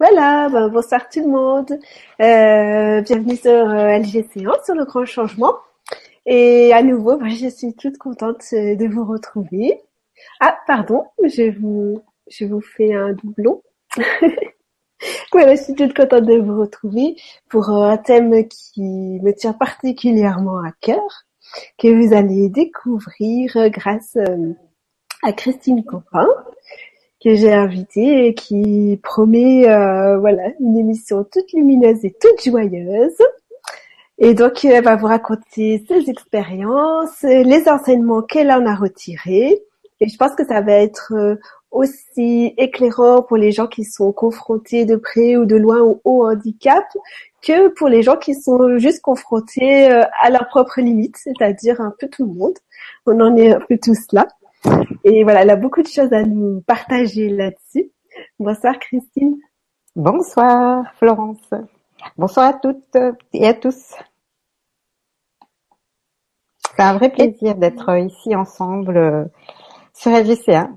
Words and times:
Voilà, 0.00 0.48
ben, 0.48 0.68
bonsoir 0.68 1.08
tout 1.08 1.18
le 1.18 1.26
monde. 1.26 1.72
Euh, 2.22 3.00
bienvenue 3.00 3.36
sur 3.36 3.50
euh, 3.50 3.98
LG1 3.98 4.64
sur 4.64 4.76
le 4.76 4.84
grand 4.84 5.04
changement. 5.04 5.56
Et 6.24 6.72
à 6.72 6.84
nouveau, 6.84 7.16
ben, 7.16 7.28
je 7.30 7.48
suis 7.48 7.74
toute 7.74 7.98
contente 7.98 8.44
euh, 8.52 8.76
de 8.76 8.86
vous 8.86 9.04
retrouver. 9.04 9.82
Ah, 10.38 10.56
pardon, 10.68 11.04
je 11.24 11.50
vous, 11.58 12.00
je 12.28 12.44
vous 12.44 12.60
fais 12.60 12.94
un 12.94 13.12
doublon. 13.12 13.60
voilà, 15.32 15.56
je 15.56 15.62
suis 15.64 15.74
toute 15.74 15.94
contente 15.94 16.26
de 16.26 16.38
vous 16.38 16.60
retrouver 16.60 17.16
pour 17.50 17.68
euh, 17.70 17.90
un 17.90 17.96
thème 17.96 18.46
qui 18.46 18.82
me 19.20 19.32
tient 19.32 19.52
particulièrement 19.52 20.58
à 20.58 20.70
cœur, 20.80 21.24
que 21.76 21.88
vous 21.88 22.14
allez 22.14 22.48
découvrir 22.50 23.68
grâce 23.70 24.16
à 25.24 25.32
Christine 25.32 25.84
Copin 25.84 26.28
que 27.22 27.34
j'ai 27.34 27.52
invité 27.52 28.28
et 28.28 28.34
qui 28.34 28.98
promet 29.02 29.68
euh, 29.68 30.18
voilà 30.18 30.50
une 30.60 30.76
émission 30.76 31.24
toute 31.24 31.52
lumineuse 31.52 32.04
et 32.04 32.14
toute 32.20 32.44
joyeuse. 32.44 33.18
Et 34.18 34.34
donc 34.34 34.64
elle 34.64 34.84
va 34.84 34.96
vous 34.96 35.06
raconter 35.06 35.84
ses 35.88 36.10
expériences, 36.10 37.22
les 37.22 37.68
enseignements 37.68 38.22
qu'elle 38.22 38.50
en 38.50 38.66
a 38.66 38.74
retirés. 38.74 39.62
Et 40.00 40.08
je 40.08 40.16
pense 40.16 40.34
que 40.34 40.46
ça 40.46 40.60
va 40.60 40.72
être 40.72 41.12
euh, 41.14 41.36
aussi 41.70 42.54
éclairant 42.56 43.22
pour 43.22 43.36
les 43.36 43.52
gens 43.52 43.66
qui 43.66 43.84
sont 43.84 44.12
confrontés 44.12 44.84
de 44.84 44.96
près 44.96 45.36
ou 45.36 45.44
de 45.44 45.56
loin 45.56 45.80
au, 45.80 46.00
au 46.04 46.26
handicap 46.26 46.84
que 47.42 47.68
pour 47.68 47.88
les 47.88 48.02
gens 48.02 48.16
qui 48.16 48.34
sont 48.34 48.78
juste 48.78 49.00
confrontés 49.00 49.90
euh, 49.90 50.02
à 50.20 50.30
leurs 50.30 50.48
propres 50.48 50.80
limites, 50.80 51.16
c'est-à-dire 51.16 51.80
un 51.80 51.92
peu 51.98 52.08
tout 52.08 52.24
le 52.26 52.32
monde. 52.32 52.54
On 53.06 53.20
en 53.20 53.36
est 53.36 53.52
un 53.52 53.60
peu 53.60 53.78
tous 53.82 54.06
là. 54.12 54.28
Et 55.04 55.22
voilà, 55.24 55.42
elle 55.42 55.50
a 55.50 55.56
beaucoup 55.56 55.82
de 55.82 55.88
choses 55.88 56.12
à 56.12 56.22
nous 56.22 56.60
partager 56.62 57.28
là-dessus. 57.28 57.90
Bonsoir 58.38 58.78
Christine. 58.78 59.36
Bonsoir 59.94 60.84
Florence. 60.98 61.50
Bonsoir 62.16 62.46
à 62.46 62.52
toutes 62.54 62.96
et 63.32 63.46
à 63.46 63.54
tous. 63.54 63.94
C'est 66.76 66.82
un 66.82 66.96
vrai 66.96 67.10
plaisir 67.10 67.56
d'être 67.56 67.96
ici 67.98 68.36
ensemble 68.36 68.96
euh, 68.96 69.24
sur 69.94 70.12
LGC1. 70.12 70.70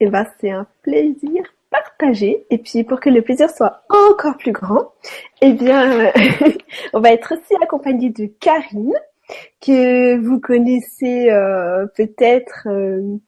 Et 0.00 0.08
ben, 0.08 0.26
c'est 0.40 0.50
un 0.50 0.66
plaisir 0.82 1.44
partagé. 1.70 2.46
Et 2.50 2.58
puis, 2.58 2.82
pour 2.84 3.00
que 3.00 3.10
le 3.10 3.22
plaisir 3.22 3.48
soit 3.50 3.82
encore 3.88 4.36
plus 4.36 4.52
grand, 4.52 4.92
eh 5.42 5.52
bien, 5.52 6.10
on 6.92 7.00
va 7.00 7.12
être 7.12 7.34
aussi 7.34 7.54
accompagné 7.62 8.10
de 8.10 8.26
Karine, 8.40 8.94
que 9.60 10.16
vous 10.18 10.40
connaissez 10.40 11.30
euh, 11.30 11.86
peut-être 11.96 12.66
euh, 12.66 13.18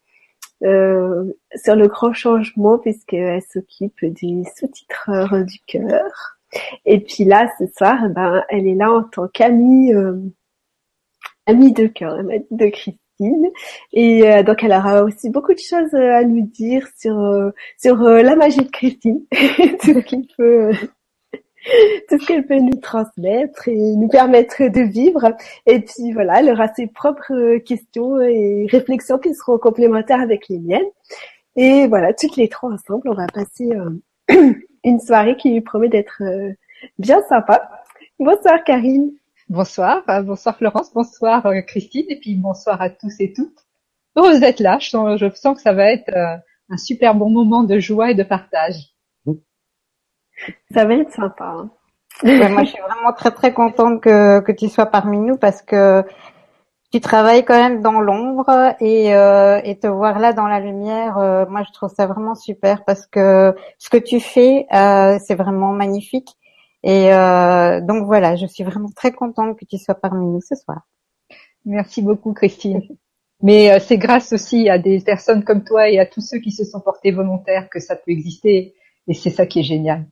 euh, 0.64 1.32
sur 1.54 1.76
le 1.76 1.88
grand 1.88 2.12
changement 2.12 2.78
puisqu'elle 2.78 3.42
s'occupe 3.42 4.04
des 4.04 4.42
sous-titreurs 4.56 5.44
du 5.44 5.58
cœur. 5.66 6.38
Et 6.84 7.00
puis 7.00 7.24
là, 7.24 7.48
ce 7.58 7.66
soir, 7.66 8.08
ben, 8.10 8.42
elle 8.48 8.66
est 8.66 8.74
là 8.74 8.92
en 8.92 9.02
tant 9.04 9.26
qu'amie 9.28 9.92
amie 11.46 11.72
de 11.72 11.86
cœur, 11.86 12.18
amie 12.18 12.44
de 12.50 12.66
Christine. 12.66 13.50
Et 13.92 14.42
donc, 14.42 14.62
elle 14.62 14.72
aura 14.72 15.02
aussi 15.02 15.30
beaucoup 15.30 15.54
de 15.54 15.58
choses 15.58 15.94
à 15.94 16.24
nous 16.24 16.46
dire 16.46 16.86
sur 16.98 17.52
sur 17.78 17.96
la 17.96 18.36
magie 18.36 18.58
de 18.58 18.70
Christine, 18.70 19.24
tout 19.32 19.94
ce 19.94 19.98
qu'il 20.00 20.26
peut 20.36 20.72
tout 22.08 22.18
ce 22.18 22.26
qu'elle 22.26 22.46
peut 22.46 22.58
nous 22.58 22.80
transmettre 22.80 23.68
et 23.68 23.96
nous 23.96 24.08
permettre 24.08 24.62
de 24.62 24.80
vivre. 24.80 25.34
Et 25.66 25.80
puis 25.80 26.12
voilà, 26.12 26.40
elle 26.40 26.50
aura 26.50 26.68
ses 26.74 26.86
propres 26.86 27.58
questions 27.58 28.20
et 28.20 28.66
réflexions 28.70 29.18
qui 29.18 29.34
seront 29.34 29.58
complémentaires 29.58 30.20
avec 30.20 30.48
les 30.48 30.58
miennes. 30.58 30.90
Et 31.56 31.86
voilà, 31.86 32.12
toutes 32.14 32.36
les 32.36 32.48
trois 32.48 32.72
ensemble, 32.72 33.08
on 33.08 33.14
va 33.14 33.26
passer 33.26 33.70
euh, 33.72 34.52
une 34.84 35.00
soirée 35.00 35.36
qui 35.36 35.60
promet 35.60 35.88
d'être 35.88 36.22
euh, 36.22 36.52
bien 36.98 37.22
sympa. 37.28 37.70
Bonsoir 38.18 38.64
Karine. 38.64 39.12
Bonsoir, 39.48 40.02
euh, 40.08 40.22
bonsoir 40.22 40.56
Florence, 40.56 40.92
bonsoir 40.94 41.46
Christine, 41.66 42.06
et 42.08 42.18
puis 42.18 42.36
bonsoir 42.36 42.80
à 42.80 42.88
tous 42.88 43.14
et 43.20 43.32
toutes. 43.32 43.66
Heureuse 44.16 44.40
d'être 44.40 44.60
là, 44.60 44.78
je 44.78 44.90
sens, 44.90 45.18
je 45.20 45.30
sens 45.34 45.56
que 45.56 45.62
ça 45.62 45.72
va 45.72 45.92
être 45.92 46.12
un 46.68 46.76
super 46.76 47.14
bon 47.14 47.30
moment 47.30 47.64
de 47.64 47.78
joie 47.78 48.10
et 48.10 48.14
de 48.14 48.22
partage. 48.22 48.91
Ça 50.72 50.84
va 50.84 50.94
être 50.94 51.12
sympa. 51.12 51.44
Hein. 51.44 51.70
moi, 52.50 52.64
je 52.64 52.70
suis 52.70 52.82
vraiment 52.82 53.12
très 53.12 53.30
très 53.30 53.52
contente 53.52 54.00
que, 54.00 54.40
que 54.40 54.52
tu 54.52 54.68
sois 54.68 54.86
parmi 54.86 55.18
nous 55.18 55.36
parce 55.36 55.62
que 55.62 56.04
tu 56.92 57.00
travailles 57.00 57.44
quand 57.44 57.56
même 57.56 57.80
dans 57.80 58.00
l'ombre 58.00 58.74
et, 58.80 59.14
euh, 59.14 59.60
et 59.64 59.78
te 59.78 59.86
voir 59.86 60.18
là 60.18 60.34
dans 60.34 60.46
la 60.46 60.60
lumière, 60.60 61.16
euh, 61.16 61.46
moi 61.48 61.62
je 61.66 61.72
trouve 61.72 61.88
ça 61.88 62.06
vraiment 62.06 62.34
super 62.34 62.84
parce 62.84 63.06
que 63.06 63.54
ce 63.78 63.88
que 63.88 63.96
tu 63.96 64.20
fais, 64.20 64.66
euh, 64.74 65.18
c'est 65.24 65.34
vraiment 65.34 65.72
magnifique. 65.72 66.36
Et 66.82 67.12
euh, 67.12 67.80
donc 67.80 68.04
voilà, 68.04 68.36
je 68.36 68.44
suis 68.46 68.62
vraiment 68.62 68.90
très 68.94 69.12
contente 69.12 69.58
que 69.58 69.64
tu 69.64 69.78
sois 69.78 69.94
parmi 69.94 70.26
nous 70.26 70.42
ce 70.42 70.54
soir. 70.54 70.82
Merci 71.64 72.02
beaucoup 72.02 72.34
Christine. 72.34 72.82
Mais 73.40 73.72
euh, 73.72 73.78
c'est 73.80 73.98
grâce 73.98 74.32
aussi 74.32 74.68
à 74.68 74.78
des 74.78 75.00
personnes 75.00 75.44
comme 75.44 75.64
toi 75.64 75.88
et 75.88 75.98
à 75.98 76.06
tous 76.06 76.20
ceux 76.20 76.38
qui 76.38 76.52
se 76.52 76.64
sont 76.64 76.80
portés 76.80 77.10
volontaires 77.10 77.68
que 77.70 77.80
ça 77.80 77.96
peut 77.96 78.10
exister. 78.10 78.74
Et 79.08 79.14
c'est 79.14 79.30
ça 79.30 79.46
qui 79.46 79.60
est 79.60 79.64
génial. 79.64 80.06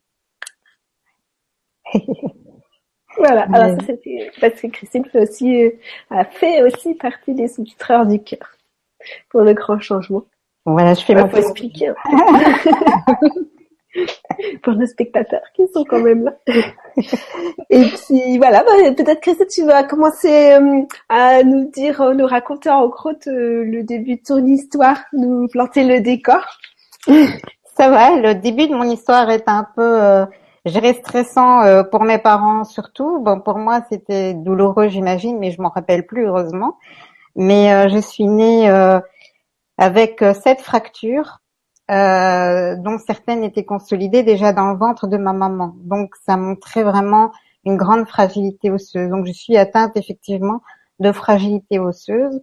voilà. 3.17 3.47
Alors 3.53 3.81
ça 3.81 3.87
c'était 3.87 4.31
parce 4.41 4.61
que 4.61 4.69
Christine 4.69 5.05
fait 5.07 5.23
aussi 5.23 5.65
euh, 5.65 5.71
a 6.11 6.25
fait 6.25 6.63
aussi 6.63 6.95
partie 6.95 7.35
des 7.35 7.49
sous-titreurs 7.49 8.07
du 8.07 8.23
cœur 8.23 8.57
pour 9.29 9.43
le 9.43 9.55
grand 9.55 9.81
changement. 9.81 10.25
Voilà, 10.67 10.95
je 10.95 11.05
fais 11.05 11.15
mon 11.15 11.29
expliquer. 11.29 11.93
pour 14.63 14.75
nos 14.75 14.87
spectateurs 14.87 15.43
qui 15.55 15.67
sont 15.69 15.85
quand 15.85 16.01
même 16.01 16.25
là. 16.25 16.35
Et 17.71 17.85
puis 17.85 18.39
voilà, 18.39 18.63
bah, 18.63 18.93
peut-être 18.97 19.21
Christine, 19.21 19.47
tu 19.51 19.65
vas 19.65 19.85
commencer 19.85 20.53
euh, 20.53 20.83
à 21.09 21.43
nous 21.43 21.71
dire, 21.71 22.01
euh, 22.01 22.15
nous 22.15 22.27
raconter 22.27 22.71
en 22.71 22.89
gros 22.89 23.13
le 23.27 23.83
début 23.83 24.17
de 24.17 24.23
ton 24.23 24.45
histoire, 24.47 24.99
nous 25.13 25.49
planter 25.49 25.85
le 25.85 26.01
décor. 26.01 26.45
Ça 27.77 27.89
va, 27.89 28.17
le 28.17 28.35
début 28.35 28.69
de 28.69 28.75
mon 28.75 28.85
histoire 28.85 29.31
est 29.31 29.49
un 29.49 29.67
peu 29.75 30.27
je 30.67 30.73
dirais 30.73 30.95
stressant 30.95 31.63
euh, 31.63 31.83
pour 31.83 32.05
mes 32.05 32.19
parents 32.19 32.65
surtout. 32.65 33.21
Bon, 33.21 33.41
pour 33.41 33.59
moi, 33.59 33.83
c'était 33.91 34.35
douloureux, 34.35 34.89
j'imagine, 34.89 35.39
mais 35.39 35.51
je 35.51 35.61
m'en 35.63 35.71
rappelle 35.71 36.07
plus 36.07 36.27
heureusement. 36.27 36.79
Mais 37.37 37.73
euh, 37.73 37.89
je 37.89 37.99
suis 37.99 38.27
née 38.27 38.71
euh, 38.71 39.01
avec 39.79 40.23
sept 40.35 40.61
fractures, 40.61 41.41
dont 41.89 42.99
certaines 43.05 43.43
étaient 43.43 43.65
consolidées 43.65 44.23
déjà 44.23 44.53
dans 44.53 44.71
le 44.71 44.77
ventre 44.77 45.07
de 45.09 45.17
ma 45.17 45.33
maman. 45.33 45.75
Donc, 45.79 46.15
ça 46.27 46.37
montrait 46.37 46.85
vraiment 46.85 47.33
une 47.65 47.77
grande 47.77 48.07
fragilité 48.07 48.71
osseuse. 48.71 49.09
Donc, 49.11 49.27
je 49.27 49.33
suis 49.33 49.57
atteinte 49.57 49.97
effectivement 49.97 50.61
de 51.01 51.13
fragilité 51.13 51.79
osseuse. 51.79 52.41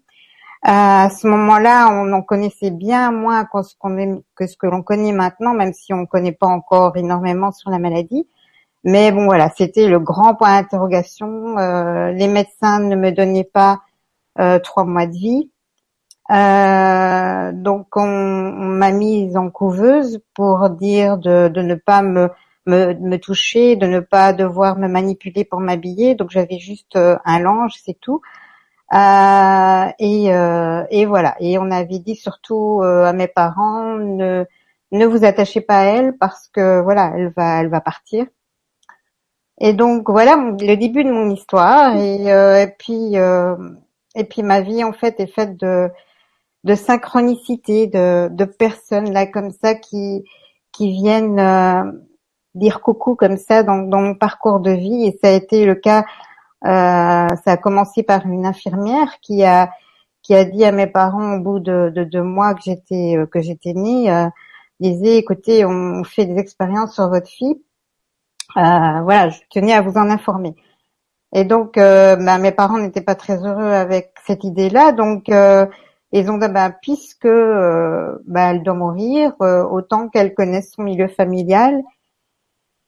À 0.63 1.09
ce 1.09 1.27
moment-là, 1.27 1.89
on 1.91 2.11
en 2.13 2.21
connaissait 2.21 2.71
bien 2.71 3.11
moins 3.11 3.45
que 3.45 3.61
ce, 3.61 3.75
que, 4.35 4.47
ce 4.47 4.57
que 4.57 4.67
l'on 4.67 4.81
connaît 4.81 5.11
maintenant, 5.11 5.53
même 5.53 5.73
si 5.73 5.93
on 5.93 6.01
ne 6.01 6.05
connaît 6.05 6.31
pas 6.31 6.47
encore 6.47 6.97
énormément 6.97 7.51
sur 7.51 7.69
la 7.69 7.79
maladie. 7.79 8.27
Mais 8.83 9.11
bon, 9.11 9.25
voilà, 9.25 9.51
c'était 9.55 9.87
le 9.87 9.99
grand 9.99 10.35
point 10.35 10.61
d'interrogation. 10.61 11.57
Euh, 11.57 12.11
les 12.11 12.27
médecins 12.27 12.79
ne 12.79 12.95
me 12.95 13.11
donnaient 13.11 13.43
pas 13.43 13.81
euh, 14.39 14.59
trois 14.59 14.85
mois 14.85 15.07
de 15.07 15.13
vie. 15.13 15.51
Euh, 16.29 17.51
donc, 17.53 17.95
on, 17.95 18.07
m'a 18.07 18.91
mise 18.91 19.37
en 19.37 19.49
couveuse 19.49 20.19
pour 20.33 20.69
dire 20.69 21.17
de, 21.17 21.47
de 21.47 21.61
ne 21.61 21.75
pas 21.75 22.01
me, 22.01 22.29
me, 22.65 22.93
me, 22.93 23.17
toucher, 23.17 23.75
de 23.75 23.87
ne 23.87 23.99
pas 23.99 24.33
devoir 24.33 24.77
me 24.77 24.87
manipuler 24.87 25.45
pour 25.45 25.59
m'habiller. 25.59 26.15
Donc, 26.15 26.29
j'avais 26.31 26.59
juste 26.59 26.95
euh, 26.95 27.17
un 27.25 27.39
linge, 27.39 27.75
c'est 27.83 27.99
tout. 27.99 28.21
Euh, 28.93 29.91
et, 29.99 30.33
euh, 30.33 30.83
et, 30.89 31.05
voilà. 31.05 31.35
Et 31.39 31.57
on 31.57 31.71
avait 31.71 31.99
dit 31.99 32.15
surtout 32.15 32.81
euh, 32.83 33.05
à 33.05 33.13
mes 33.13 33.27
parents 33.27 33.97
ne 33.97 34.45
ne 34.93 35.05
vous 35.05 35.25
attachez 35.25 35.59
pas 35.61 35.79
à 35.79 35.83
elle 35.83 36.17
parce 36.17 36.47
que 36.47 36.81
voilà, 36.81 37.11
elle 37.15 37.33
va 37.35 37.61
elle 37.61 37.69
va 37.69 37.81
partir. 37.81 38.25
Et 39.59 39.73
donc 39.73 40.09
voilà 40.09 40.35
le 40.37 40.75
début 40.75 41.03
de 41.03 41.11
mon 41.11 41.29
histoire. 41.29 41.95
Et, 41.97 42.25
et 42.27 42.67
puis 42.79 43.15
et 44.15 44.23
puis 44.23 44.43
ma 44.43 44.61
vie 44.61 44.83
en 44.83 44.93
fait 44.93 45.19
est 45.19 45.27
faite 45.27 45.57
de 45.57 45.89
de 46.63 46.75
synchronicité, 46.75 47.87
de, 47.87 48.29
de 48.31 48.45
personnes 48.45 49.11
là 49.13 49.25
comme 49.27 49.51
ça 49.51 49.75
qui 49.75 50.23
qui 50.71 50.91
viennent 50.91 51.41
dire 52.55 52.81
coucou 52.81 53.15
comme 53.15 53.37
ça 53.37 53.63
dans, 53.63 53.79
dans 53.79 54.01
mon 54.01 54.15
parcours 54.15 54.59
de 54.59 54.71
vie. 54.71 55.05
Et 55.07 55.19
ça 55.21 55.29
a 55.29 55.33
été 55.33 55.65
le 55.65 55.75
cas 55.75 56.01
euh, 56.01 56.03
ça 56.63 57.27
a 57.45 57.57
commencé 57.57 58.03
par 58.03 58.25
une 58.25 58.45
infirmière 58.45 59.19
qui 59.21 59.43
a 59.43 59.69
qui 60.27 60.35
a 60.35 60.43
dit 60.43 60.65
à 60.65 60.73
mes 60.73 60.87
parents 60.87 61.35
au 61.35 61.39
bout 61.39 61.59
de, 61.59 61.89
de 61.95 62.03
deux 62.03 62.21
mois 62.21 62.53
que 62.53 62.61
j'étais 62.61 63.15
euh, 63.17 63.25
que 63.25 63.41
j'étais 63.41 63.73
née, 63.73 64.11
euh, 64.11 64.27
disait 64.81 65.17
écoutez, 65.17 65.65
on 65.65 66.03
fait 66.03 66.25
des 66.25 66.37
expériences 66.37 66.95
sur 66.95 67.07
votre 67.09 67.29
fille. 67.29 67.61
Euh, 68.57 69.01
voilà, 69.03 69.29
je 69.29 69.39
tenais 69.49 69.73
à 69.73 69.81
vous 69.81 69.97
en 69.97 70.09
informer. 70.09 70.55
Et 71.33 71.45
donc, 71.45 71.77
euh, 71.77 72.17
bah, 72.17 72.39
mes 72.39 72.51
parents 72.51 72.77
n'étaient 72.77 73.01
pas 73.01 73.15
très 73.15 73.37
heureux 73.45 73.71
avec 73.71 74.13
cette 74.25 74.43
idée-là, 74.43 74.91
donc 74.91 75.29
ils 75.29 76.31
ont 76.31 76.37
dit, 76.37 76.47
bah, 76.49 76.71
puisque 76.81 77.27
bah, 77.27 78.51
elle 78.51 78.63
doit 78.63 78.73
mourir, 78.73 79.33
autant 79.39 80.09
qu'elle 80.09 80.33
connaisse 80.33 80.73
son 80.73 80.83
milieu 80.83 81.07
familial. 81.07 81.83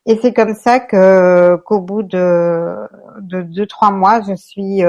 Et 0.05 0.17
c'est 0.21 0.33
comme 0.33 0.55
ça 0.55 0.79
que 0.79 1.57
qu'au 1.65 1.81
bout 1.81 2.03
de, 2.03 2.75
de 3.21 3.41
deux 3.41 3.67
trois 3.67 3.91
mois, 3.91 4.21
je 4.21 4.33
suis 4.35 4.81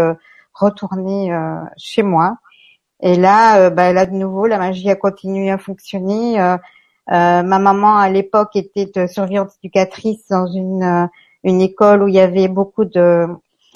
retournée 0.55 1.31
chez 1.77 2.03
moi. 2.03 2.39
Et 3.03 3.17
là, 3.17 3.71
bah, 3.71 3.93
là 3.93 4.07
de 4.07 4.13
nouveau, 4.13 4.47
la 4.47 4.59
magie 4.59 4.91
a 4.91 4.97
continué 4.97 5.51
à 5.51 5.59
fonctionner. 5.59 6.39
ma 7.09 7.43
maman 7.43 7.97
à 7.99 8.09
l'époque 8.09 8.57
était 8.57 9.09
surveillante 9.09 9.51
éducatrice 9.63 10.27
dans 10.29 10.47
une 10.47 11.09
une 11.45 11.61
école 11.61 12.03
où 12.03 12.09
il 12.09 12.15
y 12.15 12.21
avait 12.21 12.49
beaucoup 12.49 12.85
de 12.85 13.27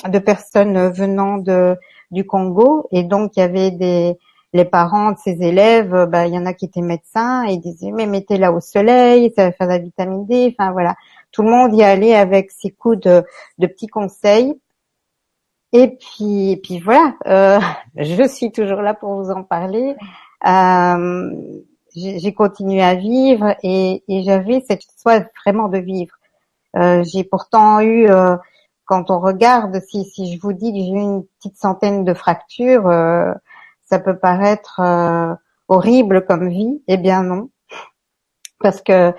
de 0.09 0.19
personnes 0.19 0.89
venant 0.91 1.39
de 1.39 1.77
du 2.11 2.25
Congo 2.27 2.87
et 2.93 3.03
donc 3.05 3.33
il 3.37 3.41
y 3.41 3.43
avait 3.43 3.71
des 3.71 4.19
les 4.53 4.65
parents 4.65 5.11
de 5.11 5.19
ces 5.19 5.43
élèves, 5.43 6.07
bah, 6.09 6.29
il 6.29 6.35
y 6.35 6.39
en 6.39 6.47
a 6.47 6.55
qui 6.55 6.67
étaient 6.67 6.81
médecins 6.81 7.45
et 7.45 7.55
ils 7.55 7.61
disaient 7.61 7.91
mais 7.91 8.07
mettez-la 8.07 8.53
au 8.53 8.61
soleil, 8.61 9.33
ça 9.35 9.47
va 9.47 9.53
faire 9.53 9.67
de 9.67 9.73
la 9.73 9.79
vitamine 9.79 10.27
D. 10.27 10.55
Enfin 10.57 10.71
voilà, 10.71 10.95
tout 11.35 11.43
le 11.43 11.51
monde 11.51 11.75
y 11.75 11.83
allait 11.83 12.15
avec 12.15 12.53
ses 12.53 12.71
coups 12.71 13.01
de, 13.01 13.25
petits 13.59 13.89
conseils. 13.89 14.55
Et 15.73 15.99
puis, 15.99 16.61
puis 16.63 16.79
voilà, 16.79 17.15
euh, 17.27 17.59
je 17.97 18.27
suis 18.29 18.53
toujours 18.53 18.81
là 18.81 18.95
pour 18.95 19.21
vous 19.21 19.31
en 19.31 19.43
parler. 19.43 19.97
Euh, 20.47 21.31
j'ai 21.97 22.33
continué 22.35 22.83
à 22.83 22.95
vivre 22.95 23.55
et, 23.63 24.03
j'avais 24.09 24.65
cette 24.67 24.83
soif 24.97 25.27
vraiment 25.45 25.69
de 25.69 25.79
vivre. 25.79 26.15
Euh, 26.77 27.05
j'ai 27.05 27.25
pourtant 27.25 27.81
eu 27.81 28.09
quand 28.85 29.11
on 29.11 29.21
regarde, 29.21 29.81
si, 29.89 30.05
si 30.05 30.33
je 30.33 30.41
vous 30.41 30.53
dis 30.53 30.73
que 30.73 30.79
j'ai 30.79 30.91
eu 30.91 31.01
une 31.01 31.25
petite 31.39 31.57
centaine 31.57 32.05
de 32.05 32.15
fractures, 32.15 32.91
ça 33.85 33.99
peut 34.01 34.19
paraître 34.19 34.81
horrible 35.69 36.25
comme 36.27 36.49
vie. 36.49 36.83
Eh 36.89 36.97
bien 36.97 37.23
non, 37.23 37.51
parce 38.61 38.83
que 38.83 39.15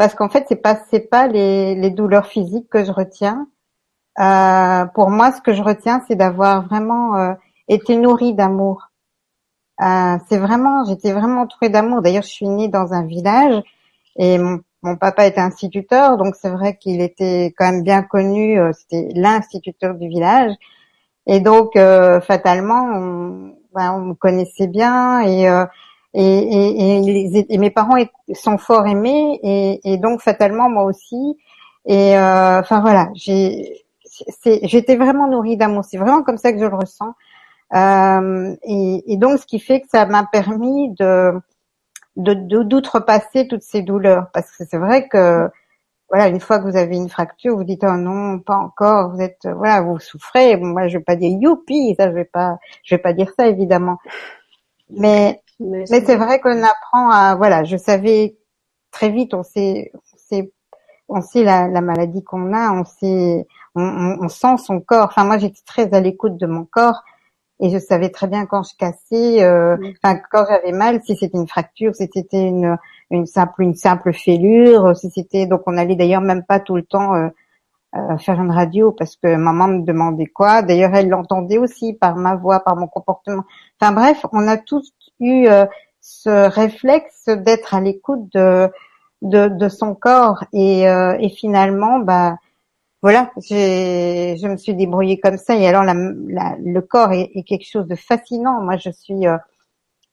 parce 0.00 0.14
qu'en 0.14 0.30
fait 0.30 0.46
c'est 0.48 0.62
pas 0.62 0.80
c'est 0.90 1.10
pas 1.10 1.26
les, 1.26 1.74
les 1.74 1.90
douleurs 1.90 2.24
physiques 2.24 2.70
que 2.70 2.84
je 2.86 2.90
retiens. 2.90 3.48
Euh, 4.18 4.86
pour 4.94 5.10
moi, 5.10 5.30
ce 5.30 5.42
que 5.42 5.52
je 5.52 5.62
retiens, 5.62 6.02
c'est 6.08 6.14
d'avoir 6.14 6.66
vraiment 6.66 7.16
euh, 7.16 7.34
été 7.68 7.98
nourrie 7.98 8.32
d'amour. 8.32 8.88
c'est 9.78 10.38
vraiment, 10.38 10.84
j'étais 10.86 11.12
vraiment 11.12 11.42
entourée 11.42 11.68
d'amour. 11.68 12.00
D'ailleurs, 12.00 12.22
je 12.22 12.30
suis 12.30 12.48
née 12.48 12.68
dans 12.68 12.94
un 12.94 13.04
village 13.04 13.62
et 14.16 14.38
mon 14.38 14.96
papa 14.96 15.26
était 15.26 15.40
instituteur, 15.40 16.16
donc 16.16 16.34
c'est 16.34 16.50
vrai 16.50 16.78
qu'il 16.78 17.02
était 17.02 17.52
quand 17.58 17.70
même 17.70 17.82
bien 17.82 18.02
connu. 18.02 18.58
Euh, 18.58 18.72
c'était 18.72 19.10
l'instituteur 19.14 19.96
du 19.96 20.08
village, 20.08 20.52
et 21.26 21.40
donc 21.40 21.76
euh, 21.76 22.22
fatalement, 22.22 22.84
on, 22.94 23.54
ben, 23.74 23.92
on 23.92 24.00
me 24.00 24.14
connaissait 24.14 24.66
bien 24.66 25.20
et 25.20 25.46
euh, 26.16 26.18
et, 26.20 27.36
et, 27.36 27.54
et, 27.54 27.58
mes 27.58 27.70
parents 27.70 27.96
sont 28.34 28.58
fort 28.58 28.86
aimés 28.86 29.38
et, 29.84 29.96
donc 29.98 30.20
fatalement 30.20 30.68
moi 30.68 30.84
aussi. 30.84 31.36
Et 31.86 32.16
enfin 32.18 32.80
voilà, 32.80 33.08
j'ai 33.14 33.84
j'étais 34.62 34.96
vraiment 34.96 35.28
nourrie 35.28 35.56
d'amour. 35.56 35.84
C'est 35.84 35.98
vraiment 35.98 36.22
comme 36.22 36.38
ça 36.38 36.52
que 36.52 36.58
je 36.58 36.64
le 36.64 36.74
ressens. 36.74 37.14
et, 37.72 39.16
donc 39.16 39.38
ce 39.38 39.46
qui 39.46 39.60
fait 39.60 39.80
que 39.82 39.88
ça 39.88 40.06
m'a 40.06 40.24
permis 40.24 40.92
de 40.94 41.32
de 42.16 42.34
d'outrepasser 42.64 43.46
toutes 43.46 43.62
ces 43.62 43.82
douleurs 43.82 44.26
parce 44.34 44.50
que 44.50 44.64
c'est 44.68 44.78
vrai 44.78 45.08
que 45.08 45.48
voilà 46.08 46.26
une 46.26 46.40
fois 46.40 46.58
que 46.58 46.64
vous 46.64 46.76
avez 46.76 46.96
une 46.96 47.08
fracture 47.08 47.56
vous 47.56 47.64
dites 47.64 47.84
oh 47.84 47.96
non 47.96 48.40
pas 48.40 48.56
encore 48.56 49.10
vous 49.14 49.20
êtes 49.20 49.46
voilà 49.56 49.80
vous 49.80 50.00
souffrez 50.00 50.56
moi 50.56 50.88
je 50.88 50.98
vais 50.98 51.04
pas 51.04 51.14
dire 51.14 51.30
youpi 51.40 51.94
ça 51.96 52.10
je 52.10 52.14
vais 52.14 52.24
pas 52.24 52.58
je 52.82 52.96
vais 52.96 53.00
pas 53.00 53.12
dire 53.12 53.30
ça 53.38 53.46
évidemment 53.46 53.98
mais 54.90 55.40
mais, 55.60 55.86
c'est 55.86 56.16
vrai 56.16 56.40
qu'on 56.40 56.62
apprend 56.62 57.10
à 57.10 57.36
voilà 57.36 57.64
je 57.64 57.76
savais 57.76 58.36
très 58.90 59.10
vite 59.10 59.34
on 59.34 59.42
sait 59.42 59.92
on 59.94 60.16
sait 60.16 60.52
on 61.08 61.20
sait 61.20 61.44
la, 61.44 61.68
la 61.68 61.80
maladie 61.80 62.24
qu'on 62.24 62.52
a 62.52 62.72
on 62.72 62.84
sait 62.84 63.46
on, 63.74 64.16
on, 64.20 64.28
sent 64.28 64.56
son 64.58 64.80
corps 64.80 65.06
enfin 65.06 65.24
moi 65.24 65.38
j'étais 65.38 65.62
très 65.66 65.92
à 65.94 66.00
l'écoute 66.00 66.36
de 66.36 66.46
mon 66.46 66.64
corps 66.64 67.02
et 67.60 67.70
je 67.70 67.78
savais 67.78 68.08
très 68.08 68.26
bien 68.26 68.46
quand 68.46 68.62
je 68.62 68.74
cassais, 68.76 69.42
euh, 69.44 69.76
enfin 70.02 70.18
quand 70.30 70.44
j'avais 70.48 70.72
mal, 70.72 71.00
si 71.04 71.14
c'était 71.16 71.36
une 71.36 71.46
fracture, 71.46 71.94
si 71.94 72.08
c'était 72.12 72.48
une, 72.48 72.76
une 73.10 73.26
simple 73.26 73.62
une 73.62 73.74
simple 73.74 74.12
fêlure, 74.12 74.96
si 74.96 75.10
c'était 75.10 75.46
donc 75.46 75.62
on 75.66 75.76
allait 75.76 75.96
d'ailleurs 75.96 76.22
même 76.22 76.42
pas 76.42 76.58
tout 76.58 76.76
le 76.76 76.82
temps 76.82 77.14
euh, 77.14 77.28
euh, 77.96 78.16
faire 78.18 78.40
une 78.40 78.50
radio 78.50 78.92
parce 78.92 79.16
que 79.16 79.36
maman 79.36 79.68
me 79.68 79.82
demandait 79.84 80.26
quoi. 80.26 80.62
D'ailleurs 80.62 80.94
elle 80.94 81.08
l'entendait 81.08 81.58
aussi 81.58 81.92
par 81.92 82.16
ma 82.16 82.34
voix, 82.34 82.60
par 82.60 82.76
mon 82.76 82.86
comportement. 82.88 83.44
Enfin 83.80 83.92
bref, 83.92 84.24
on 84.32 84.48
a 84.48 84.56
tous 84.56 84.92
eu 85.20 85.48
ce 86.00 86.48
réflexe 86.48 87.26
d'être 87.28 87.74
à 87.74 87.80
l'écoute 87.80 88.32
de, 88.32 88.70
de, 89.22 89.68
son 89.68 89.94
corps 89.94 90.44
et, 90.52 90.82
et 90.82 91.28
finalement 91.28 91.98
bah 92.00 92.36
voilà, 93.02 93.30
je 93.36 94.46
me 94.46 94.56
suis 94.58 94.74
débrouillée 94.74 95.18
comme 95.18 95.38
ça. 95.38 95.56
Et 95.56 95.66
alors, 95.66 95.84
le 95.84 96.80
corps 96.80 97.12
est, 97.12 97.42
quelque 97.44 97.66
chose 97.66 97.86
de 97.86 97.94
fascinant. 97.94 98.60
Moi, 98.60 98.76
je 98.76 98.90
suis 98.90 99.26
euh, 99.26 99.38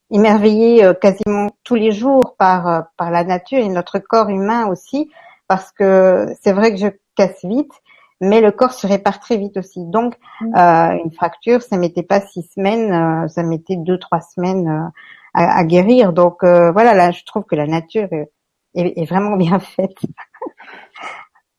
émerveillée 0.09 0.85
euh, 0.85 0.93
quasiment 0.93 1.49
tous 1.65 1.75
les 1.75 1.91
jours 1.91 2.35
par 2.37 2.67
euh, 2.67 2.81
par 2.95 3.11
la 3.11 3.25
nature 3.25 3.59
et 3.59 3.67
notre 3.67 3.99
corps 3.99 4.29
humain 4.29 4.67
aussi, 4.67 5.11
parce 5.49 5.71
que 5.73 6.27
c'est 6.41 6.53
vrai 6.53 6.71
que 6.71 6.77
je 6.77 6.87
casse 7.15 7.43
vite, 7.43 7.73
mais 8.21 8.41
le 8.41 8.51
corps 8.51 8.73
se 8.73 8.87
répare 8.87 9.19
très 9.19 9.37
vite 9.37 9.57
aussi. 9.57 9.85
Donc, 9.85 10.15
mmh. 10.41 10.55
une 11.03 11.11
fracture, 11.11 11.61
ça 11.61 11.77
mettait 11.77 12.03
pas 12.03 12.21
six 12.21 12.43
semaines, 12.53 13.27
ça 13.29 13.43
mettait 13.43 13.75
deux 13.77 13.97
trois 13.97 14.21
semaines 14.21 14.91
à, 15.33 15.63
guérir. 15.63 16.13
Donc 16.13 16.43
voilà, 16.43 16.93
là, 16.93 17.11
je 17.11 17.23
trouve 17.25 17.43
que 17.43 17.55
la 17.55 17.67
nature 17.67 18.07
est, 18.11 18.31
est 18.73 19.05
vraiment 19.05 19.35
bien 19.37 19.59
faite. 19.59 19.97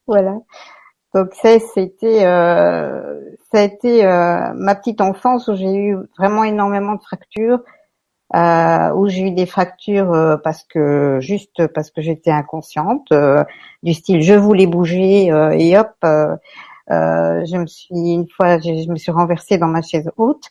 voilà. 0.06 0.38
Donc 1.14 1.32
ça, 1.34 1.58
c'était, 1.58 2.26
euh, 2.26 3.20
ça 3.50 3.60
a 3.60 3.62
été 3.62 4.04
euh, 4.04 4.52
ma 4.54 4.74
petite 4.74 5.00
enfance 5.00 5.48
où 5.48 5.54
j'ai 5.54 5.74
eu 5.74 5.96
vraiment 6.18 6.44
énormément 6.44 6.94
de 6.94 7.00
fractures, 7.00 7.60
euh, 8.34 8.92
où 8.94 9.08
j'ai 9.08 9.22
eu 9.22 9.30
des 9.32 9.46
fractures 9.46 10.12
euh, 10.12 10.36
parce 10.36 10.64
que 10.64 11.18
juste 11.20 11.66
parce 11.68 11.90
que 11.90 12.02
j'étais 12.02 12.30
inconsciente, 12.30 13.06
euh, 13.12 13.44
du 13.82 13.94
style 13.94 14.22
je 14.22 14.34
voulais 14.34 14.66
bouger 14.66 15.26
et 15.26 15.78
hop, 15.78 15.94
je 16.02 17.56
me 17.56 17.66
suis 17.66 17.88
une 17.94 18.28
fois, 18.28 18.58
je, 18.58 18.90
me 18.90 18.96
suis 18.96 19.12
renversée 19.12 19.58
dans 19.58 19.68
ma 19.68 19.82
chaise 19.82 20.10
haute, 20.16 20.50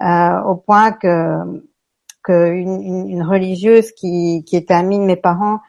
au 0.00 0.56
point 0.56 0.92
que 0.92 1.62
que 2.22 2.52
une, 2.52 3.08
une 3.08 3.22
religieuse 3.22 3.92
qui, 3.92 4.44
qui 4.46 4.56
était 4.56 4.74
amie 4.74 4.98
de 4.98 5.04
mes 5.04 5.16
parents 5.16 5.60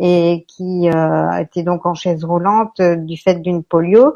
et 0.00 0.46
qui 0.48 0.88
euh, 0.88 1.30
était 1.38 1.62
donc 1.62 1.84
en 1.84 1.94
chaise 1.94 2.24
roulante 2.24 2.80
euh, 2.80 2.96
du 2.96 3.18
fait 3.18 3.36
d'une 3.42 3.62
polio, 3.62 4.14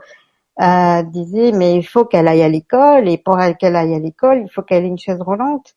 euh, 0.61 1.03
disait 1.03 1.53
mais 1.53 1.77
il 1.77 1.83
faut 1.83 2.07
qu'elle 2.07 2.27
aille 2.27 2.43
à 2.43 2.49
l'école 2.49 3.09
et 3.09 3.19
pour 3.19 3.39
qu'elle 3.61 3.77
aille 3.77 3.95
à 3.95 3.99
l'école, 3.99 4.41
il 4.43 4.51
faut 4.51 4.63
qu'elle 4.63 4.85
ait 4.85 4.89
une 4.89 4.99
chaise 4.99 5.21
roulante. 5.21 5.77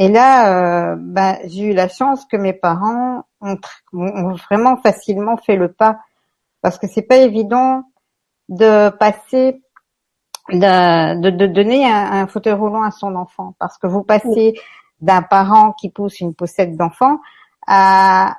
Et 0.00 0.08
là, 0.08 0.92
euh, 0.92 0.96
ben, 0.96 1.38
j'ai 1.46 1.64
eu 1.64 1.74
la 1.74 1.88
chance 1.88 2.24
que 2.24 2.36
mes 2.36 2.52
parents 2.52 3.24
ont, 3.40 3.56
vraiment 3.92 4.76
facilement 4.76 5.36
fait 5.36 5.56
le 5.56 5.72
pas. 5.72 5.98
Parce 6.62 6.78
que 6.78 6.86
c'est 6.86 7.02
pas 7.02 7.16
évident 7.16 7.82
de 8.48 8.90
passer 8.90 9.60
de, 10.50 11.20
de, 11.20 11.30
de 11.30 11.46
donner 11.46 11.84
un, 11.90 12.12
un, 12.12 12.26
fauteuil 12.28 12.52
roulant 12.52 12.84
à 12.84 12.92
son 12.92 13.16
enfant. 13.16 13.56
Parce 13.58 13.76
que 13.76 13.88
vous 13.88 14.04
passez 14.04 14.54
d'un 15.00 15.22
parent 15.22 15.72
qui 15.72 15.90
pousse 15.90 16.20
une 16.20 16.32
poussette 16.32 16.76
d'enfant 16.76 17.18
à 17.66 18.36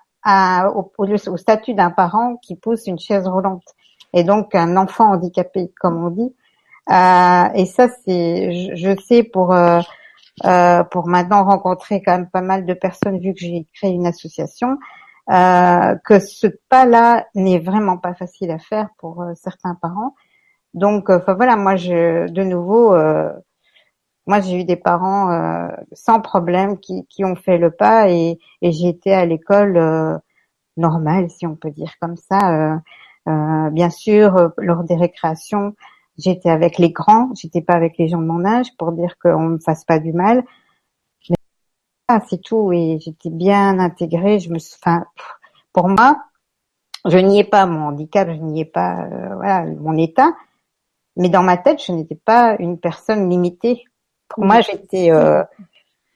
au, 0.73 0.91
au, 0.97 1.37
statut 1.37 1.73
d'un 1.73 1.91
parent 1.91 2.37
qui 2.37 2.55
pousse 2.55 2.87
une 2.87 2.99
chaise 2.99 3.27
roulante. 3.27 3.63
Et 4.13 4.23
donc 4.23 4.55
un 4.55 4.77
enfant 4.77 5.11
handicapé, 5.11 5.73
comme 5.81 6.05
on 6.05 6.09
dit. 6.09 6.33
Euh, 6.89 7.49
et 7.53 7.65
ça, 7.65 7.89
c'est, 8.05 8.75
je, 8.75 8.95
sais 9.05 9.23
pour 9.23 9.53
euh, 9.53 9.81
pour 10.91 11.07
maintenant 11.07 11.43
rencontrer 11.43 12.01
quand 12.01 12.13
même 12.13 12.29
pas 12.29 12.41
mal 12.41 12.65
de 12.65 12.73
personnes 12.73 13.19
vu 13.19 13.33
que 13.33 13.39
j'ai 13.39 13.67
créé 13.73 13.91
une 13.91 14.07
association, 14.07 14.77
euh, 15.31 15.95
que 16.05 16.19
ce 16.19 16.47
pas-là 16.69 17.27
n'est 17.35 17.59
vraiment 17.59 17.97
pas 17.97 18.13
facile 18.13 18.51
à 18.51 18.59
faire 18.59 18.89
pour 18.97 19.21
euh, 19.21 19.33
certains 19.35 19.75
parents. 19.75 20.15
Donc, 20.73 21.09
enfin 21.09 21.33
voilà, 21.33 21.55
moi, 21.55 21.75
je, 21.75 22.29
de 22.29 22.43
nouveau, 22.43 22.93
moi, 24.29 24.41
j'ai 24.41 24.59
eu 24.59 24.63
des 24.63 24.75
parents 24.75 25.31
euh, 25.31 25.69
sans 25.93 26.21
problème 26.21 26.77
qui, 26.79 27.07
qui, 27.07 27.25
ont 27.25 27.35
fait 27.35 27.57
le 27.57 27.71
pas 27.71 28.11
et, 28.11 28.37
et 28.61 28.71
j'ai 28.71 28.87
été 28.87 29.11
à 29.11 29.25
l'école 29.25 29.75
euh, 29.75 30.19
normale, 30.77 31.31
si 31.31 31.47
on 31.47 31.55
peut 31.55 31.71
dire 31.71 31.93
comme 31.99 32.15
ça. 32.15 32.79
Euh, 33.27 33.69
bien 33.71 33.89
sûr, 33.89 34.51
lors 34.57 34.83
des 34.83 34.95
récréations, 34.95 35.75
j'étais 36.19 36.49
avec 36.49 36.77
les 36.77 36.91
grands, 36.91 37.31
j'étais 37.35 37.61
pas 37.61 37.73
avec 37.73 37.97
les 37.97 38.07
gens 38.07 38.19
de 38.19 38.27
mon 38.27 38.45
âge 38.45 38.67
pour 38.77 38.91
dire 38.91 39.17
qu'on 39.19 39.41
me 39.41 39.59
fasse 39.59 39.85
pas 39.85 39.99
du 39.99 40.13
mal. 40.13 40.43
Ah, 42.07 42.21
c'est 42.29 42.41
tout 42.41 42.71
et 42.71 42.99
j'étais 42.99 43.29
bien 43.29 43.79
intégrée. 43.79 44.39
Je 44.39 44.49
me, 44.49 44.57
enfin, 44.57 45.05
pour 45.73 45.89
moi, 45.89 46.23
je 47.05 47.17
n'y 47.17 47.39
ai 47.39 47.43
pas 47.43 47.65
mon 47.65 47.87
handicap, 47.87 48.29
je 48.29 48.41
n'y 48.41 48.61
ai 48.61 48.65
pas, 48.65 49.07
voilà, 49.35 49.65
mon 49.65 49.97
état. 49.97 50.33
Mais 51.15 51.29
dans 51.29 51.43
ma 51.43 51.57
tête, 51.57 51.83
je 51.83 51.91
n'étais 51.91 52.15
pas 52.15 52.55
une 52.59 52.79
personne 52.79 53.29
limitée 53.29 53.85
pour 54.29 54.45
moi, 54.45 54.61
j'étais, 54.61 55.11
euh, 55.11 55.43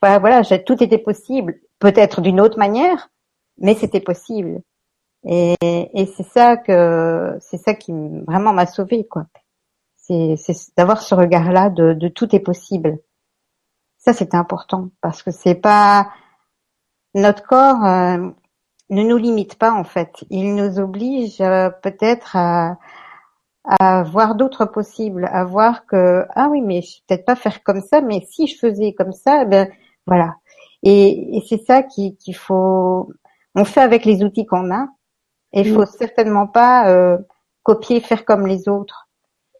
voilà, 0.01 0.43
tout 0.59 0.81
était 0.81 0.99
possible, 0.99 1.59
peut-être 1.79 2.21
d'une 2.21 2.39
autre 2.39 2.57
manière, 2.57 3.09
mais 3.57 3.73
c'était 3.73 3.99
possible. 3.99 4.61
Et, 5.25 5.55
et 5.61 6.05
c'est 6.05 6.27
ça 6.27 6.57
que 6.57 7.37
c'est 7.41 7.57
ça 7.57 7.73
qui 7.73 7.93
vraiment 8.27 8.53
m'a 8.53 8.65
sauvée 8.65 9.07
quoi. 9.07 9.25
C'est 10.05 10.35
d'avoir 10.77 11.01
ce 11.01 11.15
regard-là 11.15 11.69
de, 11.69 11.93
de, 11.93 12.07
tout 12.09 12.35
est 12.35 12.39
possible. 12.41 12.99
Ça 13.97 14.13
c'est 14.13 14.35
important 14.35 14.89
parce 15.01 15.23
que 15.23 15.31
c'est 15.31 15.55
pas 15.55 16.09
notre 17.15 17.43
corps 17.43 17.85
euh, 17.85 18.29
ne 18.89 19.03
nous 19.03 19.17
limite 19.17 19.55
pas 19.55 19.71
en 19.71 19.85
fait. 19.85 20.25
Il 20.29 20.55
nous 20.55 20.79
oblige 20.79 21.39
euh, 21.39 21.69
peut-être 21.69 22.35
à, 22.35 22.77
à 23.63 24.03
voir 24.03 24.35
d'autres 24.35 24.65
possibles, 24.65 25.29
à 25.31 25.45
voir 25.45 25.85
que 25.85 26.25
ah 26.35 26.49
oui 26.49 26.61
mais 26.61 26.81
je 26.81 26.97
peut-être 27.07 27.25
pas 27.25 27.35
faire 27.35 27.63
comme 27.63 27.81
ça, 27.81 28.01
mais 28.01 28.25
si 28.29 28.47
je 28.47 28.57
faisais 28.59 28.93
comme 28.93 29.13
ça, 29.13 29.45
ben 29.45 29.69
voilà. 30.05 30.35
Et, 30.83 31.37
et 31.37 31.43
c'est 31.47 31.63
ça 31.65 31.81
qu'il 31.83 32.35
faut. 32.35 33.09
On 33.55 33.65
fait 33.65 33.81
avec 33.81 34.03
les 34.05 34.23
outils 34.23 34.45
qu'on 34.45 34.69
a, 34.73 34.87
et 35.53 35.61
il 35.61 35.73
faut 35.73 35.85
certainement 35.85 36.47
pas 36.47 36.89
euh, 36.89 37.17
copier, 37.63 38.01
faire 38.01 38.25
comme 38.25 38.47
les 38.47 38.67
autres. 38.67 39.02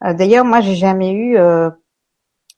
Euh, 0.06 0.14
d'ailleurs, 0.14 0.46
moi, 0.46 0.62
j'ai 0.62 0.76
jamais 0.76 1.12
eu, 1.12 1.38
euh, 1.38 1.70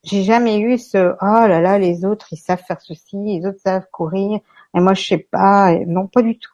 j'ai 0.04 0.24
jamais 0.24 0.60
eu 0.60 0.78
ce 0.78 1.16
oh 1.20 1.48
là 1.48 1.62
là, 1.62 1.80
les 1.80 2.06
autres 2.06 2.28
ils 2.32 2.38
savent 2.38 2.62
faire 2.68 2.82
ceci, 2.82 3.18
les 3.18 3.46
autres 3.46 3.60
savent 3.64 3.88
courir, 3.92 4.40
et 4.76 4.80
moi 4.80 4.94
je 4.94 5.06
sais 5.06 5.18
pas. 5.18 5.74
non, 5.88 6.08
pas 6.08 6.22
du 6.22 6.38
tout, 6.38 6.54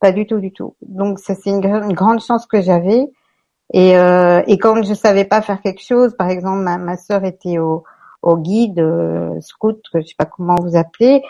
pas 0.00 0.12
du 0.12 0.26
tout, 0.26 0.38
du 0.38 0.52
tout. 0.52 0.76
Donc 0.82 1.18
ça, 1.18 1.34
c'est 1.34 1.50
une, 1.50 1.60
grande 1.60 2.20
chance 2.20 2.46
que 2.46 2.60
j'avais. 2.60 3.10
Et, 3.72 3.96
euh, 3.96 4.42
et 4.46 4.58
quand 4.58 4.82
je 4.82 4.94
savais 4.94 5.24
pas 5.24 5.42
faire 5.42 5.60
quelque 5.62 5.82
chose, 5.82 6.14
par 6.16 6.28
exemple, 6.28 6.62
ma, 6.62 6.78
ma 6.78 6.96
sœur 6.96 7.24
était 7.24 7.58
au, 7.58 7.84
guide 8.36 8.80
euh, 8.80 9.40
scout, 9.40 9.80
je 9.94 10.00
sais 10.02 10.14
pas 10.18 10.26
comment 10.26 10.56
vous 10.56 10.76
appelez. 10.76 11.22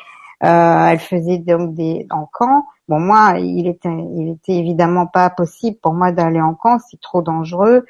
Euh, 0.43 0.87
elle 0.87 0.99
faisait 0.99 1.39
donc 1.39 1.75
des 1.75 2.07
en 2.11 2.27
camp. 2.27 2.65
Bon, 2.89 3.01
moi, 3.01 3.39
il 3.39 3.67
était, 3.69 3.89
il 3.89 4.31
était 4.31 4.55
évidemment 4.55 5.07
pas 5.07 5.31
possible 5.31 5.79
pour 5.81 5.95
moi 5.95 6.13
d'aller 6.13 6.41
en 6.41 6.55
camp, 6.55 6.79
c'est 6.91 7.01
trop 7.01 7.23
dangereux. 7.23 7.87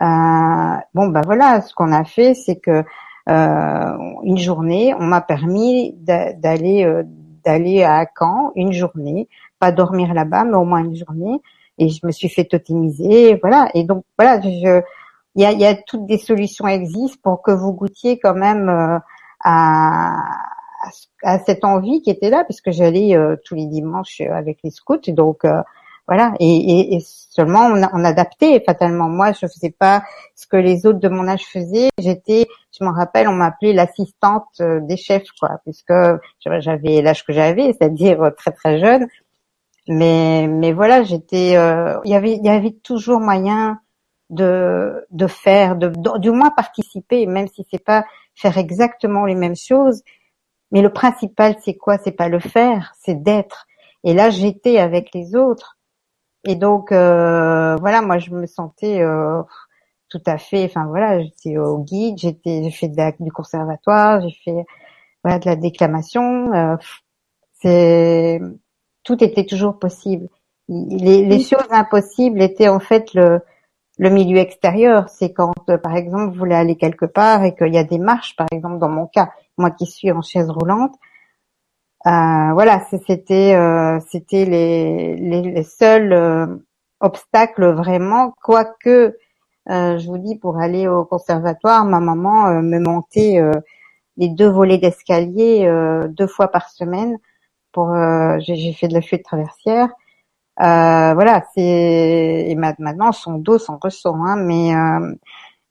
Euh, 0.00 0.76
bon, 0.94 1.08
ben 1.08 1.22
voilà, 1.24 1.60
ce 1.60 1.74
qu'on 1.74 1.92
a 1.92 2.04
fait, 2.04 2.34
c'est 2.34 2.56
que 2.56 2.84
euh, 3.28 3.96
une 4.24 4.38
journée, 4.38 4.94
on 4.98 5.04
m'a 5.04 5.20
permis 5.20 5.94
d'aller 5.96 6.84
euh, 6.84 7.04
d'aller 7.44 7.82
à 7.84 8.06
Caen 8.18 8.52
une 8.56 8.72
journée, 8.72 9.28
pas 9.60 9.72
dormir 9.72 10.14
là-bas, 10.14 10.44
mais 10.44 10.56
au 10.56 10.64
moins 10.64 10.84
une 10.84 10.96
journée. 10.96 11.40
Et 11.78 11.88
je 11.88 12.06
me 12.06 12.12
suis 12.12 12.28
fait 12.28 12.44
totimiser, 12.44 13.36
voilà. 13.36 13.68
Et 13.74 13.84
donc 13.84 14.04
voilà, 14.18 14.40
je, 14.40 14.82
il 15.34 15.42
y 15.42 15.44
a, 15.44 15.52
y 15.52 15.66
a, 15.66 15.74
toutes 15.74 16.06
des 16.06 16.18
solutions 16.18 16.66
existent 16.68 17.18
pour 17.22 17.42
que 17.42 17.50
vous 17.50 17.72
goûtiez 17.72 18.18
quand 18.18 18.34
même 18.34 18.68
euh, 18.68 18.98
à, 19.40 20.14
à, 21.22 21.38
cette 21.40 21.64
envie 21.64 22.02
qui 22.02 22.10
était 22.10 22.30
là, 22.30 22.44
puisque 22.44 22.70
j'allais 22.70 23.16
euh, 23.16 23.36
tous 23.44 23.54
les 23.54 23.66
dimanches 23.66 24.20
avec 24.20 24.58
les 24.62 24.70
scouts, 24.70 24.98
donc 25.08 25.44
euh, 25.44 25.62
voilà. 26.06 26.34
Et, 26.40 26.46
et, 26.46 26.94
et, 26.96 27.00
seulement 27.00 27.66
on, 27.66 27.82
on 27.92 28.04
adaptait 28.04 28.62
fatalement. 28.64 29.08
Moi, 29.08 29.32
je 29.32 29.46
faisais 29.46 29.70
pas 29.70 30.04
ce 30.34 30.46
que 30.46 30.56
les 30.56 30.86
autres 30.86 31.00
de 31.00 31.08
mon 31.08 31.26
âge 31.28 31.44
faisaient. 31.44 31.90
J'étais, 31.98 32.46
je 32.78 32.84
m'en 32.84 32.92
rappelle, 32.92 33.28
on 33.28 33.32
m'appelait 33.34 33.72
l'assistante 33.72 34.60
des 34.60 34.96
chefs, 34.96 35.30
quoi, 35.40 35.60
puisque 35.64 35.92
j'avais 36.40 37.02
l'âge 37.02 37.24
que 37.24 37.32
j'avais, 37.32 37.72
c'est-à-dire 37.78 38.32
très 38.36 38.52
très 38.52 38.78
jeune. 38.78 39.06
Mais 39.88 40.46
mais 40.48 40.72
voilà, 40.72 41.02
j'étais, 41.02 41.50
il 42.04 42.10
y 42.10 42.14
avait 42.14 42.32
il 42.36 42.44
y 42.44 42.48
avait 42.48 42.72
toujours 42.82 43.20
moyen 43.20 43.78
de, 44.30 45.06
de 45.10 45.26
faire, 45.26 45.76
de, 45.76 45.92
du 46.18 46.30
moins 46.30 46.50
participer, 46.50 47.26
même 47.26 47.48
si 47.48 47.66
c'est 47.70 47.82
pas 47.82 48.04
faire 48.34 48.58
exactement 48.58 49.24
les 49.26 49.34
mêmes 49.34 49.56
choses. 49.56 50.02
Mais 50.72 50.82
le 50.82 50.92
principal, 50.92 51.56
c'est 51.64 51.74
quoi? 51.76 51.98
C'est 52.02 52.12
pas 52.12 52.28
le 52.28 52.40
faire, 52.40 52.94
c'est 53.00 53.22
d'être. 53.22 53.66
Et 54.02 54.14
là, 54.14 54.30
j'étais 54.30 54.78
avec 54.78 55.14
les 55.14 55.36
autres. 55.36 55.78
Et 56.46 56.56
donc, 56.56 56.92
euh, 56.92 57.76
voilà, 57.76 58.02
moi, 58.02 58.18
je 58.18 58.30
me 58.30 58.46
sentais 58.46 59.00
euh, 59.00 59.42
tout 60.08 60.22
à 60.26 60.38
fait. 60.38 60.64
Enfin, 60.64 60.86
voilà, 60.86 61.22
j'étais 61.22 61.56
au 61.58 61.78
guide, 61.78 62.18
j'étais, 62.18 62.62
j'ai 62.64 62.70
fait 62.70 62.92
du 63.20 63.32
conservatoire, 63.32 64.20
j'ai 64.20 64.36
fait 64.44 64.64
voilà 65.22 65.38
de 65.38 65.46
la 65.46 65.56
déclamation. 65.56 66.52
Euh, 66.54 66.76
c'est 67.62 68.40
tout 69.04 69.22
était 69.22 69.46
toujours 69.46 69.78
possible. 69.78 70.28
Les, 70.68 71.24
les 71.24 71.40
choses 71.40 71.68
impossibles 71.70 72.42
étaient 72.42 72.68
en 72.68 72.80
fait 72.80 73.12
le 73.14 73.40
le 73.98 74.10
milieu 74.10 74.38
extérieur, 74.38 75.08
c'est 75.08 75.32
quand, 75.32 75.54
euh, 75.68 75.78
par 75.78 75.96
exemple, 75.96 76.32
vous 76.32 76.38
voulez 76.38 76.54
aller 76.54 76.76
quelque 76.76 77.06
part 77.06 77.44
et 77.44 77.54
qu'il 77.54 77.72
y 77.72 77.78
a 77.78 77.84
des 77.84 77.98
marches, 77.98 78.34
par 78.36 78.48
exemple, 78.50 78.78
dans 78.78 78.88
mon 78.88 79.06
cas, 79.06 79.30
moi 79.56 79.70
qui 79.70 79.86
suis 79.86 80.10
en 80.10 80.20
chaise 80.20 80.50
roulante, 80.50 80.94
voilà, 82.04 82.84
c'était 83.06 83.54
euh, 83.54 83.98
c'était 84.10 84.44
les, 84.44 85.16
les, 85.16 85.62
seuls 85.62 86.60
obstacles 87.00 87.72
vraiment, 87.72 88.34
quoique, 88.42 89.16
je 89.68 90.06
vous 90.06 90.18
dis, 90.18 90.36
pour 90.36 90.58
aller 90.58 90.88
au 90.88 91.04
conservatoire, 91.04 91.84
ma 91.84 92.00
maman 92.00 92.62
me 92.62 92.78
montait 92.78 93.40
les 94.16 94.28
deux 94.28 94.48
volets 94.48 94.78
d'escalier 94.78 95.68
deux 96.10 96.26
fois 96.26 96.48
par 96.48 96.68
semaine. 96.70 97.18
Pour, 97.72 97.92
j'ai 98.38 98.72
fait 98.72 98.88
de 98.88 98.94
la 98.94 99.00
fuite 99.00 99.24
traversière 99.24 99.88
euh, 100.60 101.14
voilà, 101.14 101.44
c'est 101.54 101.62
et 102.48 102.54
maintenant 102.54 103.10
son 103.12 103.38
dos 103.38 103.58
s'en 103.58 103.78
ressent, 103.78 104.14
hein, 104.24 104.36
mais 104.36 104.74
euh, 104.74 105.14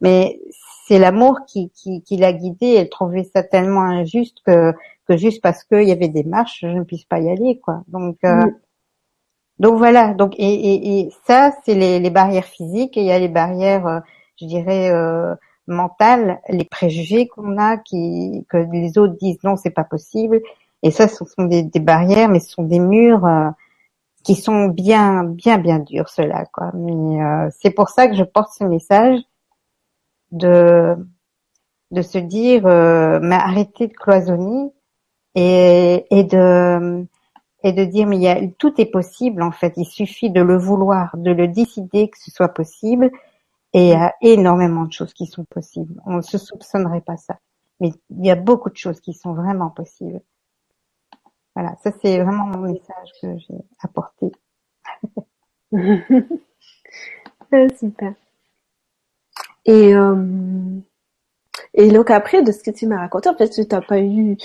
mais 0.01 0.39
c'est 0.87 0.99
l'amour 0.99 1.39
qui, 1.47 1.71
qui, 1.71 2.03
qui 2.03 2.17
l'a 2.17 2.33
guidée. 2.33 2.75
Elle 2.77 2.89
trouvait 2.89 3.23
ça 3.23 3.43
tellement 3.43 3.81
injuste 3.83 4.39
que 4.45 4.73
que 5.07 5.17
juste 5.17 5.41
parce 5.41 5.63
qu'il 5.63 5.88
y 5.88 5.91
avait 5.91 6.07
des 6.10 6.24
marches, 6.24 6.60
je 6.62 6.67
ne 6.67 6.83
puisse 6.83 7.05
pas 7.05 7.19
y 7.19 7.29
aller, 7.29 7.60
quoi. 7.60 7.83
Donc 7.88 8.17
euh, 8.24 8.45
donc 9.60 9.77
voilà. 9.77 10.13
Donc 10.13 10.33
et, 10.38 10.43
et, 10.43 11.00
et 11.00 11.10
ça, 11.25 11.51
c'est 11.63 11.75
les, 11.75 12.00
les 12.00 12.10
barrières 12.10 12.45
physiques 12.45 12.98
et 12.98 13.01
il 13.01 13.07
y 13.07 13.12
a 13.12 13.19
les 13.19 13.27
barrières, 13.27 13.88
euh, 13.88 14.00
je 14.39 14.45
dirais 14.45 14.91
mentales, 15.67 16.41
les 16.50 16.65
préjugés 16.65 17.27
qu'on 17.27 17.57
a, 17.57 17.77
qui 17.77 18.45
que 18.50 18.57
les 18.57 18.98
autres 18.98 19.15
disent 19.19 19.43
non, 19.43 19.55
c'est 19.55 19.69
pas 19.69 19.83
possible. 19.83 20.41
Et 20.81 20.91
ça, 20.91 21.07
ce 21.07 21.24
sont 21.25 21.45
des, 21.45 21.63
des 21.63 21.79
barrières, 21.79 22.29
mais 22.29 22.39
ce 22.39 22.50
sont 22.51 22.63
des 22.63 22.79
murs 22.79 23.25
qui 24.24 24.36
sont 24.36 24.67
bien, 24.67 25.24
bien, 25.24 25.57
bien 25.57 25.79
durs 25.79 26.10
ceux-là, 26.10 26.45
quoi. 26.51 26.72
Mais 26.74 27.22
euh, 27.22 27.50
c'est 27.60 27.72
pour 27.72 27.89
ça 27.89 28.07
que 28.07 28.15
je 28.15 28.24
porte 28.24 28.53
ce 28.57 28.63
message 28.63 29.19
de 30.31 30.95
de 31.91 32.01
se 32.01 32.17
dire, 32.17 32.65
euh, 32.65 33.19
mais 33.22 33.36
arrêtez 33.36 33.88
de 33.88 33.93
cloisonner 33.93 34.74
et, 35.35 36.05
et 36.11 36.23
de 36.23 37.05
et 37.63 37.71
de 37.73 37.85
dire 37.85 38.07
mais 38.07 38.17
il 38.17 38.23
y 38.23 38.27
a, 38.27 38.39
tout 38.59 38.79
est 38.81 38.85
possible 38.91 39.41
en 39.41 39.51
fait. 39.51 39.73
Il 39.77 39.85
suffit 39.85 40.29
de 40.29 40.41
le 40.41 40.57
vouloir, 40.57 41.15
de 41.17 41.31
le 41.31 41.47
décider 41.47 42.09
que 42.09 42.19
ce 42.19 42.31
soit 42.31 42.49
possible. 42.49 43.11
Et 43.73 43.87
il 43.87 43.89
y 43.89 43.93
a 43.93 44.13
énormément 44.21 44.85
de 44.85 44.93
choses 44.93 45.13
qui 45.13 45.25
sont 45.27 45.45
possibles. 45.45 46.01
On 46.05 46.17
ne 46.17 46.21
se 46.21 46.37
soupçonnerait 46.37 47.01
pas 47.01 47.17
ça, 47.17 47.39
mais 47.79 47.91
il 48.11 48.25
y 48.25 48.31
a 48.31 48.35
beaucoup 48.35 48.69
de 48.69 48.77
choses 48.77 49.01
qui 49.01 49.13
sont 49.13 49.33
vraiment 49.33 49.69
possibles. 49.71 50.21
Voilà, 51.55 51.75
ça 51.83 51.91
c'est 52.01 52.21
vraiment 52.23 52.45
mon 52.47 52.59
message 52.59 53.09
que 53.21 53.37
j'ai 53.37 53.55
apporté. 53.81 54.31
Ah, 57.51 57.67
super. 57.79 58.15
Et 59.65 59.93
euh, 59.95 60.15
et 61.74 61.89
donc 61.89 62.12
après, 62.12 62.44
de 62.44 62.51
ce 62.51 62.63
que 62.63 62.72
tu 62.72 62.86
m'as 62.86 63.00
raconté, 63.00 63.30
en 63.30 63.36
fait, 63.36 63.50
tu 63.50 63.62
n'as 63.62 63.82
pas 63.82 64.00
eu, 64.00 64.38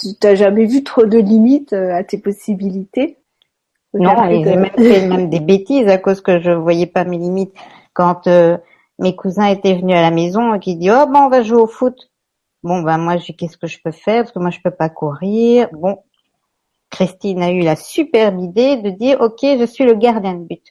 tu 0.00 0.14
t'as 0.18 0.34
jamais 0.34 0.64
vu 0.64 0.82
trop 0.82 1.04
de 1.04 1.18
limites 1.18 1.72
euh, 1.72 1.94
à 1.94 2.04
tes 2.04 2.18
possibilités? 2.18 3.18
Non, 3.92 4.14
j'ai 4.28 4.56
même 4.56 4.70
fait 4.76 5.06
même 5.08 5.28
des 5.28 5.40
bêtises 5.40 5.88
à 5.88 5.98
cause 5.98 6.20
que 6.20 6.40
je 6.40 6.52
voyais 6.52 6.86
pas 6.86 7.04
mes 7.04 7.18
limites. 7.18 7.54
Quand 7.92 8.26
euh, 8.26 8.56
mes 8.98 9.16
cousins 9.16 9.46
étaient 9.46 9.74
venus 9.74 9.96
à 9.96 10.02
la 10.02 10.10
maison 10.10 10.54
et 10.54 10.60
qui 10.60 10.76
dit 10.76 10.90
oh 10.90 11.06
bon 11.06 11.20
on 11.20 11.28
va 11.28 11.42
jouer 11.42 11.60
au 11.60 11.66
foot. 11.66 12.10
Bon 12.62 12.82
ben 12.82 12.98
moi 12.98 13.16
je 13.16 13.32
qu'est-ce 13.32 13.56
que 13.56 13.66
je 13.66 13.78
peux 13.82 13.90
faire? 13.90 14.22
Parce 14.22 14.32
que 14.32 14.38
moi 14.38 14.50
je 14.50 14.60
peux 14.62 14.70
pas 14.70 14.88
courir. 14.88 15.68
Bon 15.72 15.98
Christine 16.90 17.42
a 17.42 17.50
eu 17.50 17.60
la 17.60 17.76
superbe 17.76 18.40
idée 18.40 18.76
de 18.76 18.90
dire 18.90 19.20
ok 19.20 19.40
je 19.42 19.66
suis 19.66 19.84
le 19.84 19.94
gardien 19.94 20.34
de 20.34 20.44
but. 20.44 20.64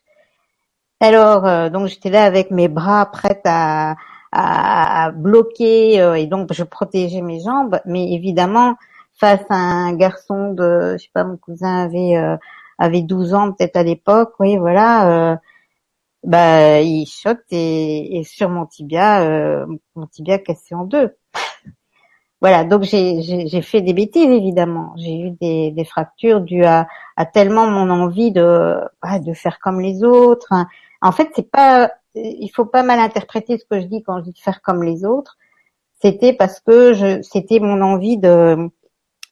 Alors 1.02 1.46
euh, 1.46 1.70
donc 1.70 1.88
j'étais 1.88 2.10
là 2.10 2.24
avec 2.24 2.52
mes 2.52 2.70
bras 2.70 3.06
prêts 3.08 3.42
à, 3.46 3.96
à, 4.32 5.12
bloquer 5.12 6.02
euh, 6.02 6.16
et 6.16 6.28
donc 6.28 6.54
je 6.54 6.64
protégeais 6.64 7.22
mes 7.22 7.42
jambes, 7.42 7.80
mais 7.86 8.14
évidemment 8.14 8.76
face 9.20 9.46
à 9.50 9.56
un 9.56 9.94
garçon 9.94 10.54
de 10.54 10.94
je 10.94 11.04
sais 11.04 11.10
pas 11.14 11.24
mon 11.24 11.38
cousin 11.38 11.84
avait 11.86 12.18
euh, 12.18 12.38
avait 12.78 13.02
12 13.02 13.34
ans 13.34 13.52
peut-être 13.52 13.76
à 13.76 13.84
l'époque, 13.84 14.34
oui 14.40 14.58
voilà, 14.58 15.40
bah 16.24 16.82
il 16.82 17.06
choque 17.06 17.44
et, 17.52 18.20
et, 18.20 18.24
sur 18.24 18.50
mon 18.50 18.66
tibia 18.66 19.66
mon 19.96 20.08
tibia 20.08 20.40
cassé 20.40 20.76
en 20.76 20.86
deux 20.86 21.16
voilà, 22.42 22.64
donc 22.64 22.84
j'ai 22.84 23.62
fait 23.62 23.82
des 23.82 23.94
bêtises 23.94 24.30
évidemment. 24.30 24.94
J'ai 24.96 25.20
eu 25.20 25.32
des, 25.32 25.72
des, 25.72 25.84
fractures 25.84 26.40
dues 26.40 26.64
à, 26.64 26.88
à, 27.18 27.26
tellement 27.26 27.68
mon 27.68 27.90
envie 27.90 28.32
de 28.32 28.78
de 29.26 29.34
faire 29.34 29.60
comme 29.60 29.82
les 29.82 30.04
autres. 30.04 30.54
En 31.02 31.12
fait, 31.12 31.30
c'est 31.36 31.52
pas, 31.52 31.92
il 32.16 32.50
faut 32.50 32.66
pas 32.66 32.84
mal 32.84 33.00
interpréter 33.00 33.58
ce 33.58 33.66
que 33.66 33.80
je 33.80 33.86
dis 33.86 34.04
quand 34.04 34.20
je 34.20 34.26
dis 34.26 34.34
de 34.34 34.40
faire 34.40 34.62
comme 34.62 34.84
les 34.84 35.06
autres. 35.06 35.38
C'était 36.02 36.34
parce 36.34 36.60
que 36.60 36.94
je, 36.94 37.22
c'était 37.22 37.60
mon 37.60 37.82
envie 37.82 38.18
de 38.18 38.70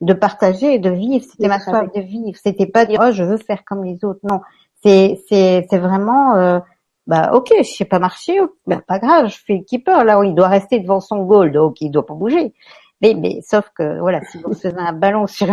de 0.01 0.13
partager 0.13 0.75
et 0.75 0.79
de 0.79 0.89
vivre. 0.89 1.25
C'était 1.29 1.47
ma 1.47 1.59
soif 1.59 1.91
de 1.95 2.01
vivre. 2.01 2.37
C'était 2.41 2.67
pas 2.67 2.85
dire 2.85 2.99
oh 3.03 3.11
je 3.11 3.23
veux 3.23 3.37
faire 3.37 3.63
comme 3.65 3.83
les 3.83 4.03
autres. 4.05 4.19
Non, 4.23 4.41
c'est 4.83 5.21
c'est 5.27 5.65
c'est 5.69 5.79
vraiment 5.79 6.35
euh, 6.35 6.59
bah 7.07 7.31
ok, 7.33 7.53
je 7.59 7.63
sais 7.63 7.85
pas 7.85 7.99
marcher, 7.99 8.37
bah, 8.67 8.81
pas 8.85 8.99
grave, 8.99 9.29
je 9.29 9.37
fais 9.45 9.63
keeper 9.63 10.03
là 10.03 10.19
où 10.19 10.23
il 10.23 10.35
doit 10.35 10.49
rester 10.49 10.79
devant 10.79 10.99
son 10.99 11.23
goal, 11.23 11.53
donc 11.53 11.79
il 11.79 11.89
doit 11.89 12.05
pas 12.05 12.13
bouger. 12.13 12.53
Mais 13.01 13.13
mais 13.13 13.41
sauf 13.41 13.69
que 13.75 13.99
voilà, 13.99 14.21
si 14.25 14.39
vous 14.39 14.53
faisiez 14.53 14.77
un 14.77 14.93
ballon 14.93 15.25
sur 15.27 15.47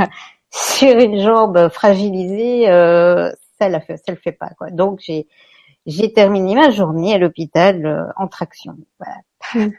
sur 0.50 0.98
une 0.98 1.20
jambe 1.20 1.68
fragilisée, 1.68 2.68
euh, 2.68 3.30
ça 3.58 3.68
la 3.68 3.80
fait, 3.80 3.96
ça 3.98 4.12
le 4.12 4.16
fait 4.18 4.32
pas 4.32 4.50
quoi. 4.58 4.70
Donc 4.70 4.98
j'ai 5.00 5.28
j'ai 5.86 6.12
terminé 6.12 6.54
ma 6.54 6.70
journée 6.70 7.14
à 7.14 7.18
l'hôpital 7.18 7.84
euh, 7.84 8.04
en 8.16 8.28
traction. 8.28 8.76
Voilà. 8.98 9.70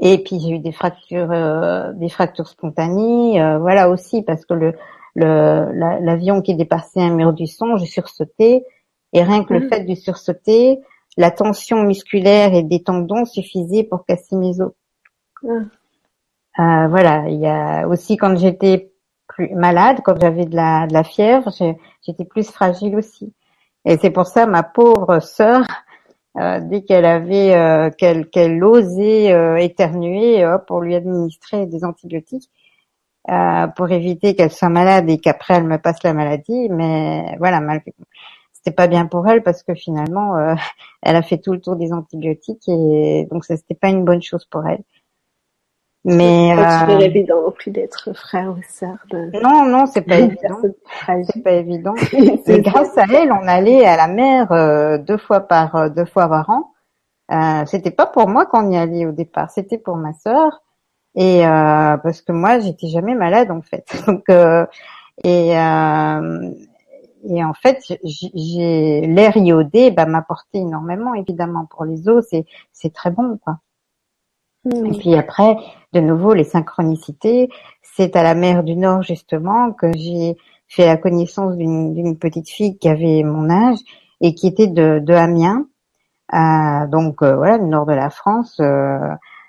Et 0.00 0.22
puis 0.22 0.40
j'ai 0.40 0.50
eu 0.50 0.58
des 0.58 0.72
fractures, 0.72 1.30
euh, 1.30 1.92
des 1.94 2.08
fractures 2.08 2.48
spontanées, 2.48 3.40
euh, 3.40 3.58
voilà 3.58 3.88
aussi 3.88 4.22
parce 4.22 4.44
que 4.44 4.54
le 4.54 4.74
l'avion 5.16 6.42
qui 6.42 6.56
dépassait 6.56 7.00
un 7.00 7.14
mur 7.14 7.32
du 7.32 7.46
son, 7.46 7.76
j'ai 7.76 7.86
sursauté 7.86 8.64
et 9.12 9.22
rien 9.22 9.44
que 9.44 9.54
le 9.54 9.60
mmh. 9.60 9.68
fait 9.68 9.84
de 9.84 9.94
sursauter, 9.94 10.80
la 11.16 11.30
tension 11.30 11.84
musculaire 11.84 12.52
et 12.52 12.64
des 12.64 12.82
tendons 12.82 13.24
suffisait 13.24 13.84
pour 13.84 14.04
casser 14.04 14.34
mes 14.34 14.60
os. 14.60 14.72
Mmh. 15.44 15.48
Euh, 16.58 16.88
voilà, 16.88 17.28
il 17.28 17.38
y 17.38 17.46
a 17.46 17.86
aussi 17.86 18.16
quand 18.16 18.36
j'étais 18.36 18.92
plus 19.28 19.54
malade, 19.54 20.00
quand 20.04 20.20
j'avais 20.20 20.46
de 20.46 20.56
la, 20.56 20.88
de 20.88 20.92
la 20.92 21.04
fièvre, 21.04 21.50
j'étais 22.02 22.24
plus 22.24 22.50
fragile 22.50 22.96
aussi. 22.96 23.32
Et 23.84 23.98
c'est 23.98 24.10
pour 24.10 24.26
ça 24.26 24.46
ma 24.46 24.62
pauvre 24.62 25.20
sœur, 25.20 25.66
euh, 26.38 26.60
dès 26.62 26.82
qu'elle 26.82 27.04
avait 27.04 27.54
euh, 27.54 27.90
qu'elle 27.90 28.28
qu'elle 28.28 28.62
osait 28.64 29.32
euh, 29.32 29.56
éternuer, 29.56 30.44
hop, 30.46 30.66
pour 30.66 30.80
lui 30.80 30.94
administrer 30.94 31.66
des 31.66 31.84
antibiotiques 31.84 32.50
pour 33.76 33.90
éviter 33.90 34.34
qu'elle 34.36 34.52
soit 34.52 34.68
malade 34.68 35.08
et 35.08 35.18
qu'après 35.18 35.54
elle 35.54 35.64
me 35.64 35.78
passe 35.78 36.02
la 36.02 36.12
maladie. 36.12 36.68
Mais 36.70 37.36
voilà, 37.38 37.60
c'était 38.52 38.74
pas 38.74 38.86
bien 38.86 39.06
pour 39.06 39.26
elle 39.28 39.42
parce 39.42 39.62
que 39.62 39.74
finalement 39.74 40.36
elle 41.02 41.16
a 41.16 41.22
fait 41.22 41.38
tout 41.38 41.52
le 41.52 41.60
tour 41.60 41.76
des 41.76 41.92
antibiotiques 41.92 42.68
et 42.68 43.26
donc 43.30 43.44
ça 43.44 43.56
c'était 43.56 43.74
pas 43.74 43.88
une 43.88 44.04
bonne 44.04 44.22
chose 44.22 44.44
pour 44.46 44.66
elle. 44.66 44.82
Mais 46.04 46.54
euh... 46.54 46.98
évident 46.98 47.40
non 47.40 47.50
plus 47.50 47.70
d'être 47.70 48.12
frère 48.12 48.50
ou 48.50 48.60
sœur. 48.68 48.96
De... 49.10 49.40
Non, 49.42 49.64
non, 49.64 49.86
c'est 49.86 50.02
pas 50.02 50.18
évident. 50.18 50.58
C'est 51.06 51.42
pas 51.42 51.52
évident. 51.52 51.94
Mais 52.46 52.60
grâce 52.60 52.96
à 52.98 53.04
elle, 53.10 53.32
on 53.32 53.48
allait 53.48 53.86
à 53.86 53.96
la 53.96 54.08
mer 54.08 54.52
euh, 54.52 54.98
deux 54.98 55.16
fois 55.16 55.40
par 55.40 55.74
euh, 55.76 55.88
deux 55.88 56.04
fois 56.04 56.28
par 56.28 56.50
an. 56.50 56.72
Euh, 57.32 57.64
c'était 57.66 57.90
pas 57.90 58.04
pour 58.04 58.28
moi 58.28 58.44
qu'on 58.44 58.70
y 58.70 58.76
allait 58.76 59.06
au 59.06 59.12
départ, 59.12 59.50
c'était 59.50 59.78
pour 59.78 59.96
ma 59.96 60.12
sœur. 60.12 60.62
Et 61.14 61.46
euh, 61.46 61.96
parce 61.96 62.20
que 62.20 62.32
moi, 62.32 62.58
j'étais 62.58 62.88
jamais 62.88 63.14
malade 63.14 63.50
en 63.50 63.62
fait. 63.62 63.86
Donc 64.06 64.24
et 65.24 65.54
et 67.26 67.42
en 67.42 67.54
fait, 67.54 67.78
j'ai 68.04 69.00
l'air 69.06 69.34
iodé, 69.38 69.90
bah, 69.90 70.04
m'apportait 70.04 70.58
énormément 70.58 71.14
évidemment 71.14 71.64
pour 71.64 71.86
les 71.86 72.06
os. 72.10 72.26
C'est 72.28 72.44
c'est 72.72 72.92
très 72.92 73.10
bon 73.10 73.38
quoi. 73.42 73.60
Et 74.66 74.98
puis 74.98 75.14
après, 75.14 75.56
de 75.92 76.00
nouveau, 76.00 76.34
les 76.34 76.44
synchronicités. 76.44 77.48
C'est 77.82 78.16
à 78.16 78.22
la 78.22 78.34
mer 78.34 78.64
du 78.64 78.76
Nord, 78.76 79.02
justement, 79.02 79.72
que 79.72 79.86
j'ai 79.96 80.36
fait 80.68 80.86
la 80.86 80.96
connaissance 80.96 81.56
d'une 81.56 82.18
petite 82.18 82.48
fille 82.48 82.76
qui 82.78 82.88
avait 82.88 83.22
mon 83.22 83.50
âge 83.50 83.78
et 84.20 84.34
qui 84.34 84.46
était 84.46 84.66
de, 84.66 84.98
de 84.98 85.14
Amiens. 85.14 85.66
Euh, 86.32 86.86
donc 86.88 87.22
euh, 87.22 87.36
voilà, 87.36 87.58
le 87.58 87.66
nord 87.66 87.86
de 87.86 87.92
la 87.92 88.10
France. 88.10 88.58
Euh, 88.60 88.98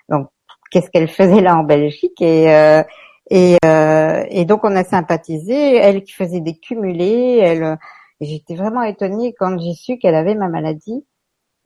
donc 0.08 0.28
qu'est-ce 0.70 0.90
qu'elle 0.90 1.08
faisait 1.08 1.40
là 1.40 1.56
en 1.56 1.64
Belgique 1.64 2.20
et 2.20 2.54
euh, 2.54 2.82
et, 3.28 3.56
et 3.64 4.44
donc 4.44 4.62
on 4.62 4.76
a 4.76 4.84
sympathisé. 4.84 5.76
Elle 5.76 6.04
qui 6.04 6.12
faisait 6.12 6.40
des 6.40 6.56
cumulés. 6.56 7.40
Elle, 7.42 7.76
j'étais 8.20 8.54
vraiment 8.54 8.82
étonnée 8.82 9.34
quand 9.36 9.58
j'ai 9.58 9.74
su 9.74 9.98
qu'elle 9.98 10.14
avait 10.14 10.36
ma 10.36 10.48
maladie. 10.48 11.04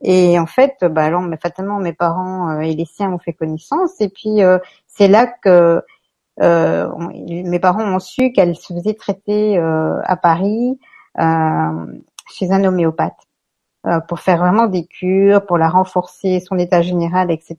Et 0.03 0.39
en 0.39 0.47
fait, 0.47 0.77
bah 0.83 1.03
alors, 1.03 1.23
fatalement, 1.41 1.77
mes 1.79 1.93
parents 1.93 2.49
euh, 2.49 2.59
et 2.61 2.73
les 2.73 2.85
siens 2.85 3.11
ont 3.11 3.19
fait 3.19 3.33
connaissance. 3.33 4.01
Et 4.01 4.09
puis, 4.09 4.41
euh, 4.41 4.57
c'est 4.87 5.07
là 5.07 5.27
que 5.27 5.83
euh, 6.41 6.89
mes 6.97 7.59
parents 7.59 7.83
ont 7.83 7.99
su 7.99 8.31
qu'elle 8.31 8.55
se 8.55 8.73
faisait 8.73 8.95
traiter 8.95 9.57
à 9.57 10.17
Paris 10.17 10.79
chez 11.17 12.51
un 12.51 12.63
homéopathe 12.63 13.27
pour 14.07 14.19
faire 14.19 14.37
vraiment 14.37 14.67
des 14.67 14.85
cures, 14.85 15.45
pour 15.45 15.57
la 15.57 15.69
renforcer, 15.69 16.39
son 16.39 16.57
état 16.57 16.81
général, 16.81 17.31
etc. 17.31 17.57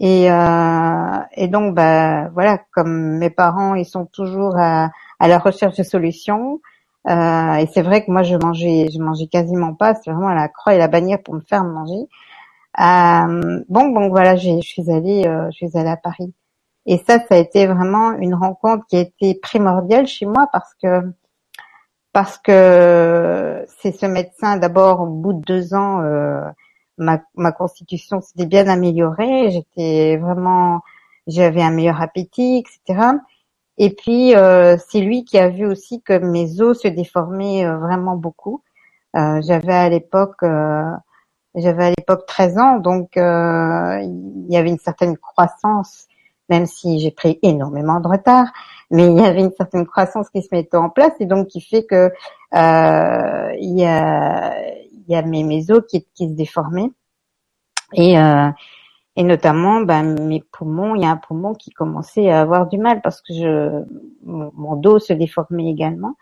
Et, 0.00 0.24
et 0.24 1.48
donc, 1.48 1.74
bah 1.74 2.28
voilà, 2.30 2.58
comme 2.72 3.18
mes 3.18 3.30
parents, 3.30 3.74
ils 3.74 3.86
sont 3.86 4.06
toujours 4.06 4.58
à, 4.58 4.90
à 5.20 5.28
la 5.28 5.38
recherche 5.38 5.76
de 5.76 5.84
solutions. 5.84 6.60
Euh, 7.08 7.54
et 7.56 7.66
c'est 7.72 7.82
vrai 7.82 8.04
que 8.04 8.10
moi 8.10 8.22
je 8.22 8.36
mangeais, 8.36 8.88
je 8.92 8.98
mangeais 8.98 9.26
quasiment 9.26 9.74
pas. 9.74 9.94
C'est 9.94 10.10
vraiment 10.10 10.32
la 10.32 10.48
croix 10.48 10.74
et 10.74 10.78
la 10.78 10.88
bannière 10.88 11.22
pour 11.22 11.34
me 11.34 11.40
faire 11.40 11.64
manger. 11.64 12.08
Euh, 12.80 13.64
bon, 13.68 13.88
donc 13.92 14.10
voilà, 14.10 14.36
je 14.36 14.60
suis 14.60 14.90
allée, 14.90 15.26
euh, 15.26 15.50
je 15.50 15.66
suis 15.68 15.78
allée 15.78 15.90
à 15.90 15.96
Paris. 15.96 16.32
Et 16.86 16.98
ça, 16.98 17.18
ça 17.20 17.36
a 17.36 17.38
été 17.38 17.66
vraiment 17.66 18.12
une 18.12 18.34
rencontre 18.34 18.84
qui 18.88 18.96
a 18.96 19.00
été 19.00 19.34
primordiale 19.36 20.06
chez 20.06 20.26
moi 20.26 20.48
parce 20.52 20.74
que 20.82 21.02
parce 22.12 22.38
que 22.38 23.64
c'est 23.80 23.92
ce 23.92 24.06
médecin. 24.06 24.56
D'abord, 24.56 25.00
au 25.02 25.06
bout 25.06 25.32
de 25.34 25.40
deux 25.42 25.74
ans, 25.74 26.00
euh, 26.02 26.42
ma, 26.98 27.20
ma 27.34 27.52
constitution 27.52 28.20
s'était 28.20 28.46
bien 28.46 28.68
améliorée. 28.68 29.50
J'étais 29.50 30.16
vraiment, 30.18 30.80
j'avais 31.26 31.62
un 31.62 31.70
meilleur 31.72 32.00
appétit, 32.00 32.58
etc. 32.64 33.08
Et 33.78 33.90
puis 33.90 34.34
euh, 34.34 34.76
c'est 34.88 35.00
lui 35.00 35.24
qui 35.24 35.38
a 35.38 35.48
vu 35.48 35.66
aussi 35.66 36.00
que 36.02 36.18
mes 36.18 36.60
os 36.60 36.80
se 36.80 36.88
déformaient 36.88 37.66
euh, 37.66 37.78
vraiment 37.78 38.16
beaucoup. 38.16 38.62
Euh, 39.16 39.40
j'avais 39.42 39.72
à 39.72 39.88
l'époque 39.88 40.44
j'avais 41.56 41.84
à 41.84 41.90
l'époque 41.90 42.26
13 42.26 42.58
ans, 42.58 42.78
donc 42.78 43.10
il 43.16 44.46
y 44.48 44.56
avait 44.56 44.70
une 44.70 44.78
certaine 44.78 45.16
croissance, 45.16 46.08
même 46.48 46.66
si 46.66 46.98
j'ai 46.98 47.12
pris 47.12 47.38
énormément 47.42 48.00
de 48.00 48.08
retard, 48.08 48.48
mais 48.90 49.06
il 49.06 49.16
y 49.16 49.24
avait 49.24 49.40
une 49.40 49.52
certaine 49.52 49.86
croissance 49.86 50.30
qui 50.30 50.42
se 50.42 50.48
mettait 50.50 50.76
en 50.76 50.90
place 50.90 51.12
et 51.20 51.26
donc 51.26 51.46
qui 51.48 51.60
fait 51.60 51.84
que 51.84 52.10
il 52.52 53.78
y 53.78 53.84
a 53.84 54.54
y 55.06 55.14
a 55.14 55.22
mes, 55.22 55.44
mes 55.44 55.70
os 55.70 55.82
qui, 55.88 56.06
qui 56.14 56.28
se 56.28 56.34
déformaient 56.34 56.90
et 57.92 58.16
et 59.16 59.22
notamment 59.22 59.80
ben, 59.80 60.20
mes 60.26 60.42
poumons, 60.52 60.94
il 60.94 61.02
y 61.02 61.04
a 61.04 61.10
un 61.10 61.16
poumon 61.16 61.54
qui 61.54 61.70
commençait 61.70 62.30
à 62.30 62.40
avoir 62.40 62.66
du 62.66 62.78
mal 62.78 63.00
parce 63.00 63.20
que 63.20 63.32
je, 63.32 63.84
mon, 64.24 64.76
dos 64.76 64.98
se 64.98 65.12
déformait 65.12 65.70
également. 65.70 66.16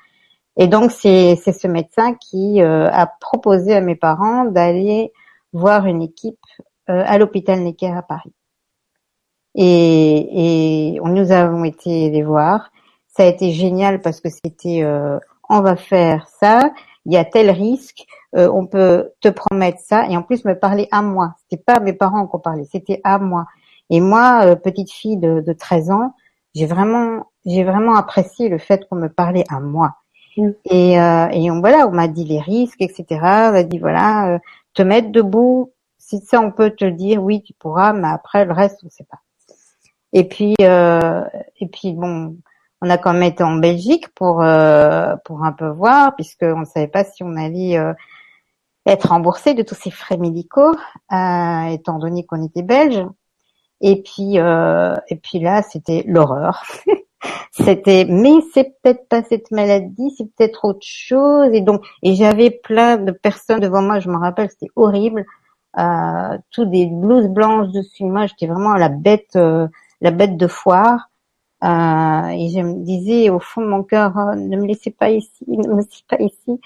Et 0.56 0.66
donc 0.66 0.90
c'est 0.90 1.36
ce 1.36 1.66
médecin 1.66 2.14
qui 2.14 2.60
euh, 2.60 2.90
a 2.90 3.06
proposé 3.06 3.74
à 3.74 3.80
mes 3.80 3.96
parents 3.96 4.44
d'aller 4.44 5.12
voir 5.54 5.86
une 5.86 6.02
équipe 6.02 6.38
euh, 6.90 7.02
à 7.06 7.16
l'hôpital 7.16 7.60
Necker 7.60 7.92
à 7.96 8.02
Paris. 8.02 8.34
Et, 9.54 10.94
et 10.94 11.00
nous 11.00 11.32
avons 11.32 11.64
été 11.64 12.10
les 12.10 12.22
voir. 12.22 12.70
Ça 13.08 13.22
a 13.22 13.26
été 13.26 13.52
génial 13.52 14.00
parce 14.00 14.20
que 14.20 14.28
c'était 14.28 14.82
euh, 14.82 15.18
on 15.48 15.60
va 15.60 15.76
faire 15.76 16.26
ça, 16.28 16.70
il 17.04 17.12
y 17.12 17.16
a 17.16 17.24
tel 17.24 17.50
risque, 17.50 18.06
euh, 18.34 18.48
on 18.50 18.66
peut 18.66 19.10
te 19.20 19.28
promettre 19.28 19.78
ça 19.80 20.08
et 20.08 20.16
en 20.16 20.22
plus 20.22 20.44
me 20.46 20.58
parler 20.58 20.88
à 20.90 21.02
moi. 21.02 21.34
C'était 21.42 21.62
pas 21.62 21.74
à 21.74 21.80
mes 21.80 21.92
parents 21.92 22.26
qu'on 22.26 22.38
parlait, 22.38 22.66
c'était 22.70 23.00
à 23.04 23.18
moi. 23.18 23.46
Et 23.90 24.00
moi, 24.00 24.46
euh, 24.46 24.56
petite 24.56 24.90
fille 24.90 25.18
de, 25.18 25.40
de 25.40 25.52
13 25.52 25.90
ans, 25.90 26.14
j'ai 26.54 26.64
vraiment, 26.64 27.26
j'ai 27.44 27.62
vraiment 27.62 27.94
apprécié 27.94 28.48
le 28.48 28.56
fait 28.56 28.88
qu'on 28.88 28.96
me 28.96 29.08
parlait 29.08 29.44
à 29.50 29.60
moi. 29.60 29.96
Mm. 30.38 30.50
Et, 30.64 30.98
euh, 30.98 31.28
et 31.30 31.50
on, 31.50 31.60
voilà, 31.60 31.86
on 31.86 31.90
m'a 31.90 32.08
dit 32.08 32.24
les 32.24 32.40
risques, 32.40 32.80
etc. 32.80 33.04
On 33.10 33.52
m'a 33.52 33.62
dit 33.64 33.78
voilà, 33.78 34.38
te 34.72 34.82
mettre 34.82 35.10
debout. 35.12 35.70
Si 35.98 36.18
ça, 36.20 36.40
on 36.40 36.50
peut 36.50 36.70
te 36.70 36.86
dire 36.86 37.22
oui, 37.22 37.42
tu 37.42 37.52
pourras, 37.52 37.92
mais 37.92 38.08
après 38.08 38.46
le 38.46 38.52
reste, 38.52 38.80
on 38.84 38.88
sait 38.88 39.04
pas. 39.04 39.20
Et 40.14 40.26
puis, 40.28 40.54
et 40.58 41.66
puis 41.72 41.92
bon, 41.92 42.36
on 42.80 42.90
a 42.90 42.98
quand 42.98 43.12
même 43.12 43.22
été 43.22 43.44
en 43.44 43.56
Belgique 43.56 44.08
pour 44.14 44.36
pour 45.24 45.44
un 45.44 45.52
peu 45.52 45.68
voir, 45.68 46.14
puisque 46.16 46.42
on 46.42 46.60
ne 46.60 46.64
savait 46.64 46.88
pas 46.88 47.04
si 47.04 47.22
on 47.22 47.36
allait 47.36 47.78
être 48.86 49.08
remboursé 49.10 49.54
de 49.54 49.62
tous 49.62 49.74
ces 49.74 49.90
frais 49.90 50.16
médicaux, 50.16 50.74
euh, 51.12 51.64
étant 51.66 51.98
donné 51.98 52.24
qu'on 52.24 52.44
était 52.44 52.62
belge. 52.62 53.04
Et 53.80 54.02
puis, 54.02 54.38
euh, 54.38 54.94
et 55.08 55.16
puis 55.16 55.40
là, 55.40 55.62
c'était 55.62 56.04
l'horreur. 56.06 56.62
c'était, 57.50 58.06
mais 58.08 58.40
c'est 58.54 58.74
peut-être 58.82 59.08
pas 59.08 59.22
cette 59.24 59.50
maladie, 59.50 60.14
c'est 60.16 60.24
peut-être 60.36 60.64
autre 60.64 60.86
chose. 60.86 61.50
Et 61.52 61.60
donc, 61.60 61.84
et 62.02 62.14
j'avais 62.14 62.50
plein 62.50 62.96
de 62.96 63.12
personnes 63.12 63.60
devant 63.60 63.82
moi. 63.82 64.00
Je 64.00 64.08
me 64.08 64.16
rappelle, 64.16 64.50
c'était 64.50 64.72
horrible. 64.76 65.24
Euh, 65.78 66.36
tout 66.50 66.66
des 66.66 66.86
blouses 66.86 67.28
blanches 67.28 67.72
dessus 67.72 68.04
moi. 68.04 68.26
J'étais 68.26 68.46
vraiment 68.46 68.74
la 68.74 68.88
bête, 68.88 69.36
euh, 69.36 69.68
la 70.00 70.10
bête 70.10 70.36
de 70.36 70.46
foire. 70.46 71.10
Euh, 71.64 72.26
et 72.28 72.48
je 72.50 72.60
me 72.60 72.84
disais 72.84 73.30
au 73.30 73.38
fond 73.38 73.60
de 73.62 73.68
mon 73.68 73.84
cœur, 73.84 74.12
oh, 74.16 74.34
ne 74.34 74.56
me 74.56 74.66
laissez 74.66 74.90
pas 74.90 75.10
ici, 75.10 75.44
ne 75.46 75.68
me 75.68 75.76
laissez 75.76 76.02
pas 76.08 76.20
ici. 76.20 76.60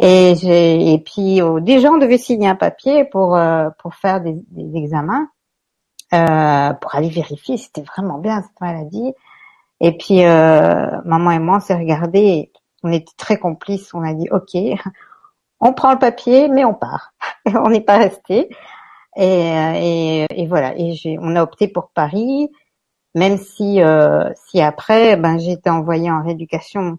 Et, 0.00 0.94
et 0.94 0.98
puis 1.00 1.42
euh, 1.42 1.60
déjà 1.60 1.90
on 1.90 1.98
devait 1.98 2.18
signer 2.18 2.48
un 2.48 2.54
papier 2.56 3.04
pour 3.04 3.36
euh, 3.36 3.68
pour 3.78 3.94
faire 3.94 4.20
des, 4.22 4.34
des, 4.50 4.78
examens. 4.78 5.28
euh, 6.14 6.72
pour 6.74 6.94
aller 6.94 7.10
vérifier 7.10 7.56
c'était 7.58 7.82
vraiment 7.82 8.18
bien 8.18 8.42
cette 8.42 8.60
maladie. 8.60 9.12
Et 9.80 9.96
puis 9.98 10.24
euh, 10.24 10.86
maman 11.04 11.32
et 11.32 11.38
moi 11.38 11.56
on 11.58 11.60
s'est 11.60 11.76
regardé, 11.76 12.52
on 12.82 12.92
était 12.92 13.12
très 13.18 13.38
complices, 13.38 13.92
on 13.94 14.02
a 14.02 14.14
dit 14.14 14.28
ok, 14.30 14.54
on 15.60 15.72
prend 15.74 15.92
le 15.92 15.98
papier 15.98 16.48
mais 16.48 16.64
on 16.64 16.74
part. 16.74 17.12
on 17.46 17.70
n'est 17.70 17.80
pas 17.82 17.98
resté. 17.98 18.48
Et, 19.16 20.26
et, 20.30 20.46
voilà, 20.46 20.74
et 20.78 21.18
on 21.20 21.34
a 21.36 21.42
opté 21.42 21.68
pour 21.68 21.90
Paris, 21.90 22.48
même 23.14 23.38
si 23.38 23.82
euh, 23.82 24.30
si 24.48 24.60
après 24.62 25.16
ben 25.16 25.38
j'ai 25.38 25.58
envoyée 25.66 26.10
en 26.10 26.22
rééducation 26.22 26.98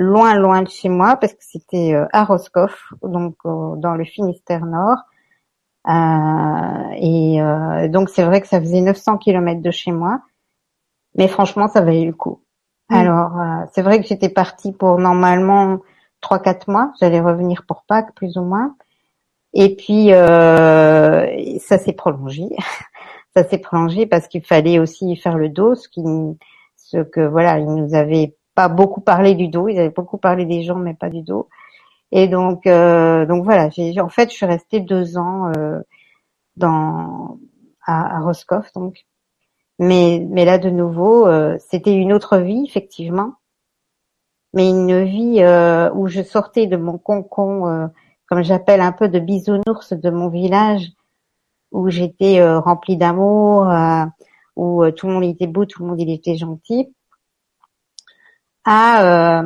loin 0.00 0.34
loin 0.36 0.62
de 0.62 0.68
chez 0.68 0.88
moi 0.88 1.16
parce 1.16 1.32
que 1.32 1.42
c'était 1.42 1.92
euh, 1.92 2.06
à 2.12 2.24
Roscoff, 2.24 2.92
donc 3.02 3.34
dans 3.44 3.94
le 3.94 4.04
Finistère 4.04 4.64
Nord. 4.64 4.98
Euh, 5.88 6.90
et 6.96 7.40
euh, 7.40 7.88
donc 7.88 8.10
c'est 8.10 8.24
vrai 8.24 8.40
que 8.40 8.48
ça 8.48 8.60
faisait 8.60 8.80
900 8.80 9.18
km 9.18 9.62
de 9.62 9.70
chez 9.70 9.90
moi, 9.90 10.20
mais 11.16 11.28
franchement 11.28 11.68
ça 11.68 11.80
valait 11.80 12.04
le 12.04 12.12
coup. 12.12 12.42
Mm. 12.90 12.94
Alors 12.94 13.40
euh, 13.40 13.64
c'est 13.72 13.82
vrai 13.82 14.00
que 14.00 14.06
j'étais 14.06 14.28
partie 14.28 14.72
pour 14.72 14.98
normalement 14.98 15.80
trois 16.20 16.40
quatre 16.40 16.68
mois, 16.68 16.92
j'allais 17.00 17.20
revenir 17.20 17.64
pour 17.66 17.84
Pâques 17.84 18.14
plus 18.14 18.36
ou 18.36 18.42
moins, 18.42 18.76
et 19.54 19.76
puis 19.76 20.08
ça 20.10 21.78
s'est 21.78 21.94
prolongé, 21.94 22.44
ça 23.34 23.44
s'est 23.44 23.58
prolongé 23.58 24.04
parce 24.06 24.28
qu'il 24.28 24.44
fallait 24.44 24.78
aussi 24.78 25.16
faire 25.16 25.38
le 25.38 25.48
dos, 25.48 25.74
ce 25.74 25.88
qui, 25.88 26.02
ce 26.76 26.98
que 26.98 27.20
voilà, 27.20 27.58
ils 27.58 27.66
nous 27.66 27.94
avaient 27.94 28.36
pas 28.58 28.68
beaucoup 28.68 29.00
parlé 29.00 29.36
du 29.36 29.46
dos, 29.46 29.68
ils 29.68 29.78
avaient 29.78 29.88
beaucoup 29.88 30.18
parlé 30.18 30.44
des 30.44 30.64
jambes 30.64 30.82
mais 30.82 30.94
pas 30.94 31.10
du 31.10 31.22
dos. 31.22 31.48
Et 32.10 32.26
donc, 32.26 32.66
euh, 32.66 33.24
donc 33.24 33.44
voilà, 33.44 33.66
en 33.66 34.08
fait, 34.08 34.30
je 34.30 34.34
suis 34.34 34.46
restée 34.46 34.80
deux 34.80 35.16
ans 35.16 35.52
euh, 35.56 35.78
dans 36.56 37.38
à, 37.86 38.16
à, 38.16 38.20
Roscoff, 38.20 38.72
donc. 38.72 39.06
Mais, 39.78 40.26
mais 40.28 40.44
là, 40.44 40.58
de 40.58 40.70
nouveau, 40.70 41.28
euh, 41.28 41.56
c'était 41.70 41.94
une 41.94 42.12
autre 42.12 42.38
vie, 42.38 42.64
effectivement, 42.66 43.34
mais 44.54 44.70
une 44.70 45.04
vie 45.04 45.40
euh, 45.40 45.88
où 45.94 46.08
je 46.08 46.22
sortais 46.22 46.66
de 46.66 46.76
mon 46.76 46.98
concon, 46.98 47.68
euh, 47.68 47.86
comme 48.26 48.42
j'appelle 48.42 48.80
un 48.80 48.90
peu 48.90 49.08
de 49.08 49.20
bisounours 49.20 49.92
de 49.92 50.10
mon 50.10 50.30
village, 50.30 50.90
où 51.70 51.90
j'étais 51.90 52.42
remplie 52.44 52.96
d'amour, 52.96 53.68
où 54.56 54.90
tout 54.90 55.06
le 55.06 55.12
monde 55.12 55.24
était 55.24 55.46
beau, 55.46 55.64
tout 55.64 55.84
le 55.84 55.90
monde 55.90 56.00
était 56.00 56.36
gentil, 56.36 56.92
à 58.68 59.42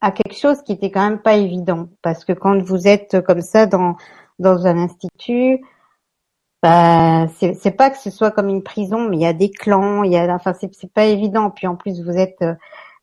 à 0.00 0.10
quelque 0.12 0.36
chose 0.36 0.62
qui 0.62 0.72
était 0.72 0.90
quand 0.90 1.02
même 1.02 1.20
pas 1.20 1.36
évident. 1.36 1.88
Parce 2.02 2.24
que 2.24 2.32
quand 2.32 2.60
vous 2.62 2.86
êtes 2.86 3.20
comme 3.22 3.40
ça 3.40 3.66
dans 3.66 3.96
dans 4.38 4.66
un 4.66 4.78
institut 4.78 5.60
bah 6.62 7.26
c'est 7.38 7.76
pas 7.76 7.90
que 7.90 7.98
ce 7.98 8.10
soit 8.10 8.32
comme 8.32 8.48
une 8.48 8.64
prison 8.64 9.08
mais 9.08 9.16
il 9.18 9.22
y 9.22 9.26
a 9.26 9.32
des 9.32 9.50
clans 9.50 10.02
il 10.02 10.12
y 10.12 10.16
a 10.16 10.32
enfin 10.34 10.52
c'est 10.54 10.92
pas 10.92 11.06
évident. 11.06 11.50
Puis 11.50 11.66
en 11.66 11.76
plus 11.76 12.02
vous 12.02 12.16
êtes 12.16 12.42
euh, 12.42 12.54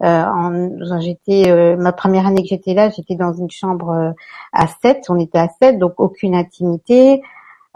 en 0.02 1.00
j'étais 1.00 1.50
euh, 1.50 1.78
ma 1.78 1.94
première 1.94 2.28
année 2.28 2.42
que 2.42 2.50
j'étais 2.50 2.74
là 2.74 2.90
j'étais 2.90 3.16
dans 3.16 3.34
une 3.34 3.50
chambre 3.50 3.90
euh, 3.92 4.12
à 4.54 4.68
7 4.68 5.06
on 5.10 5.18
était 5.20 5.40
à 5.40 5.48
7 5.62 5.80
donc 5.80 5.94
aucune 6.00 6.36
intimité. 6.36 7.22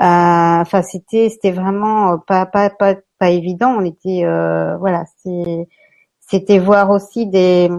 Euh, 0.01 0.61
enfin 0.61 0.81
c'était 0.81 1.29
c'était 1.29 1.51
vraiment 1.51 2.19
pas 2.19 2.45
pas 2.45 2.69
pas 2.69 2.95
pas 3.19 3.29
évident. 3.29 3.75
On 3.77 3.85
était 3.85 4.23
voilà 4.79 5.05
c'est 5.23 5.67
c'était 6.29 6.59
voir 6.59 6.89
aussi 6.91 7.27
des 7.27 7.69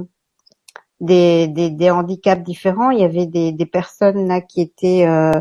des, 1.00 1.48
des, 1.48 1.90
handicaps 1.90 2.42
différents. 2.42 2.90
Il 2.90 3.00
y 3.00 3.04
avait 3.04 3.26
des, 3.26 3.66
personnes 3.66 4.28
là 4.28 4.40
qui 4.40 4.60
étaient 4.60 5.06
euh, 5.06 5.32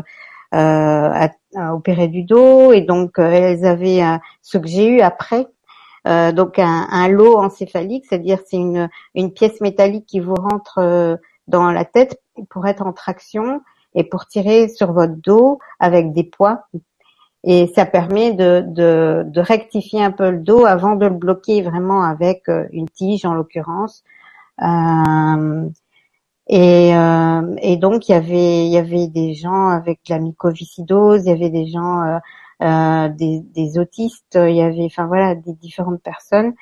euh, 0.54 1.28
opérées 1.72 2.08
du 2.08 2.22
dos 2.22 2.72
et 2.72 2.80
donc 2.80 3.18
euh, 3.18 3.30
elles 3.30 3.66
avaient 3.66 4.02
ce 4.42 4.58
que 4.58 4.66
j'ai 4.66 4.86
eu 4.86 5.00
après. 5.00 5.46
Donc 6.06 6.58
un, 6.58 6.86
un, 6.90 7.08
lot 7.08 7.36
encéphalique, 7.36 8.06
c'est-à-dire 8.08 8.38
c'est 8.46 8.56
une, 8.56 8.88
une 9.14 9.32
pièce 9.32 9.60
métallique 9.60 10.06
qui 10.06 10.20
vous 10.20 10.34
rentre 10.34 11.18
dans 11.46 11.70
la 11.70 11.84
tête 11.84 12.18
pour 12.48 12.66
être 12.66 12.86
en 12.86 12.94
traction 12.94 13.60
et 13.94 14.04
pour 14.04 14.26
tirer 14.26 14.68
sur 14.68 14.92
votre 14.92 15.16
dos 15.16 15.58
avec 15.78 16.12
des 16.12 16.24
poids. 16.24 16.64
Et 17.44 17.68
ça 17.74 17.86
permet 17.86 18.32
de, 18.32 18.62
de, 18.66 19.24
de 19.26 19.40
rectifier 19.40 20.02
un 20.04 20.10
peu 20.12 20.30
le 20.30 20.40
dos 20.40 20.66
avant 20.66 20.96
de 20.96 21.06
le 21.06 21.14
bloquer 21.14 21.62
vraiment 21.62 22.02
avec 22.02 22.48
une 22.72 22.88
tige 22.88 23.24
en 23.24 23.32
l'occurrence 23.34 24.04
euh, 24.62 25.68
et, 26.48 26.94
euh, 26.96 27.56
et, 27.62 27.76
donc 27.76 28.08
il 28.08 28.12
y 28.12 28.14
avait 28.14 28.66
il 28.66 28.72
y 28.72 28.76
avait 28.76 29.06
des 29.08 29.34
gens 29.34 29.68
avec 29.68 30.00
la 30.08 30.18
mycoviscidose, 30.18 31.24
il 31.24 31.28
y 31.28 31.32
avait 31.32 31.50
des 31.50 31.66
gens 31.68 32.02
euh, 32.02 32.18
euh, 32.62 33.08
des, 33.08 33.40
des, 33.40 33.78
autistes, 33.78 34.34
il 34.36 34.56
y 34.56 34.62
avait 34.62 34.84
enfin 34.84 35.06
voilà 35.06 35.34
des 35.34 35.54
différentes 35.54 36.02
personnes. 36.02 36.54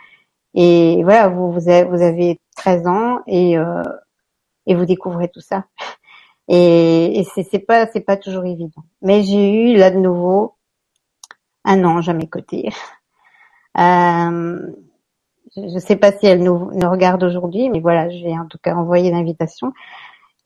Et 0.54 1.02
voilà, 1.04 1.28
vous 1.28 1.52
vous 1.52 1.68
avez, 1.68 1.84
vous 1.84 2.02
avez 2.02 2.40
13 2.56 2.86
ans 2.86 3.20
et 3.26 3.58
euh, 3.58 3.82
et 4.66 4.74
vous 4.74 4.84
découvrez 4.86 5.28
tout 5.30 5.40
ça. 5.40 5.64
Et, 6.48 7.20
et 7.20 7.24
c'est 7.24 7.58
pas 7.60 7.86
c'est 7.88 8.00
pas 8.00 8.16
toujours 8.18 8.44
évident. 8.44 8.84
Mais 9.02 9.22
j'ai 9.22 9.72
eu 9.72 9.76
là 9.76 9.90
de 9.90 9.98
nouveau 9.98 10.56
un 11.68 11.84
ange 11.84 12.08
à 12.08 12.14
mes 12.14 12.26
côtés. 12.28 12.70
Euh, 13.78 14.58
je 15.56 15.60
ne 15.60 15.78
sais 15.78 15.96
pas 15.96 16.12
si 16.12 16.26
elle 16.26 16.42
nous, 16.42 16.70
regarde 16.88 17.22
aujourd'hui, 17.22 17.68
mais 17.70 17.80
voilà, 17.80 18.08
je 18.10 18.24
vais 18.24 18.32
en 18.32 18.46
tout 18.46 18.58
cas 18.60 18.74
envoyer 18.74 19.10
l'invitation. 19.10 19.72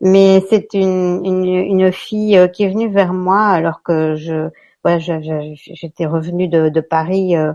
Mais 0.01 0.43
c'est 0.51 0.75
une, 0.75 1.25
une, 1.25 1.45
une, 1.45 1.93
fille 1.93 2.37
euh, 2.37 2.49
qui 2.49 2.65
est 2.65 2.69
venue 2.69 2.89
vers 2.89 3.13
moi 3.13 3.47
alors 3.47 3.83
que 3.83 4.17
je, 4.17 4.49
voilà, 4.83 4.99
j'étais 4.99 6.07
revenue 6.07 6.49
de, 6.49 6.69
de 6.69 6.81
Paris 6.81 7.37
euh, 7.37 7.53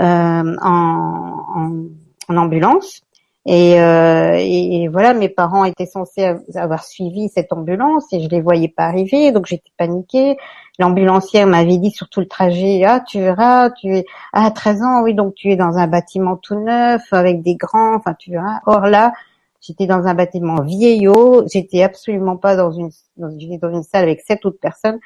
euh, 0.00 0.56
en, 0.62 1.44
en, 1.54 1.84
en, 2.28 2.36
ambulance 2.36 3.02
euh, 3.48 4.36
et, 4.38 4.82
et, 4.82 4.88
voilà, 4.88 5.14
mes 5.14 5.28
parents 5.28 5.64
étaient 5.64 5.86
censés 5.86 6.34
avoir 6.54 6.84
suivi 6.84 7.28
cette 7.28 7.52
ambulance 7.52 8.12
et 8.12 8.20
je 8.20 8.28
les 8.28 8.40
voyais 8.40 8.68
pas 8.68 8.84
arriver, 8.84 9.30
donc 9.30 9.46
j'étais 9.46 9.70
paniquée. 9.76 10.36
L'ambulancière 10.80 11.46
m'avait 11.46 11.78
dit 11.78 11.92
sur 11.92 12.08
tout 12.08 12.20
le 12.20 12.26
trajet, 12.26 12.82
ah 12.84 13.00
tu 13.00 13.20
verras, 13.20 13.70
tu 13.70 13.96
es 13.96 14.04
à 14.32 14.46
ah, 14.46 14.50
13 14.50 14.82
ans, 14.82 15.02
oui, 15.02 15.14
donc 15.14 15.34
tu 15.34 15.50
es 15.52 15.56
dans 15.56 15.78
un 15.78 15.86
bâtiment 15.86 16.36
tout 16.36 16.58
neuf 16.58 17.02
avec 17.12 17.42
des 17.42 17.54
grands, 17.54 17.94
enfin 17.94 18.14
tu 18.14 18.32
verras. 18.32 18.60
Or 18.66 18.80
là, 18.86 19.12
j'étais 19.60 19.86
dans 19.86 20.06
un 20.06 20.14
bâtiment 20.14 20.62
vieillot, 20.62 21.44
j'étais 21.52 21.82
absolument 21.84 22.36
pas 22.36 22.56
dans 22.56 22.72
une 22.72 22.90
dans, 23.16 23.28
dans 23.28 23.72
une 23.72 23.84
salle 23.84 24.02
avec 24.04 24.22
sept 24.22 24.44
autres 24.44 24.60
personnes. 24.60 24.98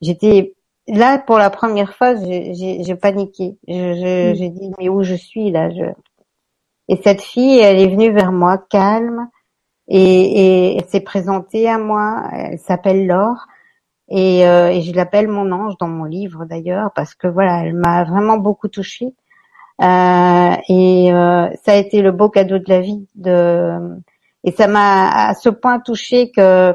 J'étais 0.00 0.54
là 0.88 1.18
pour 1.18 1.38
la 1.38 1.50
première 1.50 1.94
fois, 1.94 2.14
j'ai 2.16 2.96
paniqué. 2.96 3.58
J'ai 3.68 4.48
dit 4.48 4.72
mais 4.78 4.88
où 4.88 5.02
je 5.02 5.14
suis 5.14 5.50
là? 5.50 5.70
Je 5.70 5.84
et 6.88 6.96
cette 7.02 7.22
fille, 7.22 7.58
elle 7.58 7.78
est 7.78 7.88
venue 7.88 8.12
vers 8.12 8.32
moi 8.32 8.58
calme 8.58 9.28
et, 9.88 10.00
et 10.00 10.76
elle 10.76 10.88
s'est 10.88 11.00
présentée 11.00 11.68
à 11.68 11.78
moi. 11.78 12.28
Elle 12.32 12.58
s'appelle 12.58 13.06
Laure 13.06 13.46
et, 14.08 14.46
euh, 14.46 14.68
et 14.68 14.82
je 14.82 14.94
l'appelle 14.94 15.28
mon 15.28 15.50
ange 15.52 15.76
dans 15.78 15.88
mon 15.88 16.04
livre 16.04 16.44
d'ailleurs 16.44 16.92
parce 16.94 17.14
que 17.14 17.26
voilà, 17.26 17.64
elle 17.64 17.74
m'a 17.74 18.04
vraiment 18.04 18.38
beaucoup 18.38 18.68
touchée. 18.68 19.14
Euh, 19.82 20.56
et 20.68 21.12
euh, 21.12 21.50
ça 21.64 21.72
a 21.72 21.76
été 21.76 22.00
le 22.00 22.12
beau 22.12 22.30
cadeau 22.30 22.58
de 22.58 22.68
la 22.68 22.80
vie. 22.80 23.06
De, 23.14 23.98
et 24.44 24.52
ça 24.52 24.68
m'a 24.68 25.28
à 25.28 25.34
ce 25.34 25.48
point 25.48 25.80
touchée 25.80 26.30
que 26.30 26.74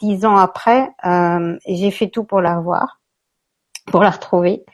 dix 0.00 0.24
ans 0.24 0.36
après, 0.36 0.90
euh, 1.04 1.56
j'ai 1.66 1.90
fait 1.90 2.08
tout 2.08 2.24
pour 2.24 2.40
la 2.40 2.58
revoir, 2.58 3.00
pour 3.86 4.02
la 4.02 4.10
retrouver, 4.10 4.64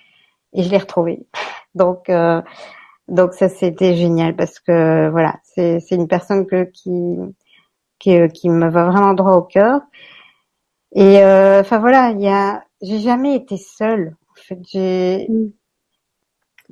et 0.53 0.63
je 0.63 0.71
l'ai 0.71 0.79
retrouvée. 0.79 1.27
Donc 1.75 2.09
euh, 2.09 2.43
donc 3.09 3.35
ça 3.35 3.49
c'était 3.49 3.97
génial 3.97 4.35
parce 4.35 4.59
que 4.61 5.09
voilà, 5.11 5.37
c'est 5.45 5.81
c'est 5.81 5.95
une 5.95 6.09
personne 6.09 6.47
que 6.47 6.65
qui 6.65 7.19
qui 7.99 8.29
qui 8.29 8.49
me 8.49 8.69
va 8.71 8.85
vraiment 8.87 9.15
droit 9.15 9.37
au 9.37 9.43
cœur. 9.43 9.83
Et 10.95 11.23
euh, 11.23 11.61
enfin 11.61 11.79
voilà, 11.79 12.11
il 12.11 12.21
y 12.23 12.29
a 12.29 12.65
j'ai 12.83 13.01
jamais 13.01 13.35
été 13.35 13.57
seule. 13.57 14.17
En 14.31 14.35
fait, 14.37 14.59
j'ai 14.73 15.27
mm. 15.29 15.51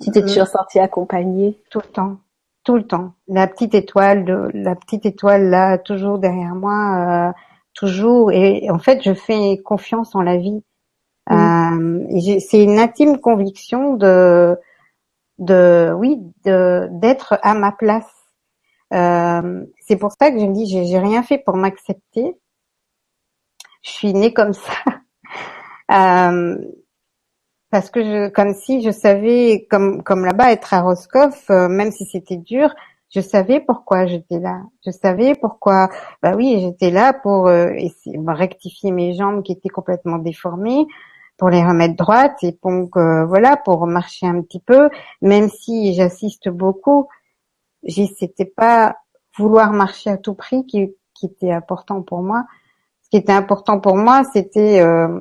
tu 0.03 0.11
t'es 0.11 0.23
toujours 0.23 0.47
sortie 0.47 0.79
accompagnée? 0.79 1.61
Tout 1.71 1.81
le 1.81 1.91
temps, 1.91 2.19
tout 2.65 2.77
le 2.77 2.87
temps. 2.87 3.15
La 3.29 3.47
petite 3.47 3.75
étoile 3.75 4.25
de 4.25 4.51
la 4.55 4.75
petite 4.77 5.07
étoile 5.07 5.51
là 5.51 5.79
toujours 5.79 6.19
derrière 6.19 6.55
moi, 6.55 7.29
euh, 7.31 7.33
toujours. 7.75 8.33
Et 8.33 8.71
en 8.71 8.79
fait, 8.79 9.03
je 9.03 9.15
fais 9.15 9.59
confiance 9.59 10.15
en 10.15 10.23
la 10.23 10.37
vie. 10.39 10.63
Mm. 11.31 12.09
Euh, 12.15 12.39
c'est 12.41 12.63
une 12.63 12.79
intime 12.79 13.19
conviction 13.19 13.95
de 13.95 14.57
de 15.43 15.93
oui 15.97 16.19
de 16.45 16.89
d'être 16.93 17.39
à 17.43 17.55
ma 17.55 17.73
place. 17.73 18.11
Euh, 18.93 19.65
c'est 19.81 19.97
pour 19.97 20.13
ça 20.13 20.31
que 20.31 20.39
je 20.39 20.47
me 20.47 20.55
dis 20.55 20.67
j'ai, 20.67 20.99
rien 20.99 21.23
fait 21.23 21.39
pour 21.39 21.57
m'accepter. 21.57 22.37
Je 23.83 23.91
suis 23.91 24.13
née 24.13 24.33
comme 24.33 24.53
ça. 24.53 24.73
euh, 25.91 26.57
parce 27.71 27.91
que 27.91 28.03
je, 28.03 28.29
comme 28.29 28.55
si 28.55 28.83
je 28.83 28.91
savais, 28.91 29.67
comme 29.71 30.03
comme 30.03 30.25
là-bas 30.25 30.53
être 30.53 30.75
à 30.75 30.83
Roscoff, 30.83 31.51
euh, 31.51 31.69
même 31.69 31.91
si 31.91 32.05
c'était 32.05 32.37
dur, 32.37 32.75
je 33.15 33.21
savais 33.21 33.61
pourquoi 33.61 34.07
j'étais 34.07 34.39
là. 34.39 34.63
Je 34.87 34.91
savais 34.91 35.35
pourquoi. 35.35 35.89
Bah 36.23 36.35
oui, 36.37 36.61
j'étais 36.61 36.91
là 36.91 37.13
pour 37.13 37.49
euh, 37.49 37.69
rectifier 38.29 38.91
mes 38.91 39.15
jambes 39.15 39.43
qui 39.43 39.53
étaient 39.53 39.69
complètement 39.69 40.19
déformées, 40.19 40.87
pour 41.37 41.51
les 41.51 41.65
remettre 41.65 41.97
droites 41.97 42.43
et 42.43 42.59
donc 42.63 42.97
euh, 42.97 43.25
voilà 43.25 43.57
pour 43.57 43.87
marcher 43.87 44.27
un 44.27 44.43
petit 44.43 44.61
peu. 44.61 44.91
Même 45.21 45.49
si 45.49 45.95
j'assiste 45.95 46.49
beaucoup, 46.49 47.09
c'était 47.89 48.45
pas 48.45 48.97
vouloir 49.37 49.73
marcher 49.73 50.11
à 50.11 50.17
tout 50.19 50.35
prix 50.35 50.67
qui, 50.67 50.95
qui 51.15 51.27
était 51.27 51.53
important 51.53 52.03
pour 52.03 52.23
moi. 52.23 52.45
Ce 53.03 53.11
qui 53.11 53.17
était 53.17 53.33
important 53.33 53.81
pour 53.81 53.97
moi, 53.97 54.23
c'était 54.33 54.81
euh, 54.81 55.21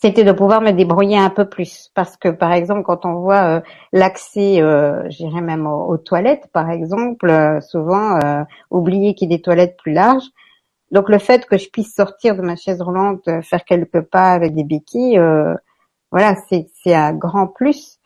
c'était 0.00 0.22
de 0.22 0.30
pouvoir 0.30 0.60
me 0.60 0.70
débrouiller 0.70 1.18
un 1.18 1.30
peu 1.30 1.48
plus. 1.48 1.90
Parce 1.94 2.16
que, 2.16 2.28
par 2.28 2.52
exemple, 2.52 2.82
quand 2.84 3.04
on 3.04 3.14
voit 3.14 3.58
euh, 3.58 3.60
l'accès, 3.92 4.62
euh, 4.62 5.02
j'irais 5.10 5.40
même 5.40 5.66
aux, 5.66 5.96
toilettes, 5.98 6.48
par 6.52 6.70
exemple, 6.70 7.28
euh, 7.28 7.60
souvent 7.60 8.16
euh, 8.22 8.44
oublier 8.70 9.14
qu'il 9.14 9.30
y 9.30 9.34
ait 9.34 9.38
des 9.38 9.42
toilettes 9.42 9.76
plus 9.76 9.92
larges. 9.92 10.28
Donc, 10.90 11.08
le 11.08 11.18
fait 11.18 11.46
que 11.46 11.58
je 11.58 11.68
puisse 11.70 11.94
sortir 11.94 12.36
de 12.36 12.42
ma 12.42 12.56
chaise 12.56 12.80
roulante, 12.80 13.28
euh, 13.28 13.42
faire 13.42 13.64
quelques 13.64 14.00
pas 14.02 14.32
avec 14.32 14.54
des 14.54 14.64
béquilles, 14.64 15.20
voilà, 16.10 16.34
c'est 16.48 16.94
un 16.94 17.12
grand 17.12 17.46
plus. 17.48 17.98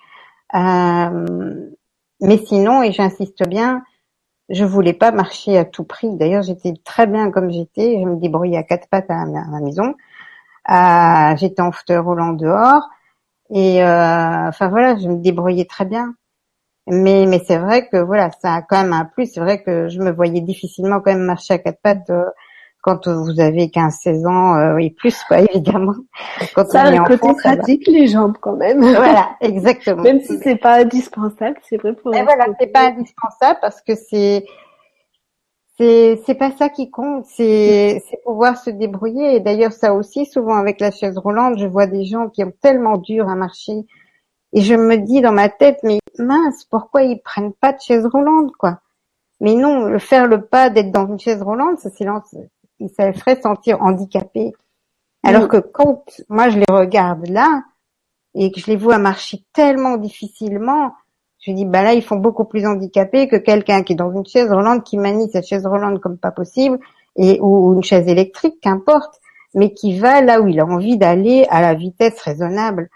mais 0.53 2.37
sinon, 2.47 2.83
et 2.83 2.93
j'insiste 2.93 3.49
bien, 3.49 3.83
je 4.49 4.65
voulais 4.65 4.93
pas 4.93 5.13
marcher 5.13 5.57
à 5.59 5.65
tout 5.65 5.85
prix. 5.85 6.17
D'ailleurs, 6.17 6.43
j'étais 6.43 6.75
très 6.85 7.07
bien 7.07 7.31
comme 7.31 7.51
j'étais. 7.51 8.01
Je 8.01 8.07
me 8.07 8.17
débrouillais 8.17 8.59
à 8.59 8.63
quatre 8.63 8.89
pattes 8.89 9.11
à 9.11 9.25
la 9.25 9.61
maison. 9.61 9.95
Euh, 10.71 11.37
j'étais 11.37 11.63
en 11.63 11.73
fauteuil 11.73 11.99
roulant 11.99 12.33
dehors 12.33 12.89
et 13.51 13.83
euh, 13.83 14.49
enfin 14.49 14.69
voilà, 14.69 14.97
je 14.97 15.09
me 15.09 15.17
débrouillais 15.17 15.65
très 15.67 15.85
bien. 15.85 16.15
Mais 16.89 17.27
mais 17.27 17.43
c'est 17.47 17.59
vrai 17.59 17.89
que 17.89 17.99
voilà, 17.99 18.31
ça 18.43 18.55
a 18.55 18.63
quand 18.63 18.83
même 18.83 18.93
un 18.93 19.05
plus. 19.07 19.27
C'est 19.27 19.41
vrai 19.41 19.63
que 19.63 19.89
je 19.89 20.01
me 20.01 20.13
voyais 20.13 20.41
difficilement 20.41 21.01
quand 21.01 21.13
même 21.13 21.25
marcher 21.25 21.55
à 21.55 21.59
quatre 21.59 21.81
pattes 21.83 22.11
euh, 22.11 22.27
quand 22.83 23.07
vous 23.07 23.41
avez 23.41 23.69
15-16 23.69 24.27
ans 24.27 24.57
euh, 24.57 24.77
et 24.79 24.91
plus 24.91 25.17
quoi 25.25 25.41
évidemment. 25.51 25.95
Quand 26.55 26.67
ça 26.67 26.83
a 26.83 26.91
le 26.91 27.05
côté 27.05 27.33
pratique 27.35 27.87
les 27.87 28.09
jambes 28.09 28.37
quand 28.41 28.57
même. 28.57 28.81
Voilà, 29.03 29.31
exactement. 29.41 30.03
même 30.03 30.21
si 30.21 30.39
c'est 30.43 30.57
pas 30.57 30.81
indispensable, 30.81 31.57
c'est 31.69 31.79
vrai 31.79 31.95
pour. 31.95 32.11
Mais 32.11 32.25
voilà, 32.25 32.47
c'est 32.61 32.67
pas 32.67 32.89
indispensable 32.89 33.59
parce 33.63 33.81
que 33.81 33.95
c'est 33.95 34.45
c'est 35.79 36.21
c'est 36.27 36.35
pas 36.35 36.51
ça 36.51 36.69
qui 36.69 36.91
compte, 36.91 37.25
c'est 37.27 38.03
c'est 38.11 38.23
pouvoir 38.25 38.59
se 38.59 38.71
débrouiller. 38.71 39.37
Et 39.37 39.41
d'ailleurs, 39.41 39.73
ça 39.73 39.95
aussi, 39.95 40.27
souvent 40.27 40.57
avec 40.57 40.81
la 40.81 40.91
chaise 40.91 41.17
roulante, 41.17 41.59
je 41.59 41.67
vois 41.67 41.87
des 41.87 42.05
gens 42.05 42.29
qui 42.29 42.45
ont 42.45 42.53
tellement 42.61 42.99
dur 42.99 43.29
à 43.29 43.37
marcher, 43.37 43.87
et 44.53 44.61
je 44.61 44.75
me 44.75 44.97
dis 44.97 45.21
dans 45.21 45.33
ma 45.33 45.49
tête, 45.49 45.79
mais 45.83 45.99
mince, 46.19 46.65
pourquoi 46.65 47.05
ils 47.05 47.21
prennent 47.23 47.55
pas 47.55 47.73
de 47.73 47.81
chaise 47.81 48.07
roulante, 48.07 48.53
quoi? 48.59 48.81
Mais 49.41 49.55
non, 49.55 49.87
le 49.87 49.99
faire 49.99 50.27
le 50.27 50.43
pas 50.43 50.71
d'être 50.71 50.93
dans 50.93 51.07
une 51.07 51.19
chaise 51.19 51.43
roulante, 51.43 51.79
ça, 51.79 51.91
ça 52.89 53.07
les 53.07 53.13
ferait 53.13 53.41
sentir 53.41 53.83
handicapés. 53.83 54.53
Alors 55.25 55.49
que 55.49 55.59
quand 55.59 56.05
moi 56.29 56.49
je 56.49 56.59
les 56.59 56.67
regarde 56.69 57.29
là 57.29 57.63
et 58.35 58.51
que 58.51 58.61
je 58.61 58.67
les 58.67 58.77
vois 58.77 58.99
marcher 58.99 59.45
tellement 59.53 59.97
difficilement, 59.97 60.93
je 61.43 61.53
dis, 61.53 61.65
bah 61.65 61.83
là, 61.83 61.93
ils 61.93 62.03
font 62.03 62.17
beaucoup 62.17 62.45
plus 62.45 62.67
handicapés 62.67 63.27
que 63.27 63.37
quelqu'un 63.37 63.83
qui 63.83 63.95
est 63.95 63.97
dans 63.97 64.13
une 64.13 64.25
chaise 64.25 64.51
roulante, 64.53 64.85
qui 64.85 64.97
manie 64.97 65.29
cette 65.31 65.47
chaise 65.47 65.67
roulante 65.67 66.01
comme 66.01 66.17
pas 66.17 66.31
possible, 66.31 66.79
et 67.17 67.41
ou 67.41 67.75
une 67.75 67.83
chaise 67.83 68.07
électrique, 68.07 68.61
qu'importe, 68.63 69.21
mais 69.55 69.75
qui 69.75 69.99
va 69.99 70.21
là 70.23 70.41
où 70.41 70.47
il 70.47 70.61
a 70.61 70.65
envie 70.65 70.97
d'aller 70.97 71.45
à 71.51 71.61
la 71.61 71.75
vitesse 71.75 72.21
raisonnable. 72.21 72.89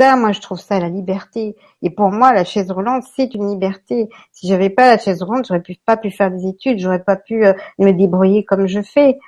Moi, 0.00 0.32
je 0.32 0.40
trouve 0.40 0.58
ça 0.58 0.78
la 0.80 0.88
liberté. 0.88 1.56
Et 1.82 1.90
pour 1.90 2.10
moi, 2.10 2.32
la 2.32 2.44
chaise 2.44 2.70
roulante, 2.70 3.04
c'est 3.14 3.34
une 3.34 3.50
liberté. 3.50 4.08
Si 4.32 4.48
j'avais 4.48 4.70
pas 4.70 4.88
la 4.88 4.98
chaise 4.98 5.22
roulante, 5.22 5.46
j'aurais 5.46 5.62
pas 5.84 5.98
pu 5.98 6.10
faire 6.10 6.30
des 6.30 6.48
études, 6.48 6.78
j'aurais 6.78 7.04
pas 7.04 7.16
pu 7.16 7.44
euh, 7.44 7.52
me 7.78 7.92
débrouiller 7.92 8.44
comme 8.44 8.66
je 8.66 8.80
fais. 8.80 9.18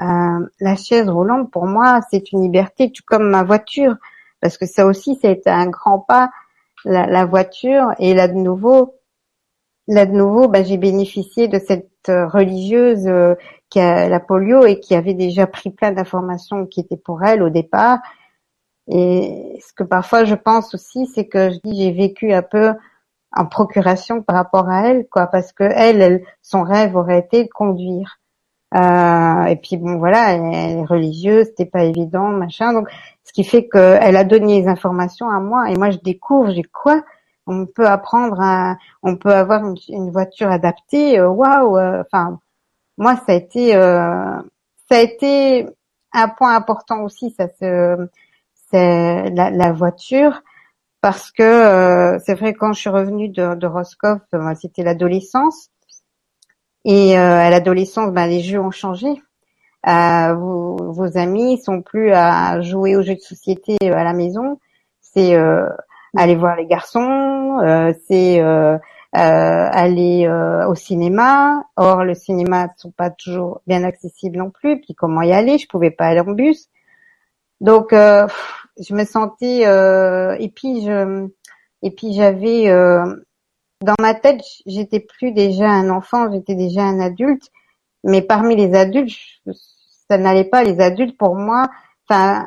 Euh, 0.00 0.40
la 0.60 0.76
chaise 0.76 1.08
roulante, 1.08 1.52
pour 1.52 1.66
moi, 1.66 2.00
c'est 2.10 2.32
une 2.32 2.42
liberté, 2.42 2.90
tout 2.90 3.04
comme 3.06 3.30
ma 3.30 3.44
voiture, 3.44 3.94
parce 4.40 4.58
que 4.58 4.66
ça 4.66 4.84
aussi, 4.84 5.16
ça 5.22 5.28
a 5.28 5.30
été 5.30 5.48
un 5.48 5.68
grand 5.68 6.00
pas 6.00 6.30
la, 6.84 7.24
voiture 7.24 7.92
et 7.98 8.12
là 8.14 8.28
de 8.28 8.34
nouveau, 8.34 8.94
là 9.88 10.06
de 10.06 10.12
nouveau, 10.12 10.48
bah, 10.48 10.62
j'ai 10.62 10.76
bénéficié 10.76 11.48
de 11.48 11.58
cette 11.58 12.08
euh, 12.08 12.26
religieuse 12.26 13.08
qui 13.70 13.80
a 13.80 14.08
la 14.08 14.20
polio 14.20 14.66
et 14.66 14.80
qui 14.80 14.94
avait 14.94 15.14
déjà 15.14 15.46
pris 15.46 15.70
plein 15.70 15.92
d'informations 15.92 16.66
qui 16.66 16.80
étaient 16.80 16.96
pour 16.96 17.24
elle 17.24 17.42
au 17.42 17.50
départ. 17.50 17.98
Et 18.88 19.58
ce 19.66 19.72
que 19.72 19.82
parfois 19.82 20.24
je 20.24 20.34
pense 20.34 20.74
aussi, 20.74 21.06
c'est 21.06 21.26
que 21.26 21.50
je 21.50 21.58
dis 21.64 21.84
j'ai 21.84 21.92
vécu 21.92 22.32
un 22.32 22.42
peu 22.42 22.72
en 23.32 23.46
procuration 23.46 24.22
par 24.22 24.36
rapport 24.36 24.68
à 24.68 24.88
elle, 24.88 25.06
quoi, 25.08 25.26
parce 25.26 25.52
que 25.52 25.64
elle, 25.64 26.00
elle 26.00 26.24
son 26.42 26.62
rêve 26.62 26.96
aurait 26.96 27.18
été 27.18 27.44
de 27.44 27.48
conduire. 27.48 28.18
Euh, 28.74 29.44
et 29.44 29.56
puis 29.56 29.76
bon 29.76 29.98
voilà, 29.98 30.32
elle, 30.32 30.80
est 30.80 30.84
religieuse, 30.84 31.46
c'était 31.46 31.66
pas 31.66 31.84
évident, 31.84 32.28
machin. 32.28 32.72
Donc 32.72 32.88
ce 33.24 33.32
qui 33.32 33.44
fait 33.44 33.68
qu'elle 33.68 34.16
a 34.16 34.24
donné 34.24 34.62
les 34.62 34.68
informations 34.68 35.28
à 35.30 35.40
moi 35.40 35.70
et 35.70 35.76
moi 35.76 35.90
je 35.90 35.98
découvre, 35.98 36.50
j'ai 36.50 36.62
quoi? 36.64 37.02
On 37.46 37.66
peut 37.66 37.86
apprendre, 37.86 38.40
à, 38.40 38.76
on 39.02 39.16
peut 39.16 39.32
avoir 39.32 39.62
une, 39.88 40.10
voiture 40.10 40.50
adaptée. 40.50 41.18
Euh, 41.18 41.28
waouh 41.28 41.78
euh, 41.78 42.02
Enfin 42.02 42.38
moi 42.98 43.16
ça 43.26 43.32
a 43.32 43.34
été, 43.34 43.72
ça 43.72 44.42
a 44.90 45.00
été 45.00 45.66
un 46.12 46.28
point 46.28 46.54
important 46.56 47.02
aussi, 47.02 47.30
ça 47.30 47.48
se, 47.60 48.08
c'est 48.76 49.30
la, 49.30 49.50
la, 49.50 49.72
voiture 49.72 50.42
parce 51.00 51.30
que 51.30 52.18
c'est 52.24 52.34
vrai 52.34 52.52
quand 52.54 52.72
je 52.72 52.80
suis 52.80 52.90
revenue 52.90 53.28
de, 53.28 53.54
de 53.54 53.66
Roscoff, 53.66 54.20
c'était 54.60 54.82
l'adolescence 54.82 55.70
et 56.86 57.18
euh, 57.18 57.38
à 57.38 57.50
l'adolescence, 57.50 58.12
ben, 58.12 58.28
les 58.28 58.40
jeux 58.40 58.60
ont 58.60 58.70
changé. 58.70 59.08
Euh, 59.88 60.34
vos, 60.34 60.76
vos, 60.92 61.18
amis 61.18 61.58
sont 61.58 61.82
plus 61.82 62.12
à 62.12 62.60
jouer 62.60 62.94
aux 62.96 63.02
jeux 63.02 63.16
de 63.16 63.20
société 63.20 63.76
euh, 63.82 63.92
à 63.92 64.04
la 64.04 64.12
maison. 64.12 64.60
C'est 65.00 65.34
euh, 65.34 65.68
aller 66.16 66.36
voir 66.36 66.54
les 66.54 66.66
garçons, 66.66 67.58
euh, 67.60 67.92
c'est 68.06 68.40
euh, 68.40 68.78
aller 69.12 70.28
au 70.68 70.76
cinéma. 70.76 71.64
Or, 71.74 72.04
le 72.04 72.14
cinéma 72.14 72.66
ne 72.66 72.72
sont 72.76 72.92
pas 72.92 73.10
toujours 73.10 73.62
bien 73.66 73.82
accessibles 73.82 74.38
non 74.38 74.50
plus. 74.50 74.80
Puis 74.80 74.94
comment 74.94 75.22
y 75.22 75.32
aller? 75.32 75.58
Je 75.58 75.66
pouvais 75.66 75.90
pas 75.90 76.06
aller 76.06 76.20
en 76.20 76.32
bus. 76.32 76.68
Donc, 77.60 77.92
je 78.78 78.94
me 78.94 79.04
sentais 79.04 79.60
et 79.62 80.48
puis 80.48 80.84
je 80.84 81.28
et 81.82 81.90
puis 81.90 82.12
j'avais 82.14 82.70
dans 83.82 83.94
ma 84.00 84.14
tête, 84.14 84.40
j'étais 84.64 85.00
plus 85.00 85.32
déjà 85.32 85.68
un 85.68 85.90
enfant, 85.90 86.32
j'étais 86.32 86.54
déjà 86.54 86.82
un 86.82 87.00
adulte. 87.00 87.50
Mais 88.04 88.22
parmi 88.22 88.56
les 88.56 88.74
adultes, 88.74 89.18
ça 90.08 90.18
n'allait 90.18 90.44
pas. 90.44 90.62
Les 90.62 90.80
adultes, 90.80 91.16
pour 91.18 91.34
moi, 91.34 91.68
enfin, 92.08 92.46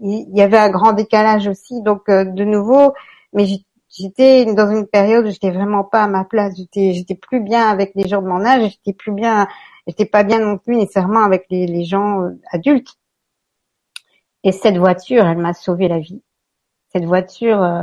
il 0.00 0.36
y 0.36 0.42
avait 0.42 0.58
un 0.58 0.70
grand 0.70 0.92
décalage 0.92 1.46
aussi. 1.46 1.82
Donc, 1.82 2.08
euh, 2.08 2.24
de 2.24 2.44
nouveau, 2.44 2.92
mais 3.32 3.46
j'étais 3.88 4.44
dans 4.54 4.70
une 4.70 4.86
période 4.86 5.26
où 5.26 5.30
j'étais 5.30 5.50
vraiment 5.50 5.84
pas 5.84 6.04
à 6.04 6.08
ma 6.08 6.24
place. 6.24 6.54
J'étais, 6.56 6.92
j'étais 6.92 7.14
plus 7.14 7.40
bien 7.40 7.68
avec 7.68 7.92
les 7.94 8.08
gens 8.08 8.22
de 8.22 8.28
mon 8.28 8.44
âge. 8.44 8.72
J'étais 8.72 8.92
plus 8.92 9.12
bien, 9.12 9.46
j'étais 9.86 10.06
pas 10.06 10.24
bien 10.24 10.40
non 10.40 10.58
plus 10.58 10.76
nécessairement 10.76 11.24
avec 11.24 11.46
les, 11.50 11.66
les 11.66 11.84
gens 11.84 12.22
euh, 12.22 12.30
adultes. 12.50 12.98
Et 14.44 14.52
cette 14.52 14.76
voiture, 14.76 15.26
elle 15.26 15.38
m'a 15.38 15.54
sauvé 15.54 15.88
la 15.88 15.98
vie. 15.98 16.22
Cette 16.92 17.04
voiture, 17.04 17.62
euh, 17.62 17.82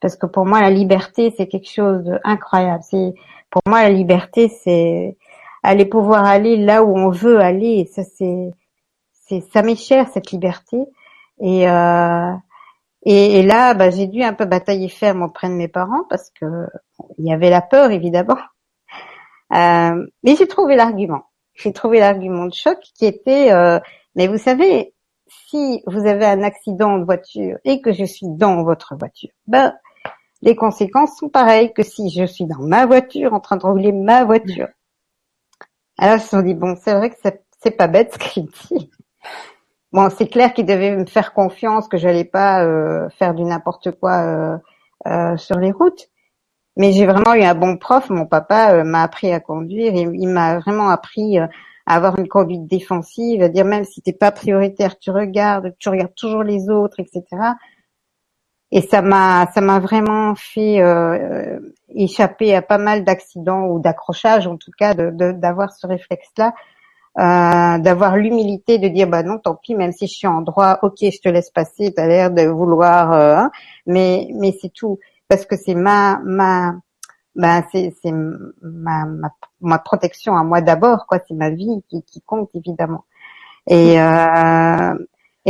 parce 0.00 0.16
que 0.16 0.26
pour 0.26 0.46
moi 0.46 0.60
la 0.60 0.70
liberté 0.70 1.32
c'est 1.36 1.48
quelque 1.48 1.70
chose 1.70 2.04
d'incroyable. 2.04 2.82
C'est 2.82 3.14
pour 3.50 3.62
moi 3.66 3.82
la 3.82 3.90
liberté 3.90 4.48
c'est 4.48 5.16
aller 5.62 5.86
pouvoir 5.86 6.24
aller 6.24 6.56
là 6.56 6.84
où 6.84 6.96
on 6.96 7.10
veut 7.10 7.40
aller. 7.40 7.86
Ça 7.86 8.02
c'est 8.04 8.50
c'est 9.12 9.40
ça 9.52 9.62
m'est 9.62 9.76
cher 9.76 10.08
cette 10.08 10.30
liberté. 10.30 10.78
Et 11.40 11.68
euh, 11.68 12.32
et, 13.08 13.42
là 13.42 13.74
bah, 13.74 13.90
j'ai 13.90 14.06
dû 14.06 14.22
un 14.22 14.32
peu 14.32 14.46
batailler 14.46 14.88
ferme 14.88 15.22
auprès 15.22 15.48
de 15.48 15.54
mes 15.54 15.68
parents 15.68 16.04
parce 16.10 16.30
que 16.30 16.46
il 17.18 17.26
y 17.26 17.32
avait 17.32 17.50
la 17.50 17.62
peur 17.62 17.90
évidemment. 17.90 18.38
Euh, 19.52 20.04
mais 20.24 20.34
j'ai 20.34 20.48
trouvé 20.48 20.74
l'argument. 20.74 21.26
J'ai 21.54 21.72
trouvé 21.72 22.00
l'argument 22.00 22.46
de 22.46 22.52
choc 22.52 22.78
qui 22.96 23.06
était 23.06 23.52
euh, 23.52 23.78
mais 24.16 24.26
vous 24.26 24.38
savez 24.38 24.92
si 25.26 25.82
vous 25.86 26.06
avez 26.06 26.26
un 26.26 26.42
accident 26.42 26.98
de 26.98 27.04
voiture 27.04 27.58
et 27.64 27.80
que 27.80 27.92
je 27.92 28.04
suis 28.04 28.26
dans 28.28 28.62
votre 28.62 28.96
voiture, 28.96 29.30
ben 29.46 29.74
les 30.42 30.54
conséquences 30.54 31.16
sont 31.16 31.28
pareilles 31.28 31.72
que 31.72 31.82
si 31.82 32.10
je 32.10 32.24
suis 32.24 32.44
dans 32.44 32.62
ma 32.62 32.86
voiture 32.86 33.32
en 33.32 33.40
train 33.40 33.56
de 33.56 33.66
rouler 33.66 33.92
ma 33.92 34.24
voiture. 34.24 34.68
Alors 35.98 36.16
ils 36.16 36.20
se 36.20 36.28
sont 36.28 36.42
dit 36.42 36.54
bon, 36.54 36.76
c'est 36.80 36.94
vrai 36.94 37.10
que 37.10 37.16
c'est 37.60 37.70
pas 37.70 37.88
bête 37.88 38.12
ce 38.12 38.18
qu'il 38.18 38.46
dit. 38.46 38.90
Bon, 39.92 40.10
c'est 40.10 40.26
clair 40.28 40.52
qu'ils 40.52 40.66
devaient 40.66 40.94
me 40.94 41.06
faire 41.06 41.32
confiance 41.32 41.88
que 41.88 41.96
j'allais 41.96 42.24
pas 42.24 42.64
euh, 42.64 43.08
faire 43.10 43.34
du 43.34 43.44
n'importe 43.44 43.92
quoi 43.92 44.18
euh, 44.18 44.58
euh, 45.06 45.36
sur 45.36 45.58
les 45.58 45.72
routes. 45.72 46.08
Mais 46.76 46.92
j'ai 46.92 47.06
vraiment 47.06 47.34
eu 47.34 47.42
un 47.42 47.54
bon 47.54 47.78
prof. 47.78 48.10
Mon 48.10 48.26
papa 48.26 48.84
m'a 48.84 49.02
appris 49.02 49.32
à 49.32 49.40
conduire. 49.40 49.94
Il 49.94 50.28
m'a 50.28 50.58
vraiment 50.58 50.90
appris 50.90 51.38
avoir 51.86 52.18
une 52.18 52.28
conduite 52.28 52.66
défensive, 52.66 53.42
à 53.42 53.48
dire 53.48 53.64
même 53.64 53.84
si 53.84 54.02
t'es 54.02 54.12
pas 54.12 54.32
prioritaire, 54.32 54.98
tu 54.98 55.10
regardes, 55.10 55.74
tu 55.78 55.88
regardes 55.88 56.14
toujours 56.14 56.42
les 56.42 56.68
autres, 56.68 57.00
etc 57.00 57.54
et 58.72 58.80
ça 58.82 59.00
m'a 59.02 59.46
ça 59.54 59.60
m'a 59.60 59.78
vraiment 59.78 60.34
fait 60.34 60.80
euh, 60.80 61.58
échapper 61.94 62.54
à 62.54 62.62
pas 62.62 62.78
mal 62.78 63.04
d'accidents 63.04 63.66
ou 63.66 63.78
d'accrochages 63.78 64.46
en 64.46 64.56
tout 64.56 64.72
cas 64.76 64.94
de 64.94 65.10
d'avoir 65.32 65.72
ce 65.72 65.86
réflexe 65.86 66.30
là 66.36 66.52
euh, 67.18 67.78
d'avoir 67.78 68.16
l'humilité 68.16 68.78
de 68.78 68.88
dire 68.88 69.08
bah 69.08 69.22
non 69.22 69.38
tant 69.38 69.54
pis 69.54 69.74
même 69.74 69.92
si 69.92 70.06
je 70.06 70.14
suis 70.14 70.26
en 70.26 70.42
droit 70.42 70.78
ok 70.82 70.96
je 71.00 71.20
te 71.20 71.28
laisse 71.28 71.50
passer 71.50 71.94
tu 71.94 72.00
as 72.00 72.06
l'air 72.08 72.30
de 72.30 72.42
vouloir 72.42 73.12
euh, 73.12 73.36
hein, 73.36 73.50
mais 73.86 74.28
mais 74.34 74.56
c'est 74.60 74.72
tout. 74.72 74.98
Parce 75.28 75.44
que 75.46 75.56
c'est 75.56 75.74
ma 75.74 76.20
ma 76.24 76.74
bah 77.34 77.62
c'est 77.72 77.94
c'est 78.02 78.12
ma, 78.12 79.06
ma, 79.06 79.30
ma 79.60 79.78
protection 79.78 80.36
à 80.36 80.42
moi 80.44 80.60
d'abord 80.60 81.06
quoi 81.06 81.18
c'est 81.26 81.34
ma 81.34 81.50
vie 81.50 81.82
qui, 81.88 82.20
compte 82.22 82.50
évidemment 82.54 83.04
et 83.66 84.00
euh, 84.00 84.94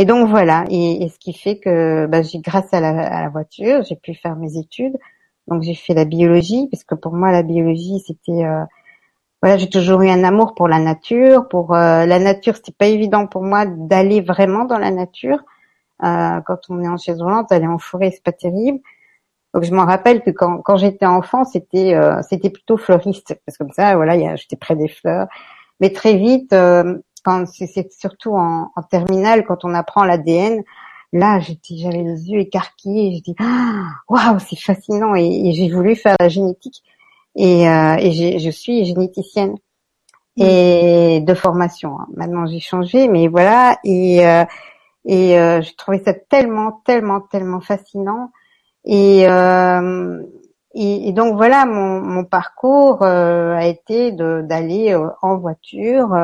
donc 0.05 0.29
voilà 0.29 0.65
et, 0.69 1.09
ce 1.09 1.19
qui 1.19 1.33
fait 1.33 1.59
que 1.59 2.05
bah, 2.07 2.21
j'ai 2.21 2.39
grâce 2.39 2.73
à 2.73 2.79
la, 2.79 3.29
voiture 3.29 3.83
j'ai 3.83 3.95
pu 3.95 4.13
faire 4.13 4.35
mes 4.35 4.57
études 4.57 4.97
donc 5.47 5.61
j'ai 5.63 5.75
fait 5.75 5.93
la 5.93 6.05
biologie 6.05 6.67
parce 6.71 6.83
que 6.83 6.95
pour 6.95 7.13
moi 7.13 7.31
la 7.31 7.43
biologie 7.43 8.03
c'était 8.05 8.45
euh, 8.45 8.63
voilà, 9.41 9.57
j'ai 9.57 9.69
toujours 9.69 10.01
eu 10.01 10.09
un 10.09 10.23
amour 10.23 10.55
pour 10.55 10.67
la 10.67 10.79
nature. 10.79 11.47
Pour 11.47 11.75
euh, 11.75 12.07
la 12.07 12.17
nature, 12.17 12.55
c'était 12.55 12.71
pas 12.71 12.87
évident 12.87 13.27
pour 13.27 13.43
moi 13.43 13.67
d'aller 13.67 14.19
vraiment 14.19 14.65
dans 14.65 14.79
la 14.79 14.89
nature. 14.89 15.43
Quand 15.99 16.57
on 16.69 16.83
est 16.83 16.87
en 16.87 16.97
chaise 16.97 17.21
roulante, 17.21 17.51
aller 17.51 17.67
en 17.67 17.77
forêt, 17.77 18.11
c'est 18.11 18.23
pas 18.23 18.31
terrible. 18.31 18.79
Donc 19.57 19.63
je 19.63 19.73
m'en 19.73 19.85
rappelle 19.85 20.21
que 20.21 20.29
quand, 20.29 20.59
quand 20.59 20.77
j'étais 20.77 21.07
enfant, 21.07 21.43
c'était 21.43 21.95
euh, 21.95 22.21
c'était 22.29 22.51
plutôt 22.51 22.77
fleuriste, 22.77 23.35
parce 23.43 23.57
que 23.57 23.63
comme 23.63 23.73
ça, 23.73 23.95
voilà, 23.95 24.35
j'étais 24.35 24.55
près 24.55 24.75
des 24.75 24.87
fleurs. 24.87 25.25
Mais 25.79 25.91
très 25.91 26.15
vite, 26.15 26.53
euh, 26.53 26.99
quand 27.23 27.47
c'est 27.47 27.91
surtout 27.91 28.35
en, 28.35 28.69
en 28.75 28.83
terminale, 28.83 29.45
quand 29.47 29.65
on 29.65 29.73
apprend 29.73 30.03
l'ADN, 30.03 30.61
là, 31.11 31.39
j'étais, 31.39 31.75
j'avais 31.75 32.03
les 32.03 32.29
yeux 32.29 32.41
écarquillés. 32.41 33.15
Je 33.17 33.23
dis, 33.23 33.35
ah, 33.39 33.85
waouh, 34.09 34.37
c'est 34.37 34.59
fascinant, 34.59 35.15
et, 35.15 35.25
et 35.25 35.53
j'ai 35.53 35.71
voulu 35.71 35.95
faire 35.95 36.15
la 36.19 36.29
génétique 36.29 36.83
et, 37.35 37.67
euh, 37.67 37.95
et 37.97 38.37
je 38.37 38.49
suis 38.51 38.85
généticienne 38.85 39.55
et 40.37 41.19
de 41.25 41.33
formation. 41.33 41.99
Hein. 41.99 42.05
Maintenant 42.15 42.45
j'ai 42.45 42.59
changé, 42.59 43.07
mais 43.07 43.27
voilà 43.27 43.79
et 43.83 44.23
euh, 44.23 44.45
et 45.03 45.39
euh, 45.39 45.63
je 45.63 45.73
trouvais 45.73 46.03
ça 46.03 46.13
tellement 46.13 46.81
tellement 46.85 47.21
tellement 47.21 47.59
fascinant 47.59 48.29
et 48.87 49.27
euh, 49.27 50.21
et, 50.73 51.09
et, 51.09 51.11
donc 51.11 51.35
voilà 51.35 51.65
mon, 51.65 52.01
mon 52.01 52.23
parcours 52.23 53.01
euh, 53.01 53.55
a 53.55 53.65
été 53.65 54.11
d'aller 54.11 54.93
euh, 54.93 55.09
en 55.21 55.37
voiture. 55.37 56.15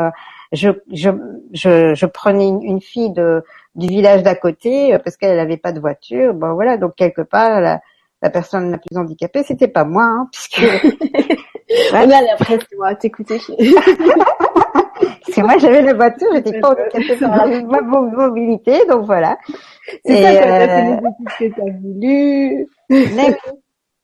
Je, 0.51 0.69
je, 0.91 1.09
je, 1.53 1.95
je, 1.95 2.05
prenais 2.05 2.47
une, 2.47 2.61
une, 2.61 2.81
fille 2.81 3.11
de 3.11 3.43
du 3.75 3.87
village 3.87 4.21
d'à 4.23 4.35
côté 4.35 4.97
parce 5.03 5.17
qu'elle 5.17 5.37
n'avait 5.37 5.57
pas 5.57 5.71
de 5.71 5.79
voiture. 5.79 6.33
Bon 6.33 6.53
voilà 6.53 6.77
donc 6.77 6.95
quelque 6.95 7.21
part 7.21 7.61
la, 7.61 7.81
la 8.23 8.29
personne 8.29 8.71
la 8.71 8.77
plus 8.77 8.97
handicapée, 8.97 9.43
c'était 9.43 9.67
pas 9.67 9.83
moi, 9.83 10.05
hein, 10.05 10.29
puisque. 10.31 10.61
ouais. 11.69 12.05
On 12.05 12.81
a 12.81 12.87
à 12.87 12.95
t'écouter. 12.95 13.39
Parce 15.33 15.47
que 15.47 15.51
moi, 15.51 15.57
j'avais 15.57 15.81
la 15.81 15.93
voiture, 15.93 16.27
j'étais 16.33 16.59
pas 16.59 16.69
handicapée 16.91 17.19
par 17.19 17.47
ma 17.47 17.81
mobilité, 17.81 18.85
donc 18.87 19.05
voilà. 19.05 19.37
C'est 20.05 20.21
ça, 20.21 20.35
t'as 20.35 20.67
fait 20.67 20.83
les 20.83 20.93
études 20.93 21.55
que 21.55 21.55
t'as 21.55 21.77
voulu. 21.79 22.67
Mais, 22.89 23.37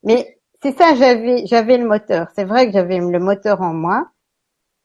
mais 0.03 0.37
c'est 0.63 0.75
ça, 0.75 0.95
j'avais, 0.95 1.45
j'avais 1.45 1.77
le 1.77 1.85
moteur. 1.85 2.27
C'est 2.35 2.45
vrai 2.45 2.65
que 2.65 2.73
j'avais 2.73 2.97
le 2.97 3.19
moteur 3.19 3.61
en 3.61 3.73
moi. 3.73 4.07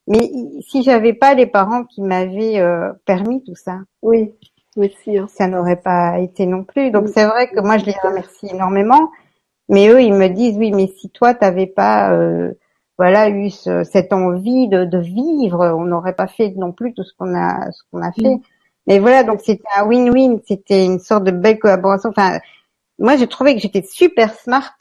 Mais 0.06 0.30
si 0.60 0.82
j'avais 0.82 1.14
pas 1.14 1.34
les 1.34 1.46
parents 1.46 1.84
qui 1.84 2.02
m'avaient 2.02 2.58
euh, 2.58 2.92
permis 3.06 3.42
tout 3.44 3.54
ça. 3.54 3.78
Oui. 4.02 4.34
Aussi, 4.76 5.16
hein. 5.16 5.26
Ça 5.32 5.46
n'aurait 5.46 5.80
pas 5.80 6.18
été 6.18 6.46
non 6.46 6.64
plus. 6.64 6.90
Donc 6.90 7.08
c'est 7.08 7.24
vrai 7.24 7.48
que 7.48 7.60
moi 7.60 7.78
je 7.78 7.86
les 7.86 7.94
remercie 8.02 8.48
énormément. 8.50 9.10
Mais 9.68 9.88
eux, 9.88 10.02
ils 10.02 10.12
me 10.12 10.28
disent 10.28 10.58
oui, 10.58 10.72
mais 10.72 10.88
si 10.98 11.08
toi 11.10 11.32
t'avais 11.32 11.68
pas, 11.68 12.12
euh, 12.12 12.52
voilà, 12.98 13.28
eu 13.28 13.50
cette 13.50 14.12
envie 14.12 14.68
de, 14.68 14.84
de 14.84 14.98
vivre, 14.98 15.74
on 15.76 15.84
n'aurait 15.84 16.14
pas 16.14 16.28
fait 16.28 16.54
non 16.56 16.72
plus 16.72 16.94
tout 16.94 17.02
ce 17.02 17.12
qu'on 17.18 17.34
a, 17.34 17.70
ce 17.72 17.82
qu'on 17.90 18.02
a 18.02 18.12
fait. 18.12 18.36
Mm. 18.36 18.40
Mais 18.86 18.98
voilà, 18.98 19.24
donc 19.24 19.40
c'était 19.42 19.62
un 19.76 19.86
win-win, 19.86 20.40
c'était 20.46 20.84
une 20.84 20.98
sorte 20.98 21.24
de 21.24 21.30
belle 21.30 21.58
collaboration. 21.58 22.10
Enfin, 22.10 22.38
moi, 22.98 23.16
j'ai 23.16 23.26
trouvé 23.26 23.54
que 23.54 23.60
j'étais 23.60 23.82
super 23.82 24.34
smart 24.34 24.76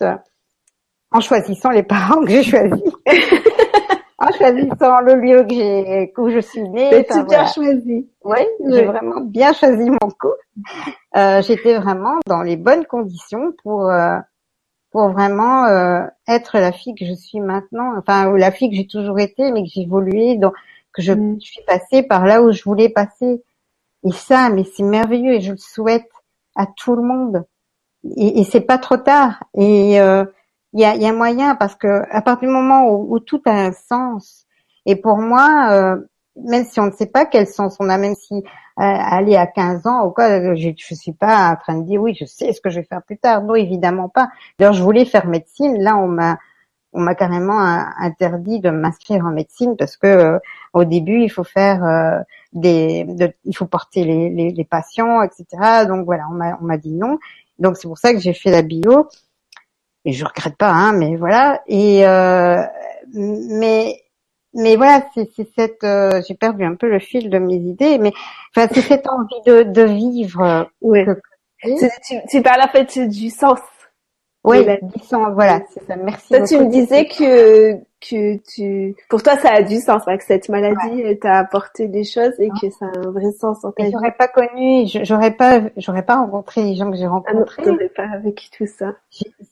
en 1.11 1.19
choisissant 1.21 1.69
les 1.69 1.83
parents 1.83 2.21
que 2.21 2.29
j'ai 2.29 2.43
choisis. 2.43 2.83
en 4.17 4.31
choisissant 4.37 4.99
le 5.01 5.15
lieu 5.15 5.43
que 5.43 5.53
j'ai, 5.53 6.13
où 6.17 6.29
je 6.29 6.39
suis 6.39 6.67
née. 6.69 7.05
Tu 7.09 7.23
bien 7.25 7.45
choisi. 7.47 8.09
Oui, 8.23 8.39
j'ai 8.69 8.85
vraiment 8.85 9.21
bien 9.21 9.53
choisi 9.53 9.89
mon 9.89 10.09
coup. 10.19 10.33
Euh, 11.15 11.41
j'étais 11.41 11.77
vraiment 11.77 12.15
dans 12.27 12.41
les 12.41 12.57
bonnes 12.57 12.85
conditions 12.85 13.53
pour 13.63 13.89
euh, 13.89 14.17
pour 14.93 15.09
vraiment 15.09 15.65
euh, 15.65 16.05
être 16.27 16.59
la 16.59 16.71
fille 16.71 16.93
que 16.93 17.05
je 17.05 17.15
suis 17.15 17.39
maintenant, 17.39 17.97
enfin 17.97 18.31
la 18.37 18.51
fille 18.51 18.69
que 18.69 18.75
j'ai 18.75 18.87
toujours 18.87 19.19
été, 19.19 19.51
mais 19.51 19.63
que 19.63 19.69
j'ai 19.69 19.81
évolué, 19.81 20.37
donc 20.37 20.53
que 20.93 21.01
je, 21.01 21.11
mm. 21.11 21.41
suis 21.41 21.63
passée 21.65 22.03
par 22.03 22.25
là 22.25 22.43
où 22.43 22.51
je 22.51 22.63
voulais 22.63 22.89
passer. 22.89 23.43
Et 24.05 24.11
ça, 24.11 24.49
mais 24.49 24.63
c'est 24.63 24.83
merveilleux 24.83 25.33
et 25.33 25.41
je 25.41 25.51
le 25.53 25.57
souhaite 25.57 26.09
à 26.55 26.67
tout 26.67 26.95
le 26.95 27.01
monde. 27.01 27.43
Et, 28.15 28.41
et 28.41 28.43
c'est 28.43 28.61
pas 28.61 28.77
trop 28.77 28.97
tard. 28.97 29.43
Et 29.55 29.99
euh, 29.99 30.25
il 30.73 30.81
y 30.81 30.85
a, 30.85 30.95
y 30.95 31.07
a, 31.07 31.13
moyen 31.13 31.55
parce 31.55 31.75
que 31.75 32.03
à 32.11 32.21
partir 32.21 32.47
du 32.47 32.53
moment 32.53 32.87
où, 32.87 33.15
où, 33.15 33.19
tout 33.19 33.41
a 33.45 33.51
un 33.51 33.71
sens. 33.71 34.45
Et 34.85 34.95
pour 34.95 35.17
moi, 35.17 35.69
euh, 35.71 35.97
même 36.35 36.65
si 36.65 36.79
on 36.79 36.87
ne 36.87 36.91
sait 36.91 37.07
pas 37.07 37.25
quel 37.25 37.47
sens 37.47 37.77
on 37.79 37.89
a, 37.89 37.97
même 37.97 38.15
si 38.15 38.35
euh, 38.35 38.41
aller 38.77 39.35
à 39.35 39.47
15 39.47 39.85
ans 39.85 40.05
ou 40.05 40.11
quoi, 40.11 40.55
je, 40.55 40.69
je 40.75 40.95
suis 40.95 41.13
pas 41.13 41.51
en 41.51 41.55
train 41.55 41.77
de 41.77 41.85
dire 41.85 42.01
oui, 42.01 42.15
je 42.19 42.25
sais 42.25 42.51
ce 42.53 42.61
que 42.61 42.69
je 42.69 42.79
vais 42.79 42.85
faire 42.85 43.03
plus 43.03 43.17
tard. 43.17 43.43
Non, 43.43 43.55
évidemment 43.55 44.09
pas. 44.09 44.29
D'ailleurs, 44.57 44.73
je 44.73 44.83
voulais 44.83 45.05
faire 45.05 45.27
médecine. 45.27 45.81
Là, 45.81 45.95
on 45.97 46.07
m'a 46.07 46.37
on 46.93 47.01
m'a 47.01 47.15
carrément 47.15 47.59
interdit 47.59 48.59
de 48.59 48.69
m'inscrire 48.69 49.25
en 49.25 49.31
médecine 49.31 49.75
parce 49.75 49.97
que 49.97 50.07
euh, 50.07 50.39
au 50.73 50.85
début 50.85 51.23
il 51.23 51.29
faut 51.29 51.43
faire 51.43 51.83
euh, 51.83 52.19
des, 52.53 53.03
de, 53.03 53.33
il 53.45 53.55
faut 53.57 53.65
porter 53.65 54.03
les, 54.03 54.29
les, 54.29 54.51
les, 54.51 54.63
patients, 54.63 55.23
etc. 55.23 55.85
Donc 55.87 56.05
voilà, 56.05 56.25
on 56.29 56.35
m'a 56.35 56.57
on 56.61 56.65
m'a 56.65 56.77
dit 56.77 56.93
non. 56.93 57.17
Donc 57.59 57.77
c'est 57.77 57.87
pour 57.87 57.97
ça 57.97 58.13
que 58.13 58.19
j'ai 58.19 58.33
fait 58.33 58.51
la 58.51 58.61
bio 58.61 59.07
et 60.05 60.11
je 60.13 60.25
regrette 60.25 60.57
pas, 60.57 60.69
hein, 60.69 60.93
mais 60.93 61.15
voilà. 61.15 61.61
Et 61.67 62.07
euh, 62.07 62.61
mais 63.13 64.03
mais 64.53 64.75
voilà, 64.75 65.05
c'est 65.13 65.29
cette, 65.55 65.83
euh, 65.83 66.21
j'ai 66.27 66.35
perdu 66.35 66.63
un 66.63 66.75
peu 66.75 66.89
le 66.89 66.99
fil 66.99 67.29
de 67.29 67.39
mes 67.39 67.55
idées, 67.55 67.97
mais 67.97 68.13
enfin 68.55 68.67
c'est 68.73 68.81
cette 68.81 69.07
envie 69.07 69.41
de, 69.45 69.63
de 69.63 69.81
vivre. 69.83 70.69
Oui. 70.81 71.05
Tu, 71.63 72.15
tu, 72.29 72.41
parles 72.41 72.61
en 72.61 72.67
fait 72.67 72.99
du 73.07 73.29
sens. 73.29 73.59
Oui, 74.43 74.57
sens, 75.03 75.29
voilà, 75.33 75.61
c'est 75.73 75.85
ça. 75.85 75.95
Merci. 75.95 76.33
tu 76.47 76.59
me 76.59 76.69
disais 76.69 77.05
que 77.05 77.79
que 78.09 78.37
tu, 78.53 78.95
pour 79.09 79.23
toi, 79.23 79.37
ça 79.37 79.51
a 79.53 79.61
du 79.61 79.79
sens, 79.79 80.03
que 80.05 80.23
cette 80.23 80.49
maladie 80.49 81.17
t'a 81.19 81.37
apporté 81.37 81.87
des 81.87 82.03
choses 82.03 82.33
et 82.39 82.49
que 82.49 82.69
ça 82.69 82.85
a 82.85 82.97
un 82.99 83.11
vrai 83.11 83.31
sens 83.31 83.63
en 83.63 83.71
ta. 83.71 83.89
J'aurais 83.89 84.11
pas 84.11 84.27
connu, 84.27 84.85
j'aurais 85.03 85.31
pas, 85.31 85.61
j'aurais 85.77 86.03
pas 86.03 86.17
rencontré 86.17 86.63
les 86.63 86.75
gens 86.75 86.91
que 86.91 86.97
j'ai 86.97 87.07
rencontrés. 87.07 87.63
Ah 87.65 87.71
pas 87.95 88.17
vécu 88.17 88.49
tout 88.55 88.67
ça. 88.67 88.95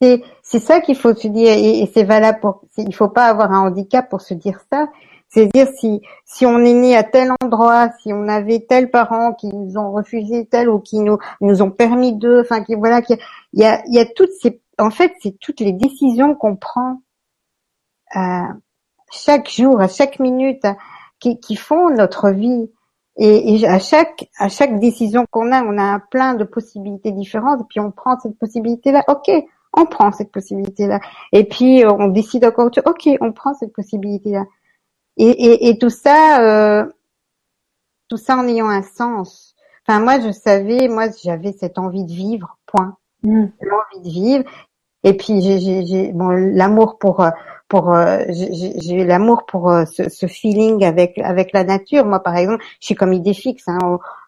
C'est, 0.01 0.21
c'est 0.43 0.59
ça 0.59 0.81
qu'il 0.81 0.95
faut 0.95 1.13
se 1.13 1.27
dire 1.27 1.53
et, 1.53 1.89
c'est 1.93 2.03
valable 2.03 2.39
pour, 2.41 2.61
il 2.77 2.93
faut 2.93 3.09
pas 3.09 3.25
avoir 3.25 3.51
un 3.51 3.67
handicap 3.67 4.09
pour 4.09 4.21
se 4.21 4.33
dire 4.33 4.59
ça. 4.71 4.87
C'est 5.33 5.47
dire 5.47 5.67
si 5.79 6.01
si 6.25 6.45
on 6.45 6.59
est 6.59 6.73
né 6.73 6.95
à 6.95 7.03
tel 7.03 7.31
endroit, 7.41 7.89
si 8.01 8.11
on 8.13 8.27
avait 8.27 8.65
tel 8.67 8.91
parent 8.91 9.33
qui 9.33 9.47
nous 9.47 9.77
ont 9.77 9.91
refusé 9.91 10.45
tel 10.45 10.69
ou 10.69 10.79
qui 10.79 10.99
nous 10.99 11.17
nous 11.39 11.61
ont 11.61 11.71
permis 11.71 12.13
de, 12.13 12.41
enfin 12.41 12.63
qui 12.63 12.75
voilà, 12.75 13.01
qu'il 13.01 13.17
y 13.53 13.63
a 13.63 13.81
il 13.87 13.95
y 13.95 13.99
a 13.99 14.05
toutes 14.05 14.33
ces, 14.41 14.61
en 14.77 14.89
fait 14.89 15.13
c'est 15.21 15.37
toutes 15.39 15.61
les 15.61 15.71
décisions 15.73 16.35
qu'on 16.35 16.57
prend 16.57 17.01
chaque 19.11 19.49
jour, 19.49 19.79
à 19.79 19.87
chaque 19.87 20.19
minute, 20.19 20.65
qui, 21.19 21.39
qui 21.39 21.55
font 21.55 21.89
notre 21.89 22.29
vie. 22.31 22.69
Et, 23.17 23.55
et, 23.55 23.67
à 23.67 23.77
chaque 23.79 24.29
à 24.39 24.47
chaque 24.47 24.79
décision 24.79 25.25
qu'on 25.29 25.51
a, 25.51 25.63
on 25.63 25.77
a 25.77 25.99
plein 25.99 26.33
de 26.33 26.43
possibilités 26.45 27.11
différentes. 27.11 27.61
Et 27.61 27.65
puis 27.69 27.79
on 27.79 27.91
prend 27.91 28.17
cette 28.19 28.37
possibilité-là. 28.37 29.03
Ok, 29.07 29.29
on 29.73 29.85
prend 29.85 30.11
cette 30.11 30.31
possibilité-là. 30.31 30.99
Et 31.33 31.43
puis 31.43 31.83
on 31.85 32.07
décide 32.07 32.45
encore. 32.45 32.69
Ok, 32.85 33.09
on 33.19 33.31
prend 33.33 33.53
cette 33.53 33.73
possibilité-là. 33.73 34.45
Et, 35.17 35.29
et, 35.29 35.69
et, 35.69 35.77
tout 35.77 35.89
ça, 35.89 36.41
euh, 36.41 36.85
tout 38.07 38.17
ça 38.17 38.37
en 38.37 38.47
ayant 38.47 38.69
un 38.69 38.81
sens. 38.81 39.55
Enfin 39.87 39.99
moi, 39.99 40.19
je 40.19 40.31
savais, 40.31 40.87
moi 40.87 41.07
j'avais 41.23 41.51
cette 41.51 41.77
envie 41.77 42.05
de 42.05 42.11
vivre. 42.11 42.57
Point. 42.65 42.97
Mm. 43.23 43.45
L'envie 43.61 44.07
de 44.07 44.13
vivre. 44.13 44.43
Et 45.03 45.17
puis 45.17 45.41
j'ai 45.41 46.11
bon 46.13 46.29
l'amour 46.29 46.99
pour 46.99 47.25
pour 47.71 47.95
euh, 47.95 48.19
j'ai 48.27 48.95
eu 48.95 49.05
l'amour 49.05 49.45
pour 49.45 49.71
euh, 49.71 49.85
ce, 49.85 50.09
ce, 50.09 50.27
feeling 50.27 50.83
avec 50.83 51.17
avec 51.19 51.53
la 51.53 51.63
nature. 51.63 52.05
Moi, 52.05 52.19
par 52.19 52.35
exemple, 52.35 52.61
je 52.81 52.87
suis 52.87 52.95
comme 52.95 53.13
idée 53.13 53.33
fixe. 53.33 53.63
Hein, 53.67 53.79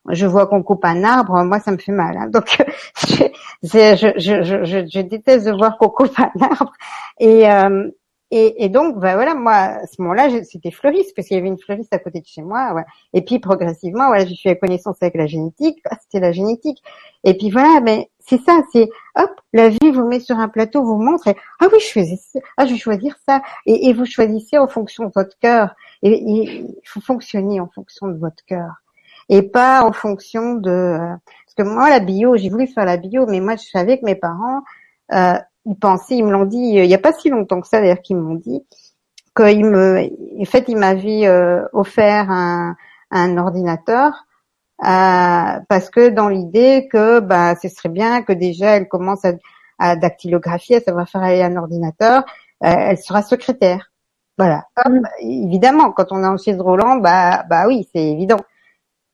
je 0.09 0.25
vois 0.25 0.47
qu'on 0.47 0.63
coupe 0.63 0.85
un 0.85 1.03
arbre, 1.03 1.43
moi, 1.43 1.59
ça 1.59 1.71
me 1.71 1.77
fait 1.77 1.91
mal. 1.91 2.15
Hein, 2.17 2.27
donc, 2.29 2.57
je, 3.05 3.25
je, 3.63 4.13
je, 4.15 4.63
je, 4.63 4.85
je, 4.87 4.99
déteste 5.01 5.45
de 5.45 5.51
voir 5.51 5.77
qu'on 5.77 5.89
coupe 5.89 6.17
un 6.17 6.31
arbre. 6.41 6.71
Et 7.19 7.51
euh, 7.51 7.91
et, 8.35 8.63
et, 8.63 8.69
donc, 8.69 8.97
bah, 8.97 9.13
voilà, 9.13 9.35
moi, 9.35 9.53
à 9.53 9.85
ce 9.85 10.01
moment-là, 10.01 10.43
c'était 10.43 10.71
fleuriste, 10.71 11.15
parce 11.15 11.27
qu'il 11.27 11.37
y 11.37 11.39
avait 11.39 11.49
une 11.49 11.59
fleuriste 11.59 11.93
à 11.93 11.99
côté 11.99 12.19
de 12.19 12.25
chez 12.25 12.41
moi. 12.41 12.83
Et 13.13 13.21
puis, 13.23 13.37
progressivement, 13.37 14.07
voilà, 14.07 14.25
j'ai 14.25 14.35
fait 14.35 14.57
connaissance 14.57 14.97
avec 15.01 15.13
la 15.13 15.27
génétique. 15.27 15.77
Ah, 15.85 15.97
c'était 16.01 16.19
la 16.19 16.31
génétique. 16.31 16.81
Et 17.23 17.37
puis 17.37 17.51
voilà, 17.51 17.79
mais 17.79 18.09
c'est 18.17 18.41
ça, 18.41 18.63
c'est 18.71 18.89
hop, 19.15 19.29
la 19.53 19.69
vie 19.69 19.91
vous 19.93 20.07
met 20.07 20.19
sur 20.19 20.39
un 20.39 20.47
plateau, 20.47 20.83
vous 20.83 20.97
montre. 20.97 21.27
Et, 21.27 21.35
ah 21.59 21.67
oui, 21.71 21.77
je 21.79 21.91
faisais 21.91 22.15
ça. 22.15 22.39
Ah, 22.57 22.65
je 22.65 22.73
vais 22.73 22.79
choisir 22.79 23.15
ça. 23.27 23.43
Et, 23.67 23.89
et 23.89 23.93
vous 23.93 24.05
choisissez 24.05 24.57
en 24.57 24.67
fonction 24.67 25.05
de 25.05 25.11
votre 25.15 25.37
cœur. 25.37 25.75
Et, 26.01 26.19
il 26.23 26.81
faut 26.85 27.01
fonctionner 27.01 27.59
en 27.59 27.67
fonction 27.67 28.07
de 28.07 28.17
votre 28.17 28.43
cœur. 28.47 28.81
Et 29.29 29.43
pas 29.43 29.83
en 29.83 29.93
fonction 29.93 30.55
de... 30.55 30.71
Euh, 30.71 30.97
parce 30.97 31.55
que 31.55 31.71
moi, 31.71 31.91
la 31.91 31.99
bio, 31.99 32.35
j'ai 32.35 32.49
voulu 32.49 32.65
faire 32.65 32.85
la 32.85 32.97
bio, 32.97 33.27
mais 33.27 33.41
moi, 33.41 33.57
je 33.57 33.69
savais 33.69 33.99
que 33.99 34.05
mes 34.05 34.15
parents... 34.15 34.63
Euh, 35.11 35.37
ils 35.65 35.75
pensaient, 35.75 36.15
ils 36.15 36.25
me 36.25 36.31
l'ont 36.31 36.45
dit 36.45 36.79
euh, 36.79 36.83
il 36.83 36.87
n'y 36.87 36.93
a 36.95 36.99
pas 36.99 37.13
si 37.13 37.29
longtemps 37.29 37.61
que 37.61 37.67
ça 37.67 37.79
d'ailleurs 37.79 38.01
qu'ils 38.01 38.17
m'ont 38.17 38.35
dit 38.35 38.65
qu'ils 39.35 39.65
me, 39.65 40.09
en 40.39 40.45
fait, 40.45 40.65
ils 40.67 40.77
m'avaient 40.77 41.25
euh, 41.25 41.63
offert 41.73 42.29
un, 42.29 42.75
un 43.11 43.37
ordinateur 43.37 44.25
euh, 44.83 45.59
parce 45.69 45.89
que 45.89 46.09
dans 46.09 46.29
l'idée 46.29 46.87
que 46.91 47.19
bah 47.19 47.55
ce 47.55 47.67
serait 47.69 47.89
bien 47.89 48.21
que 48.21 48.33
déjà 48.33 48.75
elle 48.75 48.87
commence 48.87 49.25
à, 49.25 49.33
à 49.79 49.95
dactylographier, 49.95 50.77
à 50.77 50.81
savoir 50.81 51.09
faire 51.09 51.23
aller 51.23 51.41
un 51.41 51.55
ordinateur, 51.55 52.23
elle 52.61 52.97
sera 52.97 53.23
secrétaire. 53.23 53.91
Voilà. 54.37 54.65
Mm. 54.85 55.01
évidemment, 55.19 55.91
quand 55.91 56.11
on 56.11 56.23
est 56.23 56.27
en 56.27 56.37
chaise 56.37 56.59
Roland, 56.59 56.97
bah 56.97 57.43
bah 57.49 57.67
oui, 57.67 57.87
c'est 57.93 58.03
évident. 58.03 58.39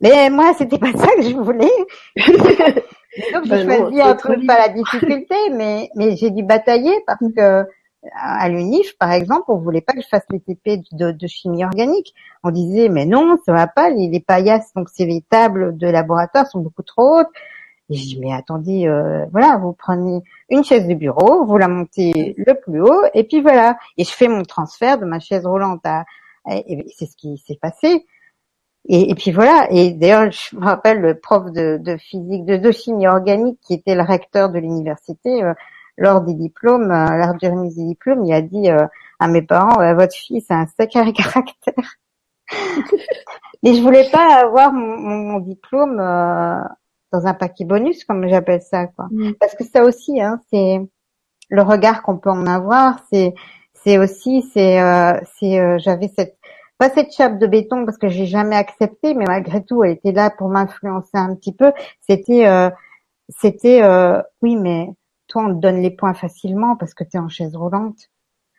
Mais 0.02 0.30
moi, 0.30 0.54
c'était 0.58 0.78
pas 0.80 0.94
ça 0.94 1.08
que 1.16 1.24
je 1.24 1.36
voulais. 1.36 1.70
Donc 3.34 3.44
j'ai 3.46 3.66
ben 3.66 3.78
choisi 3.78 4.02
un 4.02 4.16
truc 4.16 4.46
pas 4.46 4.58
la 4.58 4.70
difficulté, 4.70 5.36
mais 5.52 5.90
mais 5.96 6.16
j'ai 6.16 6.30
dû 6.30 6.44
batailler 6.44 6.94
parce 7.08 7.20
que 7.36 7.66
à 8.14 8.48
l'UNIF, 8.48 8.98
par 8.98 9.12
exemple, 9.12 9.46
on 9.50 9.58
voulait 9.58 9.82
pas 9.82 9.94
que 9.94 10.02
je 10.02 10.08
fasse 10.08 10.26
les 10.30 10.40
TP 10.40 10.82
de, 10.94 11.12
de, 11.12 11.28
chimie 11.28 11.66
organique. 11.66 12.14
On 12.44 12.52
disait 12.52 12.88
mais 12.88 13.06
non, 13.06 13.38
ça 13.46 13.52
va 13.52 13.68
pas, 13.68 13.90
les, 13.90 14.08
les 14.08 14.20
paillasses, 14.22 14.74
donc 14.74 14.88
c'est 14.90 15.06
les 15.06 15.22
tables 15.30 15.76
de 15.78 15.88
laboratoire 15.88 16.48
sont 16.48 16.60
beaucoup 16.60 16.84
trop 16.84 17.20
hautes. 17.20 17.28
Et 17.90 17.96
je 17.96 18.04
dis 18.04 18.20
mais 18.20 18.32
attendez, 18.32 18.88
euh, 18.88 19.26
voilà, 19.32 19.58
vous 19.58 19.74
prenez 19.74 20.22
une 20.50 20.64
chaise 20.64 20.88
de 20.88 20.94
bureau, 20.94 21.46
vous 21.46 21.58
la 21.58 21.68
montez 21.68 22.36
le 22.38 22.54
plus 22.54 22.82
haut, 22.82 23.04
et 23.14 23.24
puis 23.24 23.42
voilà. 23.42 23.78
Et 23.98 24.04
je 24.04 24.12
fais 24.12 24.28
mon 24.28 24.44
transfert 24.44 25.00
de 25.00 25.06
ma 25.06 25.20
chaise 25.20 25.46
roulante 25.46 25.82
à, 25.86 26.06
et 26.48 26.86
c'est 26.96 27.06
ce 27.06 27.18
qui 27.18 27.38
s'est 27.38 27.58
passé. 27.62 28.06
Et, 28.88 29.12
et, 29.12 29.16
puis 29.16 29.32
voilà. 29.32 29.68
Et 29.72 29.92
d'ailleurs, 29.92 30.32
je 30.32 30.56
me 30.56 30.64
rappelle 30.64 31.00
le 31.00 31.20
prof 31.20 31.52
de, 31.52 31.78
de 31.78 31.98
physique, 31.98 32.46
de, 32.46 32.58
de, 32.58 32.72
chimie 32.72 33.08
organique, 33.08 33.60
qui 33.62 33.74
était 33.74 33.96
le 33.96 34.04
recteur 34.04 34.50
de 34.50 34.60
l'université, 34.60 35.44
euh, 35.44 35.54
lors 35.98 36.22
des 36.22 36.34
diplômes, 36.34 36.92
euh, 36.92 37.18
lors 37.18 37.36
du 37.36 37.48
remise 37.48 37.76
des 37.76 37.86
diplômes, 37.86 38.26
il 38.26 38.34
a 38.34 38.42
dit 38.42 38.70
euh, 38.70 38.88
à 39.20 39.28
mes 39.28 39.42
parents 39.42 39.76
"Votre 39.96 40.16
fille, 40.16 40.42
c'est 40.42 40.54
un 40.54 40.66
sacré 40.68 41.12
caractère." 41.14 41.96
Mais 43.64 43.76
je 43.76 43.82
voulais 43.82 44.10
pas 44.10 44.42
avoir 44.42 44.72
mon, 44.72 44.98
mon, 44.98 45.40
diplôme 45.40 45.98
dans 45.98 47.28
un 47.28 47.34
paquet 47.34 47.66
bonus, 47.66 48.06
comme 48.06 48.28
j'appelle 48.28 48.62
ça, 48.62 48.88
quoi. 48.88 49.08
Mm. 49.12 49.34
Parce 49.40 49.54
que 49.56 49.66
ça 49.66 49.84
aussi, 49.84 50.22
hein, 50.22 50.40
c'est 50.50 50.80
le 51.50 51.62
regard 51.62 52.02
qu'on 52.02 52.18
peut 52.18 52.32
en 52.32 52.48
avoir. 52.48 53.02
C'est, 53.12 53.36
c'est 53.74 53.98
aussi, 53.98 54.50
c'est, 54.54 54.80
c'est, 55.38 55.80
j'avais 55.80 56.08
cette 56.08 56.39
pas 56.80 56.90
cette 56.90 57.12
chape 57.12 57.38
de 57.40 57.46
béton 57.46 57.86
parce 57.86 57.98
que 57.98 58.08
j'ai 58.08 58.26
jamais 58.26 58.56
accepté, 58.56 59.14
mais 59.14 59.26
malgré 59.28 59.64
tout, 59.64 59.84
elle 59.84 59.92
était 59.92 60.14
là 60.14 60.30
pour 60.30 60.48
m'influencer 60.48 61.18
un 61.18 61.36
petit 61.36 61.54
peu. 61.54 61.74
C'était, 62.00 62.48
euh, 62.48 62.70
c'était, 63.28 63.84
euh, 63.84 64.22
oui, 64.42 64.56
mais 64.56 64.88
toi, 65.28 65.44
on 65.46 65.56
te 65.56 65.60
donne 65.60 65.82
les 65.82 65.92
points 65.92 66.14
facilement 66.14 66.78
parce 66.78 66.94
que 66.94 67.04
tu 67.04 67.18
es 67.18 67.20
en 67.20 67.28
chaise 67.28 67.54
roulante. 67.54 68.10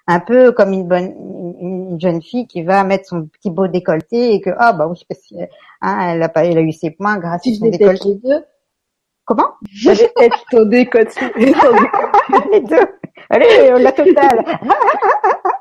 Un 0.06 0.20
peu 0.20 0.52
comme 0.52 0.72
une 0.72 0.86
bonne, 0.86 1.14
une, 1.60 1.98
jeune 1.98 2.20
fille 2.20 2.46
qui 2.46 2.62
va 2.62 2.84
mettre 2.84 3.08
son 3.08 3.26
petit 3.26 3.48
beau 3.50 3.68
décolleté 3.68 4.34
et 4.34 4.40
que, 4.42 4.50
ah, 4.58 4.74
bah 4.74 4.86
oui, 4.86 5.02
parce 5.08 5.20
hein, 5.80 6.10
elle 6.10 6.22
a 6.22 6.28
pas, 6.28 6.44
elle 6.44 6.58
a 6.58 6.62
eu 6.62 6.72
ses 6.72 6.90
points 6.90 7.18
grâce 7.18 7.46
à 7.46 7.50
son 7.50 7.70
décolleté. 7.70 8.08
Les 8.08 8.14
deux. 8.16 8.44
Comment? 9.24 9.52
J'ai 9.70 9.94
peut-être 9.94 10.44
ton 10.50 10.66
décolleté. 10.66 11.20
les 12.52 12.60
deux. 12.60 12.86
Allez, 13.30 13.82
la 13.82 13.92
totale. 13.92 14.44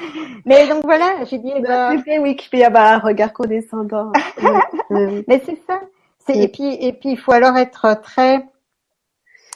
Mais 0.44 0.68
donc 0.68 0.84
voilà, 0.84 1.24
j'ai 1.24 1.38
dit. 1.38 1.52
Bah, 1.60 1.94
ben, 2.06 2.22
oui, 2.22 2.36
qu'il 2.36 2.50
peut 2.50 2.58
y 2.58 2.64
avoir 2.64 2.92
un 2.92 2.98
regard 2.98 3.32
condescendant. 3.32 4.12
Mais 4.90 5.42
c'est 5.44 5.58
ça. 5.66 5.80
C'est, 6.26 6.36
et 6.38 6.48
puis 6.48 6.74
et 6.80 6.92
puis 6.92 7.10
il 7.10 7.18
faut 7.18 7.32
alors 7.32 7.56
être 7.56 8.00
très, 8.02 8.44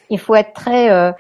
il 0.09 0.19
faut 0.19 0.35
être 0.35 0.53
très 0.53 0.91
euh, 0.91 1.13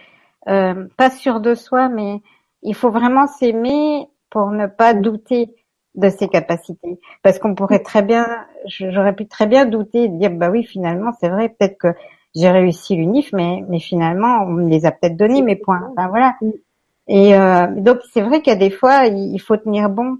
euh, 0.48 0.86
pas 0.96 1.10
sûr 1.10 1.40
de 1.40 1.54
soi, 1.54 1.88
mais 1.88 2.20
il 2.62 2.74
faut 2.74 2.90
vraiment 2.90 3.26
s'aimer 3.26 4.06
pour 4.30 4.50
ne 4.50 4.66
pas 4.66 4.94
douter 4.94 5.48
de 5.96 6.08
ses 6.08 6.28
capacités. 6.28 7.00
Parce 7.22 7.40
qu'on 7.40 7.56
pourrait 7.56 7.82
très 7.82 8.02
bien, 8.02 8.26
j'aurais 8.66 9.14
pu 9.14 9.26
très 9.26 9.46
bien 9.46 9.66
douter 9.66 10.04
et 10.04 10.08
dire 10.08 10.30
bah 10.30 10.50
oui 10.50 10.62
finalement 10.64 11.10
c'est 11.20 11.28
vrai 11.28 11.48
peut-être 11.48 11.78
que 11.78 11.88
j'ai 12.34 12.48
réussi 12.48 12.94
l'unif, 12.94 13.32
mais 13.32 13.64
mais 13.68 13.80
finalement 13.80 14.44
on 14.44 14.50
me 14.50 14.68
les 14.68 14.86
a 14.86 14.92
peut-être 14.92 15.16
donnés 15.16 15.42
mes 15.42 15.56
points. 15.56 15.92
Enfin 15.96 16.08
voilà. 16.08 16.36
Et 17.12 17.34
euh, 17.34 17.66
donc 17.76 17.98
c'est 18.12 18.22
vrai 18.22 18.40
a 18.46 18.54
des 18.54 18.70
fois 18.70 19.06
il 19.06 19.38
faut 19.40 19.56
tenir 19.56 19.90
bon. 19.90 20.18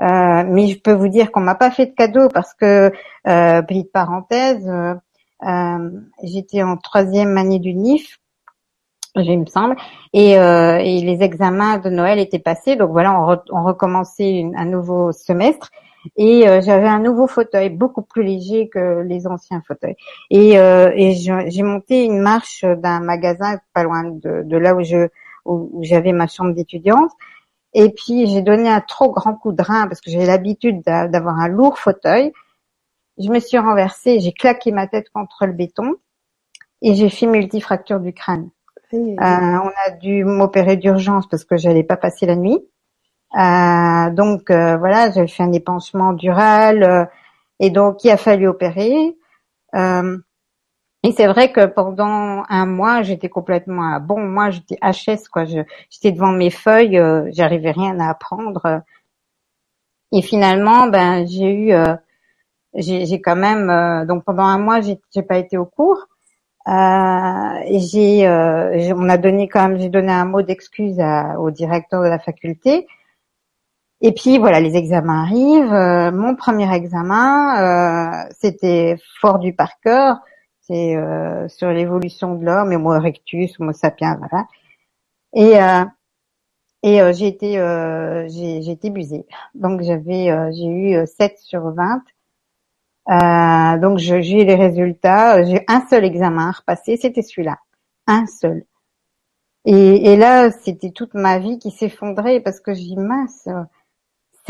Euh, 0.00 0.44
mais 0.46 0.68
je 0.68 0.80
peux 0.80 0.92
vous 0.92 1.08
dire 1.08 1.30
qu'on 1.30 1.40
m'a 1.40 1.54
pas 1.54 1.70
fait 1.70 1.86
de 1.86 1.94
cadeau 1.94 2.28
parce 2.32 2.54
que 2.54 2.90
euh, 3.26 3.62
petite 3.62 3.92
parenthèse, 3.92 4.66
euh, 4.66 4.94
euh 5.46 5.90
j'étais 6.22 6.62
en 6.62 6.78
troisième 6.78 7.36
année 7.36 7.58
du 7.58 7.74
NIF, 7.74 8.18
il 9.16 9.40
me 9.40 9.46
semble, 9.46 9.76
et, 10.14 10.38
euh, 10.38 10.78
et, 10.78 11.00
les 11.00 11.22
examens 11.22 11.76
de 11.78 11.90
Noël 11.90 12.18
étaient 12.18 12.38
passés, 12.38 12.76
donc 12.76 12.92
voilà, 12.92 13.42
on, 13.50 13.64
recommençait 13.64 14.46
un 14.56 14.64
nouveau 14.64 15.12
semestre. 15.12 15.70
Et 16.16 16.44
j'avais 16.62 16.88
un 16.88 17.00
nouveau 17.00 17.26
fauteuil, 17.26 17.68
beaucoup 17.68 18.00
plus 18.00 18.22
léger 18.22 18.70
que 18.70 19.02
les 19.02 19.26
anciens 19.26 19.60
fauteuils. 19.68 19.96
Et, 20.30 20.52
et 20.54 21.12
j'ai 21.12 21.62
monté 21.62 22.06
une 22.06 22.20
marche 22.20 22.64
d'un 22.64 23.00
magasin 23.00 23.58
pas 23.74 23.82
loin 23.82 24.04
de 24.04 24.56
là 24.56 24.74
où 24.74 24.82
je 24.82 25.10
où, 25.50 25.80
j'avais 25.82 26.12
ma 26.12 26.26
chambre 26.26 26.52
d'étudiante. 26.54 27.10
Et 27.72 27.90
puis 27.90 28.26
j'ai 28.26 28.42
donné 28.42 28.68
un 28.68 28.80
trop 28.80 29.12
grand 29.12 29.34
coup 29.34 29.52
de 29.52 29.62
rein 29.62 29.86
parce 29.86 30.00
que 30.00 30.10
j'avais 30.10 30.26
l'habitude 30.26 30.82
d'avoir 30.82 31.38
un 31.38 31.48
lourd 31.48 31.78
fauteuil. 31.78 32.32
Je 33.18 33.28
me 33.28 33.38
suis 33.38 33.58
renversée, 33.58 34.20
j'ai 34.20 34.32
claqué 34.32 34.72
ma 34.72 34.86
tête 34.86 35.10
contre 35.10 35.46
le 35.46 35.52
béton 35.52 35.94
et 36.82 36.94
j'ai 36.94 37.10
fait 37.10 37.26
multifracture 37.26 38.00
du 38.00 38.12
crâne. 38.12 38.50
Euh, 38.92 39.16
on 39.20 39.70
a 39.86 39.90
dû 40.00 40.24
m'opérer 40.24 40.76
d'urgence 40.76 41.28
parce 41.28 41.44
que 41.44 41.56
j'allais 41.56 41.84
pas 41.84 41.96
passer 41.96 42.26
la 42.26 42.34
nuit. 42.34 42.58
Euh, 43.38 44.10
donc 44.10 44.50
euh, 44.50 44.76
voilà, 44.76 45.12
j'avais 45.12 45.28
fait 45.28 45.44
un 45.44 45.52
épanchement 45.52 46.12
dural 46.12 47.08
et 47.60 47.70
donc 47.70 48.02
il 48.02 48.10
a 48.10 48.16
fallu 48.16 48.48
opérer. 48.48 49.16
Et 51.02 51.12
c'est 51.12 51.26
vrai 51.26 51.50
que 51.50 51.64
pendant 51.64 52.44
un 52.48 52.66
mois, 52.66 53.02
j'étais 53.02 53.30
complètement 53.30 53.94
à 53.94 54.00
bon. 54.00 54.20
Moi, 54.20 54.50
j'étais 54.50 54.76
HS 54.82 55.28
quoi. 55.32 55.44
J'étais 55.46 56.12
devant 56.12 56.32
mes 56.32 56.50
feuilles, 56.50 56.98
euh, 56.98 57.28
j'arrivais 57.32 57.70
rien 57.70 57.98
à 58.00 58.10
apprendre. 58.10 58.82
Et 60.12 60.22
finalement, 60.22 60.88
ben 60.88 61.26
j'ai 61.26 61.52
eu, 61.54 61.72
euh, 61.72 61.94
j'ai 62.74 63.20
quand 63.22 63.36
même 63.36 63.70
euh, 63.70 64.04
donc 64.06 64.24
pendant 64.24 64.44
un 64.44 64.58
mois, 64.58 64.80
j'ai 64.80 65.22
pas 65.22 65.38
été 65.38 65.56
au 65.56 65.64
cours. 65.66 66.08
et 66.68 67.80
j'ai, 67.80 68.28
on 68.94 69.08
a 69.08 69.16
donné 69.18 69.48
quand 69.48 69.68
même, 69.68 69.78
j'ai 69.78 69.88
donné 69.88 70.12
un 70.12 70.26
mot 70.26 70.42
d'excuse 70.42 71.00
au 71.38 71.50
directeur 71.50 72.02
de 72.02 72.08
la 72.08 72.18
faculté. 72.18 72.86
Et 74.02 74.12
puis 74.12 74.38
voilà, 74.38 74.60
les 74.60 74.76
examens 74.76 75.22
arrivent. 75.24 76.14
mon 76.14 76.34
premier 76.36 76.72
examen, 76.74 78.28
c'était 78.38 78.96
fort 79.20 79.38
du 79.38 79.54
par 79.54 79.80
cœur 79.80 80.20
euh, 80.70 81.48
sur 81.48 81.70
l'évolution 81.70 82.34
de 82.36 82.44
l'homme, 82.44 82.72
Homo 82.72 82.94
erectus, 82.94 83.58
Homo 83.58 83.72
sapiens, 83.72 84.16
voilà. 84.18 84.46
Et 85.34 85.60
euh, 85.60 85.84
et 86.82 87.02
euh, 87.02 87.12
j'ai 87.12 87.28
été 87.28 87.54
j'ai 88.28 88.70
été 88.70 88.90
busée. 88.90 89.26
Donc 89.54 89.82
j'avais 89.82 90.52
j'ai 90.52 90.66
eu 90.66 91.06
7 91.06 91.38
sur 91.38 91.72
20. 91.72 92.02
donc 93.78 93.98
j'ai 93.98 94.16
eu 94.42 94.44
les 94.44 94.54
résultats. 94.54 95.42
J'ai 95.44 95.64
un 95.68 95.86
seul 95.88 96.04
examen 96.04 96.48
à 96.48 96.52
repasser, 96.52 96.96
c'était 96.96 97.22
celui-là, 97.22 97.58
un 98.06 98.26
seul. 98.26 98.64
Et, 99.66 100.12
et 100.12 100.16
là, 100.16 100.50
c'était 100.50 100.90
toute 100.90 101.14
ma 101.14 101.38
vie 101.38 101.58
qui 101.58 101.70
s'effondrait 101.70 102.40
parce 102.40 102.60
que 102.60 102.72
j'ai 102.72 102.96
mince, 102.96 103.46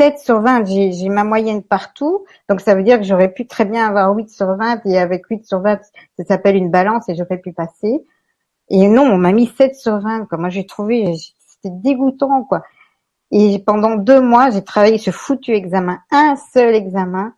7 0.01 0.17
sur 0.17 0.41
20, 0.41 0.65
j'ai 0.65 1.09
ma 1.09 1.23
moyenne 1.23 1.61
partout. 1.61 2.25
Donc 2.49 2.59
ça 2.59 2.73
veut 2.73 2.81
dire 2.81 2.97
que 2.97 3.03
j'aurais 3.03 3.31
pu 3.31 3.45
très 3.45 3.65
bien 3.65 3.87
avoir 3.87 4.11
8 4.15 4.31
sur 4.31 4.47
20 4.55 4.81
et 4.85 4.97
avec 4.97 5.27
8 5.27 5.45
sur 5.45 5.59
20, 5.59 5.79
ça 6.17 6.23
s'appelle 6.25 6.55
une 6.55 6.71
balance 6.71 7.07
et 7.07 7.13
j'aurais 7.13 7.37
pu 7.37 7.53
passer. 7.53 8.03
Et 8.71 8.87
non, 8.87 9.03
on 9.03 9.19
m'a 9.19 9.31
mis 9.31 9.45
7 9.45 9.75
sur 9.75 9.99
20. 9.99 10.25
Quoi. 10.25 10.39
Moi, 10.39 10.49
j'ai 10.49 10.65
trouvé, 10.65 11.13
c'était 11.45 11.69
dégoûtant, 11.69 12.43
quoi. 12.45 12.63
Et 13.29 13.59
pendant 13.63 13.93
deux 13.93 14.21
mois, 14.21 14.49
j'ai 14.49 14.63
travaillé 14.63 14.97
ce 14.97 15.11
foutu 15.11 15.51
examen, 15.51 15.99
un 16.09 16.35
seul 16.35 16.73
examen. 16.73 17.35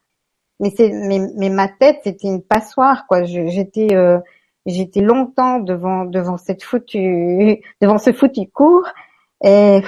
Mais 0.62 0.72
c'est, 0.74 0.90
mais, 0.90 1.50
ma 1.50 1.68
tête, 1.68 2.00
c'était 2.06 2.30
une 2.30 2.42
passoire, 2.42 3.08
quoi. 3.08 3.26
J'étais, 3.26 3.94
euh, 3.94 4.20
j'étais 4.66 5.02
longtemps 5.02 5.60
devant, 5.60 6.06
devant 6.06 6.38
cette 6.38 6.64
foutue, 6.64 7.60
devant 7.82 7.98
ce 7.98 8.14
foutu 8.14 8.48
cours. 8.48 8.88
Et 9.44 9.82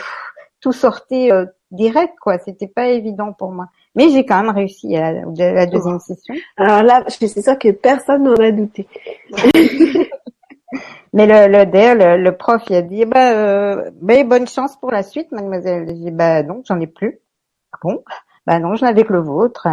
tout 0.60 0.74
sortait 0.74 1.32
euh, 1.32 1.46
direct, 1.76 2.16
quoi. 2.20 2.38
C'était 2.40 2.68
pas 2.68 2.88
évident 2.88 3.34
pour 3.34 3.52
moi. 3.52 3.68
Mais 3.96 4.10
j'ai 4.10 4.26
quand 4.26 4.42
même 4.42 4.54
réussi 4.54 4.96
à 4.98 5.12
la, 5.12 5.66
deuxième 5.66 6.00
session. 6.00 6.36
Alors 6.58 6.84
là, 6.84 7.04
je 7.08 7.14
suis 7.14 7.30
sûre 7.30 7.58
que 7.58 7.72
personne 7.72 8.24
n'en 8.24 8.36
a 8.36 8.52
douté. 8.52 8.88
Mais 11.14 11.28
le, 11.28 11.48
le, 11.48 12.18
le, 12.18 12.38
prof, 12.38 12.62
il 12.70 12.76
a 12.76 12.82
dit, 12.82 13.06
bah, 13.06 13.32
euh, 13.32 13.90
bah, 14.02 14.22
bonne 14.26 14.48
chance 14.48 14.76
pour 14.76 14.92
la 14.92 15.02
suite, 15.02 15.32
mademoiselle. 15.32 15.86
J'ai 15.88 15.94
dit, 15.94 16.12
bah 16.12 16.44
non, 16.44 16.62
j'en 16.68 16.80
ai 16.82 16.88
plus. 16.88 17.20
Ah 17.72 17.78
bon? 17.82 18.04
Bah 18.46 18.60
non, 18.60 18.76
j'en 18.76 18.88
avais 18.88 19.06
que 19.06 19.14
le 19.14 19.22
vôtre. 19.22 19.68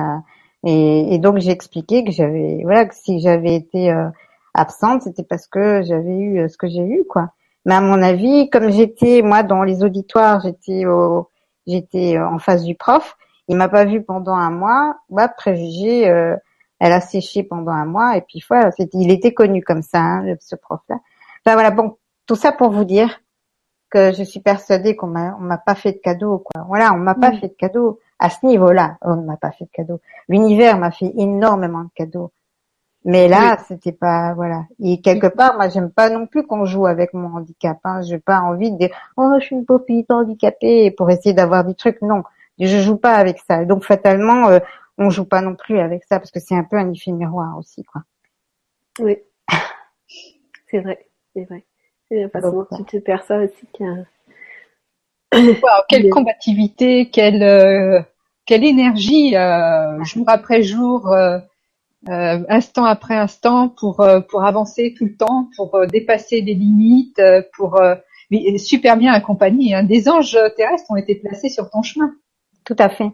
Et, 0.64 1.14
et 1.14 1.18
donc 1.18 1.38
j'ai 1.38 1.50
expliqué 1.50 2.04
que 2.04 2.12
j'avais, 2.12 2.60
voilà, 2.62 2.86
que 2.86 2.94
si 2.94 3.20
j'avais 3.20 3.56
été 3.56 3.90
euh, 3.90 4.08
absente, 4.54 5.02
c'était 5.02 5.24
parce 5.24 5.46
que 5.48 5.82
j'avais 5.82 6.16
eu 6.16 6.40
euh, 6.40 6.48
ce 6.48 6.56
que 6.56 6.68
j'ai 6.68 6.84
eu, 6.84 7.04
quoi. 7.08 7.30
Mais 7.66 7.74
à 7.74 7.80
mon 7.80 8.02
avis, 8.02 8.50
comme 8.50 8.70
j'étais 8.70 9.22
moi 9.22 9.42
dans 9.42 9.62
les 9.62 9.82
auditoires, 9.84 10.40
j'étais 10.40 10.86
au, 10.86 11.28
j'étais 11.66 12.18
en 12.18 12.38
face 12.38 12.64
du 12.64 12.74
prof, 12.74 13.16
il 13.48 13.56
m'a 13.56 13.68
pas 13.68 13.84
vu 13.84 14.02
pendant 14.02 14.34
un 14.34 14.50
mois, 14.50 14.96
bah 15.10 15.28
préjugé, 15.28 16.08
euh, 16.08 16.36
elle 16.78 16.92
a 16.92 17.00
séché 17.00 17.42
pendant 17.42 17.72
un 17.72 17.84
mois 17.84 18.16
et 18.16 18.22
puis 18.22 18.42
voilà, 18.48 18.70
il 18.92 19.10
était 19.10 19.34
connu 19.34 19.62
comme 19.62 19.82
ça, 19.82 20.00
hein, 20.00 20.34
ce 20.40 20.56
prof-là. 20.56 20.96
Enfin 21.44 21.54
voilà, 21.54 21.70
bon, 21.70 21.96
tout 22.26 22.36
ça 22.36 22.52
pour 22.52 22.70
vous 22.70 22.84
dire 22.84 23.20
que 23.90 24.12
je 24.12 24.22
suis 24.22 24.40
persuadée 24.40 24.96
qu'on 24.96 25.08
m'a, 25.08 25.36
on 25.36 25.42
m'a 25.42 25.58
pas 25.58 25.74
fait 25.74 25.92
de 25.92 25.98
cadeau, 25.98 26.38
quoi. 26.38 26.64
Voilà, 26.66 26.94
on 26.94 26.98
m'a 26.98 27.14
pas 27.14 27.32
fait 27.32 27.48
de 27.48 27.54
cadeau 27.54 28.00
à 28.18 28.30
ce 28.30 28.46
niveau-là. 28.46 28.96
On 29.02 29.16
m'a 29.16 29.36
pas 29.36 29.50
fait 29.50 29.66
de 29.66 29.70
cadeau. 29.70 30.00
L'univers 30.28 30.78
m'a 30.78 30.90
fait 30.90 31.12
énormément 31.16 31.82
de 31.82 31.90
cadeaux. 31.94 32.32
Mais 33.04 33.26
là, 33.26 33.58
c'était 33.66 33.92
pas 33.92 34.32
voilà. 34.34 34.64
Et 34.80 35.00
quelque 35.00 35.26
part, 35.26 35.56
moi, 35.56 35.68
j'aime 35.68 35.90
pas 35.90 36.08
non 36.08 36.26
plus 36.26 36.46
qu'on 36.46 36.64
joue 36.64 36.86
avec 36.86 37.14
mon 37.14 37.36
handicap. 37.36 37.78
Hein. 37.84 38.00
J'ai 38.02 38.18
pas 38.18 38.40
envie 38.40 38.70
de 38.70 38.78
dire 38.78 38.90
oh, 39.16 39.32
je 39.40 39.46
suis 39.46 39.56
une 39.56 39.64
pauvre 39.64 39.84
handicapée 40.10 40.90
pour 40.92 41.10
essayer 41.10 41.34
d'avoir 41.34 41.64
des 41.64 41.74
trucs. 41.74 42.00
Non, 42.02 42.22
je 42.58 42.78
joue 42.78 42.96
pas 42.96 43.14
avec 43.14 43.38
ça. 43.48 43.64
Donc 43.64 43.84
fatalement, 43.84 44.48
euh, 44.48 44.60
on 44.98 45.10
joue 45.10 45.24
pas 45.24 45.40
non 45.40 45.56
plus 45.56 45.80
avec 45.80 46.04
ça 46.04 46.20
parce 46.20 46.30
que 46.30 46.38
c'est 46.38 46.54
un 46.54 46.64
peu 46.64 46.76
un 46.76 46.92
effet 46.92 47.10
miroir 47.10 47.58
aussi, 47.58 47.82
quoi. 47.82 48.02
Oui, 49.00 49.18
c'est 50.70 50.80
vrai, 50.80 51.06
c'est 51.34 51.44
vrai. 51.44 51.64
C'est 52.08 52.22
la 52.22 52.28
façon 52.28 52.66
dont 52.70 52.84
tu 52.84 52.84
te 52.84 52.96
perçois 52.98 53.38
aussi 53.38 53.66
qu'un. 53.72 54.04
quelle 55.88 56.08
combativité, 56.10 57.10
quelle 57.10 57.42
euh, 57.42 58.00
quelle 58.44 58.64
énergie 58.64 59.36
euh, 59.36 60.04
jour 60.04 60.24
après 60.28 60.62
jour. 60.62 61.12
Euh, 62.08 62.12
euh, 62.12 62.44
instant 62.48 62.84
après 62.84 63.14
instant 63.14 63.68
pour 63.68 64.00
euh, 64.00 64.20
pour 64.20 64.44
avancer 64.44 64.94
tout 64.96 65.04
le 65.04 65.16
temps, 65.16 65.48
pour 65.56 65.74
euh, 65.74 65.86
dépasser 65.86 66.42
des 66.42 66.54
limites, 66.54 67.20
pour 67.54 67.80
mais 68.30 68.58
super 68.58 68.96
bien 68.96 69.12
accompagné. 69.12 69.74
Hein. 69.74 69.84
Des 69.84 70.08
anges 70.08 70.38
terrestres 70.56 70.90
ont 70.90 70.96
été 70.96 71.14
placés 71.16 71.48
sur 71.48 71.70
ton 71.70 71.82
chemin. 71.82 72.12
Tout 72.64 72.76
à 72.78 72.88
fait. 72.88 73.10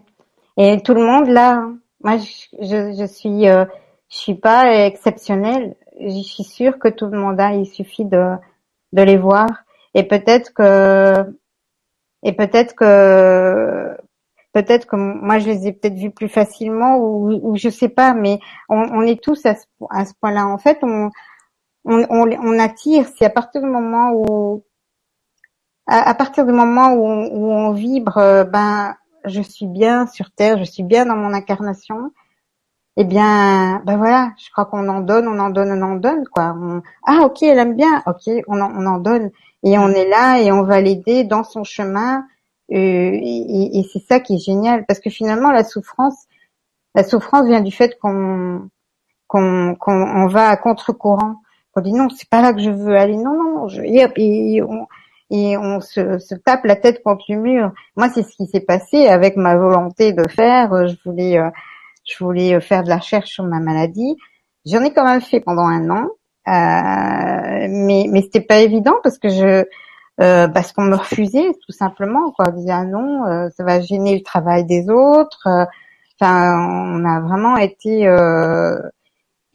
Et 0.57 0.81
tout 0.81 0.93
le 0.93 1.05
monde 1.05 1.27
là, 1.27 1.67
moi 2.03 2.17
je, 2.17 2.93
je, 2.97 3.05
suis 3.05 3.45
je 3.45 3.67
suis 4.07 4.35
pas 4.35 4.85
exceptionnelle. 4.85 5.75
Je 5.99 6.21
suis 6.21 6.43
sûre 6.43 6.79
que 6.79 6.87
tout 6.87 7.07
le 7.07 7.19
monde 7.19 7.39
a. 7.39 7.53
Il 7.53 7.67
suffit 7.67 8.05
de 8.05 8.33
de 8.93 9.01
les 9.01 9.17
voir. 9.17 9.47
Et 9.93 10.03
peut-être 10.03 10.53
que 10.53 11.37
et 12.23 12.33
peut-être 12.33 12.75
que 12.75 13.95
peut-être 14.53 14.87
que 14.87 14.95
moi 14.95 15.39
je 15.39 15.47
les 15.47 15.67
ai 15.67 15.73
peut-être 15.73 15.95
vus 15.95 16.11
plus 16.11 16.29
facilement 16.29 16.97
ou, 16.97 17.31
ou 17.43 17.55
je 17.57 17.69
sais 17.69 17.89
pas, 17.89 18.13
mais 18.13 18.39
on, 18.69 19.01
est 19.01 19.21
tous 19.21 19.45
à 19.45 19.55
ce, 19.55 19.65
à 19.89 20.05
ce 20.05 20.13
point-là. 20.19 20.47
En 20.47 20.57
fait, 20.57 20.79
on, 20.81 21.09
on, 21.85 22.05
on, 22.09 22.59
attire. 22.59 23.07
C'est 23.17 23.25
à 23.25 23.29
partir 23.29 23.61
du 23.61 23.67
moment 23.67 24.11
où 24.13 24.63
à, 25.87 26.13
partir 26.13 26.45
du 26.45 26.51
moment 26.51 26.93
où 26.93 27.05
on, 27.05 27.27
où 27.31 27.51
on, 27.51 27.71
vibre, 27.73 28.17
euh, 28.17 28.43
ben 28.43 28.95
je 29.25 29.41
suis 29.41 29.67
bien 29.67 30.07
sur 30.07 30.31
terre, 30.31 30.57
je 30.59 30.63
suis 30.63 30.83
bien 30.83 31.05
dans 31.05 31.15
mon 31.15 31.33
incarnation. 31.33 32.11
Eh 32.97 33.05
bien, 33.05 33.81
ben 33.85 33.97
voilà, 33.97 34.31
je 34.37 34.51
crois 34.51 34.65
qu'on 34.65 34.87
en 34.89 34.99
donne, 34.99 35.27
on 35.27 35.39
en 35.39 35.49
donne, 35.49 35.71
on 35.71 35.81
en 35.81 35.95
donne 35.95 36.25
quoi. 36.27 36.55
ah 37.05 37.21
ok, 37.23 37.43
elle 37.43 37.59
aime 37.59 37.75
bien, 37.75 38.03
ok, 38.05 38.29
on 38.47 38.59
en, 38.59 38.71
on 38.75 38.85
en 38.85 38.97
donne 38.97 39.31
et 39.63 39.77
on 39.77 39.89
est 39.89 40.07
là 40.09 40.39
et 40.41 40.51
on 40.51 40.63
va 40.63 40.81
l'aider 40.81 41.23
dans 41.23 41.43
son 41.43 41.63
chemin 41.63 42.25
et, 42.69 43.79
et 43.79 43.89
c'est 43.91 44.03
ça 44.07 44.19
qui 44.19 44.35
est 44.35 44.43
génial, 44.43 44.85
parce 44.87 44.99
que 44.99 45.09
finalement 45.09 45.51
la 45.51 45.63
souffrance, 45.63 46.25
la 46.95 47.03
souffrance 47.03 47.47
vient 47.47 47.61
du 47.61 47.71
fait 47.71 47.97
qu'on 47.99 48.69
qu'on 49.27 49.75
qu'on 49.75 50.27
va 50.27 50.49
à 50.49 50.57
contre-courant. 50.57 51.37
On 51.75 51.81
dit 51.81 51.93
non, 51.93 52.09
c'est 52.09 52.29
pas 52.29 52.41
là 52.41 52.53
que 52.53 52.61
je 52.61 52.71
veux 52.71 52.97
aller. 52.97 53.15
Non, 53.15 53.33
non, 53.33 53.67
je, 53.67 53.81
et, 53.81 54.05
et 54.17 54.61
on, 54.63 54.87
et 55.29 55.57
on 55.57 55.79
se, 55.81 56.17
se, 56.19 56.35
tape 56.35 56.65
la 56.65 56.75
tête 56.75 57.03
contre 57.03 57.25
le 57.29 57.37
mur. 57.37 57.71
Moi, 57.95 58.09
c'est 58.09 58.23
ce 58.23 58.35
qui 58.35 58.47
s'est 58.47 58.61
passé 58.61 59.07
avec 59.07 59.35
ma 59.37 59.55
volonté 59.55 60.11
de 60.13 60.27
faire. 60.27 60.87
Je 60.87 60.95
voulais, 61.05 61.37
euh, 61.37 61.49
je 62.05 62.23
voulais 62.23 62.59
faire 62.59 62.83
de 62.83 62.89
la 62.89 62.97
recherche 62.97 63.29
sur 63.29 63.43
ma 63.45 63.59
maladie. 63.59 64.17
J'en 64.65 64.83
ai 64.83 64.91
quand 64.93 65.05
même 65.05 65.21
fait 65.21 65.39
pendant 65.39 65.67
un 65.67 65.89
an, 65.89 66.07
euh, 66.47 67.67
mais 67.69 68.05
mais 68.09 68.21
c'était 68.23 68.41
pas 68.41 68.59
évident 68.59 68.95
parce 69.03 69.17
que 69.17 69.29
je 69.29 69.65
euh, 70.19 70.47
parce 70.47 70.73
qu'on 70.73 70.83
me 70.83 70.95
refusait 70.95 71.51
tout 71.65 71.71
simplement 71.71 72.31
quoi 72.31 72.45
on 72.49 72.55
disait 72.55 72.71
ah 72.71 72.85
non 72.85 73.25
euh, 73.25 73.49
ça 73.55 73.63
va 73.63 73.79
gêner 73.79 74.17
le 74.17 74.23
travail 74.23 74.65
des 74.65 74.89
autres 74.89 75.47
euh, 75.47 75.65
enfin 76.19 76.57
on 76.93 77.05
a 77.05 77.21
vraiment 77.21 77.57
été 77.57 78.03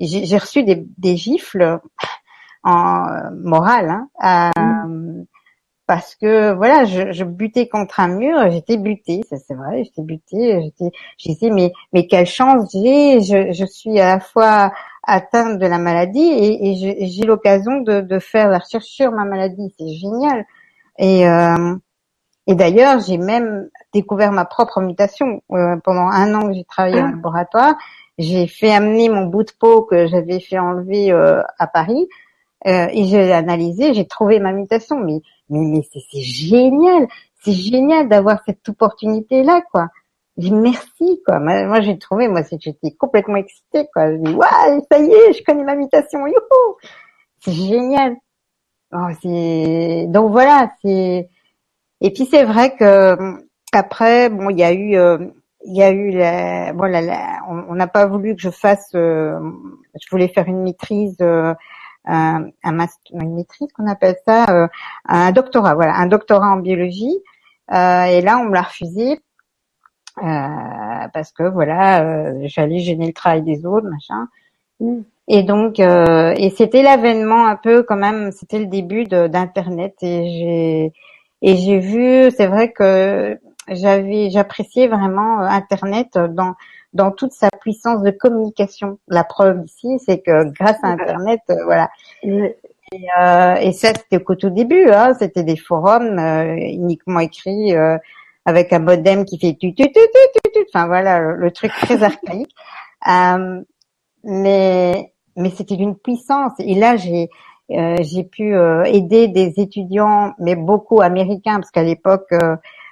j'ai 0.00 0.38
reçu 0.38 0.64
des, 0.64 0.86
des, 0.98 1.16
gifles 1.16 1.78
en 2.64 3.30
morale 3.34 4.04
hein, 4.20 4.50
mmh. 4.56 5.24
parce 5.86 6.14
que 6.14 6.52
voilà 6.54 6.84
je, 6.84 7.12
je, 7.12 7.24
butais 7.24 7.68
contre 7.68 8.00
un 8.00 8.08
mur 8.08 8.50
j'étais 8.50 8.78
butée 8.78 9.20
ça 9.28 9.36
c'est 9.36 9.54
vrai 9.54 9.84
j'étais 9.84 10.02
butée 10.02 10.62
j'étais 10.62 10.90
j'ai 11.18 11.50
mais 11.50 11.72
mais 11.92 12.06
quelle 12.06 12.26
chance 12.26 12.70
j'ai 12.72 13.20
je, 13.20 13.52
je 13.52 13.64
suis 13.66 14.00
à 14.00 14.14
la 14.14 14.20
fois 14.20 14.72
atteinte 15.06 15.58
de 15.58 15.66
la 15.66 15.78
maladie 15.78 16.20
et, 16.20 17.02
et 17.02 17.06
j'ai 17.08 17.24
l'occasion 17.24 17.80
de, 17.80 18.00
de, 18.00 18.18
faire 18.18 18.48
la 18.48 18.58
recherche 18.58 18.86
sur 18.86 19.12
ma 19.12 19.24
maladie. 19.24 19.74
C'est 19.78 19.88
génial. 19.88 20.44
Et, 20.98 21.28
euh, 21.28 21.76
et 22.46 22.54
d'ailleurs, 22.54 23.00
j'ai 23.00 23.18
même 23.18 23.68
découvert 23.92 24.32
ma 24.32 24.44
propre 24.44 24.80
mutation. 24.80 25.42
Euh, 25.52 25.76
pendant 25.82 26.08
un 26.08 26.34
an 26.34 26.48
que 26.48 26.54
j'ai 26.54 26.64
travaillé 26.64 27.00
en 27.00 27.06
ah. 27.06 27.10
laboratoire, 27.10 27.74
j'ai 28.18 28.46
fait 28.46 28.72
amener 28.72 29.08
mon 29.08 29.26
bout 29.26 29.44
de 29.44 29.52
peau 29.58 29.82
que 29.82 30.06
j'avais 30.06 30.40
fait 30.40 30.58
enlever 30.58 31.10
euh, 31.10 31.42
à 31.58 31.66
Paris 31.66 32.08
euh, 32.66 32.86
et 32.90 33.04
j'ai 33.04 33.32
analysé, 33.32 33.94
j'ai 33.94 34.06
trouvé 34.06 34.38
ma 34.38 34.52
mutation. 34.52 34.98
Mais 35.00 35.20
mais, 35.50 35.60
mais 35.60 35.82
c'est 35.92 36.20
génial, 36.20 37.06
c'est 37.42 37.52
génial 37.52 38.08
d'avoir 38.08 38.40
cette 38.46 38.66
opportunité 38.68 39.42
là, 39.42 39.62
quoi. 39.72 39.88
J'ai 40.36 40.50
merci 40.50 41.22
quoi. 41.24 41.38
Moi 41.38 41.80
j'ai 41.80 41.98
trouvé, 41.98 42.28
moi 42.28 42.42
j'étais 42.50 42.90
complètement 42.92 43.36
excitée 43.36 43.86
quoi. 43.92 44.10
Je 44.10 44.16
dis 44.16 44.32
ouais 44.32 44.80
ça 44.90 44.98
y 44.98 45.12
est, 45.12 45.32
je 45.32 45.44
connais 45.44 45.64
ma 45.64 45.76
mutation, 45.76 46.26
youhou, 46.26 46.76
c'est 47.40 47.52
génial. 47.52 48.16
Oh, 48.96 49.08
donc 50.08 50.30
voilà, 50.30 50.70
c'est 50.80 51.28
et 52.00 52.12
puis 52.12 52.26
c'est 52.26 52.44
vrai 52.44 52.76
que 52.76 53.16
après 53.72 54.28
bon 54.30 54.50
il 54.50 54.58
y 54.58 54.62
a 54.64 54.72
eu 54.72 54.96
euh, 54.96 55.18
il 55.64 55.76
y 55.76 55.82
a 55.82 55.90
eu 55.90 56.10
la, 56.12 56.72
bon, 56.74 56.84
on 57.68 57.74
n'a 57.74 57.86
pas 57.88 58.06
voulu 58.06 58.36
que 58.36 58.42
je 58.42 58.50
fasse 58.50 58.90
euh, 58.94 59.38
je 60.00 60.08
voulais 60.10 60.28
faire 60.28 60.46
une 60.46 60.62
maîtrise 60.62 61.16
euh, 61.22 61.54
un, 62.04 62.46
une 62.62 63.34
maîtrise 63.34 63.68
qu'on 63.72 63.88
appelle 63.88 64.16
ça 64.26 64.68
un 65.06 65.32
doctorat 65.32 65.74
voilà 65.74 65.96
un 65.96 66.06
doctorat 66.06 66.52
en 66.52 66.58
biologie 66.58 67.18
et 67.72 68.20
là 68.20 68.38
on 68.38 68.44
me 68.44 68.54
l'a 68.54 68.62
refusé 68.62 69.20
parce 70.16 71.32
que 71.32 71.42
voilà, 71.48 72.46
j'allais 72.46 72.78
gêner 72.78 73.08
le 73.08 73.12
travail 73.12 73.42
des 73.42 73.66
autres, 73.66 73.88
machin. 73.88 74.28
Mm. 74.84 75.02
Et 75.28 75.42
donc, 75.42 75.80
euh, 75.80 76.34
et 76.36 76.50
c'était 76.50 76.82
l'avènement 76.82 77.46
un 77.46 77.56
peu 77.56 77.82
quand 77.82 77.96
même, 77.96 78.30
c'était 78.32 78.58
le 78.58 78.66
début 78.66 79.04
d'internet 79.04 79.94
et 80.02 80.28
j'ai 80.28 80.92
et 81.42 81.56
j'ai 81.56 81.78
vu, 81.78 82.30
c'est 82.30 82.46
vrai 82.46 82.72
que 82.72 83.38
j'avais, 83.68 84.30
j'appréciais 84.30 84.86
vraiment 84.88 85.40
internet 85.40 86.18
dans 86.18 86.54
dans 86.92 87.10
toute 87.10 87.32
sa 87.32 87.48
puissance 87.60 88.02
de 88.02 88.10
communication. 88.10 88.98
La 89.08 89.24
preuve 89.24 89.64
ici, 89.64 89.98
c'est 90.04 90.20
que 90.20 90.44
grâce 90.52 90.78
à 90.82 90.88
internet, 90.88 91.40
voilà. 91.64 91.88
Et, 92.22 92.54
euh, 93.18 93.54
et 93.56 93.72
ça, 93.72 93.88
c'était 93.88 94.22
qu'au 94.22 94.34
tout 94.36 94.50
début, 94.50 94.90
hein, 94.90 95.14
c'était 95.18 95.42
des 95.42 95.56
forums 95.56 96.18
uniquement 96.58 97.20
écrits 97.20 97.74
avec 98.44 98.72
un 98.72 98.78
modem 98.78 99.24
qui 99.24 99.38
fait 99.38 99.56
tu 99.58 99.74
tu 99.74 99.84
tu 99.84 99.92
tu 99.92 100.50
tu, 100.52 100.64
enfin 100.72 100.86
voilà 100.86 101.20
le, 101.20 101.50
truc 101.50 101.72
très 101.80 102.02
archaïque. 102.02 102.54
Euh, 103.08 103.62
mais 104.24 105.12
mais 105.36 105.50
c'était 105.50 105.76
d'une 105.76 105.96
puissance. 105.96 106.52
Et 106.58 106.74
là 106.74 106.96
j'ai 106.96 107.30
euh, 107.70 107.96
j'ai 108.00 108.24
pu 108.24 108.54
euh, 108.54 108.84
aider 108.84 109.28
des 109.28 109.54
étudiants, 109.58 110.34
mais 110.38 110.54
beaucoup 110.54 111.00
américains, 111.00 111.56
parce 111.56 111.70
qu'à 111.70 111.82
l'époque 111.82 112.32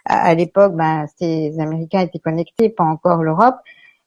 à, 0.05 0.35
l'époque 0.35 0.75
ben 0.75 1.07
ces 1.19 1.59
Américains 1.61 2.01
étaient 2.01 2.19
connectés, 2.19 2.69
pas 2.71 2.85
encore 2.85 3.23
l'Europe. 3.23 3.57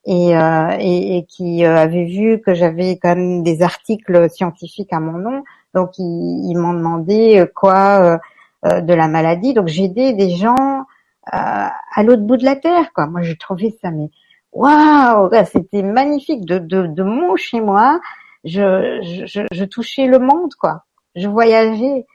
Et, 0.07 0.33
et, 0.33 1.17
et, 1.17 1.25
qui 1.25 1.65
avaient 1.65 2.05
vu 2.05 2.39
que 2.39 2.53
j'avais 2.53 2.97
quand 2.97 3.15
même 3.15 3.41
des 3.41 3.63
articles 3.63 4.29
scientifiques 4.29 4.93
à 4.93 4.99
mon 4.99 5.17
nom, 5.17 5.43
donc 5.73 5.97
ils, 5.97 6.47
ils 6.47 6.55
m'ont 6.55 6.75
demandé 6.75 7.43
quoi 7.55 8.19
de 8.63 8.93
la 8.93 9.07
maladie. 9.07 9.55
Donc 9.55 9.67
j'ai 9.67 9.85
aidé 9.85 10.13
des 10.13 10.29
gens 10.29 10.85
à 11.31 12.03
l'autre 12.03 12.21
bout 12.21 12.37
de 12.37 12.45
la 12.45 12.55
terre, 12.55 12.93
quoi. 12.93 13.07
Moi, 13.07 13.21
j'ai 13.23 13.35
trouvé 13.35 13.75
ça, 13.81 13.89
mais 13.91 14.09
waouh, 14.55 15.29
c'était 15.45 15.83
magnifique. 15.83 16.45
De, 16.45 16.57
de, 16.57 16.87
de 16.87 17.03
mon 17.03 17.35
chez 17.35 17.61
moi, 17.61 17.99
je, 18.43 18.99
je, 19.25 19.45
je 19.51 19.65
touchais 19.65 20.07
le 20.07 20.19
monde, 20.19 20.53
quoi. 20.55 20.83
Je 21.15 21.27
voyageais 21.27 22.05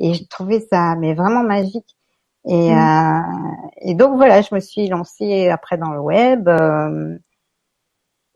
et 0.00 0.14
je 0.14 0.24
trouvais 0.26 0.60
ça, 0.60 0.94
mais 0.96 1.14
vraiment 1.14 1.42
magique. 1.42 1.96
Et, 2.46 2.72
mmh. 2.72 2.78
euh, 2.78 3.20
et 3.82 3.94
donc 3.94 4.16
voilà, 4.16 4.40
je 4.40 4.54
me 4.54 4.60
suis 4.60 4.88
lancée 4.88 5.48
après 5.48 5.76
dans 5.76 5.92
le 5.92 6.00
web. 6.00 6.48
Euh, 6.48 7.18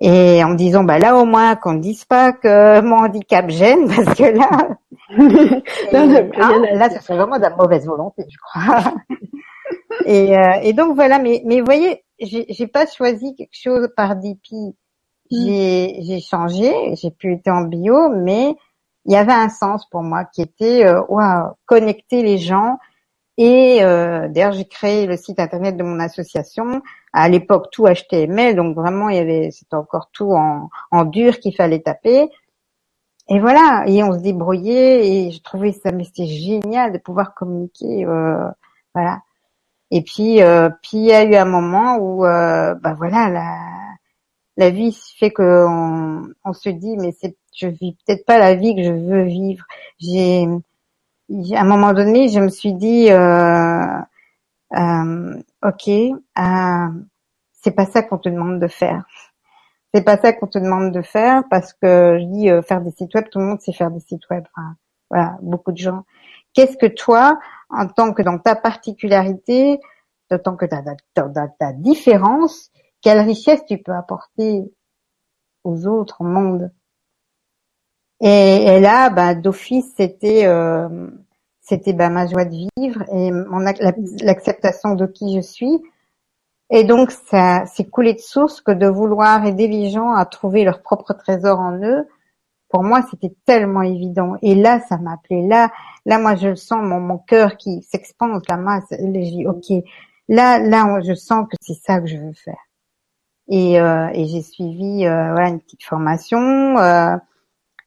et 0.02 0.42
en 0.42 0.50
me 0.50 0.56
disant 0.56 0.82
bah 0.82 0.98
là 0.98 1.16
au 1.16 1.24
moins 1.24 1.54
qu'on 1.54 1.74
ne 1.74 1.80
dise 1.80 2.04
pas 2.04 2.32
que 2.32 2.80
mon 2.82 2.96
handicap 2.96 3.48
gêne 3.48 3.88
parce 3.88 4.16
que 4.18 4.24
là 4.24 4.48
hein, 4.50 4.76
là 6.74 6.90
ce 6.90 7.00
serait 7.00 7.16
vraiment 7.16 7.36
de 7.36 7.42
la 7.42 7.54
mauvaise 7.54 7.86
volonté 7.86 8.24
je 8.28 8.36
crois 8.38 8.94
et, 10.06 10.36
euh, 10.36 10.54
et 10.62 10.72
donc 10.72 10.96
voilà 10.96 11.20
mais 11.20 11.42
mais 11.44 11.60
voyez 11.60 12.02
j'ai 12.22 12.66
pas 12.66 12.86
choisi 12.86 13.34
quelque 13.34 13.56
chose 13.56 13.88
par 13.96 14.16
dépit 14.16 14.74
mm. 15.30 15.46
j'ai 15.46 15.96
j'ai 16.02 16.20
changé 16.20 16.72
j'ai 16.94 17.10
pu 17.10 17.34
être 17.34 17.48
en 17.48 17.62
bio 17.62 18.08
mais 18.08 18.54
il 19.04 19.12
y 19.12 19.16
avait 19.16 19.32
un 19.32 19.48
sens 19.48 19.88
pour 19.90 20.02
moi 20.02 20.24
qui 20.24 20.42
était 20.42 20.86
euh, 20.86 21.02
wow, 21.08 21.56
connecter 21.66 22.22
les 22.22 22.38
gens 22.38 22.78
et 23.38 23.82
euh, 23.82 24.28
d'ailleurs, 24.28 24.52
j'ai 24.52 24.66
créé 24.66 25.06
le 25.06 25.16
site 25.16 25.40
internet 25.40 25.76
de 25.76 25.82
mon 25.82 25.98
association. 26.00 26.82
À 27.12 27.28
l'époque, 27.28 27.68
tout 27.72 27.86
HTML, 27.86 28.54
donc 28.54 28.76
vraiment, 28.76 29.08
il 29.08 29.16
y 29.16 29.20
avait, 29.20 29.50
c'était 29.50 29.74
encore 29.74 30.10
tout 30.12 30.32
en, 30.32 30.68
en 30.90 31.04
dur 31.04 31.38
qu'il 31.40 31.54
fallait 31.54 31.80
taper. 31.80 32.28
Et 33.28 33.40
voilà, 33.40 33.84
et 33.86 34.02
on 34.02 34.12
se 34.12 34.18
débrouillait 34.18 35.08
et 35.08 35.30
je 35.30 35.40
trouvais 35.42 35.72
ça, 35.72 35.92
mais 35.92 36.04
c'était 36.04 36.26
génial 36.26 36.92
de 36.92 36.98
pouvoir 36.98 37.34
communiquer, 37.34 38.04
euh, 38.04 38.48
voilà. 38.94 39.22
Et 39.94 40.02
puis, 40.02 40.42
euh, 40.42 40.70
puis 40.82 40.98
il 40.98 41.04
y 41.04 41.12
a 41.12 41.22
eu 41.22 41.34
un 41.34 41.44
moment 41.44 41.96
où, 41.98 42.24
euh, 42.24 42.74
bah 42.76 42.94
voilà, 42.94 43.28
la, 43.28 43.58
la 44.56 44.70
vie 44.70 44.98
fait 45.18 45.30
que 45.30 45.66
on, 46.44 46.52
se 46.54 46.70
dit, 46.70 46.96
mais 46.96 47.12
c'est, 47.12 47.36
je 47.54 47.68
vis 47.68 47.96
peut-être 48.06 48.24
pas 48.24 48.38
la 48.38 48.54
vie 48.54 48.74
que 48.74 48.82
je 48.82 48.92
veux 48.92 49.24
vivre. 49.24 49.64
J'ai 50.00 50.46
à 51.54 51.60
un 51.60 51.64
moment 51.64 51.92
donné, 51.92 52.28
je 52.28 52.40
me 52.40 52.48
suis 52.48 52.72
dit, 52.72 53.10
euh, 53.10 53.84
euh, 54.76 55.42
ok, 55.62 55.88
euh, 55.88 56.88
c'est 57.52 57.70
pas 57.72 57.86
ça 57.86 58.02
qu'on 58.02 58.18
te 58.18 58.30
demande 58.30 58.60
de 58.60 58.68
faire. 58.68 59.04
C'est 59.94 60.04
pas 60.04 60.16
ça 60.16 60.32
qu'on 60.32 60.46
te 60.46 60.58
demande 60.58 60.92
de 60.92 61.02
faire 61.02 61.42
parce 61.50 61.74
que 61.74 62.18
je 62.18 62.24
dis 62.24 62.50
euh, 62.50 62.62
faire 62.62 62.80
des 62.80 62.92
sites 62.92 63.14
web, 63.14 63.26
tout 63.30 63.40
le 63.40 63.44
monde 63.44 63.60
sait 63.60 63.72
faire 63.74 63.90
des 63.90 64.00
sites 64.00 64.28
web. 64.30 64.44
Enfin, 64.56 64.74
voilà, 65.10 65.36
beaucoup 65.42 65.72
de 65.72 65.76
gens. 65.78 66.04
Qu'est-ce 66.54 66.76
que 66.76 66.86
toi, 66.86 67.38
en 67.70 67.88
tant 67.88 68.12
que 68.12 68.22
dans 68.22 68.38
ta 68.38 68.54
particularité, 68.56 69.80
en 70.30 70.38
tant 70.38 70.56
que 70.56 70.66
ta, 70.66 70.82
ta, 71.58 71.72
différence, 71.72 72.70
quelle 73.00 73.20
richesse 73.20 73.64
tu 73.66 73.78
peux 73.78 73.92
apporter 73.92 74.62
aux 75.64 75.86
autres, 75.86 76.20
au 76.20 76.24
monde 76.24 76.70
et, 78.24 78.78
là, 78.78 79.10
bah, 79.10 79.34
d'office, 79.34 79.94
c'était 79.96 80.46
euh, 80.46 81.10
c'était 81.60 81.92
bah, 81.92 82.08
ma 82.08 82.28
joie 82.28 82.44
de 82.44 82.68
vivre 82.76 83.02
et 83.12 83.30
l'acceptation 84.24 84.94
de 84.94 85.06
qui 85.06 85.34
je 85.34 85.40
suis. 85.40 85.82
Et 86.70 86.84
donc, 86.84 87.10
ça 87.10 87.64
c'est 87.66 87.90
coulé 87.90 88.14
de 88.14 88.20
source 88.20 88.60
que 88.60 88.70
de 88.72 88.86
vouloir 88.86 89.44
aider 89.44 89.66
les 89.66 89.90
gens 89.90 90.12
à 90.12 90.24
trouver 90.24 90.62
leur 90.64 90.82
propre 90.82 91.14
trésor 91.14 91.58
en 91.58 91.82
eux. 91.82 92.06
Pour 92.72 92.82
moi, 92.82 93.02
c'était 93.10 93.34
tellement 93.44 93.82
évident. 93.82 94.36
Et 94.40 94.54
là, 94.54 94.80
ça 94.88 94.96
m'a 94.96 95.12
appelé. 95.12 95.46
Là, 95.46 95.70
là, 96.06 96.18
moi, 96.18 96.36
je 96.36 96.54
sens 96.54 96.78
mon, 96.82 97.00
mon 97.00 97.18
cœur 97.18 97.58
qui 97.58 97.82
s'expande. 97.82 98.42
Là, 98.48 98.56
masse. 98.56 98.86
je 98.90 99.06
dis, 99.06 99.46
ok, 99.46 99.84
là, 100.28 100.58
là, 100.58 101.00
je 101.06 101.12
sens 101.12 101.46
que 101.50 101.56
c'est 101.60 101.74
ça 101.74 102.00
que 102.00 102.06
je 102.06 102.16
veux 102.16 102.32
faire. 102.32 102.58
Et, 103.48 103.78
euh, 103.78 104.08
et 104.14 104.26
j'ai 104.26 104.40
suivi 104.40 105.04
euh, 105.04 105.32
voilà 105.32 105.50
une 105.50 105.60
petite 105.60 105.84
formation. 105.84 106.78
Euh, 106.78 107.14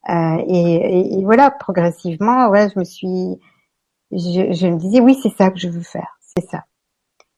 euh, 0.08 0.36
et, 0.46 1.18
et, 1.18 1.24
voilà, 1.24 1.50
progressivement, 1.50 2.54
je 2.54 2.78
me 2.78 2.84
suis, 2.84 3.40
je, 4.12 4.52
je 4.52 4.66
me 4.68 4.76
disais 4.76 5.00
oui, 5.00 5.18
c'est 5.20 5.34
ça 5.36 5.50
que 5.50 5.58
je 5.58 5.68
veux 5.68 5.82
faire, 5.82 6.16
c'est 6.20 6.46
ça. 6.46 6.62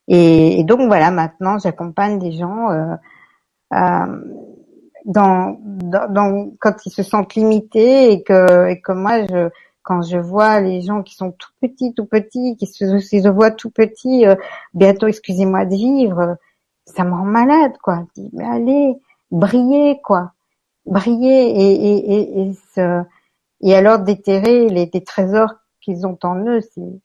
Et, 0.07 0.61
et, 0.61 0.65
donc 0.65 0.81
voilà, 0.87 1.11
maintenant, 1.11 1.59
j'accompagne 1.59 2.19
des 2.19 2.33
gens 2.33 2.71
euh, 2.71 2.95
euh, 3.73 4.25
dans, 5.09 5.59
dans, 5.61 6.09
dans, 6.09 6.51
quand 6.61 6.87
ils 6.87 6.93
se 6.93 7.03
sentent 7.03 7.35
limités 7.35 8.13
et 8.13 8.23
que, 8.23 8.69
et 8.69 8.81
que 8.81 8.93
moi, 8.93 9.27
je, 9.27 9.51
quand 9.83 10.03
je 10.03 10.19
vois 10.19 10.61
les 10.61 10.81
gens 10.83 11.03
qui 11.03 11.17
sont 11.17 11.33
tout 11.33 11.51
petits, 11.61 11.93
tout 11.95 12.07
petits, 12.07 12.57
qui 12.57 12.67
se, 12.67 13.01
se 13.01 13.29
voient 13.29 13.51
tout 13.51 13.71
petits, 13.71 14.25
euh, 14.27 14.37
bientôt, 14.75 15.09
excusez-moi 15.09 15.65
de 15.65 15.75
vivre, 15.75 16.37
ça 16.87 17.03
me 17.03 17.11
rend 17.11 17.25
malade, 17.25 17.73
quoi. 17.83 18.05
Je 18.17 18.23
dis, 18.23 18.31
mais 18.33 18.47
allez, 18.47 18.97
briller, 19.33 20.01
quoi 20.05 20.33
briller 20.89 21.51
et, 21.51 21.73
et, 21.73 22.41
et, 22.41 22.51
et, 22.51 22.53
et 23.61 23.75
alors 23.75 23.99
déterrer 24.01 24.69
les, 24.69 24.87
des 24.87 25.05
trésors 25.05 25.55
qu'ils 25.81 26.07
ont 26.07 26.19
en 26.23 26.37
eux. 26.47 26.61
C'est, 26.61 27.01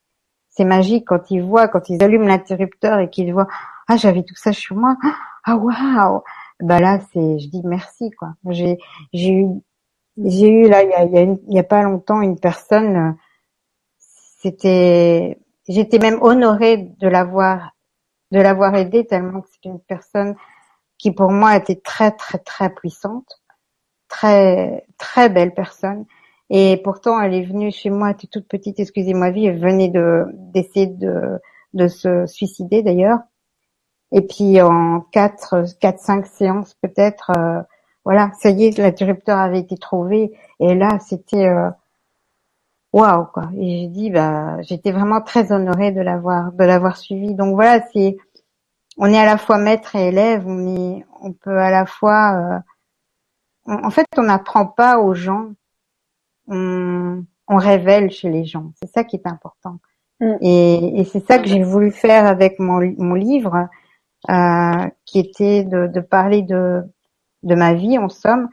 c'est 0.50 0.66
magique 0.66 1.06
quand 1.08 1.32
ils 1.32 1.44
voient, 1.44 1.68
quand 1.68 1.90
ils 1.90 2.02
allument 2.04 2.28
l'interrupteur 2.28 3.00
et 3.00 3.10
qu'ils 3.10 3.34
voient, 3.34 3.48
ah 3.88 3.98
j'avais 3.98 4.24
tout 4.24 4.36
ça 4.36 4.52
chez 4.52 4.74
moi, 4.76 4.98
ah 5.44 5.56
waouh, 5.56 6.22
bah 6.60 6.80
là 6.80 7.00
c'est, 7.14 7.40
je 7.40 7.50
dis 7.50 7.62
merci 7.64 8.12
quoi. 8.12 8.36
J'ai, 8.50 8.78
j'ai 9.14 9.32
eu, 9.32 9.48
j'ai 10.18 10.50
eu 10.50 10.70
là 10.70 10.84
il 10.84 10.90
y 10.90 10.94
a, 10.94 11.06
y, 11.06 11.18
a 11.18 11.36
y 11.48 11.60
a 11.60 11.64
pas 11.64 11.84
longtemps 11.84 12.22
une 12.22 12.40
personne, 12.40 13.18
c'était, 14.00 15.40
j'étais 15.68 16.00
même 16.00 16.20
honorée 16.22 16.78
de 17.00 17.08
l'avoir, 17.08 17.72
de 18.32 18.40
l'avoir 18.40 18.76
aidé 18.76 19.06
tellement 19.06 19.42
que 19.42 19.48
c'est 19.52 19.70
une 19.70 19.80
personne 19.80 20.36
qui 20.98 21.12
pour 21.12 21.32
moi 21.32 21.58
était 21.58 21.76
très 21.82 22.12
très 22.12 22.40
très 22.40 22.70
puissante 22.74 23.44
très 24.14 24.86
très 24.98 25.30
belle 25.30 25.54
personne. 25.54 26.06
Et 26.50 26.80
pourtant, 26.84 27.20
elle 27.20 27.34
est 27.34 27.44
venue 27.46 27.72
chez 27.72 27.90
moi, 27.90 28.10
elle 28.10 28.16
était 28.16 28.28
toute 28.28 28.48
petite, 28.48 28.80
excusez-moi 28.80 29.32
vie, 29.32 29.48
elle 29.48 29.60
venait 29.60 29.90
de 29.90 30.26
d'essayer 30.34 30.88
de 30.88 31.40
de 31.74 31.88
se 31.88 32.26
suicider 32.28 32.84
d'ailleurs. 32.84 33.20
Et 34.14 34.22
puis 34.22 34.62
en 34.62 35.02
quatre, 35.12 35.66
quatre, 35.80 36.00
cinq 36.00 36.26
séances 36.28 36.76
peut-être, 36.76 37.32
euh, 37.38 37.62
voilà, 38.06 38.32
ça 38.40 38.50
y 38.50 38.66
est, 38.66 38.78
l'interrupteur 38.78 39.38
avait 39.38 39.60
été 39.60 39.78
trouvé. 39.78 40.32
Et 40.60 40.76
là, 40.76 41.00
c'était 41.00 41.48
euh, 41.48 41.70
waouh 42.94 43.26
quoi. 43.26 43.50
Et 43.58 43.80
j'ai 43.80 43.88
dit, 43.88 44.10
bah, 44.12 44.62
j'étais 44.62 44.92
vraiment 44.92 45.22
très 45.22 45.52
honorée 45.52 45.92
de 45.92 46.02
l'avoir, 46.02 46.52
de 46.54 46.64
l'avoir 46.64 46.98
suivi. 46.98 47.34
Donc 47.34 47.56
voilà, 47.56 47.84
c'est, 47.92 48.16
on 48.98 49.08
est 49.08 49.20
à 49.20 49.26
la 49.26 49.38
fois 49.38 49.58
maître 49.58 49.96
et 49.96 50.08
élève. 50.08 50.48
On 50.48 50.68
est, 50.68 51.06
on 51.22 51.34
peut 51.34 51.60
à 51.60 51.72
la 51.72 51.86
fois 51.86 52.36
euh, 52.38 52.60
en 53.66 53.90
fait, 53.90 54.08
on 54.18 54.24
n'apprend 54.24 54.66
pas 54.66 55.00
aux 55.00 55.14
gens, 55.14 55.52
on, 56.48 57.24
révèle 57.50 58.10
chez 58.10 58.30
les 58.30 58.46
gens. 58.46 58.72
C'est 58.82 58.92
ça 58.92 59.04
qui 59.04 59.16
est 59.16 59.28
important. 59.28 59.78
Mm. 60.20 60.36
Et, 60.42 61.08
c'est 61.12 61.26
ça 61.26 61.40
que 61.40 61.48
j'ai 61.48 61.64
voulu 61.64 61.92
faire 61.92 62.26
avec 62.26 62.60
mon, 62.60 62.80
livre, 62.80 63.56
euh, 63.56 63.66
qui 64.28 65.20
était 65.20 65.64
de, 65.64 66.00
parler 66.00 66.42
de, 66.42 66.82
de 67.44 67.56
ma 67.56 67.74
vie 67.74 67.98
en 67.98 68.10
somme. 68.10 68.50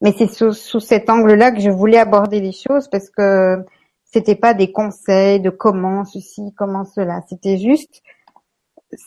Mais 0.00 0.12
c'est 0.16 0.26
sous, 0.26 0.52
sous 0.52 0.80
cet 0.80 1.08
angle-là 1.08 1.50
que 1.52 1.60
je 1.60 1.70
voulais 1.70 1.98
aborder 1.98 2.40
les 2.40 2.52
choses 2.52 2.88
parce 2.88 3.10
que 3.10 3.64
c'était 4.04 4.36
pas 4.36 4.54
des 4.54 4.70
conseils 4.70 5.40
de 5.40 5.50
comment 5.50 6.04
ceci, 6.04 6.52
comment 6.56 6.84
cela. 6.84 7.22
C'était 7.28 7.58
juste 7.58 8.02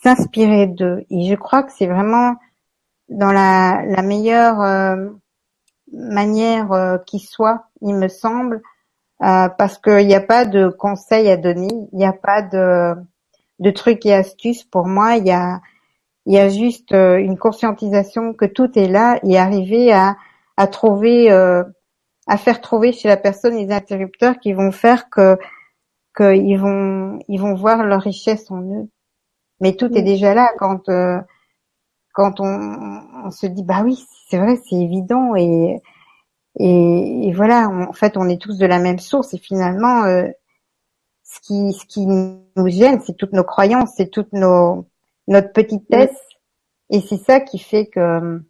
s'inspirer 0.04 0.68
d'eux. 0.68 1.06
Et 1.10 1.28
je 1.30 1.36
crois 1.36 1.64
que 1.64 1.72
c'est 1.72 1.88
vraiment 1.88 2.36
dans 3.10 3.32
la, 3.32 3.84
la 3.86 4.02
meilleure 4.02 4.62
euh, 4.62 5.10
manière 5.94 6.72
euh, 6.74 6.98
qui 7.06 7.20
soit, 7.20 7.68
il 7.82 7.96
me 7.96 8.08
semble, 8.08 8.62
euh, 9.24 9.48
parce 9.50 9.78
qu'il 9.78 10.08
n'y 10.08 10.16
a 10.16 10.22
pas 10.22 10.46
de 10.46 10.68
conseils 10.68 11.30
à 11.30 11.38
donner, 11.38 11.70
il 11.94 11.98
n'y 11.98 12.06
a 12.06 12.14
pas 12.14 12.42
de, 12.42 12.96
de 13.60 13.70
trucs 13.72 14.06
et 14.06 14.14
astuces 14.14 14.64
pour 14.64 14.88
moi, 14.88 15.16
il 15.16 15.26
y 15.26 15.32
a, 15.32 15.62
il 16.28 16.34
y 16.34 16.40
a 16.40 16.50
juste 16.50 16.92
une 16.92 17.38
conscientisation 17.38 18.34
que 18.34 18.46
tout 18.46 18.78
est 18.78 18.88
là 18.88 19.20
et 19.24 19.38
arriver 19.38 19.92
à, 19.92 20.18
à 20.58 20.68
trouver, 20.68 21.32
à 21.32 22.38
faire 22.38 22.62
trouver 22.62 22.92
chez 22.92 23.08
la 23.08 23.18
personne 23.18 23.56
les 23.56 23.72
interrupteurs 23.72 24.38
qui 24.40 24.54
vont 24.54 24.72
faire 24.72 25.10
que 25.10 25.38
qu'ils 26.16 26.60
vont 26.60 27.20
ils 27.30 27.40
vont 27.40 27.56
voir 27.56 27.84
leur 27.86 28.02
richesse 28.02 28.52
en 28.52 28.62
eux. 28.62 28.90
Mais 29.62 29.74
tout 29.74 29.92
est 29.98 30.04
déjà 30.04 30.34
là 30.34 30.52
quand 30.60 30.90
quand 32.18 32.40
on, 32.40 33.30
se 33.30 33.46
dit 33.46 33.64
bah 33.64 33.84
oui 33.86 34.04
c'est 34.28 34.40
vrai 34.40 34.60
c'est 34.68 34.76
évident 34.76 35.36
et, 35.36 35.82
et, 36.60 37.32
voilà 37.34 37.70
en 37.70 37.94
fait 37.94 38.18
on 38.18 38.28
est 38.28 38.42
tous 38.42 38.58
de 38.58 38.66
la 38.66 38.80
même 38.80 38.98
source 38.98 39.36
et 39.36 39.38
finalement 39.38 40.04
euh, 40.06 40.28
ce 41.24 41.40
qui 41.42 41.74
ce 41.74 41.86
qui 41.86 42.08
nous 42.08 42.68
gêne 42.68 43.02
c'est 43.02 43.16
toutes 43.16 43.34
nos 43.34 43.44
croyances 43.44 43.92
c'est 43.96 44.10
toute 44.10 44.34
nos 44.34 44.88
notre 45.28 45.52
petitesse 45.52 46.18
et 46.90 47.02
c'est 47.02 47.18
ça 47.18 47.40
qui 47.40 47.60
fait 47.60 47.88
que 47.88 48.42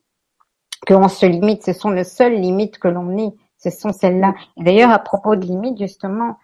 qu'on 0.88 1.08
se 1.08 1.26
limite 1.26 1.64
ce 1.64 1.74
sont 1.74 1.90
les 1.90 2.04
seules 2.04 2.36
limites 2.36 2.78
que 2.78 2.88
l'on 2.88 3.18
ait 3.18 3.34
ce 3.58 3.70
sont 3.70 3.92
celles-là 3.92 4.34
d'ailleurs 4.58 4.92
à 4.92 5.00
propos 5.00 5.36
de 5.36 5.46
limites 5.46 5.80
justement 5.80 6.38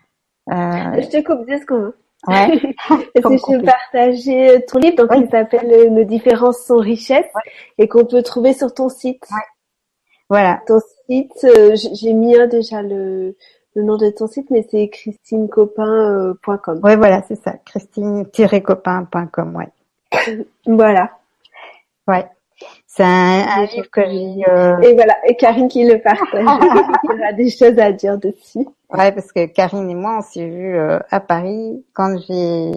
euh, 0.52 1.02
je 1.02 1.08
te 1.08 1.24
coupe 1.24 1.48
deux 1.48 1.60
secondes 1.60 1.94
Ouais. 2.28 2.58
Est-ce 3.16 3.22
que 3.22 3.60
je 3.60 3.66
partager 3.66 4.66
ton 4.66 4.80
livre, 4.80 4.96
donc 4.96 5.12
il 5.16 5.30
s'appelle 5.30 5.94
Nos 5.94 6.04
différences 6.04 6.64
sont 6.66 6.78
richesses 6.78 7.32
et 7.78 7.88
qu'on 7.88 8.06
peut 8.06 8.24
trouver 8.24 8.54
sur 8.54 8.74
ton 8.74 8.90
site. 8.90 9.28
Voilà. 10.30 10.62
Ton 10.68 10.80
site, 11.10 11.44
euh, 11.44 11.76
j'ai 11.94 12.14
mis 12.14 12.36
un 12.36 12.48
déjà 12.48 12.82
le, 12.82 13.36
le 13.76 13.84
nom 13.84 13.98
de 13.98 14.10
ton 14.10 14.28
site, 14.28 14.50
mais 14.50 14.66
c'est 14.70 14.90
christinecopain.com. 14.90 16.80
Ouais, 16.82 16.96
voilà, 16.96 17.22
c'est 17.28 17.36
ça. 17.36 17.54
Christine-copain.com, 17.66 19.56
ouais. 19.56 19.70
Voilà. 20.66 21.12
Ouais. 22.08 22.26
C'est 22.86 23.04
un, 23.04 23.66
livre 23.66 23.90
que 23.92 24.02
j'ai. 24.06 24.44
Euh... 24.48 24.80
Et 24.82 24.94
voilà, 24.94 25.16
et 25.28 25.36
Karine 25.36 25.68
qui 25.68 25.84
le 25.84 26.00
partage. 26.00 26.28
Il 27.04 27.10
y 27.10 27.20
aura 27.20 27.34
des 27.34 27.50
choses 27.50 27.80
à 27.80 27.92
dire 27.92 28.18
dessus. 28.18 28.68
Ouais, 28.90 29.12
parce 29.12 29.32
que 29.32 29.46
Karine 29.48 29.90
et 29.90 29.96
moi, 29.96 30.20
on 30.20 30.22
s'est 30.22 30.48
vus 30.48 30.76
euh, 30.76 31.00
à 31.10 31.20
Paris 31.20 31.84
quand 31.94 32.16
j'ai. 32.28 32.72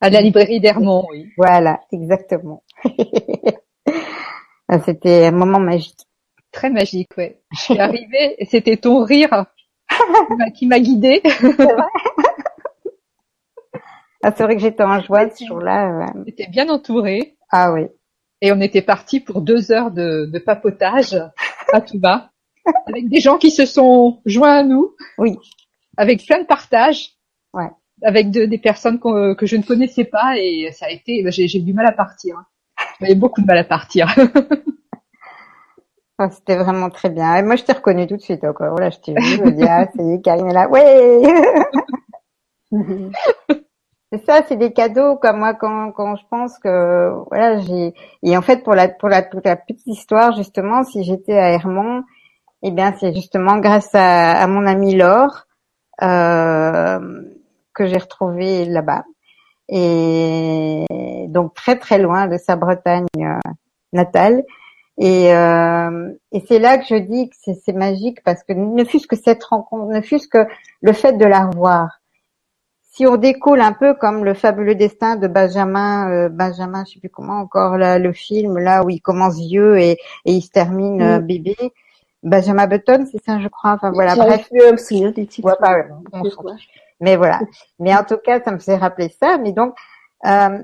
À 0.00 0.10
la 0.10 0.20
librairie 0.20 0.60
d'Hermont, 0.60 1.04
oui. 1.10 1.28
Voilà, 1.36 1.80
exactement. 1.92 2.62
Ah, 4.70 4.78
c'était 4.80 5.24
un 5.24 5.30
moment 5.30 5.60
magique. 5.60 5.96
Très 6.52 6.68
magique, 6.68 7.08
ouais. 7.16 7.40
Je 7.52 7.58
suis 7.58 7.78
arrivée 7.78 8.34
et 8.36 8.44
c'était 8.44 8.76
ton 8.76 9.02
rire 9.02 9.46
qui 10.54 10.66
m'a 10.66 10.78
guidée. 10.78 11.22
ah, 14.22 14.32
c'est 14.36 14.42
vrai 14.42 14.56
que 14.56 14.62
j'étais 14.62 14.82
en 14.82 15.00
joie 15.00 15.30
ce 15.30 15.44
jour-là. 15.44 16.06
J'étais 16.26 16.48
bien 16.48 16.68
entourée. 16.68 17.36
Ah 17.50 17.72
oui. 17.72 17.86
Et 18.40 18.52
on 18.52 18.60
était 18.60 18.82
parti 18.82 19.20
pour 19.20 19.40
deux 19.40 19.72
heures 19.72 19.90
de, 19.90 20.26
de 20.26 20.38
papotage 20.38 21.16
à 21.72 21.80
tout 21.80 21.98
bas, 21.98 22.30
avec 22.86 23.08
des 23.08 23.20
gens 23.20 23.38
qui 23.38 23.50
se 23.50 23.66
sont 23.66 24.20
joints 24.26 24.58
à 24.58 24.62
nous. 24.62 24.94
Oui. 25.18 25.36
Avec 25.96 26.24
plein 26.26 26.40
de 26.40 26.46
partages. 26.46 27.16
Ouais. 27.52 27.70
Avec 28.02 28.30
de, 28.30 28.44
des 28.44 28.58
personnes 28.58 29.00
que 29.00 29.46
je 29.46 29.56
ne 29.56 29.62
connaissais 29.62 30.04
pas 30.04 30.36
et 30.36 30.70
ça 30.72 30.86
a 30.86 30.90
été, 30.90 31.24
j'ai 31.30 31.60
du 31.60 31.72
mal 31.72 31.86
à 31.86 31.92
partir. 31.92 32.42
J'avais 33.00 33.16
beaucoup 33.16 33.40
de 33.40 33.46
mal 33.46 33.58
à 33.58 33.64
partir. 33.64 34.14
Ah, 36.20 36.30
c'était 36.30 36.56
vraiment 36.56 36.90
très 36.90 37.10
bien. 37.10 37.36
Et 37.36 37.42
moi, 37.44 37.54
je 37.54 37.62
t'ai 37.62 37.72
reconnu 37.72 38.08
tout 38.08 38.16
de 38.16 38.20
suite. 38.20 38.40
Quoi. 38.52 38.70
Voilà, 38.70 38.90
je 38.90 38.98
t'ai 38.98 39.14
vu, 39.14 39.22
je 39.22 39.40
me 39.40 39.52
dis, 39.56 39.62
ah, 39.62 39.86
Karine 40.24 40.48
est 40.48 40.52
là. 40.52 40.68
Ouais! 40.68 41.22
c'est 44.12 44.24
ça, 44.24 44.40
c'est 44.48 44.56
des 44.56 44.72
cadeaux, 44.72 45.16
comme 45.16 45.38
moi, 45.38 45.54
quand, 45.54 45.92
quand 45.92 46.16
je 46.16 46.24
pense 46.30 46.58
que, 46.58 47.10
voilà, 47.28 47.58
j'ai, 47.60 47.94
et 48.22 48.36
en 48.36 48.42
fait, 48.42 48.62
pour 48.64 48.74
la, 48.74 48.88
pour 48.88 49.08
la, 49.08 49.22
pour 49.22 49.40
la 49.44 49.56
petite 49.56 49.86
histoire, 49.86 50.34
justement, 50.36 50.82
si 50.82 51.04
j'étais 51.04 51.36
à 51.36 51.50
Hermont, 51.50 52.04
eh 52.62 52.70
bien, 52.70 52.94
c'est 52.98 53.14
justement 53.14 53.58
grâce 53.58 53.94
à, 53.94 54.32
à 54.32 54.46
mon 54.46 54.66
ami 54.66 54.94
Laure, 54.94 55.46
euh, 56.02 57.22
que 57.74 57.86
j'ai 57.86 57.98
retrouvé 57.98 58.64
là-bas. 58.64 59.04
Et 59.68 60.84
donc, 61.28 61.54
très, 61.54 61.78
très 61.78 61.98
loin 61.98 62.26
de 62.26 62.38
sa 62.38 62.56
Bretagne 62.56 63.06
euh, 63.18 63.38
natale. 63.92 64.42
Et, 64.96 65.34
euh, 65.34 66.12
et 66.32 66.42
c'est 66.48 66.58
là 66.58 66.78
que 66.78 66.84
je 66.88 66.96
dis 66.96 67.28
que 67.28 67.36
c'est 67.64 67.72
magique 67.72 68.22
parce 68.24 68.42
que 68.42 68.52
ne 68.52 68.84
fût-ce 68.84 69.06
que 69.06 69.16
cette 69.16 69.44
rencontre, 69.44 69.92
ne 69.92 70.00
fût-ce 70.00 70.26
que 70.26 70.46
le 70.80 70.92
fait 70.92 71.12
de 71.12 71.24
la 71.24 71.46
revoir. 71.46 72.00
Si 72.98 73.06
on 73.06 73.16
découle 73.16 73.60
un 73.60 73.74
peu 73.74 73.94
comme 73.94 74.24
le 74.24 74.34
fabuleux 74.34 74.74
destin 74.74 75.14
de 75.14 75.28
Benjamin, 75.28 76.10
euh, 76.10 76.28
Benjamin, 76.28 76.82
je 76.84 76.94
sais 76.94 76.98
plus 76.98 77.08
comment 77.08 77.38
encore 77.38 77.78
là, 77.78 77.96
le 78.00 78.12
film 78.12 78.58
là 78.58 78.84
où 78.84 78.90
il 78.90 79.00
commence 79.00 79.38
vieux 79.38 79.78
et, 79.78 79.92
et 80.24 80.32
il 80.32 80.40
se 80.42 80.50
termine 80.50 81.00
euh, 81.00 81.20
bébé. 81.20 81.54
Benjamin 82.24 82.66
Button, 82.66 83.06
c'est 83.08 83.22
ça, 83.24 83.38
je 83.38 83.46
crois. 83.46 83.74
Enfin 83.74 83.92
voilà. 83.92 84.16
Bref, 84.16 84.48
plus 84.48 84.72
me 84.72 84.76
souvenir 84.76 85.12
des 85.12 85.28
titres. 85.28 85.46
Ouais, 85.46 85.54
pas, 85.60 85.76
on 86.12 86.24
mais 86.98 87.14
voilà. 87.14 87.38
Mais 87.78 87.94
en 87.94 88.02
tout 88.02 88.16
cas, 88.16 88.42
ça 88.42 88.50
me 88.50 88.58
fait 88.58 88.74
rappeler 88.74 89.14
ça. 89.22 89.38
Mais 89.38 89.52
donc, 89.52 89.76
euh, 90.26 90.58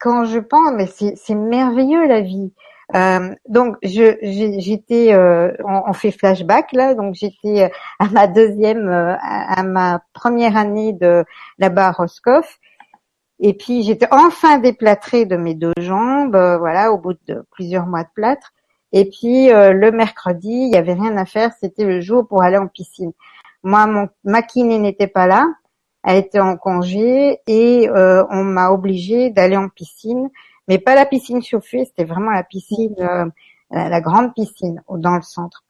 quand 0.00 0.24
je 0.24 0.40
pense, 0.40 0.72
mais 0.72 0.88
c'est 0.88 1.36
merveilleux 1.36 2.08
la 2.08 2.22
vie. 2.22 2.52
Euh, 2.94 3.34
donc 3.48 3.76
je 3.82 4.16
j'étais 4.60 5.14
euh, 5.14 5.52
on, 5.64 5.92
fait 5.92 6.10
flashback 6.10 6.72
là. 6.72 6.94
Donc 6.94 7.14
j'étais 7.14 7.70
à 7.98 8.08
ma 8.08 8.26
deuxième 8.26 8.88
euh, 8.88 9.14
à, 9.20 9.62
ma 9.62 10.02
première 10.12 10.56
année 10.56 10.92
de 10.92 11.24
là-bas 11.58 11.88
à 11.88 11.92
Roscoff. 11.92 12.58
Et 13.40 13.54
puis 13.54 13.82
j'étais 13.82 14.06
enfin 14.10 14.58
déplâtrée 14.58 15.24
de 15.24 15.36
mes 15.36 15.54
deux 15.54 15.72
jambes 15.80 16.36
euh, 16.36 16.58
voilà 16.58 16.92
au 16.92 16.98
bout 16.98 17.14
de 17.26 17.44
plusieurs 17.52 17.86
mois 17.86 18.04
de 18.04 18.10
plâtre. 18.14 18.52
Et 18.92 19.06
puis 19.08 19.48
le 19.48 19.90
mercredi 19.90 20.50
il 20.50 20.74
y 20.74 20.76
avait 20.76 20.92
rien 20.92 21.16
à 21.16 21.24
faire. 21.24 21.52
C'était 21.60 21.84
le 21.84 22.02
jour 22.02 22.28
pour 22.28 22.42
aller 22.42 22.58
en 22.58 22.68
piscine. 22.68 23.12
Moi 23.62 23.86
mon 23.86 24.08
ma 24.24 24.42
kiné 24.42 24.78
n'était 24.78 25.06
pas 25.06 25.26
là. 25.26 25.46
Elle 26.04 26.18
était 26.18 26.40
en 26.40 26.58
congé 26.58 27.38
et 27.46 27.88
on 27.90 28.44
m'a 28.44 28.70
obligée 28.70 29.30
d'aller 29.30 29.56
en 29.56 29.70
piscine 29.70 30.28
mais 30.68 30.78
pas 30.78 30.94
la 30.94 31.06
piscine 31.06 31.42
chauffée, 31.42 31.84
c'était 31.84 32.04
vraiment 32.04 32.30
la 32.30 32.44
piscine, 32.44 32.94
euh, 33.00 33.26
la, 33.70 34.00
grande 34.00 34.34
piscine 34.34 34.82
dans 34.88 35.16
le 35.16 35.22
centre. 35.22 35.64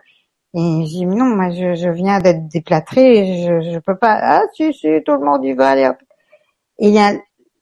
Et 0.55 0.85
j'ai 0.87 0.99
dit 0.99 1.07
non, 1.07 1.25
moi 1.25 1.51
je, 1.51 1.75
je 1.75 1.89
viens 1.89 2.21
d'être 2.21 2.47
déplâtrée, 2.49 3.45
je 3.45 3.73
je 3.73 3.79
peux 3.79 3.97
pas. 3.97 4.19
Ah 4.21 4.43
si 4.55 4.73
si, 4.75 4.89
tout 5.05 5.13
le 5.13 5.25
monde 5.25 5.45
y 5.45 5.55
va 5.55 5.71
aller. 5.71 5.91
Et 6.79 6.89
il 6.89 6.95
y 6.95 6.99
a 6.99 7.13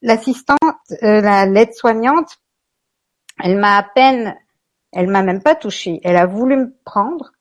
l'assistante, 0.03 0.59
euh, 1.03 1.21
la 1.21 1.47
l'aide-soignante, 1.47 2.39
elle 3.43 3.59
m'a 3.59 3.77
à 3.79 3.83
peine, 3.83 4.37
elle 4.93 5.09
m'a 5.09 5.23
même 5.23 5.43
pas 5.43 5.55
touchée. 5.55 6.01
Elle 6.05 6.17
a 6.17 6.27
voulu 6.27 6.57
me 6.57 6.75
prendre. 6.85 7.33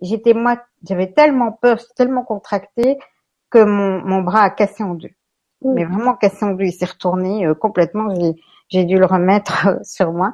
J'étais 0.00 0.34
moi, 0.34 0.62
j'avais 0.88 1.12
tellement 1.12 1.52
peur, 1.52 1.80
tellement 1.96 2.24
contractée 2.24 2.98
que 3.50 3.64
mon, 3.64 4.00
mon 4.04 4.22
bras 4.22 4.42
a 4.42 4.50
cassé 4.50 4.82
en 4.84 4.94
deux. 4.94 5.10
Mais 5.62 5.84
vraiment 5.84 6.14
cassé 6.14 6.44
en 6.44 6.52
deux. 6.52 6.64
Il 6.64 6.72
s'est 6.72 6.84
retourné 6.84 7.46
euh, 7.46 7.54
complètement. 7.54 8.14
J'ai 8.14 8.34
j'ai 8.68 8.84
dû 8.84 8.98
le 8.98 9.06
remettre 9.06 9.78
sur 9.84 10.12
moi. 10.12 10.32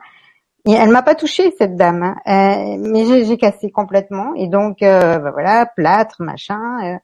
Et 0.67 0.73
elle 0.73 0.91
m'a 0.91 1.03
pas 1.03 1.15
touchée 1.15 1.55
cette 1.57 1.77
dame, 1.77 2.03
hein. 2.03 2.17
euh, 2.27 2.77
mais 2.79 3.25
j'ai 3.25 3.39
cassé 3.39 3.71
complètement. 3.71 4.35
Et 4.35 4.47
donc 4.47 4.83
euh, 4.83 5.19
bah 5.19 5.31
voilà, 5.31 5.67
plâtre, 5.67 6.23
machin. 6.23 6.99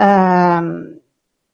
Euh, 0.00 0.04
euh, 0.04 0.94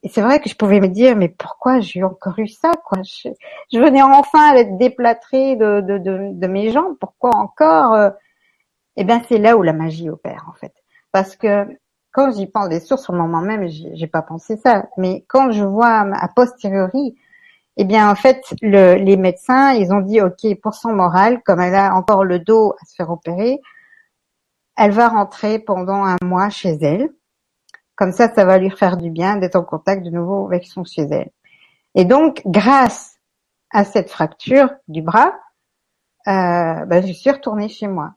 c'est 0.04 0.20
vrai 0.20 0.40
que 0.40 0.50
je 0.50 0.54
pouvais 0.54 0.80
me 0.80 0.88
dire, 0.88 1.16
mais 1.16 1.28
pourquoi 1.28 1.80
j'ai 1.80 2.04
encore 2.04 2.38
eu 2.38 2.46
ça 2.46 2.72
quoi? 2.84 2.98
Je, 3.02 3.78
venais 3.78 4.02
enfin 4.02 4.54
être 4.54 4.76
déplâtrée 4.76 5.56
de, 5.56 5.80
de, 5.80 5.98
de, 5.98 6.46
mes 6.46 6.70
jambes. 6.70 6.96
Pourquoi 7.00 7.30
encore 7.36 8.12
Eh 8.96 9.04
bien, 9.04 9.22
c'est 9.28 9.38
là 9.38 9.56
où 9.56 9.62
la 9.62 9.72
magie 9.72 10.10
opère 10.10 10.46
en 10.48 10.52
fait, 10.52 10.74
parce 11.10 11.36
que 11.36 11.66
quand 12.12 12.32
j'y 12.32 12.46
pense, 12.46 12.68
des 12.68 12.80
sources 12.80 13.04
sur 13.04 13.12
le 13.12 13.20
moment 13.20 13.40
même, 13.40 13.66
j'ai 13.68 14.06
pas 14.06 14.22
pensé 14.22 14.56
ça. 14.56 14.86
Mais 14.98 15.24
quand 15.28 15.50
je 15.52 15.64
vois 15.64 15.88
a 15.88 16.28
posteriori 16.28 17.16
eh 17.80 17.84
bien, 17.84 18.10
en 18.10 18.16
fait, 18.16 18.42
le, 18.60 18.96
les 18.96 19.16
médecins, 19.16 19.72
ils 19.72 19.92
ont 19.92 20.00
dit, 20.00 20.20
OK, 20.20 20.42
pour 20.60 20.74
son 20.74 20.92
moral, 20.92 21.40
comme 21.44 21.60
elle 21.60 21.76
a 21.76 21.94
encore 21.94 22.24
le 22.24 22.40
dos 22.40 22.74
à 22.82 22.84
se 22.84 22.94
faire 22.96 23.08
opérer, 23.08 23.60
elle 24.76 24.90
va 24.90 25.08
rentrer 25.08 25.60
pendant 25.60 26.04
un 26.04 26.16
mois 26.24 26.50
chez 26.50 26.76
elle. 26.82 27.08
Comme 27.94 28.10
ça, 28.10 28.32
ça 28.34 28.44
va 28.44 28.58
lui 28.58 28.70
faire 28.70 28.96
du 28.96 29.10
bien 29.10 29.36
d'être 29.36 29.54
en 29.54 29.62
contact 29.62 30.04
de 30.04 30.10
nouveau 30.10 30.46
avec 30.46 30.66
son 30.66 30.84
chez 30.84 31.02
elle. 31.02 31.30
Et 31.94 32.04
donc, 32.04 32.42
grâce 32.46 33.16
à 33.70 33.84
cette 33.84 34.10
fracture 34.10 34.70
du 34.88 35.00
bras, 35.00 35.32
euh, 36.26 36.84
ben, 36.84 37.06
je 37.06 37.12
suis 37.12 37.30
retournée 37.30 37.68
chez 37.68 37.86
moi. 37.86 38.14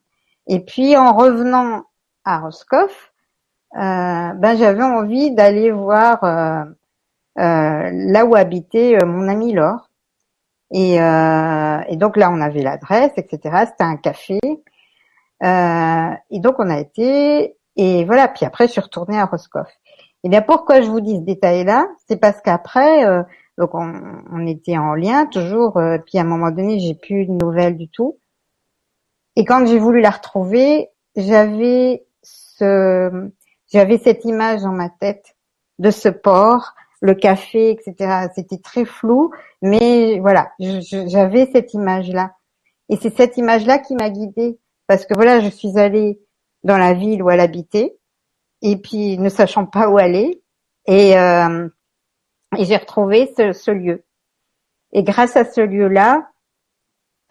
Et 0.48 0.60
puis, 0.60 0.98
en 0.98 1.14
revenant 1.14 1.84
à 2.26 2.40
Roscoff, 2.40 3.14
euh, 3.76 3.78
ben, 4.34 4.58
j'avais 4.58 4.84
envie 4.84 5.32
d'aller 5.32 5.72
voir 5.72 6.24
euh, 6.24 6.66
là 7.42 8.26
où 8.26 8.36
habitait 8.36 8.98
euh, 9.02 9.06
mon 9.06 9.28
ami 9.28 9.54
Laure. 9.54 9.90
Et, 10.74 11.02
euh, 11.02 11.80
et, 11.90 11.98
donc 11.98 12.16
là, 12.16 12.32
on 12.32 12.40
avait 12.40 12.62
l'adresse, 12.62 13.12
etc. 13.18 13.66
C'était 13.68 13.84
un 13.84 13.98
café. 13.98 14.40
et 15.42 16.40
donc 16.40 16.56
on 16.60 16.70
a 16.70 16.80
été, 16.80 17.56
et 17.76 18.06
voilà. 18.06 18.28
Puis 18.28 18.46
après, 18.46 18.68
je 18.68 18.74
suis 18.74 18.82
retournée 18.82 19.20
à 19.20 19.26
Roscoff. 19.26 19.68
Et 20.24 20.30
bien 20.30 20.42
pourquoi 20.42 20.82
je 20.82 20.90
vous 20.90 21.02
dis 21.02 21.16
ce 21.16 21.22
détail-là, 21.22 21.88
c'est 22.08 22.18
parce 22.18 22.40
qu'après, 22.42 23.04
donc 23.58 23.74
on, 23.74 23.92
on, 24.32 24.46
était 24.48 24.78
en 24.78 24.94
lien 24.94 25.26
toujours. 25.26 25.82
puis 26.06 26.20
à 26.20 26.22
un 26.22 26.26
moment 26.26 26.52
donné, 26.52 26.80
j'ai 26.80 26.94
plus 26.94 27.26
de 27.26 27.32
nouvelles 27.34 27.76
du 27.76 27.90
tout. 27.90 28.20
Et 29.36 29.46
quand 29.46 29.66
j'ai 29.66 29.80
voulu 29.80 30.00
la 30.00 30.12
retrouver, 30.12 30.90
j'avais 31.16 32.06
ce, 32.22 33.30
j'avais 33.72 33.98
cette 33.98 34.26
image 34.26 34.62
dans 34.62 34.72
ma 34.72 34.90
tête 34.90 35.36
de 35.80 35.90
ce 35.90 36.10
port 36.10 36.76
le 37.02 37.16
café, 37.16 37.72
etc. 37.72 38.28
C'était 38.36 38.60
très 38.60 38.86
flou, 38.86 39.32
mais 39.62 40.20
voilà, 40.20 40.52
j'avais 40.60 41.50
cette 41.52 41.74
image-là. 41.74 42.36
Et 42.90 42.96
c'est 42.96 43.16
cette 43.16 43.38
image-là 43.38 43.80
qui 43.80 43.96
m'a 43.96 44.10
guidée, 44.10 44.60
parce 44.88 45.06
que 45.06 45.14
voilà, 45.16 45.40
je 45.40 45.50
suis 45.50 45.78
allée 45.78 46.20
dans 46.64 46.78
la 46.78 46.94
ville 46.94 47.24
où 47.24 47.30
elle 47.30 47.40
habitait, 47.40 47.98
et 48.62 48.78
puis 48.78 49.18
ne 49.18 49.30
sachant 49.30 49.66
pas 49.66 49.90
où 49.90 49.98
aller, 49.98 50.42
et, 50.86 51.18
euh, 51.18 51.68
et 52.58 52.66
j'ai 52.66 52.78
retrouvé 52.78 53.34
ce, 53.36 53.72
lieu. 53.72 54.04
Et 54.94 55.04
grâce 55.04 55.36
à 55.36 55.46
ce 55.46 55.62
lieu-là, 55.62 56.30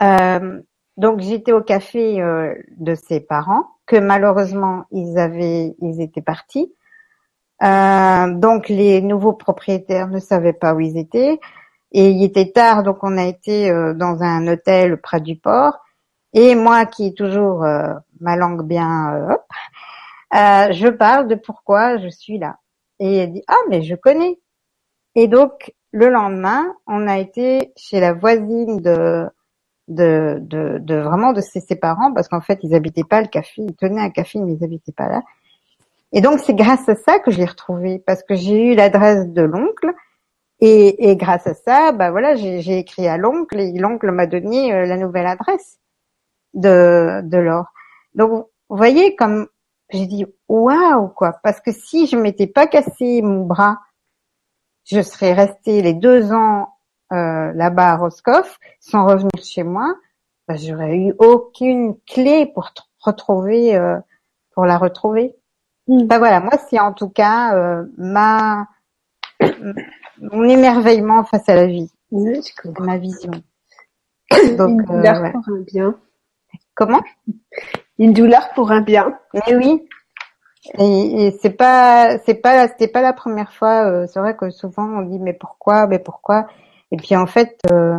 euh, 0.03 0.61
donc 0.97 1.21
j'étais 1.21 1.53
au 1.53 1.63
café 1.63 2.21
euh, 2.21 2.55
de 2.79 2.95
ses 2.95 3.21
parents, 3.21 3.67
que 3.87 3.97
malheureusement 3.97 4.85
ils 4.91 5.19
avaient, 5.19 5.75
ils 5.81 6.01
étaient 6.01 6.23
partis. 6.23 6.75
Euh, 7.63 8.35
donc 8.35 8.69
les 8.69 9.03
nouveaux 9.03 9.35
propriétaires 9.35 10.09
ne 10.09 10.19
savaient 10.19 10.53
pas 10.55 10.75
où 10.75 10.81
ils 10.81 10.97
étaient. 10.99 11.39
Et 11.93 12.11
il 12.11 12.23
était 12.25 12.53
tard, 12.53 12.83
donc 12.85 12.99
on 13.03 13.19
a 13.19 13.25
été 13.25 13.71
euh, 13.71 13.95
dans 13.95 14.23
un 14.23 14.47
hôtel 14.47 15.01
près 15.01 15.21
du 15.21 15.37
port. 15.37 15.79
Et 16.33 16.55
moi, 16.55 16.87
qui 16.87 17.07
ai 17.07 17.15
toujours 17.15 17.65
euh, 17.65 17.95
ma 18.21 18.37
langue 18.37 18.63
bien, 18.67 19.29
hop, 19.31 19.45
je 20.33 20.89
parle 20.89 21.29
de 21.29 21.35
pourquoi 21.35 21.99
je 21.99 22.09
suis 22.09 22.39
là. 22.39 22.57
Et 23.01 23.17
elle 23.17 23.33
dit 23.33 23.43
ah 23.49 23.57
mais 23.69 23.83
je 23.83 23.95
connais. 23.97 24.39
Et 25.17 25.29
donc 25.29 25.73
le 25.93 26.09
lendemain, 26.09 26.75
on 26.87 27.09
a 27.09 27.19
été 27.19 27.73
chez 27.77 28.01
la 28.01 28.13
voisine 28.13 28.81
de 28.81 29.29
de, 29.89 30.39
de, 30.41 30.79
de 30.79 30.95
vraiment 30.97 31.33
de 31.33 31.41
ses, 31.41 31.61
ses 31.61 31.75
parents 31.77 32.13
parce 32.15 32.29
qu'en 32.29 32.41
fait 32.41 32.61
ils 32.63 32.75
habitaient 32.75 33.05
pas 33.05 33.21
le 33.21 33.27
café, 33.29 33.63
ils 33.63 33.75
tenaient 33.75 34.01
un 34.01 34.11
café 34.11 34.39
mais 34.41 34.53
ils 34.55 34.65
habitaient 34.65 34.93
pas 34.93 35.09
là. 35.09 35.23
Et 36.13 36.21
donc 36.21 36.41
c'est 36.41 36.55
grâce 36.55 36.89
à 36.89 36.97
ça 36.97 37.19
que 37.21 37.31
je 37.31 37.39
l'ai 37.39 37.47
retrouvé 37.47 38.03
parce 38.05 38.23
que 38.23 38.35
j'ai 38.35 38.73
eu 38.73 38.75
l'adresse 38.75 39.29
de 39.29 39.43
l'oncle 39.43 39.93
et, 40.63 41.11
et, 41.11 41.17
grâce 41.17 41.47
à 41.47 41.55
ça, 41.55 41.93
bah 41.93 42.11
voilà, 42.11 42.35
j'ai 42.35 42.79
écrit 42.79 43.09
à 43.09 43.17
l'oncle 43.17 43.59
et 43.59 43.73
l'oncle 43.73 44.11
m'a 44.11 44.27
donné 44.27 44.75
euh, 44.75 44.85
la 44.85 44.99
nouvelle 44.99 45.27
adresse 45.27 45.79
de 46.53 47.23
de 47.23 47.39
l'or. 47.39 47.67
Donc 48.15 48.31
vous 48.31 48.77
voyez 48.77 49.17
comme 49.17 49.49
j'ai 49.91 50.07
dit 50.07 50.27
waouh 50.49 51.09
quoi 51.09 51.39
parce 51.43 51.61
que 51.61 51.73
si 51.73 52.07
je 52.07 52.17
m'étais 52.17 52.47
pas 52.47 52.67
cassé 52.67 53.23
mon 53.23 53.47
bras, 53.47 53.79
je 54.85 55.01
serais 55.01 55.33
restée 55.33 55.81
les 55.83 55.95
deux 55.95 56.33
ans 56.33 56.75
euh, 57.13 57.53
là-bas 57.55 57.93
à 57.93 57.97
Roscoff 57.97 58.59
sans 58.81 59.07
revenir 59.07 59.43
chez 59.43 59.63
moi. 59.63 59.95
Bah, 60.47 60.57
j'aurais 60.57 60.97
eu 60.97 61.15
aucune 61.19 61.97
clé 62.07 62.47
pour 62.55 62.71
retrouver 63.01 63.77
euh, 63.77 63.99
pour 64.55 64.67
la 64.67 64.79
retrouver. 64.79 65.35
Bah 65.91 66.19
voilà, 66.19 66.39
moi 66.41 66.53
c'est 66.69 66.79
en 66.79 66.93
tout 66.93 67.09
cas 67.09 67.57
euh, 67.57 67.85
ma 67.99 68.69
mon 70.21 70.45
émerveillement 70.45 71.25
face 71.25 71.49
à 71.49 71.55
la 71.55 71.67
vie, 71.67 71.91
ma 72.13 72.99
vision. 72.99 73.33
Donc, 74.57 74.81
Une 74.81 74.85
douleur 74.85 75.25
euh, 75.25 75.31
pour 75.31 75.49
un 75.49 75.61
bien. 75.63 75.95
Comment? 76.75 77.03
Une 77.99 78.13
douleur 78.13 78.51
pour 78.55 78.71
un 78.71 78.83
bien. 78.83 79.19
Mais 79.35 79.57
oui. 79.57 79.87
Et, 80.79 81.27
et 81.27 81.39
c'est 81.43 81.51
pas, 81.51 82.19
c'est 82.25 82.35
pas, 82.35 82.69
c'était 82.69 82.89
pas 82.89 83.03
la 83.03 83.13
première 83.13 83.53
fois. 83.53 83.91
Euh, 83.91 84.07
c'est 84.07 84.21
vrai 84.21 84.37
que 84.37 84.51
souvent 84.51 84.85
on 84.85 85.03
dit 85.03 85.19
mais 85.19 85.33
pourquoi, 85.33 85.89
mais 85.89 85.99
pourquoi? 85.99 86.47
Et 86.93 86.97
puis 86.97 87.17
en 87.17 87.27
fait, 87.27 87.59
euh, 87.73 87.99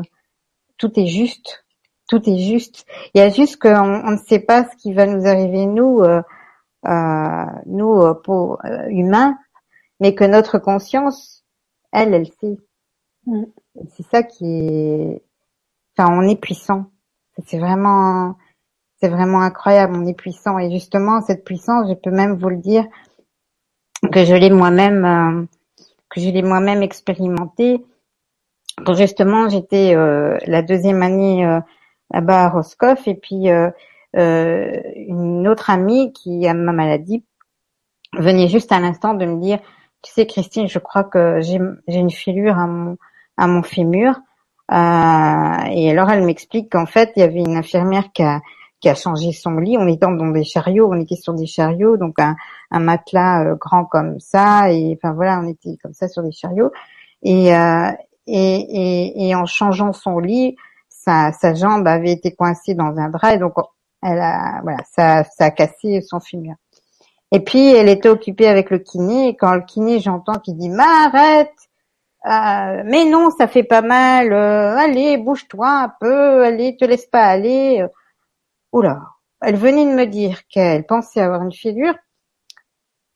tout 0.78 0.98
est 0.98 1.08
juste. 1.08 1.66
Tout 2.08 2.30
est 2.30 2.38
juste. 2.38 2.86
Il 3.14 3.20
y 3.20 3.22
a 3.22 3.30
juste 3.30 3.62
qu'on 3.62 4.02
on 4.06 4.12
ne 4.12 4.18
sait 4.18 4.40
pas 4.40 4.66
ce 4.66 4.78
qui 4.78 4.94
va 4.94 5.06
nous 5.06 5.28
arriver 5.28 5.66
nous. 5.66 6.02
Euh, 6.86 6.90
euh, 6.90 7.46
nous 7.66 8.02
euh, 8.02 8.14
pour 8.14 8.64
euh, 8.66 8.88
humains, 8.90 9.38
mais 10.00 10.16
que 10.16 10.24
notre 10.24 10.58
conscience, 10.60 11.46
elle, 11.92 12.14
elle 12.14 12.28
sait. 12.28 12.58
Mm. 13.26 13.44
C'est 13.90 14.08
ça 14.08 14.24
qui 14.24 14.46
est, 14.46 15.24
enfin, 15.98 16.12
on 16.12 16.28
est 16.28 16.40
puissant. 16.40 16.92
C'est 17.46 17.60
vraiment, 17.60 18.36
c'est 19.00 19.10
vraiment 19.10 19.42
incroyable. 19.42 19.96
On 19.96 20.08
est 20.08 20.18
puissant 20.18 20.60
et 20.60 20.72
justement 20.72 21.22
cette 21.22 21.44
puissance, 21.46 21.90
je 21.90 21.94
peux 21.94 22.12
même 22.12 22.36
vous 22.38 22.50
le 22.50 22.58
dire 22.58 22.86
que 24.12 24.26
je 24.26 24.34
l'ai 24.34 24.50
moi-même, 24.50 25.48
que 26.10 26.20
je 26.20 26.30
l'ai 26.30 26.42
moi-même 26.42 26.82
expérimenté. 26.82 27.86
Quand 28.86 28.96
justement 28.96 29.48
j'étais 29.48 29.94
la 29.96 30.62
deuxième 30.62 31.02
année 31.04 31.62
là-bas 32.12 32.46
à 32.46 32.50
Roscoff 32.50 33.08
et 33.08 33.16
puis 33.16 33.50
euh, 33.50 33.70
une 34.14 35.48
autre 35.48 35.70
amie 35.70 36.14
qui 36.14 36.48
a 36.48 36.54
ma 36.54 36.74
maladie 36.74 37.24
venait 38.18 38.48
juste 38.48 38.72
à 38.72 38.80
l'instant 38.80 39.14
de 39.14 39.26
me 39.26 39.40
dire, 39.42 39.60
tu 40.02 40.12
sais 40.12 40.26
Christine, 40.26 40.68
je 40.68 40.80
crois 40.80 41.04
que 41.04 41.40
j'ai 41.42 41.60
une 41.88 42.12
filure 42.12 42.58
à 42.58 42.68
mon, 42.68 42.98
à 43.38 43.48
mon 43.48 43.64
fémur. 43.64 44.16
Euh, 44.72 45.66
et 45.72 45.92
alors 45.92 46.10
elle 46.10 46.24
m'explique 46.24 46.72
qu'en 46.72 46.86
fait 46.86 47.12
il 47.18 47.20
y 47.20 47.24
avait 47.24 47.42
une 47.42 47.58
infirmière 47.58 48.14
qui 48.14 48.24
a, 48.24 48.40
qui 48.80 48.88
a 48.90 48.96
changé 48.96 49.32
son 49.32 49.58
lit. 49.58 49.78
On 49.78 49.88
était 49.88 50.06
dans 50.06 50.32
des 50.32 50.44
chariots, 50.44 50.90
on 50.90 51.00
était 51.00 51.16
sur 51.16 51.34
des 51.34 51.46
chariots, 51.46 51.98
donc 51.98 52.20
un, 52.20 52.36
un 52.72 52.80
matelas 52.80 53.44
euh, 53.44 53.56
grand 53.56 53.86
comme 53.86 54.20
ça, 54.20 54.72
et 54.72 54.98
enfin 54.98 55.14
voilà, 55.14 55.42
on 55.42 55.48
était 55.48 55.78
comme 55.82 55.94
ça 55.94 56.08
sur 56.08 56.24
des 56.24 56.32
chariots. 56.32 56.72
Et, 57.22 57.56
euh, 57.56 57.92
et, 58.28 58.38
et, 58.38 59.30
et, 59.30 59.36
en 59.36 59.46
changeant 59.46 59.94
son 59.94 60.20
lit, 60.20 60.56
sa, 60.90 61.32
sa 61.34 61.54
jambe 61.54 61.88
avait 61.88 62.12
été 62.12 62.34
coincée 62.34 62.74
dans 62.74 62.96
un 62.98 63.10
drap, 63.10 63.34
et 63.34 63.38
donc 63.38 63.54
elle 64.04 64.20
a, 64.20 64.62
voilà, 64.64 64.80
ça, 64.92 65.24
ça 65.24 65.46
a 65.46 65.52
cassé 65.52 66.02
son 66.02 66.20
fémur. 66.20 66.56
Et 67.32 67.40
puis 67.40 67.70
elle 67.72 67.90
était 67.90 68.10
occupée 68.10 68.48
avec 68.48 68.70
le 68.70 68.80
kiné. 68.80 69.30
Et 69.30 69.36
quand 69.36 69.54
le 69.54 69.62
kiné, 69.62 70.00
j'entends 70.00 70.40
qu'il 70.40 70.58
dit 70.58 70.70
"Mais 70.70 70.84
arrête, 70.84 71.54
euh, 72.26 72.84
mais 72.86 73.06
non, 73.06 73.32
ça 73.32 73.48
fait 73.48 73.64
pas 73.64 73.82
mal. 73.82 74.34
Euh, 74.34 74.78
allez, 74.78 75.18
bouge-toi 75.18 75.68
un 75.70 75.94
peu. 76.00 76.44
Allez, 76.44 76.78
te 76.78 76.86
laisse 76.86 77.06
pas 77.06 77.24
aller." 77.26 77.86
Oula, 78.74 79.02
elle 79.42 79.56
venait 79.58 79.86
de 79.86 79.92
me 79.96 80.06
dire 80.06 80.48
qu'elle 80.48 80.86
pensait 80.86 81.22
avoir 81.22 81.42
une 81.44 81.54
figure. 81.54 81.96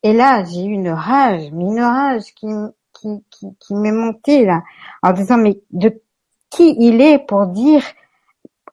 Et 0.04 0.14
là, 0.14 0.44
j'ai 0.44 0.64
eu 0.66 0.72
une 0.72 0.90
rage, 0.90 1.52
mais 1.52 1.64
une 1.64 1.82
rage 1.82 2.34
qui, 2.36 2.48
qui, 2.94 3.24
qui, 3.32 3.48
qui 3.60 3.74
m'est 3.74 3.92
montée 3.92 4.46
là, 4.46 4.62
en 5.02 5.14
disant 5.14 5.38
mais 5.38 5.60
de 5.72 6.02
qui 6.50 6.76
il 6.80 7.02
est 7.02 7.20
pour 7.20 7.48
dire 7.48 7.84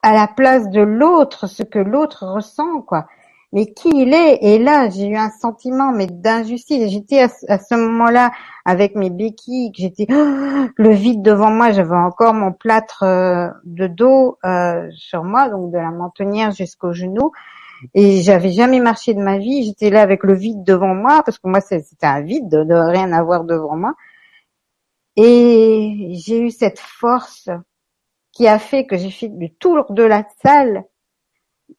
à 0.02 0.12
la 0.12 0.26
place 0.26 0.68
de 0.68 0.80
l'autre 0.80 1.46
ce 1.46 1.62
que 1.62 1.78
l'autre 1.78 2.26
ressent, 2.26 2.82
quoi. 2.82 3.06
Mais 3.52 3.66
qui 3.66 3.90
il 3.94 4.14
est? 4.14 4.38
Et 4.40 4.58
là, 4.58 4.88
j'ai 4.88 5.08
eu 5.08 5.16
un 5.16 5.30
sentiment 5.30 5.92
mais 5.92 6.06
d'injustice. 6.06 6.90
J'étais 6.90 7.20
à, 7.20 7.58
ce 7.58 7.74
moment-là 7.74 8.32
avec 8.64 8.94
mes 8.94 9.10
béquilles, 9.10 9.72
j'étais 9.74 10.06
le 10.76 10.90
vide 10.90 11.22
devant 11.22 11.50
moi. 11.50 11.70
J'avais 11.72 11.94
encore 11.94 12.32
mon 12.32 12.52
plâtre 12.52 13.02
euh, 13.02 13.48
de 13.64 13.86
dos 13.86 14.38
euh, 14.44 14.88
sur 14.96 15.22
moi, 15.24 15.50
donc 15.50 15.70
de 15.70 15.76
la 15.76 15.90
mentonnière 15.90 16.52
jusqu'au 16.52 16.92
genou. 16.94 17.32
Et 17.94 18.22
j'avais 18.22 18.52
jamais 18.52 18.80
marché 18.80 19.12
de 19.12 19.20
ma 19.20 19.38
vie. 19.38 19.64
J'étais 19.64 19.90
là 19.90 20.00
avec 20.00 20.24
le 20.24 20.34
vide 20.34 20.64
devant 20.64 20.94
moi 20.94 21.22
parce 21.24 21.38
que 21.38 21.48
moi 21.48 21.60
c'était 21.60 22.06
un 22.06 22.22
vide 22.22 22.48
de, 22.48 22.64
de 22.64 22.74
rien 22.74 23.12
avoir 23.12 23.44
devant 23.44 23.76
moi. 23.76 23.94
Et 25.16 26.14
j'ai 26.14 26.40
eu 26.40 26.50
cette 26.50 26.78
force 26.78 27.50
qui 28.32 28.48
a 28.48 28.58
fait 28.58 28.86
que 28.86 28.96
j'ai 28.96 29.10
fait 29.10 29.28
le 29.28 29.48
tour 29.48 29.86
de 29.90 30.02
la 30.02 30.24
salle 30.42 30.84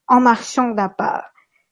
en 0.08 0.20
marchant 0.20 0.70
d'un 0.70 0.90
pas. 0.90 1.26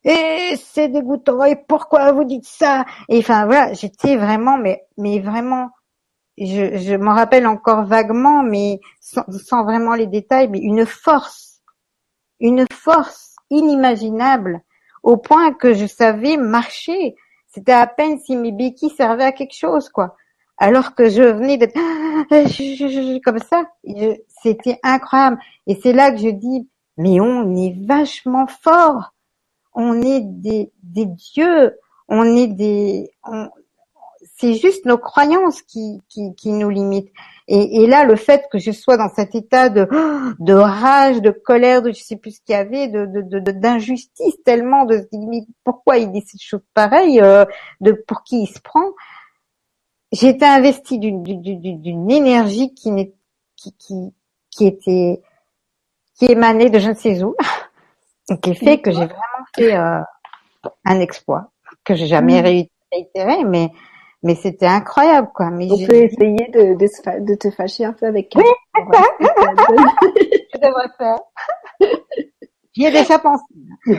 Et 0.04 0.56
c'est 0.58 0.90
dégoûtant. 0.90 1.44
Et 1.44 1.56
pourquoi 1.56 2.12
vous 2.12 2.24
dites 2.24 2.46
ça? 2.46 2.86
Et 3.08 3.20
enfin 3.20 3.46
voilà, 3.46 3.74
j'étais 3.74 4.18
vraiment, 4.18 4.58
mais 4.58 4.84
mais 4.98 5.20
vraiment, 5.20 5.70
je, 6.38 6.78
je 6.78 6.96
m'en 6.96 7.14
rappelle 7.14 7.46
encore 7.46 7.86
vaguement, 7.86 8.42
mais 8.42 8.80
sans, 9.00 9.26
sans 9.32 9.64
vraiment 9.64 9.94
les 9.94 10.08
détails, 10.08 10.50
mais 10.50 10.60
une 10.60 10.86
force, 10.86 11.62
une 12.40 12.66
force 12.74 13.36
inimaginable, 13.52 14.62
au 15.04 15.18
point 15.18 15.54
que 15.54 15.74
je 15.74 15.86
savais 15.86 16.38
marcher. 16.38 17.16
C'était 17.54 17.74
à 17.74 17.86
peine 17.86 18.18
si 18.20 18.36
mes 18.38 18.54
béquilles 18.54 18.92
servaient 18.92 19.26
à 19.26 19.32
quelque 19.34 19.56
chose, 19.56 19.90
quoi 19.90 20.16
alors 20.62 20.94
que 20.94 21.10
je 21.10 21.24
venais 21.24 21.58
d'être 21.58 21.74
comme 23.26 23.40
ça. 23.40 23.66
C'était 24.42 24.80
incroyable. 24.84 25.40
Et 25.68 25.80
c'est 25.82 25.94
là 25.94 26.12
que 26.12 26.18
je 26.18 26.30
dis, 26.30 26.68
mais 26.98 27.20
on 27.20 27.56
est 27.56 27.76
vachement 27.86 28.48
fort. 28.48 29.14
On 29.74 30.02
est 30.02 30.22
des, 30.22 30.72
des 30.84 31.06
dieux. 31.06 31.78
On 32.08 32.24
est 32.36 32.48
des. 32.48 33.12
c'est 34.38 34.56
juste 34.56 34.86
nos 34.86 34.98
croyances 34.98 35.62
qui, 35.62 36.02
qui, 36.10 36.36
qui 36.36 36.52
nous 36.52 36.70
limitent. 36.70 37.12
Et, 37.48 37.84
et, 37.84 37.88
là, 37.88 38.06
le 38.06 38.16
fait 38.16 38.46
que 38.52 38.60
je 38.60 38.72
sois 38.72 38.98
dans 38.98 39.10
cet 39.10 39.36
état 39.36 39.70
de, 39.70 39.88
de 40.40 40.54
rage, 40.54 41.22
de 41.22 41.32
colère, 41.32 41.82
de 41.82 41.92
je 41.92 42.02
sais 42.02 42.16
plus 42.16 42.32
ce 42.32 42.42
qu'il 42.42 42.54
y 42.54 42.58
avait, 42.58 42.88
de, 42.88 43.06
d'injustice 43.40 44.38
de, 44.38 44.44
tellement, 44.44 44.86
de 44.86 45.08
pourquoi 45.64 45.98
il 45.98 46.12
dit 46.12 46.24
cette 46.26 46.42
chose 46.42 46.62
pareille, 46.74 47.20
euh, 47.22 47.46
de 47.82 47.92
pour 47.92 48.24
qui 48.24 48.44
il 48.44 48.48
se 48.48 48.60
prend, 48.60 48.92
j'étais 50.12 50.46
investie 50.46 51.00
d'une 51.00 52.12
énergie 52.12 52.74
qui, 52.74 52.92
qui, 53.56 53.74
qui, 53.78 54.14
qui 54.52 54.68
était 54.68 55.22
qui 56.16 56.26
émanait 56.26 56.70
de 56.70 56.78
je 56.78 56.90
ne 56.90 56.94
sais 56.94 57.24
où, 57.24 57.36
qui 58.44 58.54
fait 58.56 58.80
que 58.80 58.92
j'ai 58.92 59.06
vraiment 59.06 59.46
fait 59.56 59.76
euh, 59.76 60.02
un 60.86 61.00
exploit 61.00 61.50
que 61.84 61.96
j'ai 61.96 62.08
jamais 62.08 62.42
mmh. 62.42 62.70
réitéré, 62.92 63.44
mais 63.44 63.72
mais 64.24 64.36
c'était 64.36 64.68
incroyable 64.68 65.30
quoi. 65.34 65.50
Mais 65.50 65.68
On 65.72 65.78
peut 65.78 65.96
essayer 65.96 66.48
de, 66.54 66.76
de, 66.76 67.26
de, 67.26 67.36
te 67.36 67.50
fâcher 67.50 67.86
un 67.86 67.94
peu 67.94 68.06
avec. 68.06 68.32
Oui, 68.36 68.44
je 68.76 70.60
devrais 70.60 70.90
faire. 70.98 71.18
J'y 72.74 72.86
ai 72.86 72.92
déjà 72.92 73.20
pensé. 73.20 73.44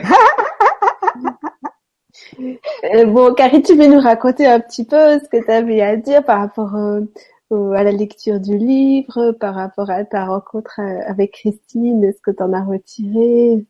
Euh, 2.83 3.05
bon, 3.05 3.33
Carrie, 3.33 3.61
tu 3.61 3.75
veux 3.75 3.87
nous 3.87 3.99
raconter 3.99 4.45
un 4.45 4.59
petit 4.59 4.85
peu 4.85 5.19
ce 5.19 5.27
que 5.29 5.43
tu 5.43 5.51
avais 5.51 5.81
à 5.81 5.95
dire 5.95 6.23
par 6.23 6.39
rapport 6.39 6.75
euh, 6.75 7.01
à 7.75 7.83
la 7.83 7.91
lecture 7.91 8.39
du 8.39 8.57
livre, 8.57 9.31
par 9.39 9.55
rapport 9.55 9.89
à 9.89 10.03
ta 10.05 10.25
rencontre 10.25 10.79
euh, 10.79 10.99
avec 11.07 11.31
Christine, 11.31 12.03
est-ce 12.03 12.21
que 12.21 12.31
tu 12.31 12.43
en 12.43 12.53
as 12.53 12.63
retiré? 12.63 13.65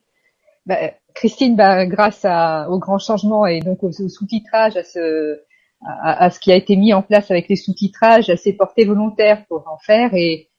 Bah, 0.65 0.77
Christine, 1.13 1.55
bah, 1.55 1.85
grâce 1.85 2.21
à, 2.23 2.69
au 2.69 2.79
grand 2.79 2.99
changement 2.99 3.45
et 3.45 3.59
donc 3.59 3.83
au, 3.83 3.91
sous-titrage, 3.91 4.77
à 4.77 4.83
ce, 4.83 5.41
à, 5.81 6.29
ce 6.29 6.39
qui 6.39 6.51
a 6.51 6.55
été 6.55 6.75
mis 6.75 6.93
en 6.93 7.01
place 7.01 7.31
avec 7.31 7.49
les 7.49 7.55
sous-titrages, 7.55 8.29
elle 8.29 8.37
s'est 8.37 8.53
portée 8.53 8.85
volontaire 8.85 9.45
pour 9.47 9.67
en 9.67 9.77
faire 9.77 10.13
et 10.13 10.49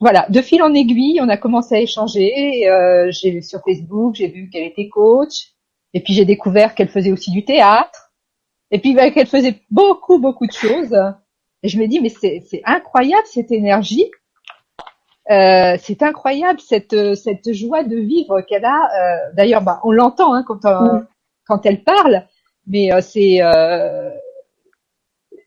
voilà, 0.00 0.26
de 0.28 0.42
fil 0.42 0.62
en 0.62 0.74
aiguille, 0.74 1.20
on 1.22 1.28
a 1.28 1.36
commencé 1.36 1.76
à 1.76 1.80
échanger. 1.80 2.68
Euh, 2.68 3.10
j'ai 3.12 3.40
sur 3.40 3.60
Facebook, 3.62 4.16
j'ai 4.16 4.26
vu 4.26 4.50
qu'elle 4.50 4.64
était 4.64 4.88
coach, 4.88 5.52
et 5.94 6.00
puis 6.00 6.12
j'ai 6.12 6.24
découvert 6.24 6.74
qu'elle 6.74 6.88
faisait 6.88 7.12
aussi 7.12 7.30
du 7.30 7.44
théâtre, 7.44 8.12
et 8.72 8.80
puis 8.80 8.94
bah, 8.94 9.10
qu'elle 9.12 9.28
faisait 9.28 9.60
beaucoup 9.70 10.18
beaucoup 10.18 10.46
de 10.46 10.52
choses. 10.52 10.96
Et 11.62 11.68
je 11.68 11.78
me 11.78 11.86
dis 11.86 12.00
mais 12.00 12.08
c'est 12.08 12.62
incroyable 12.64 13.26
cette 13.26 13.52
énergie, 13.52 14.10
euh, 15.30 15.76
c'est 15.80 16.02
incroyable 16.02 16.60
cette 16.60 17.14
cette 17.14 17.52
joie 17.52 17.84
de 17.84 17.96
vivre 17.96 18.40
qu'elle 18.42 18.64
a. 18.64 18.90
Euh, 18.98 19.32
D'ailleurs, 19.34 19.62
bah, 19.62 19.80
on 19.84 19.92
l'entend 19.92 20.34
hein, 20.34 20.44
quand 20.46 20.64
euh, 20.64 21.00
quand 21.46 21.64
elle 21.64 21.84
parle, 21.84 22.26
mais 22.66 22.92
euh, 22.92 23.00
c'est 23.00 23.42
euh, 23.42 24.10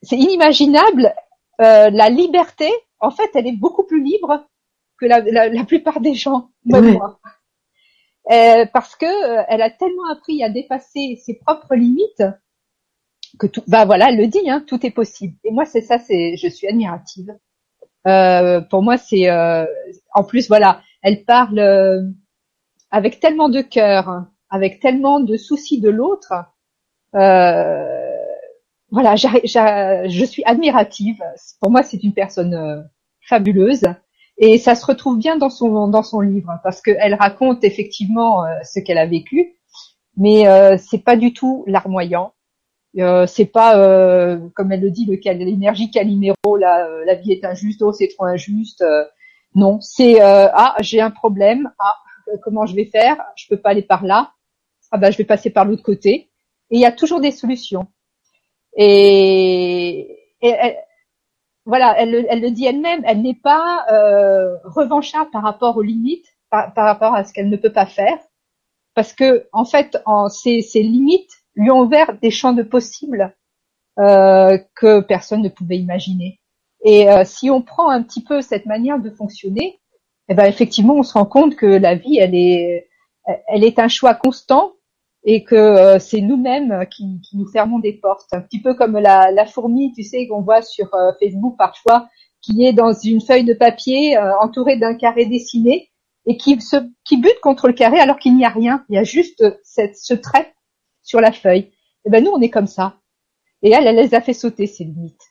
c'est 0.01 0.17
inimaginable 0.17 1.13
la 1.57 2.09
liberté 2.09 2.69
en 2.99 3.11
fait, 3.11 3.29
elle 3.35 3.47
est 3.47 3.57
beaucoup 3.57 3.83
plus 3.83 4.03
libre 4.03 4.45
que 4.99 5.05
la, 5.05 5.65
plupart 5.65 5.99
des 5.99 6.13
gens, 6.13 6.49
moi. 6.63 7.19
Euh, 8.31 8.65
parce 8.73 8.95
que 8.95 9.05
euh, 9.05 9.43
elle 9.47 9.61
a 9.61 9.69
tellement 9.69 10.09
appris 10.11 10.43
à 10.43 10.49
dépasser 10.49 11.21
ses 11.23 11.35
propres 11.35 11.75
limites 11.75 12.23
que 13.39 13.47
tout, 13.47 13.63
bah 13.67 13.85
voilà, 13.85 14.09
elle 14.09 14.17
le 14.17 14.27
dit, 14.27 14.49
hein, 14.49 14.63
tout 14.65 14.85
est 14.85 14.91
possible. 14.91 15.35
Et 15.43 15.51
moi, 15.51 15.65
c'est 15.65 15.81
ça, 15.81 15.99
c'est, 15.99 16.37
je 16.37 16.47
suis 16.47 16.67
admirative. 16.67 17.33
Euh, 18.07 18.61
pour 18.61 18.83
moi, 18.83 18.97
c'est, 18.97 19.29
en 20.13 20.23
plus, 20.23 20.47
voilà, 20.47 20.81
elle 21.01 21.25
parle 21.25 22.13
avec 22.91 23.19
tellement 23.19 23.49
de 23.49 23.61
cœur, 23.61 24.25
avec 24.49 24.79
tellement 24.79 25.19
de 25.19 25.37
soucis 25.37 25.81
de 25.81 25.89
l'autre. 25.89 26.33
voilà, 27.13 29.15
je 29.15 30.25
suis 30.29 30.43
admirative. 30.45 31.21
Pour 31.59 31.71
moi, 31.71 31.83
c'est 31.83 32.03
une 32.03 32.13
personne 32.13 32.87
fabuleuse. 33.21 33.83
Et 34.37 34.57
ça 34.57 34.75
se 34.75 34.85
retrouve 34.85 35.17
bien 35.17 35.37
dans 35.37 35.49
son 35.49 35.87
dans 35.87 36.03
son 36.03 36.19
livre 36.19 36.59
parce 36.63 36.81
qu'elle 36.81 37.13
raconte 37.13 37.63
effectivement 37.63 38.45
euh, 38.45 38.49
ce 38.63 38.79
qu'elle 38.79 38.97
a 38.97 39.05
vécu, 39.05 39.55
mais 40.17 40.47
euh, 40.47 40.77
c'est 40.77 41.03
pas 41.03 41.15
du 41.15 41.33
tout 41.33 41.63
larmoyant. 41.67 42.33
Euh, 42.97 43.27
c'est 43.27 43.45
pas 43.45 43.77
euh, 43.77 44.39
comme 44.55 44.71
elle 44.71 44.81
le 44.81 44.89
dit 44.89 45.05
l'énergie 45.05 45.91
Calimero 45.91 46.55
la 46.57 46.87
la 47.05 47.15
vie 47.15 47.33
est 47.33 47.43
injuste, 47.43 47.81
oh 47.81 47.91
c'est 47.91 48.07
trop 48.07 48.25
injuste. 48.25 48.83
non, 49.53 49.81
c'est 49.81 50.21
ah 50.21 50.75
j'ai 50.79 51.01
un 51.01 51.11
problème, 51.11 51.71
ah 51.79 51.95
comment 52.43 52.65
je 52.65 52.75
vais 52.75 52.85
faire, 52.85 53.17
je 53.35 53.47
peux 53.49 53.57
pas 53.57 53.71
aller 53.71 53.81
par 53.81 54.03
là, 54.05 54.31
ah 54.91 54.97
bah 54.97 55.11
je 55.11 55.17
vais 55.17 55.25
passer 55.25 55.49
par 55.49 55.65
l'autre 55.65 55.83
côté. 55.83 56.29
Et 56.71 56.77
il 56.77 56.79
y 56.79 56.85
a 56.85 56.91
toujours 56.91 57.21
des 57.21 57.31
solutions. 57.31 57.87
Et, 58.77 60.17
et 60.41 60.55
voilà, 61.65 61.95
elle, 61.97 62.25
elle, 62.29 62.41
le 62.41 62.51
dit 62.51 62.65
elle-même, 62.65 63.03
elle 63.05 63.21
n'est 63.21 63.39
pas 63.41 63.85
euh, 63.91 64.57
revancharde 64.63 65.31
par 65.31 65.43
rapport 65.43 65.77
aux 65.77 65.81
limites, 65.81 66.27
par, 66.49 66.71
rapport 66.75 67.15
à 67.15 67.23
ce 67.23 67.33
qu'elle 67.33 67.49
ne 67.49 67.57
peut 67.57 67.71
pas 67.71 67.87
faire, 67.87 68.19
parce 68.93 69.13
que 69.13 69.47
en 69.51 69.65
fait, 69.65 69.97
en, 70.05 70.29
ces, 70.29 70.61
ces 70.61 70.83
limites 70.83 71.44
lui 71.55 71.71
ont 71.71 71.81
ouvert 71.81 72.17
des 72.21 72.31
champs 72.31 72.53
de 72.53 72.63
possibles 72.63 73.35
euh, 73.99 74.57
que 74.75 75.01
personne 75.01 75.41
ne 75.41 75.49
pouvait 75.49 75.77
imaginer. 75.77 76.39
Et 76.85 77.09
euh, 77.09 77.23
si 77.25 77.49
on 77.49 77.63
prend 77.63 77.89
un 77.89 78.03
petit 78.03 78.23
peu 78.23 78.41
cette 78.41 78.67
manière 78.67 78.99
de 78.99 79.09
fonctionner, 79.09 79.79
eh 80.29 80.35
ben 80.35 80.45
effectivement, 80.45 80.95
on 80.95 81.03
se 81.03 81.13
rend 81.13 81.25
compte 81.25 81.55
que 81.55 81.65
la 81.65 81.95
vie, 81.95 82.17
elle 82.17 82.35
est, 82.35 83.79
un 83.79 83.87
choix 83.87 84.13
constant 84.13 84.73
et 85.23 85.43
que 85.43 85.55
euh, 85.55 85.97
c'est 85.97 86.21
nous-mêmes 86.21 86.85
qui, 86.91 87.19
nous 87.33 87.47
fermons 87.47 87.79
des 87.79 87.93
portes, 87.93 88.31
un 88.33 88.41
petit 88.41 88.61
peu 88.61 88.75
comme 88.75 88.99
la, 88.99 89.45
fourmi, 89.47 89.93
tu 89.93 90.03
sais, 90.03 90.27
qu'on 90.27 90.41
voit 90.41 90.61
sur 90.61 90.93
euh, 90.93 91.11
Facebook 91.19 91.55
parfois, 91.57 92.07
qui 92.41 92.65
est 92.65 92.73
dans 92.73 92.93
une 92.93 93.21
feuille 93.21 93.45
de 93.45 93.55
papier 93.55 94.15
entourée 94.39 94.77
d'un 94.77 94.93
carré 94.93 95.25
dessiné 95.25 95.89
et 96.27 96.37
qui 96.37 96.57
bute 97.17 97.39
contre 97.41 97.67
le 97.67 97.73
carré 97.73 97.99
alors 97.99 98.19
qu'il 98.19 98.35
n'y 98.35 98.45
a 98.45 98.49
rien, 98.49 98.85
il 98.89 98.95
y 98.95 98.99
a 98.99 99.03
juste 99.03 99.43
cette, 99.63 99.97
ce 99.97 100.13
trait 100.13 100.53
sur 101.05 101.21
la 101.21 101.31
feuille. 101.31 101.71
Et 102.05 102.09
ben 102.09 102.21
nous, 102.21 102.31
on 102.31 102.41
est 102.41 102.49
comme 102.49 102.67
ça. 102.67 102.97
Et 103.61 103.71
elle, 103.71 103.87
elle 103.87 103.95
les 103.95 104.13
a 104.13 104.19
fait 104.19 104.33
sauter 104.33 104.67
ces 104.67 104.83
limites. 104.83 105.23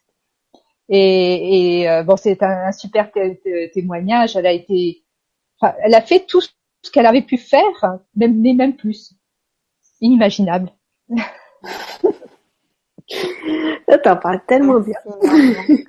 Et, 0.89 1.83
et 1.83 2.03
bon, 2.05 2.17
c'est 2.17 2.43
un, 2.43 2.73
super 2.73 3.11
témoignage. 3.73 4.37
Elle 4.37 4.47
a 4.47 4.53
été, 4.53 5.05
enfin, 5.61 5.75
elle 5.83 5.95
a 5.95 6.01
fait 6.01 6.27
tout 6.27 6.41
ce 6.41 6.51
qu'elle 6.91 7.07
avait 7.07 7.23
pu 7.23 7.37
faire, 7.37 7.99
même, 8.17 8.41
mais 8.41 8.55
même 8.55 8.77
plus 8.77 9.15
inimaginable. 10.01 10.71
T'en 14.03 14.17
parles 14.17 14.43
tellement 14.47 14.81
bien. 14.81 14.99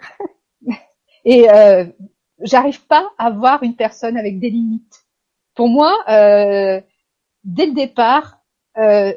Et 1.26 1.50
euh, 1.50 1.86
j'arrive 2.40 2.86
pas 2.86 3.12
à 3.18 3.32
voir 3.32 3.64
une 3.64 3.76
personne 3.76 4.16
avec 4.18 4.40
des 4.40 4.50
limites. 4.50 5.06
Pour 5.56 5.70
moi, 5.70 5.98
euh, 6.08 6.80
dès 7.44 7.66
le 7.66 7.74
départ, 7.74 8.40
euh, 8.78 9.14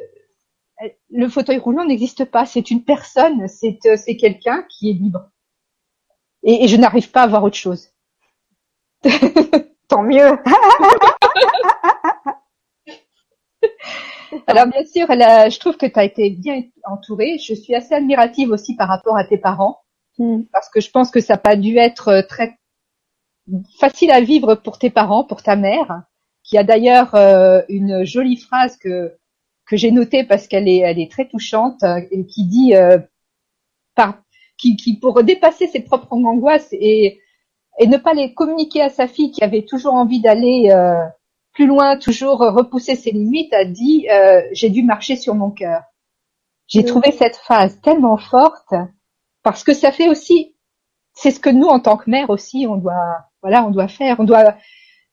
le 1.11 1.29
fauteuil 1.29 1.59
roulant 1.59 1.85
n'existe 1.85 2.25
pas. 2.25 2.47
C'est 2.47 2.71
une 2.71 2.85
personne, 2.85 3.49
c'est 3.49 3.79
euh, 3.87 3.97
c'est 3.97 4.17
quelqu'un 4.17 4.65
qui 4.69 4.91
est 4.91 4.95
libre. 4.95 5.31
Et, 6.43 6.65
et 6.65 6.69
je 6.69 6.77
n'arrive 6.77 7.11
pas 7.11 7.23
à 7.23 7.27
voir 7.27 7.45
autre 7.45 7.57
chose. 7.57 7.91
Tant 9.89 10.03
mieux. 10.03 10.39
Alors 14.47 14.67
bien 14.67 14.85
sûr, 14.85 15.07
je 15.09 15.59
trouve 15.59 15.77
que 15.77 15.87
tu 15.87 15.99
as 15.99 16.05
été 16.05 16.31
bien 16.31 16.63
entourée. 16.85 17.39
Je 17.39 17.55
suis 17.55 17.75
assez 17.75 17.95
admirative 17.95 18.51
aussi 18.51 18.77
par 18.77 18.89
rapport 18.89 19.17
à 19.17 19.25
tes 19.25 19.39
parents, 19.39 19.81
hmm. 20.19 20.43
parce 20.53 20.69
que 20.69 20.81
je 20.81 20.91
pense 20.91 21.11
que 21.11 21.21
ça 21.21 21.35
n'a 21.35 21.39
pas 21.39 21.57
dû 21.57 21.77
être 21.79 22.09
euh, 22.09 22.23
très 22.23 22.59
facile 23.79 24.11
à 24.11 24.21
vivre 24.21 24.55
pour 24.55 24.79
tes 24.79 24.91
parents, 24.91 25.25
pour 25.25 25.43
ta 25.43 25.57
mère, 25.57 26.03
qui 26.45 26.59
a 26.59 26.65
d'ailleurs 26.65 27.15
euh, 27.15 27.63
une 27.69 28.05
jolie 28.05 28.37
phrase 28.37 28.77
que 28.77 29.18
que 29.69 29.77
j'ai 29.77 29.91
notée 29.91 30.25
parce 30.25 30.49
qu'elle 30.49 30.69
est 30.69 30.79
elle 30.79 30.99
est 30.99 31.11
très 31.11 31.29
touchante 31.29 31.83
euh, 31.83 32.01
et 32.11 32.27
qui 32.27 32.45
dit 32.47 32.73
par 33.95 34.23
qui, 34.57 34.77
qui 34.77 34.99
pour 34.99 35.23
dépasser 35.23 35.67
ses 35.67 35.81
propres 35.81 36.13
angoisses 36.13 36.69
et 36.73 37.21
et 37.81 37.87
ne 37.87 37.97
pas 37.97 38.15
les 38.15 38.35
communiquer 38.35 38.83
à 38.83 38.89
sa 38.89 39.07
fille 39.07 39.31
qui 39.31 39.45
avait 39.45 39.65
toujours 39.65 39.95
envie 39.95 40.21
d'aller 40.21 40.73
plus 41.59 41.67
loin, 41.67 41.99
toujours 41.99 42.39
repousser 42.39 42.95
ses 42.95 43.11
limites, 43.11 43.53
a 43.53 43.65
dit 43.65 44.07
euh, 44.09 44.43
j'ai 44.53 44.71
dû 44.71 44.85
marcher 44.85 45.17
sur 45.17 45.35
mon 45.35 45.51
cœur. 45.51 45.83
J'ai 46.69 46.85
trouvé 46.85 47.11
cette 47.11 47.35
phrase 47.35 47.81
tellement 47.81 48.17
forte 48.17 48.75
parce 49.43 49.65
que 49.65 49.75
ça 49.75 49.91
fait 49.91 50.09
aussi, 50.09 50.55
c'est 51.15 51.33
ce 51.33 51.41
que 51.41 51.51
nous 51.51 51.67
en 51.67 51.81
tant 51.81 51.97
que 51.97 52.09
mère 52.09 52.31
aussi 52.31 52.69
on 52.71 52.77
doit, 52.77 53.25
voilà, 53.43 53.65
on 53.65 53.71
doit 53.71 53.89
faire, 53.89 54.21
on 54.21 54.25
doit 54.25 54.55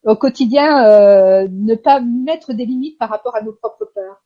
au 0.04 0.16
quotidien 0.16 0.86
euh, 0.86 1.48
ne 1.50 1.74
pas 1.74 2.00
mettre 2.00 2.54
des 2.54 2.68
limites 2.68 3.00
par 3.00 3.10
rapport 3.10 3.36
à 3.36 3.42
nos 3.42 3.54
propres 3.54 3.90
peurs. 3.96 4.24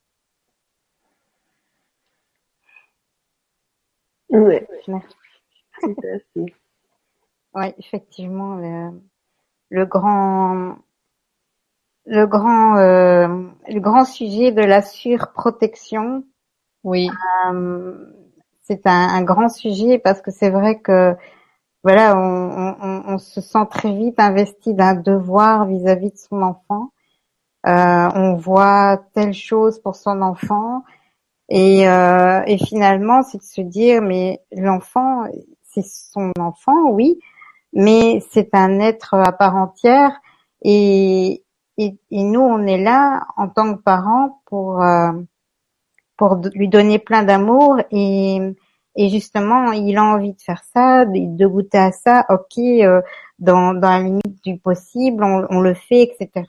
Oui, 4.30 4.60
oui 7.54 7.74
effectivement, 7.78 8.56
le, 8.56 9.00
le 9.70 9.86
grand 9.86 10.76
le 12.06 12.26
grand 12.26 12.76
euh, 12.76 13.48
le 13.68 13.80
grand 13.80 14.04
sujet 14.04 14.52
de 14.52 14.62
la 14.62 14.82
surprotection. 14.82 16.24
Oui. 16.84 17.08
Euh, 17.52 18.06
c'est 18.62 18.86
un, 18.86 19.08
un, 19.08 19.22
grand 19.22 19.48
sujet 19.48 19.98
parce 19.98 20.20
que 20.22 20.30
c'est 20.30 20.50
vrai 20.50 20.78
que 20.80 21.14
voilà, 21.82 22.16
on, 22.16 22.76
on, 22.80 23.02
on, 23.14 23.18
se 23.18 23.40
sent 23.40 23.66
très 23.70 23.92
vite 23.92 24.20
investi 24.20 24.74
d'un 24.74 24.94
devoir 24.94 25.66
vis-à-vis 25.66 26.12
de 26.12 26.16
son 26.16 26.42
enfant. 26.42 26.92
Euh, 27.66 28.08
on 28.14 28.34
voit 28.36 29.02
telle 29.14 29.34
chose 29.34 29.80
pour 29.80 29.96
son 29.96 30.22
enfant 30.22 30.82
et, 31.50 31.88
euh, 31.88 32.42
et 32.46 32.58
finalement 32.58 33.22
c'est 33.22 33.38
de 33.38 33.42
se 33.42 33.60
dire 33.60 34.02
mais 34.02 34.40
l'enfant 34.52 35.24
c'est 35.64 35.84
son 35.84 36.32
enfant 36.38 36.90
oui 36.90 37.18
mais 37.72 38.20
c'est 38.30 38.54
un 38.54 38.80
être 38.80 39.14
à 39.14 39.32
part 39.32 39.56
entière 39.56 40.12
et, 40.62 41.42
et, 41.78 41.98
nous, 42.10 42.40
on 42.40 42.66
est 42.66 42.82
là 42.82 43.22
en 43.36 43.48
tant 43.48 43.74
que 43.74 43.80
parents 43.80 44.42
pour 44.46 44.82
euh, 44.82 45.12
pour 46.16 46.36
lui 46.54 46.68
donner 46.68 46.98
plein 46.98 47.22
d'amour 47.22 47.80
et 47.90 48.38
et 48.96 49.08
justement, 49.08 49.72
il 49.72 49.96
a 49.96 50.04
envie 50.04 50.32
de 50.32 50.40
faire 50.40 50.62
ça, 50.74 51.04
de, 51.06 51.46
goûter 51.46 51.78
à 51.78 51.92
ça. 51.92 52.26
Ok, 52.28 52.58
euh, 52.58 53.00
dans 53.38 53.72
dans 53.72 53.88
la 53.88 54.00
limite 54.00 54.42
du 54.44 54.58
possible, 54.58 55.24
on, 55.24 55.46
on 55.48 55.60
le 55.60 55.74
fait, 55.74 56.02
etc. 56.02 56.44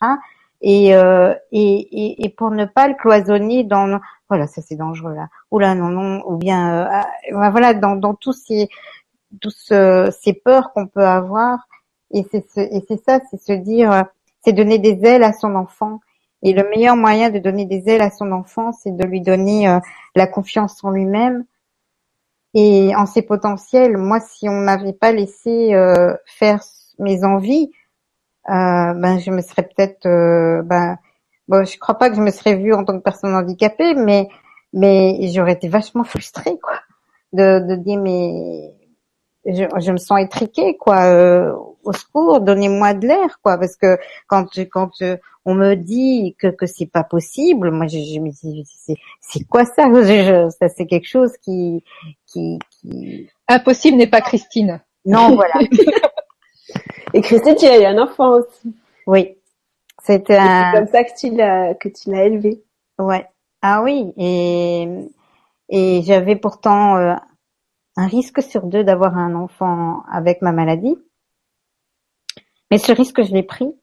Et, 0.62 0.96
euh, 0.96 1.34
et, 1.52 1.80
et, 2.06 2.26
et 2.26 2.30
pour 2.30 2.52
ne 2.52 2.66
pas 2.66 2.88
le 2.88 2.94
cloisonner 2.94 3.64
dans 3.64 4.00
voilà 4.30 4.46
ça 4.46 4.62
c'est 4.62 4.76
dangereux 4.76 5.16
là 5.16 5.28
ou 5.50 5.58
là 5.58 5.74
non 5.74 5.90
non 5.90 6.22
ou 6.28 6.38
bien 6.38 6.86
euh, 6.86 7.50
voilà 7.50 7.74
dans 7.74 7.96
dans 7.96 8.14
tous 8.14 8.34
ces 8.34 8.70
tous 9.40 9.74
ces 10.12 10.34
peurs 10.34 10.72
qu'on 10.72 10.86
peut 10.86 11.04
avoir 11.04 11.68
et 12.12 12.24
c'est 12.30 12.46
et 12.58 12.86
c'est 12.88 13.04
ça 13.04 13.20
c'est 13.32 13.42
se 13.42 13.54
dire 13.54 14.06
c'est 14.44 14.54
donner 14.54 14.80
des 14.80 15.06
ailes 15.06 15.24
à 15.24 15.34
son 15.34 15.56
enfant. 15.56 16.00
Et 16.44 16.54
le 16.54 16.68
meilleur 16.70 16.96
moyen 16.96 17.30
de 17.30 17.40
donner 17.40 17.66
des 17.66 17.88
ailes 17.88 18.02
à 18.02 18.10
son 18.10 18.32
enfant, 18.32 18.72
c'est 18.72 18.96
de 18.96 19.04
lui 19.06 19.22
donner 19.22 19.70
euh, 19.70 19.80
la 20.16 20.28
confiance 20.28 20.84
en 20.84 20.90
lui-même, 20.90 21.46
et 22.54 22.96
en 22.96 23.06
ses 23.06 23.22
potentiels. 23.22 23.98
Moi, 23.98 24.20
si 24.20 24.50
on 24.50 24.60
m'avait 24.60 24.94
pas 24.94 25.12
laissé 25.12 25.74
euh, 25.74 26.14
faire 26.26 26.62
mes 26.98 27.24
envies, 27.24 27.72
euh, 27.72 27.81
ben 28.48 29.20
je 29.20 29.32
me 29.32 29.42
serais 29.42 29.64
peut-être, 29.64 30.06
euh, 30.08 30.62
ben, 30.64 30.98
bon, 31.48 31.66
je 31.66 31.78
crois 31.78 31.96
pas 31.98 32.10
que 32.10 32.16
je 32.16 32.22
me 32.22 32.32
serais 32.32 32.56
vue 32.56 32.74
en 32.74 32.84
tant 32.86 32.98
que 32.98 33.04
personne 33.04 33.36
handicapée, 33.36 33.94
mais 33.96 34.28
mais 34.74 35.28
j'aurais 35.34 35.54
été 35.54 35.68
vachement 35.70 36.04
frustrée, 36.04 36.58
quoi, 36.62 36.80
de, 37.34 37.60
de 37.68 37.76
dire 37.76 38.00
mais 38.02 38.74
je, 39.46 39.66
je 39.80 39.92
me 39.92 39.98
sens 39.98 40.20
étriquée, 40.22 40.78
quoi. 40.78 41.06
Euh, 41.06 41.54
au 41.84 41.94
secours, 41.94 42.42
donnez-moi 42.42 42.94
de 42.94 43.08
l'air, 43.08 43.40
quoi, 43.44 43.58
parce 43.58 43.76
que 43.76 43.98
quand 44.28 44.46
quand 44.72 44.92
on 45.46 45.56
me 45.56 45.76
dit 45.76 46.36
que 46.40 46.48
que 46.48 46.66
c'est 46.68 46.86
pas 46.86 47.04
possible, 47.04 47.72
moi 47.72 47.88
je, 47.88 47.98
je 47.98 48.20
me 48.20 48.30
dis 48.30 48.66
c'est 48.68 48.96
c'est 49.22 49.44
quoi 49.46 49.66
ça? 49.66 49.88
Ça 50.60 50.70
c'est 50.70 50.86
quelque 50.88 51.08
chose 51.08 51.34
qui 51.44 51.84
qui 52.28 52.60
qui 52.72 53.30
impossible 53.48 53.98
n'est 53.98 54.08
pas 54.08 54.22
Christine. 54.22 54.82
Non, 55.06 55.36
voilà. 55.36 55.54
Et 57.14 57.22
Christine, 57.22 57.56
tu 57.56 57.66
as 57.66 57.82
eu 57.82 57.86
un 57.86 58.02
enfant 58.02 58.40
aussi. 58.40 58.76
Oui. 59.08 59.38
C'était 60.02 60.38
un... 60.38 60.72
comme 60.74 60.88
ça 60.88 61.04
que 61.04 61.18
tu 61.20 61.30
l'as 61.36 61.76
que 61.76 61.90
tu 61.90 62.10
l'as 62.10 62.26
élevé. 62.26 62.64
Ouais. 62.98 63.28
Ah 63.62 63.82
oui. 63.84 64.14
Et 64.18 64.88
et 65.70 66.02
j'avais 66.04 66.36
pourtant 66.36 66.98
euh, 66.98 67.16
un 67.98 68.08
risque 68.08 68.42
sur 68.42 68.64
deux 68.64 68.84
d'avoir 68.84 69.18
un 69.18 69.36
enfant 69.36 70.04
avec 70.12 70.42
ma 70.42 70.52
maladie. 70.52 70.98
Mais 72.70 72.78
ce 72.78 72.92
risque, 72.92 73.22
je 73.22 73.34
l'ai 73.34 73.44
pris. 73.44 73.74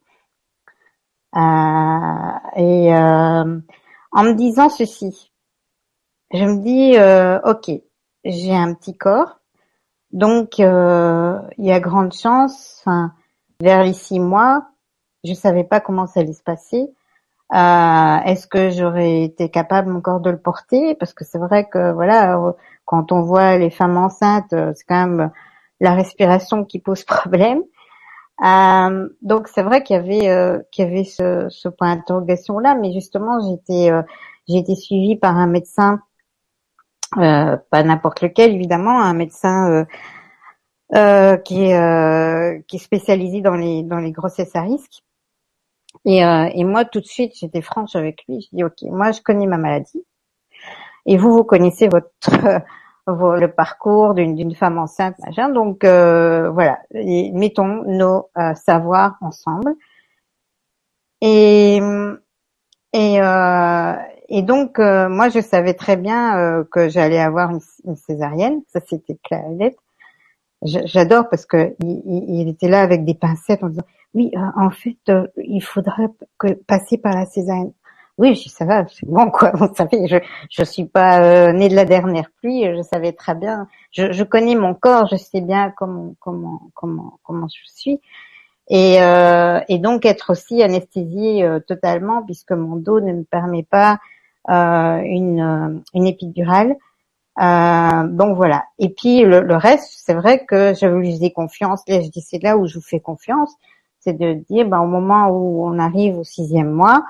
Euh, 1.36 2.32
et 2.56 2.94
euh, 2.94 3.60
en 4.12 4.24
me 4.24 4.32
disant 4.32 4.70
ceci, 4.70 5.30
je 6.32 6.44
me 6.44 6.62
dis, 6.62 6.96
euh, 6.96 7.38
ok, 7.44 7.70
j'ai 8.24 8.54
un 8.54 8.72
petit 8.72 8.96
corps, 8.96 9.38
donc 10.10 10.58
euh, 10.58 11.38
il 11.58 11.66
y 11.66 11.72
a 11.72 11.80
grande 11.80 12.14
chance, 12.14 12.82
vers 13.60 13.82
les 13.82 13.92
six 13.92 14.20
mois, 14.20 14.68
je 15.24 15.34
savais 15.34 15.64
pas 15.64 15.80
comment 15.80 16.06
ça 16.06 16.20
allait 16.20 16.32
se 16.32 16.42
passer. 16.42 16.90
Euh, 17.54 18.16
est-ce 18.26 18.46
que 18.46 18.70
j'aurais 18.70 19.22
été 19.22 19.50
capable 19.50 19.94
encore 19.96 20.20
de 20.20 20.30
le 20.30 20.38
porter? 20.38 20.94
Parce 20.94 21.12
que 21.12 21.24
c'est 21.24 21.38
vrai 21.38 21.68
que 21.68 21.92
voilà, 21.92 22.38
quand 22.84 23.10
on 23.10 23.22
voit 23.22 23.56
les 23.56 23.70
femmes 23.70 23.96
enceintes, 23.96 24.50
c'est 24.50 24.84
quand 24.86 25.06
même 25.06 25.30
la 25.80 25.94
respiration 25.94 26.64
qui 26.64 26.78
pose 26.78 27.04
problème. 27.04 27.62
Euh, 28.44 29.08
donc 29.22 29.48
c'est 29.48 29.62
vrai 29.62 29.82
qu'il 29.82 29.96
y 29.96 29.98
avait 29.98 30.28
euh, 30.28 30.60
qu'il 30.70 30.84
y 30.84 30.88
avait 30.88 31.02
ce, 31.02 31.48
ce 31.50 31.68
point 31.68 31.96
d'interrogation 31.96 32.60
là, 32.60 32.76
mais 32.76 32.92
justement 32.92 33.40
j'étais 33.40 33.90
euh, 33.90 34.02
j'ai 34.48 34.58
été 34.58 34.76
suivie 34.76 35.16
par 35.16 35.36
un 35.36 35.48
médecin, 35.48 36.00
euh, 37.16 37.56
pas 37.70 37.82
n'importe 37.82 38.20
lequel 38.22 38.54
évidemment, 38.54 39.00
un 39.02 39.14
médecin 39.14 39.86
qui 40.92 41.64
est 41.64 42.64
qui 42.66 42.76
est 42.76 43.40
dans 43.40 43.54
les 43.54 43.82
dans 43.82 43.98
les 43.98 44.12
grossesses 44.12 44.56
à 44.56 44.62
risque. 44.62 45.02
Et, 46.04 46.18
et 46.18 46.64
moi 46.64 46.84
tout 46.84 47.00
de 47.00 47.06
suite 47.06 47.32
j'étais 47.38 47.62
franche 47.62 47.96
avec 47.96 48.24
lui, 48.28 48.40
je 48.42 48.56
dis 48.56 48.64
ok 48.64 48.82
moi 48.82 49.12
je 49.12 49.20
connais 49.20 49.46
ma 49.46 49.58
maladie 49.58 50.04
et 51.06 51.16
vous 51.16 51.32
vous 51.32 51.44
connaissez 51.44 51.88
votre 51.88 52.62
le 53.08 53.46
parcours 53.46 54.14
d'une 54.14 54.54
femme 54.54 54.78
enceinte, 54.78 55.16
machin. 55.24 55.48
Donc 55.48 55.84
euh, 55.84 56.50
voilà, 56.50 56.78
mettons 56.92 57.84
nos 57.86 58.28
euh, 58.36 58.54
savoirs 58.54 59.16
ensemble. 59.20 59.74
Et 61.20 61.80
et, 62.94 63.20
euh, 63.20 63.94
et 64.28 64.42
donc 64.42 64.78
moi 64.78 65.28
je 65.28 65.40
savais 65.40 65.74
très 65.74 65.96
bien 65.96 66.64
que 66.70 66.88
j'allais 66.88 67.18
avoir 67.18 67.50
une, 67.50 67.96
césarienne, 67.96 68.62
ça 68.68 68.80
c'était 68.86 69.18
clair 69.22 69.44
et 69.46 69.54
net. 69.54 69.76
J'adore 70.62 71.28
parce 71.28 71.46
que 71.46 71.74
il, 71.80 72.48
était 72.48 72.68
là 72.68 72.80
avec 72.80 73.04
des 73.04 73.14
pincettes 73.14 73.62
en 73.62 73.68
disant 73.68 73.84
oui 74.14 74.32
en 74.56 74.70
fait 74.70 74.96
il 75.36 75.60
faudrait 75.60 76.08
que 76.38 76.52
passer 76.52 76.98
par 76.98 77.14
la 77.14 77.26
césarienne. 77.26 77.72
Oui, 78.18 78.36
ça 78.36 78.64
va, 78.64 78.84
c'est 78.88 79.08
bon 79.08 79.30
quoi. 79.30 79.52
Vous 79.54 79.72
savez, 79.74 80.08
je 80.08 80.16
je 80.50 80.64
suis 80.64 80.86
pas 80.86 81.22
euh, 81.22 81.52
née 81.52 81.68
de 81.68 81.76
la 81.76 81.84
dernière 81.84 82.28
pluie. 82.40 82.64
Je 82.64 82.82
savais 82.82 83.12
très 83.12 83.36
bien. 83.36 83.68
Je, 83.92 84.10
je 84.10 84.24
connais 84.24 84.56
mon 84.56 84.74
corps. 84.74 85.06
Je 85.06 85.16
sais 85.16 85.40
bien 85.40 85.72
comment 85.76 86.14
comment 86.18 86.70
comment 86.74 87.20
comment 87.22 87.46
je 87.48 87.70
suis. 87.70 88.00
Et, 88.68 89.00
euh, 89.00 89.60
et 89.68 89.78
donc 89.78 90.04
être 90.04 90.30
aussi 90.30 90.62
anesthésiée 90.62 91.42
euh, 91.42 91.58
totalement 91.60 92.22
puisque 92.22 92.52
mon 92.52 92.76
dos 92.76 93.00
ne 93.00 93.12
me 93.12 93.24
permet 93.24 93.62
pas 93.62 93.98
euh, 94.50 95.00
une 95.04 95.40
euh, 95.40 95.80
une 95.94 96.06
épidurale. 96.06 96.76
Donc 97.38 98.36
voilà. 98.36 98.64
Et 98.78 98.88
puis 98.90 99.22
le, 99.22 99.40
le 99.40 99.56
reste, 99.56 99.92
c'est 100.04 100.14
vrai 100.14 100.44
que 100.44 100.74
je 100.74 100.86
lui 100.86 101.12
faisais 101.12 101.30
confiance. 101.30 101.82
Là, 101.88 102.00
je 102.00 102.08
dis 102.08 102.20
c'est 102.20 102.42
là 102.42 102.56
où 102.56 102.66
je 102.66 102.74
vous 102.74 102.84
fais 102.84 103.00
confiance, 103.00 103.54
c'est 104.00 104.12
de 104.12 104.34
dire 104.50 104.66
ben, 104.66 104.80
au 104.80 104.86
moment 104.86 105.28
où 105.28 105.66
on 105.66 105.78
arrive 105.78 106.18
au 106.18 106.24
sixième 106.24 106.70
mois 106.70 107.04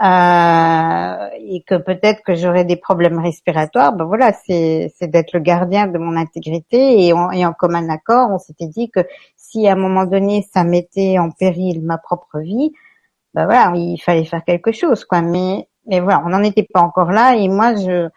euh, 0.00 1.28
et 1.40 1.62
que 1.66 1.74
peut-être 1.76 2.22
que 2.22 2.34
j'aurais 2.34 2.64
des 2.64 2.76
problèmes 2.76 3.18
respiratoires, 3.18 3.92
ben 3.92 4.04
voilà, 4.04 4.32
c'est 4.32 4.92
d'être 5.02 5.32
le 5.32 5.40
gardien 5.40 5.86
de 5.88 5.98
mon 5.98 6.16
intégrité 6.16 7.06
et, 7.06 7.12
en 7.12 7.52
commun 7.52 7.88
accord, 7.88 8.30
on 8.30 8.38
s'était 8.38 8.68
dit 8.68 8.90
que 8.90 9.00
si 9.36 9.66
à 9.66 9.72
un 9.72 9.76
moment 9.76 10.04
donné 10.04 10.46
ça 10.52 10.62
mettait 10.62 11.18
en 11.18 11.30
péril 11.30 11.82
ma 11.82 11.98
propre 11.98 12.38
vie, 12.38 12.72
ben 13.34 13.44
voilà, 13.46 13.72
il 13.74 13.98
fallait 13.98 14.24
faire 14.24 14.44
quelque 14.44 14.72
chose, 14.72 15.04
quoi. 15.04 15.22
Mais 15.22 15.68
mais 15.86 16.00
voilà, 16.00 16.22
on 16.24 16.28
n'en 16.28 16.42
était 16.42 16.66
pas 16.72 16.80
encore 16.80 17.10
là 17.12 17.34
et 17.36 17.48
moi 17.48 17.74
je 17.74 18.08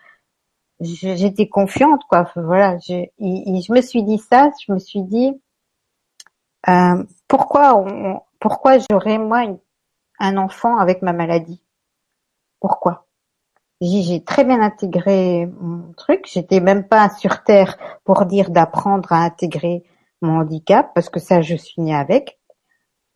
j'étais 0.82 1.48
confiante, 1.48 2.02
quoi. 2.10 2.30
Voilà, 2.36 2.78
je, 2.80 3.74
me 3.74 3.82
suis 3.82 4.04
dit 4.04 4.18
ça, 4.18 4.52
je 4.66 4.74
me 4.74 4.80
suis 4.80 5.04
dit 5.04 5.34
euh, 6.68 7.04
pourquoi 7.28 7.76
on, 7.78 8.22
pourquoi 8.40 8.78
j'aurais 8.90 9.18
moi 9.18 9.46
un 10.20 10.38
enfant 10.38 10.78
avec 10.78 11.02
ma 11.02 11.14
maladie? 11.14 11.64
Pourquoi? 12.60 13.08
J'ai 13.82 14.24
très 14.24 14.44
bien 14.44 14.62
intégré 14.62 15.48
mon 15.60 15.94
truc. 15.94 16.28
J'étais 16.32 16.60
même 16.60 16.88
pas 16.88 17.10
sur 17.10 17.44
terre 17.44 17.78
pour 18.04 18.26
dire 18.26 18.52
d'apprendre 18.52 19.12
à 19.12 19.24
intégrer 19.24 19.84
mon 20.22 20.42
handicap 20.42 20.92
parce 20.94 21.10
que 21.10 21.20
ça, 21.20 21.42
je 21.42 21.56
suis 21.56 21.82
née 21.82 21.96
avec. 21.96 22.40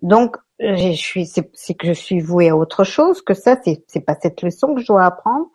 Donc, 0.01 0.37
je 0.59 0.93
suis, 0.93 1.27
c'est 1.27 1.73
que 1.75 1.87
je 1.87 1.93
suis 1.93 2.19
vouée 2.19 2.49
à 2.49 2.57
autre 2.57 2.83
chose 2.83 3.21
que 3.21 3.35
ça. 3.35 3.57
C'est 3.63 3.99
pas 4.01 4.15
cette 4.19 4.41
leçon 4.41 4.73
que 4.73 4.81
je 4.81 4.87
dois 4.87 5.05
apprendre. 5.05 5.47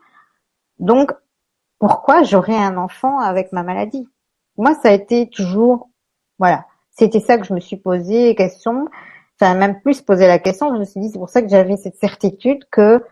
Donc, 0.78 1.12
pourquoi 1.80 2.22
j'aurais 2.22 2.56
un 2.56 2.76
enfant 2.76 3.18
avec 3.18 3.50
ma 3.52 3.64
maladie? 3.64 4.08
Moi, 4.56 4.74
ça 4.82 4.90
a 4.90 4.92
été 4.92 5.28
toujours, 5.28 5.88
voilà, 6.38 6.66
c'était 6.90 7.20
ça 7.20 7.38
que 7.38 7.44
je 7.44 7.54
me 7.54 7.60
suis 7.60 7.76
posé 7.76 8.36
question. 8.36 8.88
Enfin, 9.40 9.54
même 9.54 9.80
plus 9.80 10.02
poser 10.02 10.28
la 10.28 10.38
question, 10.38 10.72
je 10.72 10.78
me 10.78 10.84
suis 10.84 11.00
dit, 11.00 11.08
c'est 11.10 11.18
pour 11.18 11.30
ça 11.30 11.42
que 11.42 11.48
j'avais 11.48 11.76
cette 11.76 11.96
certitude 11.96 12.64
que 12.70 13.02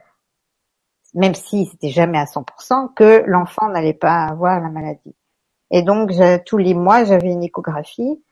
même 1.15 1.35
si 1.35 1.67
c'était 1.67 1.89
jamais 1.89 2.19
à 2.19 2.25
100%, 2.25 2.93
que 2.95 3.25
l'enfant 3.27 3.69
n'allait 3.69 3.95
pas 3.95 4.25
avoir 4.25 4.61
la 4.61 4.69
maladie. 4.69 5.15
Et 5.71 5.83
donc 5.83 6.11
tous 6.47 6.59
les 6.59 6.75
mois 6.75 7.05
j'avais 7.05 7.33
une 7.33 7.43
échographie. 7.43 8.23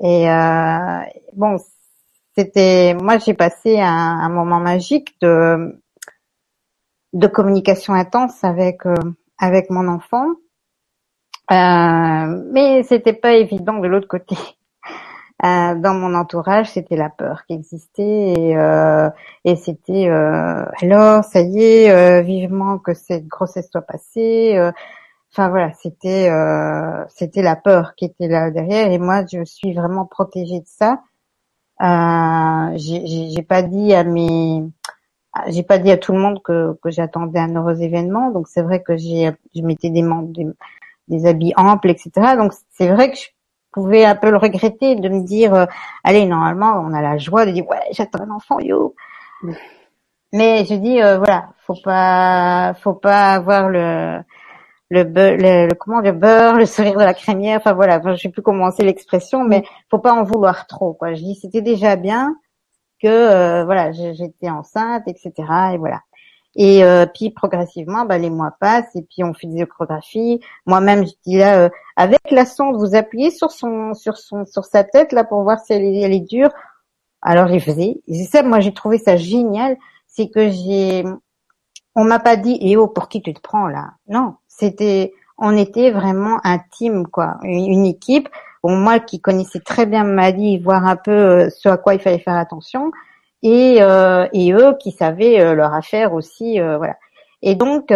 Et 0.00 0.30
euh, 0.30 1.00
bon, 1.34 1.56
c'était 2.36 2.94
moi 2.94 3.18
j'ai 3.18 3.34
passé 3.34 3.80
un, 3.80 3.86
un, 3.86 4.28
moment 4.28 4.60
magique 4.60 5.14
de 5.20 5.80
de 7.12 7.26
communication 7.26 7.94
intense 7.94 8.42
avec 8.42 8.86
euh, 8.86 8.94
avec 9.42 9.68
mon 9.70 9.88
enfant. 9.88 10.26
Euh, 11.50 12.42
mais 12.52 12.84
c'était 12.84 13.12
pas 13.12 13.34
évident 13.34 13.78
de 13.80 13.88
l'autre 13.88 14.08
côté. 14.08 14.36
Euh, 15.44 15.74
dans 15.74 15.94
mon 15.94 16.14
entourage, 16.14 16.70
c'était 16.70 16.94
la 16.94 17.10
peur 17.10 17.44
qui 17.46 17.54
existait 17.54 18.32
et, 18.32 18.56
euh, 18.56 19.10
et 19.44 19.56
c'était 19.56 20.08
euh, 20.08 20.64
alors 20.80 21.24
ça 21.24 21.40
y 21.40 21.60
est, 21.60 21.90
euh, 21.90 22.22
vivement 22.22 22.78
que 22.78 22.94
cette 22.94 23.26
grossesse 23.26 23.68
soit 23.72 23.82
passée. 23.82 24.56
Euh, 24.56 24.70
enfin 25.32 25.48
voilà, 25.48 25.72
c'était 25.72 26.30
c'était 27.08 27.42
la 27.42 27.56
peur 27.56 27.96
qui 27.96 28.04
était 28.04 28.28
là 28.28 28.52
derrière 28.52 28.92
et 28.92 28.98
moi 28.98 29.24
je 29.26 29.42
suis 29.44 29.74
vraiment 29.74 30.06
protégée 30.06 30.60
de 30.60 30.66
ça. 30.66 31.00
j'ai 32.76 33.42
pas 33.42 33.62
dit 33.62 33.94
à 33.94 34.04
mes 34.04 34.62
j'ai 35.48 35.62
pas 35.62 35.78
dit 35.78 35.90
à 35.90 35.96
tout 35.96 36.12
le 36.12 36.18
monde 36.18 36.42
que, 36.42 36.78
que 36.82 36.90
j'attendais 36.90 37.38
un 37.40 37.54
heureux 37.56 37.80
événement, 37.82 38.30
donc 38.30 38.48
c'est 38.48 38.62
vrai 38.62 38.82
que 38.82 38.96
j'ai 38.96 39.30
je 39.54 39.62
mettais 39.62 39.90
des, 39.90 40.02
des, 40.02 40.46
des 41.08 41.26
habits 41.26 41.54
amples, 41.56 41.90
etc. 41.90 42.36
Donc 42.36 42.52
c'est 42.70 42.88
vrai 42.88 43.10
que 43.10 43.16
je 43.16 43.28
pouvais 43.72 44.04
un 44.04 44.14
peu 44.14 44.30
le 44.30 44.36
regretter 44.36 44.96
de 44.96 45.08
me 45.08 45.24
dire 45.24 45.54
euh, 45.54 45.66
allez 46.04 46.26
normalement 46.26 46.72
on 46.86 46.92
a 46.92 47.00
la 47.02 47.18
joie 47.18 47.46
de 47.46 47.52
dire 47.52 47.66
ouais 47.68 47.80
j'attends 47.92 48.24
un 48.24 48.30
enfant 48.30 48.58
yo. 48.60 48.94
Mais 50.32 50.64
je 50.64 50.74
dis 50.74 51.02
euh, 51.02 51.18
voilà 51.18 51.50
faut 51.66 51.76
pas 51.82 52.74
faut 52.74 52.94
pas 52.94 53.32
avoir 53.34 53.68
le 53.68 54.20
le, 54.90 55.04
le, 55.04 55.74
comment 55.74 56.00
le 56.00 56.12
beurre 56.12 56.56
le 56.58 56.66
sourire 56.66 56.98
de 56.98 57.04
la 57.04 57.14
crémière. 57.14 57.58
Enfin 57.58 57.72
voilà. 57.72 58.00
Je 58.04 58.16
sais 58.16 58.28
plus 58.28 58.42
comment 58.42 58.70
c'est 58.70 58.84
l'expression 58.84 59.44
mais 59.44 59.64
faut 59.90 59.98
pas 59.98 60.12
en 60.12 60.24
vouloir 60.24 60.66
trop 60.66 60.92
quoi. 60.94 61.14
Je 61.14 61.22
dis 61.22 61.34
c'était 61.36 61.62
déjà 61.62 61.96
bien 61.96 62.36
que 63.02 63.08
euh, 63.08 63.64
voilà 63.64 63.92
j'étais 63.92 64.50
enceinte 64.50 65.02
etc 65.06 65.32
et 65.74 65.78
voilà 65.78 66.00
Et 66.54 66.84
euh, 66.84 67.06
puis 67.06 67.30
progressivement, 67.30 68.04
bah, 68.04 68.18
les 68.18 68.30
mois 68.30 68.52
passent 68.60 68.94
et 68.94 69.02
puis 69.02 69.24
on 69.24 69.32
fait 69.34 69.46
des 69.46 69.62
échographies. 69.62 70.40
Moi-même, 70.66 71.06
je 71.06 71.12
dis 71.26 71.38
là, 71.38 71.58
euh, 71.58 71.68
avec 71.96 72.30
la 72.30 72.44
sonde, 72.44 72.76
vous 72.76 72.94
appuyez 72.94 73.30
sur 73.30 73.50
son, 73.50 73.94
sur 73.94 74.18
son, 74.18 74.44
sur 74.44 74.64
sa 74.64 74.84
tête 74.84 75.12
là 75.12 75.24
pour 75.24 75.42
voir 75.42 75.58
si 75.60 75.72
elle 75.72 75.84
est, 75.84 76.00
elle 76.00 76.12
est 76.12 76.20
dure. 76.20 76.50
Alors 77.22 77.50
il 77.50 77.60
faisait. 77.60 78.02
C'est 78.08 78.24
ça, 78.24 78.42
moi 78.42 78.60
j'ai 78.60 78.74
trouvé 78.74 78.98
ça 78.98 79.16
génial, 79.16 79.76
c'est 80.08 80.28
que 80.28 80.50
j'ai, 80.50 81.04
on 81.94 82.04
m'a 82.04 82.18
pas 82.18 82.36
dit, 82.36 82.58
eh 82.60 82.76
oh 82.76 82.88
pour 82.88 83.08
qui 83.08 83.22
tu 83.22 83.32
te 83.32 83.40
prends 83.40 83.68
là 83.68 83.92
Non, 84.08 84.34
c'était, 84.48 85.12
on 85.38 85.56
était 85.56 85.90
vraiment 85.90 86.38
un 86.44 86.58
team 86.58 87.06
quoi, 87.06 87.38
une, 87.42 87.86
équipe. 87.86 88.28
Bon, 88.62 88.76
moi 88.76 89.00
qui 89.00 89.20
connaissais 89.20 89.60
très 89.60 89.86
bien 89.86 90.04
ma 90.04 90.12
maladie, 90.12 90.58
voir 90.58 90.86
un 90.86 90.96
peu 90.96 91.10
euh, 91.10 91.50
ce 91.50 91.68
à 91.68 91.76
quoi 91.76 91.94
il 91.94 92.00
fallait 92.00 92.18
faire 92.18 92.36
attention 92.36 92.92
et, 93.42 93.78
euh, 93.80 94.26
et 94.32 94.52
eux 94.52 94.76
qui 94.78 94.92
savaient 94.92 95.40
euh, 95.40 95.54
leur 95.54 95.74
affaire 95.74 96.14
aussi, 96.14 96.60
euh, 96.60 96.76
voilà. 96.78 96.96
Et 97.42 97.56
donc 97.56 97.88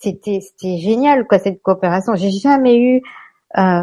c'était 0.00 0.40
c'était 0.40 0.78
génial 0.78 1.26
quoi 1.26 1.38
cette 1.38 1.60
coopération. 1.62 2.14
J'ai 2.14 2.30
jamais 2.30 2.78
eu 2.78 3.02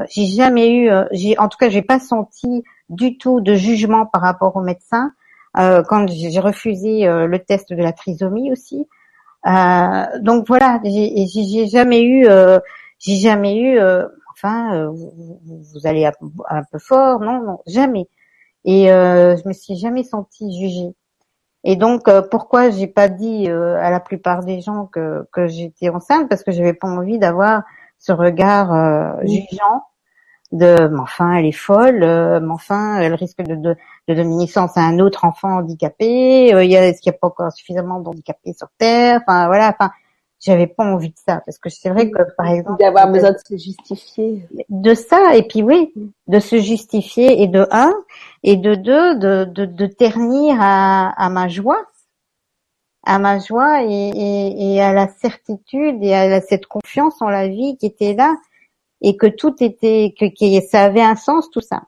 j'ai 0.09 0.25
jamais 0.25 0.75
eu 0.75 0.89
j'ai 1.11 1.37
en 1.37 1.49
tout 1.49 1.57
cas 1.59 1.69
j'ai 1.69 1.83
pas 1.83 1.99
senti 1.99 2.63
du 2.89 3.17
tout 3.19 3.41
de 3.41 3.53
jugement 3.53 4.07
par 4.07 4.21
rapport 4.23 4.55
aux 4.55 4.61
médecins 4.61 5.11
quand 5.53 6.07
j'ai 6.09 6.39
refusé 6.39 7.05
le 7.05 7.37
test 7.37 7.73
de 7.73 7.81
la 7.83 7.93
trisomie 7.93 8.51
aussi. 8.51 8.87
donc 9.45 10.47
voilà, 10.47 10.79
j'ai 10.83 11.67
jamais 11.67 12.03
eu 12.03 12.27
j'ai 12.97 13.17
jamais 13.17 13.57
eu 13.59 13.79
enfin 14.35 14.87
vous, 14.87 15.39
vous, 15.43 15.87
allez 15.87 16.05
un 16.05 16.63
peu 16.71 16.79
fort 16.79 17.19
non 17.19 17.41
non 17.43 17.59
jamais. 17.67 18.07
Et 18.65 18.91
euh, 18.91 19.37
je 19.37 19.47
me 19.47 19.53
suis 19.53 19.75
jamais 19.77 20.03
sentie 20.03 20.59
jugée. 20.59 20.95
Et 21.63 21.75
donc 21.75 22.07
euh, 22.07 22.21
pourquoi 22.21 22.69
j'ai 22.69 22.87
pas 22.87 23.09
dit 23.09 23.49
euh, 23.49 23.77
à 23.79 23.89
la 23.89 23.99
plupart 23.99 24.43
des 24.43 24.61
gens 24.61 24.85
que, 24.85 25.27
que 25.33 25.47
j'étais 25.47 25.89
enceinte? 25.89 26.29
Parce 26.29 26.43
que 26.43 26.51
j'avais 26.51 26.73
pas 26.73 26.87
envie 26.87 27.19
d'avoir 27.19 27.63
ce 27.99 28.11
regard 28.11 28.73
euh, 28.73 29.13
jugeant 29.23 29.83
de 30.51 30.87
mais 30.87 30.99
enfin 30.99 31.33
elle 31.33 31.47
est 31.47 31.51
folle, 31.51 32.01
mais 32.01 32.53
enfin 32.53 32.99
elle 32.99 33.15
risque 33.15 33.41
de, 33.41 33.55
de, 33.55 33.75
de 34.07 34.13
donner 34.13 34.35
naissance 34.35 34.77
à 34.77 34.81
un 34.81 34.99
autre 34.99 35.25
enfant 35.25 35.57
handicapé, 35.57 36.49
il 36.49 36.71
y 36.71 36.77
a 36.77 36.87
est-ce 36.87 37.01
qu'il 37.01 37.11
n'y 37.11 37.15
a 37.15 37.19
pas 37.19 37.27
encore 37.27 37.51
suffisamment 37.51 37.99
d'handicapés 37.99 38.53
sur 38.53 38.67
terre, 38.77 39.21
enfin 39.25 39.47
voilà, 39.47 39.69
enfin 39.69 39.91
j'avais 40.45 40.67
pas 40.67 40.85
envie 40.85 41.09
de 41.09 41.17
ça 41.17 41.41
parce 41.45 41.57
que 41.57 41.69
c'est 41.69 41.89
vrai 41.89 42.11
que 42.11 42.21
par 42.37 42.47
exemple 42.47 42.79
d'avoir 42.79 43.09
besoin 43.09 43.31
de 43.31 43.37
se 43.37 43.57
justifier 43.57 44.47
de 44.69 44.93
ça 44.93 45.35
et 45.35 45.43
puis 45.43 45.63
oui 45.63 45.91
de 46.27 46.39
se 46.39 46.57
justifier 46.57 47.41
et 47.41 47.47
de 47.47 47.67
un 47.71 47.93
et 48.43 48.55
de 48.55 48.75
deux 48.75 49.15
de, 49.17 49.45
de, 49.45 49.65
de 49.65 49.85
ternir 49.87 50.57
à, 50.59 51.09
à, 51.09 51.29
ma 51.29 51.47
joie 51.47 51.83
à 53.03 53.17
ma 53.17 53.39
joie 53.39 53.83
et, 53.83 53.87
et, 53.87 54.75
et, 54.75 54.81
à 54.81 54.93
la 54.93 55.07
certitude 55.07 56.03
et 56.03 56.13
à 56.13 56.41
cette 56.41 56.67
confiance 56.67 57.21
en 57.21 57.29
la 57.29 57.47
vie 57.47 57.77
qui 57.77 57.87
était 57.87 58.13
là 58.13 58.35
et 59.01 59.17
que 59.17 59.27
tout 59.27 59.55
était 59.63 60.13
que, 60.19 60.25
que 60.25 60.67
ça 60.67 60.83
avait 60.83 61.01
un 61.01 61.15
sens 61.15 61.49
tout 61.49 61.61
ça 61.61 61.83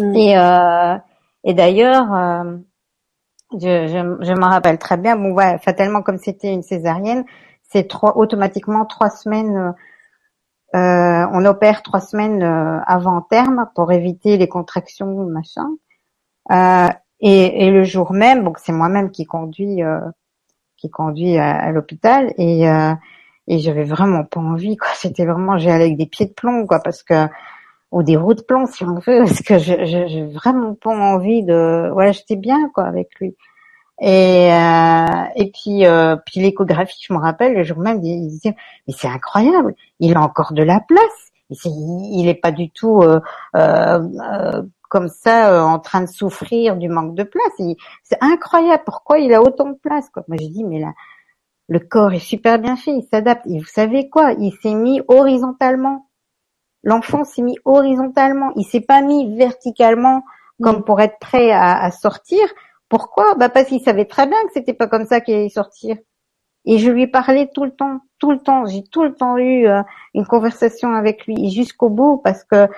mm. 0.00 0.14
et 0.14 0.38
euh, 0.38 0.96
et 1.42 1.54
d'ailleurs 1.54 2.14
euh, 2.14 2.56
je, 3.52 3.86
je, 3.86 4.24
je 4.24 4.32
m'en 4.32 4.48
rappelle 4.48 4.78
très 4.78 4.96
bien. 4.96 5.16
Bon, 5.16 5.32
ouais, 5.32 5.58
fatalement, 5.58 6.02
comme 6.02 6.18
c'était 6.18 6.52
une 6.52 6.62
césarienne, 6.62 7.24
c'est 7.74 7.88
trois, 7.88 8.16
automatiquement 8.16 8.86
trois 8.86 9.10
semaines. 9.10 9.74
Euh, 10.74 11.26
on 11.32 11.44
opère 11.44 11.82
trois 11.82 12.00
semaines 12.00 12.42
euh, 12.42 12.78
avant 12.86 13.20
terme 13.20 13.68
pour 13.74 13.90
éviter 13.90 14.36
les 14.36 14.48
contractions, 14.48 15.26
machin. 15.26 15.68
Euh, 16.52 16.88
et, 17.20 17.66
et, 17.66 17.70
le 17.70 17.82
jour 17.84 18.12
même, 18.12 18.44
donc 18.44 18.58
c'est 18.58 18.72
moi-même 18.72 19.10
qui 19.10 19.24
conduis, 19.24 19.82
euh, 19.82 20.00
qui 20.76 20.88
conduit 20.90 21.36
à, 21.38 21.70
l'hôpital 21.72 22.32
et 22.38 22.68
euh, 22.68 22.92
et 23.48 23.58
j'avais 23.58 23.84
vraiment 23.84 24.24
pas 24.24 24.40
envie 24.40 24.76
quoi. 24.76 24.88
C'était 24.94 25.26
vraiment 25.26 25.58
j'ai 25.58 25.70
avec 25.70 25.96
des 25.96 26.06
pieds 26.06 26.26
de 26.26 26.32
plomb 26.32 26.66
quoi 26.66 26.80
parce 26.80 27.02
que 27.02 27.26
ou 27.92 28.02
des 28.02 28.16
roues 28.16 28.34
de 28.34 28.42
plomb 28.42 28.66
si 28.66 28.84
on 28.84 28.94
veut 28.96 29.24
parce 29.24 29.42
que 29.42 29.58
j'ai 29.58 30.26
vraiment 30.26 30.74
pas 30.74 30.90
envie 30.90 31.44
de 31.44 31.90
ouais 31.92 32.12
j'étais 32.12 32.36
bien 32.36 32.68
quoi 32.74 32.84
avec 32.84 33.08
lui. 33.20 33.36
Et, 34.00 34.52
euh, 34.52 35.24
et 35.36 35.50
puis, 35.52 35.86
euh, 35.86 36.16
puis 36.26 36.40
l'échographie, 36.40 37.04
je 37.08 37.12
me 37.12 37.18
rappelle, 37.18 37.54
le 37.54 37.62
jour 37.62 37.78
même, 37.78 38.02
il 38.02 38.28
disait, 38.28 38.56
mais 38.86 38.94
c'est 38.96 39.08
incroyable, 39.08 39.74
il 40.00 40.16
a 40.16 40.20
encore 40.20 40.52
de 40.52 40.62
la 40.62 40.80
place. 40.80 41.30
Il 41.50 42.24
n'est 42.24 42.34
pas 42.34 42.50
du 42.50 42.70
tout 42.70 43.02
euh, 43.02 43.20
euh, 43.54 44.62
comme 44.88 45.08
ça 45.08 45.64
en 45.64 45.78
train 45.78 46.00
de 46.00 46.08
souffrir 46.08 46.76
du 46.76 46.88
manque 46.88 47.14
de 47.14 47.22
place. 47.22 47.76
C'est 48.02 48.18
incroyable, 48.20 48.82
pourquoi 48.84 49.18
il 49.18 49.32
a 49.34 49.42
autant 49.42 49.68
de 49.68 49.78
place 49.78 50.08
quoi. 50.10 50.24
Moi, 50.26 50.38
j'ai 50.40 50.48
dit, 50.48 50.64
mais 50.64 50.80
là, 50.80 50.92
le 51.68 51.78
corps 51.78 52.12
est 52.12 52.18
super 52.18 52.58
bien 52.58 52.76
fait, 52.76 52.92
il 52.92 53.06
s'adapte. 53.10 53.46
Et 53.46 53.58
vous 53.58 53.66
savez 53.66 54.08
quoi? 54.08 54.32
Il 54.32 54.52
s'est 54.62 54.74
mis 54.74 55.02
horizontalement. 55.06 56.08
L'enfant 56.82 57.24
s'est 57.24 57.42
mis 57.42 57.56
horizontalement. 57.64 58.52
Il 58.56 58.64
s'est 58.64 58.80
pas 58.80 59.00
mis 59.02 59.36
verticalement 59.36 60.24
comme 60.62 60.78
mm. 60.78 60.84
pour 60.84 61.00
être 61.00 61.18
prêt 61.18 61.50
à, 61.50 61.82
à 61.82 61.90
sortir. 61.90 62.40
Pourquoi? 62.88 63.34
Bah 63.34 63.48
parce 63.48 63.68
qu'il 63.68 63.80
savait 63.80 64.04
très 64.04 64.26
bien 64.26 64.38
que 64.46 64.52
c'était 64.54 64.74
pas 64.74 64.86
comme 64.86 65.06
ça 65.06 65.20
qu'il 65.20 65.34
allait 65.34 65.48
sortir. 65.48 65.96
Et 66.66 66.78
je 66.78 66.90
lui 66.90 67.06
parlais 67.06 67.50
tout 67.52 67.64
le 67.64 67.72
temps, 67.72 68.00
tout 68.18 68.30
le 68.30 68.38
temps. 68.38 68.66
J'ai 68.66 68.82
tout 68.84 69.04
le 69.04 69.14
temps 69.14 69.36
eu 69.36 69.66
euh, 69.66 69.82
une 70.14 70.26
conversation 70.26 70.94
avec 70.94 71.26
lui 71.26 71.50
jusqu'au 71.50 71.90
bout 71.90 72.18
parce 72.24 72.44
que 72.44 72.68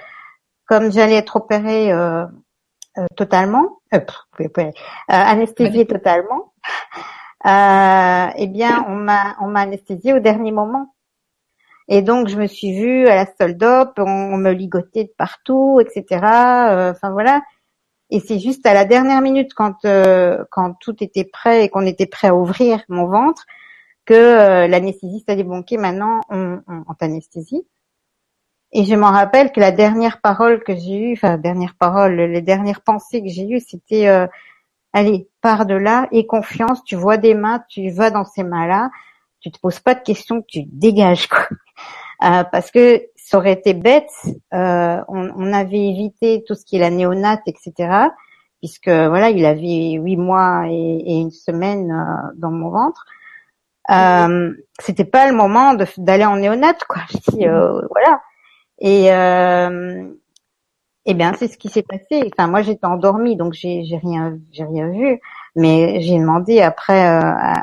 comme 0.67 0.91
j'allais 0.91 1.15
être 1.15 1.37
opérée 1.37 1.93
euh, 1.93 2.27
euh, 2.99 3.07
totalement, 3.17 3.79
anesthésiée 5.09 5.87
totalement, 5.87 6.53
eh 7.45 8.47
bien 8.49 8.85
on 8.89 8.97
m'a 8.97 9.37
on 9.41 9.47
m'a 9.47 9.61
anesthésiée 9.61 10.15
au 10.15 10.19
dernier 10.19 10.51
moment. 10.51 10.95
Et 11.89 12.03
donc 12.03 12.27
je 12.27 12.37
me 12.37 12.49
suis 12.49 12.73
vue 12.73 13.07
à 13.07 13.15
la 13.15 13.27
soldope, 13.39 13.95
on, 13.99 14.03
on 14.03 14.37
me 14.37 14.51
ligotait 14.51 15.05
de 15.05 15.13
partout, 15.17 15.81
etc. 15.81 16.21
Enfin 16.91 17.13
voilà. 17.13 17.43
Et 18.11 18.21
c'est 18.21 18.39
juste 18.39 18.65
à 18.67 18.75
la 18.75 18.85
dernière 18.85 19.21
minute, 19.21 19.53
quand 19.55 19.85
euh, 19.85 20.45
quand 20.51 20.75
tout 20.75 21.03
était 21.03 21.25
prêt 21.25 21.65
et 21.65 21.69
qu'on 21.69 21.87
était 21.87 22.07
prêt 22.07 22.29
à 22.29 22.35
ouvrir 22.35 22.83
mon 22.89 23.07
ventre, 23.07 23.45
que 24.05 24.15
euh, 24.15 24.69
l'anesthésiste 24.69 25.29
a 25.29 25.35
dit 25.35 25.43
bon 25.43 25.59
ok 25.59 25.73
maintenant 25.73 26.21
on, 26.31 26.61
on, 26.69 26.95
t'anesthésie. 26.95 27.67
Et 28.73 28.85
je 28.85 28.95
m'en 28.95 29.11
rappelle 29.11 29.53
que 29.53 29.61
la 29.61 29.73
dernière 29.73 30.21
parole 30.21 30.63
que 30.63 30.75
j'ai 30.77 30.97
eue, 30.97 31.13
enfin 31.15 31.39
dernière 31.39 31.75
parole, 31.77 32.15
les 32.15 32.43
dernières 32.43 32.83
pensées 32.83 33.23
que 33.23 33.29
j'ai 33.29 33.49
eues, 33.49 33.61
c'était 33.61 34.09
euh, 34.09 34.27
allez 34.93 35.29
pars 35.41 35.67
de 35.67 35.75
là 35.75 36.09
et 36.13 36.27
confiance. 36.27 36.85
Tu 36.85 36.97
vois 36.97 37.17
des 37.17 37.35
mains, 37.35 37.65
tu 37.69 37.91
vas 37.91 38.11
dans 38.11 38.25
ces 38.25 38.45
mains-là, 38.45 38.91
tu 39.41 39.51
te 39.51 39.59
poses 39.59 39.81
pas 39.81 39.95
de 39.95 40.03
questions, 40.03 40.43
tu 40.47 40.63
dégages 40.65 41.27
quoi. 41.29 41.47
Euh, 42.25 42.45
parce 42.45 42.71
que 42.71 43.03
ça 43.27 43.39
aurait 43.39 43.55
été 43.55 43.75
bête. 43.75 44.13
Euh, 44.55 45.01
on, 45.09 45.31
on, 45.37 45.53
avait 45.53 45.89
évité 45.89 46.45
tout 46.47 46.55
ce 46.55 46.65
qui 46.65 46.77
est 46.77 46.79
la 46.79 46.91
néonate, 46.91 47.43
etc. 47.47 47.73
Puisque 48.61 48.89
voilà, 48.89 49.31
il 49.31 49.45
avait 49.45 49.99
huit 50.01 50.17
mois 50.17 50.67
et, 50.69 51.03
et 51.05 51.15
une 51.19 51.33
semaine 51.33 51.91
euh, 51.91 52.31
dans 52.37 52.53
mon 52.53 52.71
ventre. 52.71 53.05
Euh, 53.91 54.53
C'était 54.79 55.05
pas 55.05 55.29
le 55.29 55.37
moment 55.37 55.75
d'aller 55.99 56.25
en 56.25 56.37
néonate, 56.37 56.85
quoi. 56.85 57.03
Je 57.33 57.49
euh, 57.49 57.81
voilà. 57.91 58.21
Et 58.79 59.13
euh, 59.13 60.09
eh 61.05 61.15
bien, 61.15 61.33
c'est 61.37 61.49
ce 61.49 61.59
qui 61.59 61.69
s'est 61.69 61.83
passé. 61.83 62.31
Enfin, 62.33 62.47
moi, 62.47 62.63
j'étais 62.63 62.87
endormie, 62.87 63.35
donc 63.35 63.55
j'ai 63.55 63.83
rien, 64.01 64.39
j'ai 64.53 64.65
rien 64.65 64.89
vu. 64.89 65.21
Mais 65.57 66.01
j'ai 66.01 66.17
demandé 66.17 66.61
après 66.61 67.21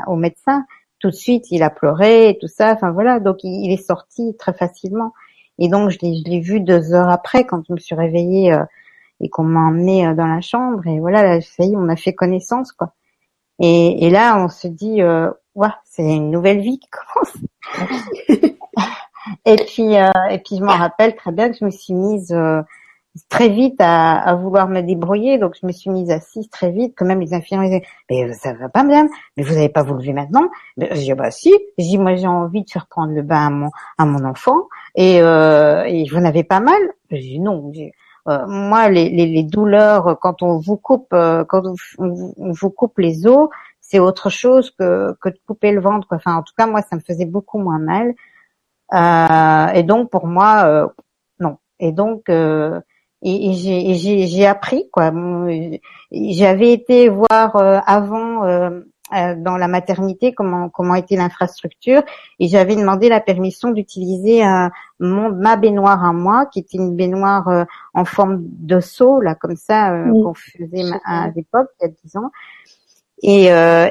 au 0.07 0.17
médecin 0.17 0.65
tout 0.99 1.09
de 1.09 1.15
suite, 1.15 1.51
il 1.51 1.63
a 1.63 1.69
pleuré 1.69 2.29
et 2.29 2.37
tout 2.37 2.47
ça. 2.47 2.71
Enfin 2.71 2.91
voilà, 2.91 3.19
donc 3.19 3.43
il, 3.43 3.71
est 3.71 3.85
sorti 3.85 4.35
très 4.39 4.53
facilement. 4.53 5.13
Et 5.59 5.67
donc 5.67 5.89
je 5.89 5.99
l'ai, 6.01 6.39
vu 6.39 6.59
deux 6.59 6.93
heures 6.93 7.09
après 7.09 7.45
quand 7.45 7.61
je 7.67 7.73
me 7.73 7.77
suis 7.77 7.95
réveillée 7.95 8.53
euh, 8.53 8.63
et 9.19 9.29
qu'on 9.29 9.43
m'a 9.43 9.61
emmenée 9.61 10.07
euh, 10.07 10.13
dans 10.13 10.27
la 10.27 10.41
chambre. 10.41 10.85
Et 10.87 10.99
voilà, 10.99 11.23
là, 11.23 11.41
ça 11.41 11.63
y 11.63 11.73
est, 11.73 11.75
on 11.75 11.89
a 11.89 11.95
fait 11.95 12.13
connaissance 12.13 12.71
quoi. 12.71 12.93
Et, 13.59 14.09
là, 14.09 14.37
on 14.43 14.49
se 14.49 14.67
dit, 14.67 15.01
euh, 15.01 15.31
c'est 15.85 16.03
une 16.03 16.31
nouvelle 16.31 16.59
vie 16.59 16.79
qui 16.79 16.89
commence. 16.89 17.37
et 19.45 19.55
puis, 19.55 19.95
euh, 19.95 20.09
et 20.31 20.39
puis 20.39 20.57
je 20.57 20.63
m'en 20.63 20.75
rappelle 20.75 21.15
très 21.15 21.31
bien 21.31 21.49
que 21.49 21.57
je 21.57 21.63
me 21.63 21.69
suis 21.69 21.93
mise 21.93 22.35
très 23.29 23.49
vite 23.49 23.75
à, 23.79 24.17
à, 24.17 24.35
vouloir 24.35 24.67
me 24.67 24.81
débrouiller, 24.81 25.37
donc 25.37 25.55
je 25.61 25.67
me 25.67 25.71
suis 25.71 25.89
mise 25.91 26.09
assise 26.09 26.49
très 26.49 26.71
vite, 26.71 26.93
quand 26.97 27.05
même 27.05 27.19
les 27.19 27.33
infirmiers 27.33 27.67
disaient 27.67 27.83
mais 28.09 28.33
ça 28.33 28.53
va 28.53 28.69
pas 28.69 28.83
madame, 28.83 29.07
mais 29.37 29.43
vous 29.43 29.53
n'avez 29.53 29.69
pas 29.69 29.83
vous 29.83 29.93
lever 29.93 30.13
maintenant. 30.13 30.49
Je 30.77 30.93
dis 30.93 31.13
bah 31.13 31.29
si, 31.29 31.53
je 31.77 31.83
dis 31.83 31.97
moi 31.97 32.15
j'ai 32.15 32.27
envie 32.27 32.63
de 32.63 32.69
faire 32.69 32.87
prendre 32.87 33.13
le 33.13 33.21
bain 33.21 33.47
à 33.47 33.49
mon 33.51 33.69
à 33.99 34.05
mon 34.05 34.25
enfant 34.25 34.67
et, 34.95 35.21
euh, 35.21 35.83
et 35.83 36.05
vous 36.09 36.19
n'avez 36.19 36.43
pas 36.43 36.59
mal? 36.59 36.81
Je 37.11 37.17
dis 37.17 37.39
non. 37.39 37.71
euh, 38.29 38.47
moi 38.47 38.89
les, 38.89 39.09
les, 39.09 39.27
les, 39.27 39.43
douleurs 39.43 40.17
quand 40.19 40.41
on 40.41 40.57
vous 40.57 40.77
coupe 40.77 41.13
euh, 41.13 41.43
quand 41.45 41.63
on, 41.99 42.51
vous 42.51 42.69
coupe 42.71 42.97
les 42.97 43.27
os, 43.27 43.49
c'est 43.79 43.99
autre 43.99 44.29
chose 44.31 44.71
que 44.71 45.15
que 45.21 45.29
de 45.29 45.39
couper 45.45 45.71
le 45.71 45.81
ventre. 45.81 46.07
Quoi. 46.07 46.17
Enfin 46.17 46.35
en 46.37 46.41
tout 46.43 46.53
cas 46.57 46.65
moi 46.65 46.81
ça 46.81 46.95
me 46.95 47.01
faisait 47.01 47.25
beaucoup 47.25 47.59
moins 47.59 47.79
mal. 47.79 48.13
Euh, 48.93 49.67
et 49.73 49.83
donc 49.83 50.09
pour 50.09 50.25
moi 50.27 50.63
euh, 50.65 50.87
non. 51.39 51.57
Et 51.79 51.91
donc 51.91 52.29
et, 53.23 53.53
j'ai 54.27 54.45
appris 54.45 54.89
quoi. 54.91 55.11
J'avais 56.11 56.73
été 56.73 57.09
voir 57.09 57.55
euh, 57.55 57.79
avant 57.85 58.45
euh, 58.45 58.81
euh, 59.13 59.35
dans 59.37 59.57
la 59.57 59.67
maternité 59.67 60.33
comment 60.33 60.69
comment 60.69 60.95
était 60.95 61.15
l'infrastructure 61.15 62.01
et 62.39 62.47
j'avais 62.47 62.75
demandé 62.75 63.09
la 63.09 63.19
permission 63.19 63.69
d'utiliser 63.69 64.41
mon 64.99 65.29
ma 65.29 65.55
baignoire 65.55 66.03
à 66.03 66.13
moi 66.13 66.47
qui 66.47 66.59
était 66.59 66.77
une 66.77 66.95
baignoire 66.95 67.47
euh, 67.47 67.63
en 67.93 68.05
forme 68.05 68.39
de 68.41 68.79
seau 68.79 69.19
là 69.19 69.35
comme 69.35 69.55
ça 69.55 69.93
euh, 69.93 70.09
qu'on 70.09 70.33
faisait 70.33 70.89
à, 71.05 71.29
l'époque 71.35 71.67
il 71.81 71.83
y 71.83 71.89
a 71.89 71.91
dix 72.03 72.17
ans 72.17 72.31
et 73.21 73.47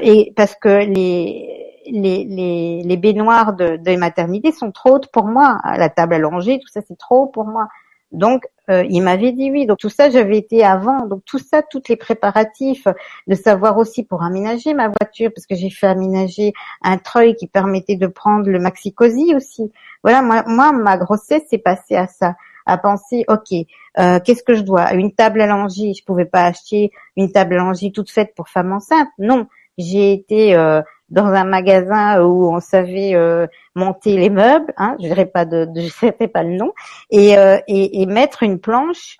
et 0.09 0.33
parce 0.35 0.55
que 0.55 0.83
les 0.83 1.63
les, 1.85 2.23
les, 2.23 2.81
les 2.83 2.97
baignoires 2.97 3.53
de, 3.53 3.77
de 3.77 3.95
maternité 3.95 4.51
sont 4.51 4.71
trop 4.71 4.95
hautes 4.95 5.11
pour 5.11 5.25
moi. 5.25 5.57
La 5.65 5.89
table 5.89 6.13
allongée, 6.13 6.59
tout 6.59 6.69
ça, 6.71 6.79
c'est 6.87 6.97
trop 6.97 7.23
haut 7.23 7.27
pour 7.27 7.43
moi. 7.43 7.67
Donc, 8.13 8.43
euh, 8.69 8.83
il 8.89 9.01
m'avait 9.01 9.31
dit 9.33 9.51
oui. 9.51 9.65
Donc 9.65 9.79
tout 9.79 9.89
ça, 9.89 10.09
j'avais 10.09 10.37
été 10.37 10.63
avant. 10.63 11.05
Donc 11.07 11.23
tout 11.25 11.39
ça, 11.39 11.61
tous 11.61 11.81
les 11.89 11.97
préparatifs, 11.97 12.87
de 13.27 13.35
savoir 13.35 13.77
aussi 13.77 14.03
pour 14.03 14.23
aménager 14.23 14.73
ma 14.73 14.87
voiture, 14.87 15.31
parce 15.35 15.45
que 15.45 15.55
j'ai 15.55 15.69
fait 15.69 15.87
aménager 15.87 16.53
un 16.81 16.97
treuil 16.97 17.35
qui 17.35 17.47
permettait 17.47 17.97
de 17.97 18.07
prendre 18.07 18.49
le 18.49 18.59
maxi 18.59 18.93
cosy 18.93 19.35
aussi. 19.35 19.71
Voilà, 20.03 20.21
moi, 20.21 20.43
moi 20.47 20.71
ma 20.71 20.97
grossesse 20.97 21.43
s'est 21.49 21.57
passée 21.57 21.95
à 21.95 22.07
ça, 22.07 22.35
à 22.65 22.77
penser, 22.77 23.25
ok, 23.27 23.51
euh, 23.99 24.19
qu'est-ce 24.23 24.43
que 24.43 24.53
je 24.53 24.61
dois? 24.61 24.93
Une 24.93 25.11
table 25.11 25.41
allongée, 25.41 25.93
je 25.93 26.03
pouvais 26.05 26.25
pas 26.25 26.45
acheter 26.45 26.91
une 27.17 27.31
table 27.31 27.55
allongée 27.55 27.91
toute 27.91 28.09
faite 28.09 28.33
pour 28.35 28.47
femme 28.47 28.71
enceinte. 28.71 29.09
Non, 29.17 29.47
j'ai 29.77 30.13
été 30.13 30.55
euh, 30.55 30.81
dans 31.13 31.27
un 31.27 31.43
magasin 31.43 32.23
où 32.23 32.51
on 32.51 32.59
savait 32.59 33.13
euh, 33.13 33.45
monter 33.75 34.17
les 34.17 34.31
meubles, 34.31 34.73
hein, 34.77 34.95
je 34.99 35.05
dirais 35.05 35.27
pas 35.27 35.45
de, 35.45 35.69
je 35.75 35.87
sais 35.87 36.11
pas 36.11 36.41
le 36.41 36.55
nom, 36.57 36.73
et, 37.11 37.37
euh, 37.37 37.59
et, 37.67 38.01
et, 38.01 38.05
mettre 38.07 38.41
une 38.41 38.59
planche 38.59 39.17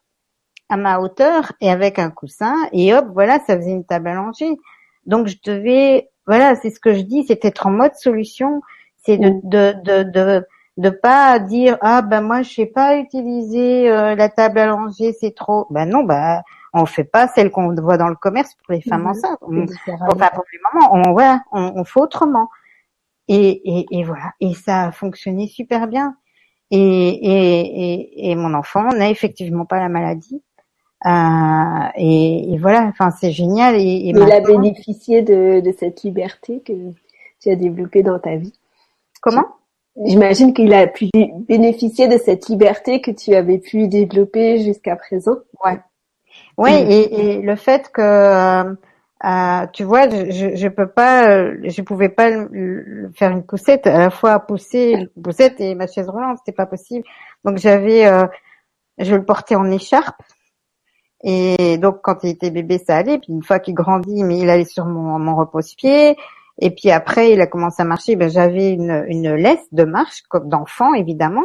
à 0.69 0.75
ma 0.75 0.99
hauteur 0.99 1.51
et 1.61 1.69
avec 1.69 1.99
un 1.99 2.09
coussin 2.09 2.55
et 2.71 2.95
hop, 2.95 3.05
voilà, 3.13 3.39
ça 3.45 3.55
faisait 3.55 3.71
une 3.71 3.85
table 3.85 4.07
allongée. 4.07 4.57
Donc 5.05 5.27
je 5.27 5.37
devais, 5.45 6.09
voilà, 6.25 6.55
c'est 6.55 6.71
ce 6.71 6.79
que 6.79 6.95
je 6.95 7.01
dis, 7.01 7.25
c'est 7.27 7.45
être 7.45 7.67
en 7.67 7.71
mode 7.71 7.93
solution, 7.93 8.61
c'est 9.05 9.17
de, 9.17 9.31
de, 9.43 9.75
de, 9.83 10.03
de 10.03 10.47
de 10.77 10.89
pas 10.89 11.37
dire 11.37 11.77
ah 11.81 12.01
ben 12.01 12.21
moi 12.21 12.41
je 12.41 12.51
sais 12.51 12.65
pas 12.65 12.97
utiliser 12.97 13.91
euh, 13.91 14.15
la 14.15 14.27
table 14.29 14.57
allongée 14.57 15.13
c'est 15.13 15.35
trop 15.35 15.67
ben 15.69 15.85
non 15.87 16.03
ben 16.03 16.41
on 16.73 16.85
fait 16.85 17.03
pas 17.03 17.27
celle 17.27 17.51
qu'on 17.51 17.73
voit 17.75 17.97
dans 17.97 18.09
le 18.09 18.15
commerce 18.15 18.55
pour 18.55 18.73
les 18.73 18.81
femmes 18.81 19.03
mhm. 19.03 19.09
enceintes. 19.09 19.39
enfin, 19.41 20.29
pour 20.33 20.43
les 20.51 20.59
mamans, 20.73 20.93
on, 20.93 21.11
voilà, 21.13 21.43
on, 21.51 21.83
fait 21.83 21.99
autrement. 21.99 22.49
Et, 23.27 23.85
et, 23.91 24.03
voilà. 24.03 24.33
Et 24.39 24.53
ça 24.53 24.87
a 24.87 24.91
fonctionné 24.91 25.47
super 25.47 25.87
bien. 25.87 26.17
Et, 26.71 26.79
et, 26.79 28.31
et, 28.31 28.35
mon 28.35 28.53
enfant 28.55 28.91
n'a 28.91 29.09
effectivement 29.09 29.65
pas 29.65 29.79
la 29.79 29.89
maladie. 29.89 30.41
Euh, 31.05 31.87
et, 31.95 32.57
voilà, 32.59 32.85
enfin 32.85 33.11
c'est 33.11 33.31
génial. 33.31 33.75
Et, 33.75 34.09
il 34.09 34.19
a 34.19 34.41
bénéficié 34.41 35.21
de, 35.21 35.59
de 35.59 35.71
cette 35.77 36.03
liberté 36.03 36.61
que 36.65 36.73
tu 37.39 37.49
as 37.49 37.55
développée 37.55 38.01
dans 38.01 38.19
ta 38.19 38.35
vie. 38.35 38.53
Comment? 39.21 39.45
J'imagine 40.05 40.53
qu'il 40.55 40.73
a 40.73 40.87
pu 40.87 41.09
bénéficier 41.47 42.07
de 42.07 42.17
cette 42.17 42.47
liberté 42.49 42.99
que 42.99 43.11
tu 43.11 43.35
avais 43.35 43.59
pu 43.59 43.87
développer 43.87 44.59
jusqu'à 44.59 44.95
présent. 44.95 45.37
Ouais, 45.63 45.79
oui, 46.57 46.71
mm. 46.71 46.91
et, 46.91 47.35
et, 47.35 47.41
le 47.41 47.55
fait 47.55 47.91
que 47.91 48.01
euh, 48.01 48.73
euh, 49.25 49.67
tu 49.71 49.83
vois, 49.83 50.09
je, 50.09 50.55
je 50.55 50.67
peux 50.67 50.87
pas, 50.87 51.53
je 51.63 51.81
pouvais 51.81 52.09
pas 52.09 52.29
faire 53.15 53.31
une 53.31 53.43
poussette 53.43 53.87
à 53.87 53.97
la 53.97 54.09
fois 54.09 54.39
pousser 54.39 55.09
une 55.15 55.23
poussette 55.23 55.61
et 55.61 55.75
ma 55.75 55.87
chaise 55.87 56.09
roulante, 56.09 56.39
c'était 56.39 56.55
pas 56.55 56.65
possible. 56.65 57.05
Donc 57.45 57.57
j'avais, 57.57 58.05
euh, 58.05 58.25
je 58.97 59.15
le 59.15 59.23
portais 59.23 59.55
en 59.55 59.71
écharpe. 59.71 60.21
Et 61.23 61.77
donc 61.77 62.01
quand 62.03 62.23
il 62.23 62.31
était 62.31 62.51
bébé, 62.51 62.79
ça 62.79 62.97
allait. 62.97 63.17
Puis 63.17 63.31
une 63.31 63.43
fois 63.43 63.59
qu'il 63.59 63.75
grandit, 63.75 64.23
mais 64.23 64.39
il 64.39 64.49
allait 64.49 64.65
sur 64.65 64.85
mon, 64.85 65.17
mon 65.19 65.35
repose-pied. 65.37 66.17
Et 66.59 66.71
puis 66.71 66.91
après, 66.91 67.31
il 67.31 67.39
a 67.39 67.47
commencé 67.47 67.81
à 67.81 67.85
marcher. 67.85 68.17
Ben 68.17 68.29
j'avais 68.29 68.71
une, 68.71 69.05
une 69.07 69.33
laisse 69.35 69.65
de 69.71 69.85
marche, 69.85 70.23
comme 70.29 70.49
d'enfant 70.49 70.93
évidemment. 70.93 71.43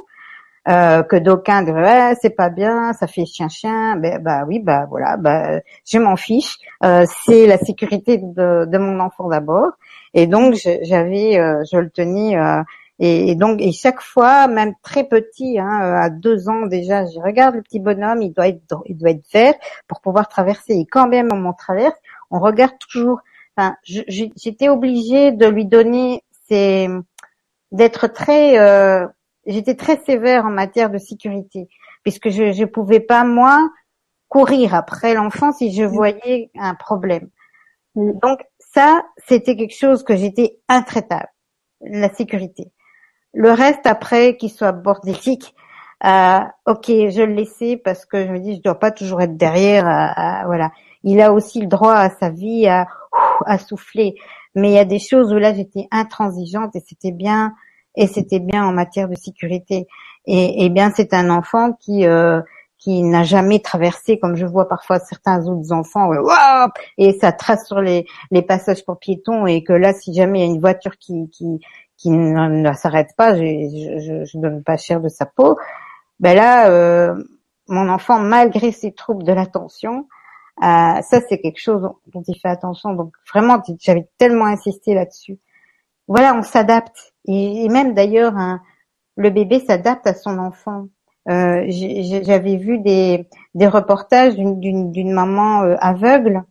Euh, 0.69 1.03
que 1.03 1.17
d'aucuns 1.17 1.63
diraient 1.63 2.15
c'est 2.21 2.37
pas 2.37 2.51
bien, 2.51 2.93
ça 2.93 3.07
fait 3.07 3.25
chien 3.25 3.49
chien. 3.49 3.97
Ben 3.97 4.23
bah 4.23 4.45
oui 4.47 4.59
bah 4.59 4.87
voilà 4.91 5.17
bah 5.17 5.61
je 5.87 5.99
m'en 5.99 6.17
fiche. 6.17 6.59
Euh, 6.85 7.07
c'est 7.25 7.47
la 7.47 7.57
sécurité 7.57 8.19
de, 8.19 8.67
de 8.67 8.79
mon 8.79 9.01
enfant 9.01 9.29
d'abord 9.29 9.71
et 10.13 10.27
donc 10.27 10.55
j'avais 10.83 11.39
euh, 11.39 11.63
je 11.71 11.79
le 11.79 11.89
tenais 11.89 12.37
et, 12.99 13.35
donc 13.35 13.63
et 13.63 13.73
chaque 13.73 14.03
fois 14.03 14.47
même 14.47 14.75
très 14.83 15.05
petit 15.05 15.59
hein, 15.59 15.81
à 16.03 16.11
deux 16.11 16.51
ans 16.51 16.67
déjà 16.67 17.07
je 17.07 17.19
regarde 17.19 17.55
le 17.55 17.63
petit 17.63 17.81
bonhomme 17.81 18.21
il 18.21 18.33
doit 18.35 18.49
être 18.49 18.83
il 18.87 18.99
doit 18.99 19.11
être 19.11 19.25
vert 19.33 19.55
pour 19.87 20.01
pouvoir 20.03 20.29
traverser 20.29 20.75
et 20.75 20.85
quand 20.85 21.09
même 21.09 21.31
on 21.33 21.53
traverse 21.55 21.97
on 22.31 22.41
regarde 22.41 22.77
toujours. 22.79 23.21
Enfin 23.57 23.75
j'étais 23.85 24.69
obligée 24.69 25.33
de 25.33 25.47
lui 25.47 25.65
donner 25.65 26.23
c'est 26.47 26.89
d'être 27.73 28.07
très 28.09 28.59
j'étais 29.49 29.75
très 29.75 29.99
sévère 30.05 30.45
en 30.45 30.51
matière 30.51 30.91
de 30.91 30.99
sécurité, 30.99 31.69
puisque 32.03 32.29
je 32.31 32.45
ne 32.45 32.65
pouvais 32.67 33.01
pas, 33.01 33.25
moi, 33.25 33.69
courir 34.29 34.75
après 34.75 35.15
l'enfant 35.15 35.53
si 35.53 35.73
je 35.73 35.83
mm. 35.83 35.89
voyais 35.89 36.51
un 36.59 36.75
problème. 36.75 37.29
Mm. 37.95 38.13
Donc 38.23 38.41
ça, 38.59 39.03
c'était 39.27 39.57
quelque 39.57 39.75
chose 39.75 40.05
que 40.05 40.17
j'étais 40.17 40.59
intraitable, 40.69 41.29
la 41.81 42.13
sécurité. 42.13 42.71
Le 43.33 43.51
reste, 43.51 43.87
après, 43.87 44.37
qu'il 44.37 44.51
soit 44.51 44.73
bordélique, 44.73 45.55
euh, 46.05 46.41
ok, 46.67 46.87
je 46.87 47.23
le 47.23 47.35
laissais 47.35 47.77
parce 47.77 48.07
que 48.07 48.25
je 48.25 48.31
me 48.31 48.39
dis, 48.39 48.57
je 48.57 48.63
dois 48.63 48.79
pas 48.79 48.91
toujours 48.91 49.21
être 49.21 49.37
derrière. 49.37 49.85
voilà, 50.47 50.71
il 51.03 51.21
a 51.21 51.33
aussi 51.33 51.61
le 51.61 51.67
droit 51.67 51.95
à 51.95 52.11
sa 52.11 52.31
vie, 52.31 52.67
à, 52.69 52.87
à 53.47 53.59
souffler. 53.59 54.15
Mais 54.55 54.71
il 54.71 54.75
y 54.75 54.79
a 54.79 54.85
des 54.85 54.99
choses 54.99 55.33
où 55.33 55.39
là, 55.39 55.53
j'étais 55.53 55.89
intransigeante 55.91 56.75
et 56.77 56.81
c'était 56.81 57.13
bien 57.13 57.55
et 57.99 58.07
c'était 58.07 58.41
bien 58.41 58.65
en 58.67 58.73
matière 58.73 59.09
de 59.09 59.17
sécurité. 59.17 59.87
Et, 60.27 60.65
et 60.65 60.69
bien 60.71 60.93
c'est 60.95 61.13
un 61.13 61.29
enfant 61.31 61.73
qui 61.73 62.07
euh, 62.07 62.41
qui 62.79 63.03
n'a 63.03 63.25
jamais 63.25 63.59
traversé, 63.59 64.21
comme 64.21 64.37
je 64.37 64.47
vois 64.47 64.69
parfois 64.69 65.01
certains 65.01 65.45
autres 65.49 65.73
enfants, 65.73 66.11
et 66.97 67.13
ça 67.19 67.33
trace 67.33 67.67
sur 67.67 67.81
les, 67.81 68.07
les 68.31 68.43
passages 68.43 68.85
pour 68.85 68.99
piétons, 69.01 69.47
et 69.47 69.65
que 69.65 69.73
là, 69.73 69.93
si 69.93 70.15
jamais 70.15 70.39
il 70.39 70.47
y 70.47 70.49
a 70.49 70.55
une 70.55 70.61
voiture 70.61 70.97
qui, 70.97 71.29
qui, 71.31 71.59
qui 71.97 72.11
ne, 72.11 72.73
s'arrête 72.75 73.11
pas, 73.17 73.35
je, 73.35 73.41
je, 73.43 74.25
je, 74.25 74.39
donne 74.39 74.63
pas 74.63 74.77
cher 74.77 75.01
de 75.01 75.09
sa 75.09 75.27
peau. 75.27 75.59
Ben 76.21 76.37
là, 76.37 76.71
euh, 76.71 77.17
mon 77.67 77.89
enfant, 77.89 78.21
malgré 78.21 78.71
ses 78.71 78.93
troubles 78.93 79.25
de 79.25 79.33
l'attention, 79.33 80.07
euh, 80.63 81.03
ça 81.03 81.21
c'est 81.29 81.41
quelque 81.41 81.61
chose 81.61 81.83
dont 82.07 82.23
il 82.29 82.39
fait 82.39 82.49
attention. 82.49 82.93
Donc 82.95 83.13
vraiment, 83.33 83.61
j'avais 83.81 84.09
tellement 84.19 84.47
insisté 84.47 84.95
là-dessus. 84.95 85.39
Voilà, 86.09 86.35
on 86.35 86.43
s'adapte. 86.43 87.15
Et, 87.27 87.69
même 87.69 87.95
d'ailleurs, 87.95 88.35
le 89.17 89.31
bébé 89.31 89.61
s'adapte 89.61 90.07
à 90.07 90.15
son 90.15 90.39
enfant. 90.39 90.89
Euh, 91.29 91.67
J'avais 91.69 92.57
vu 92.57 92.79
des, 92.79 93.29
des 93.55 93.67
reportages 93.69 94.35
d'une 94.37 95.13
maman 95.13 95.63
euh, 95.63 95.77
aveugle. 95.81 96.43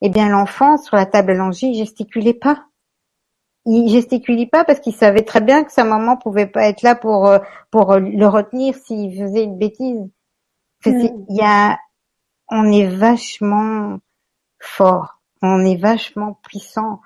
Eh 0.00 0.08
bien, 0.08 0.28
l'enfant 0.30 0.78
sur 0.78 0.96
la 0.96 1.04
table 1.04 1.32
allongée, 1.32 1.66
il 1.66 1.74
gesticulait 1.74 2.34
pas. 2.34 2.64
Il 3.66 3.90
gesticulait 3.90 4.46
pas 4.46 4.64
parce 4.64 4.80
qu'il 4.80 4.94
savait 4.94 5.24
très 5.24 5.42
bien 5.42 5.62
que 5.62 5.72
sa 5.72 5.84
maman 5.84 6.16
pouvait 6.16 6.46
pas 6.46 6.68
être 6.68 6.82
là 6.82 6.94
pour 6.94 7.26
euh, 7.26 7.38
pour 7.70 7.96
le 7.96 8.26
retenir 8.26 8.74
s'il 8.74 9.12
faisait 9.18 9.44
une 9.44 9.58
bêtise. 9.58 10.08
Mm. 10.86 11.08
Il 11.28 11.36
y 11.36 11.42
a, 11.42 11.78
on 12.48 12.72
est 12.72 12.86
vachement 12.86 13.98
fort, 14.58 15.20
on 15.42 15.66
est 15.66 15.76
vachement 15.76 16.38
puissant 16.44 17.00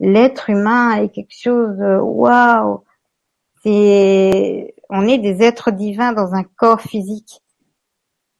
l'être 0.00 0.50
humain 0.50 1.02
est 1.02 1.08
quelque 1.08 1.34
chose 1.34 1.76
de 1.76 1.98
waouh. 1.98 2.84
C'est, 3.62 4.74
on 4.88 5.06
est 5.06 5.18
des 5.18 5.42
êtres 5.42 5.70
divins 5.70 6.12
dans 6.12 6.34
un 6.34 6.44
corps 6.44 6.80
physique. 6.80 7.42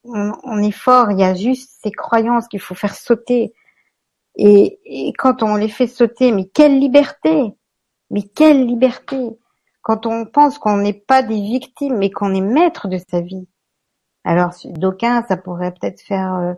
On, 0.04 0.62
est 0.62 0.70
fort. 0.70 1.10
Il 1.10 1.18
y 1.18 1.24
a 1.24 1.34
juste 1.34 1.70
ces 1.82 1.90
croyances 1.90 2.48
qu'il 2.48 2.60
faut 2.60 2.74
faire 2.74 2.94
sauter. 2.94 3.52
Et, 4.36 4.78
et, 4.84 5.12
quand 5.18 5.42
on 5.42 5.56
les 5.56 5.68
fait 5.68 5.88
sauter, 5.88 6.32
mais 6.32 6.46
quelle 6.46 6.78
liberté 6.78 7.54
Mais 8.10 8.22
quelle 8.22 8.64
liberté 8.64 9.36
Quand 9.82 10.06
on 10.06 10.24
pense 10.24 10.58
qu'on 10.58 10.78
n'est 10.78 10.92
pas 10.94 11.22
des 11.22 11.40
victimes, 11.40 11.98
mais 11.98 12.10
qu'on 12.10 12.32
est 12.32 12.40
maître 12.40 12.88
de 12.88 12.98
sa 13.10 13.20
vie. 13.20 13.48
Alors, 14.24 14.54
d'aucuns, 14.64 15.24
ça 15.28 15.36
pourrait 15.36 15.72
peut-être 15.72 16.00
faire 16.00 16.34
euh, 16.34 16.54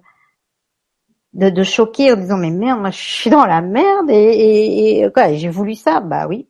de, 1.33 1.51
de 1.51 1.63
choquer 1.63 2.13
en 2.13 2.17
disant 2.17 2.37
mais 2.37 2.51
merde, 2.51 2.81
moi 2.81 2.91
je 2.91 2.99
suis 2.99 3.31
dans 3.31 3.47
la 3.47 3.61
merde 3.61 4.11
et, 4.11 5.03
et, 5.03 5.13
quoi, 5.13 5.33
j'ai 5.33 5.49
voulu 5.49 5.75
ça, 5.75 6.01
bah 6.01 6.27
oui. 6.29 6.49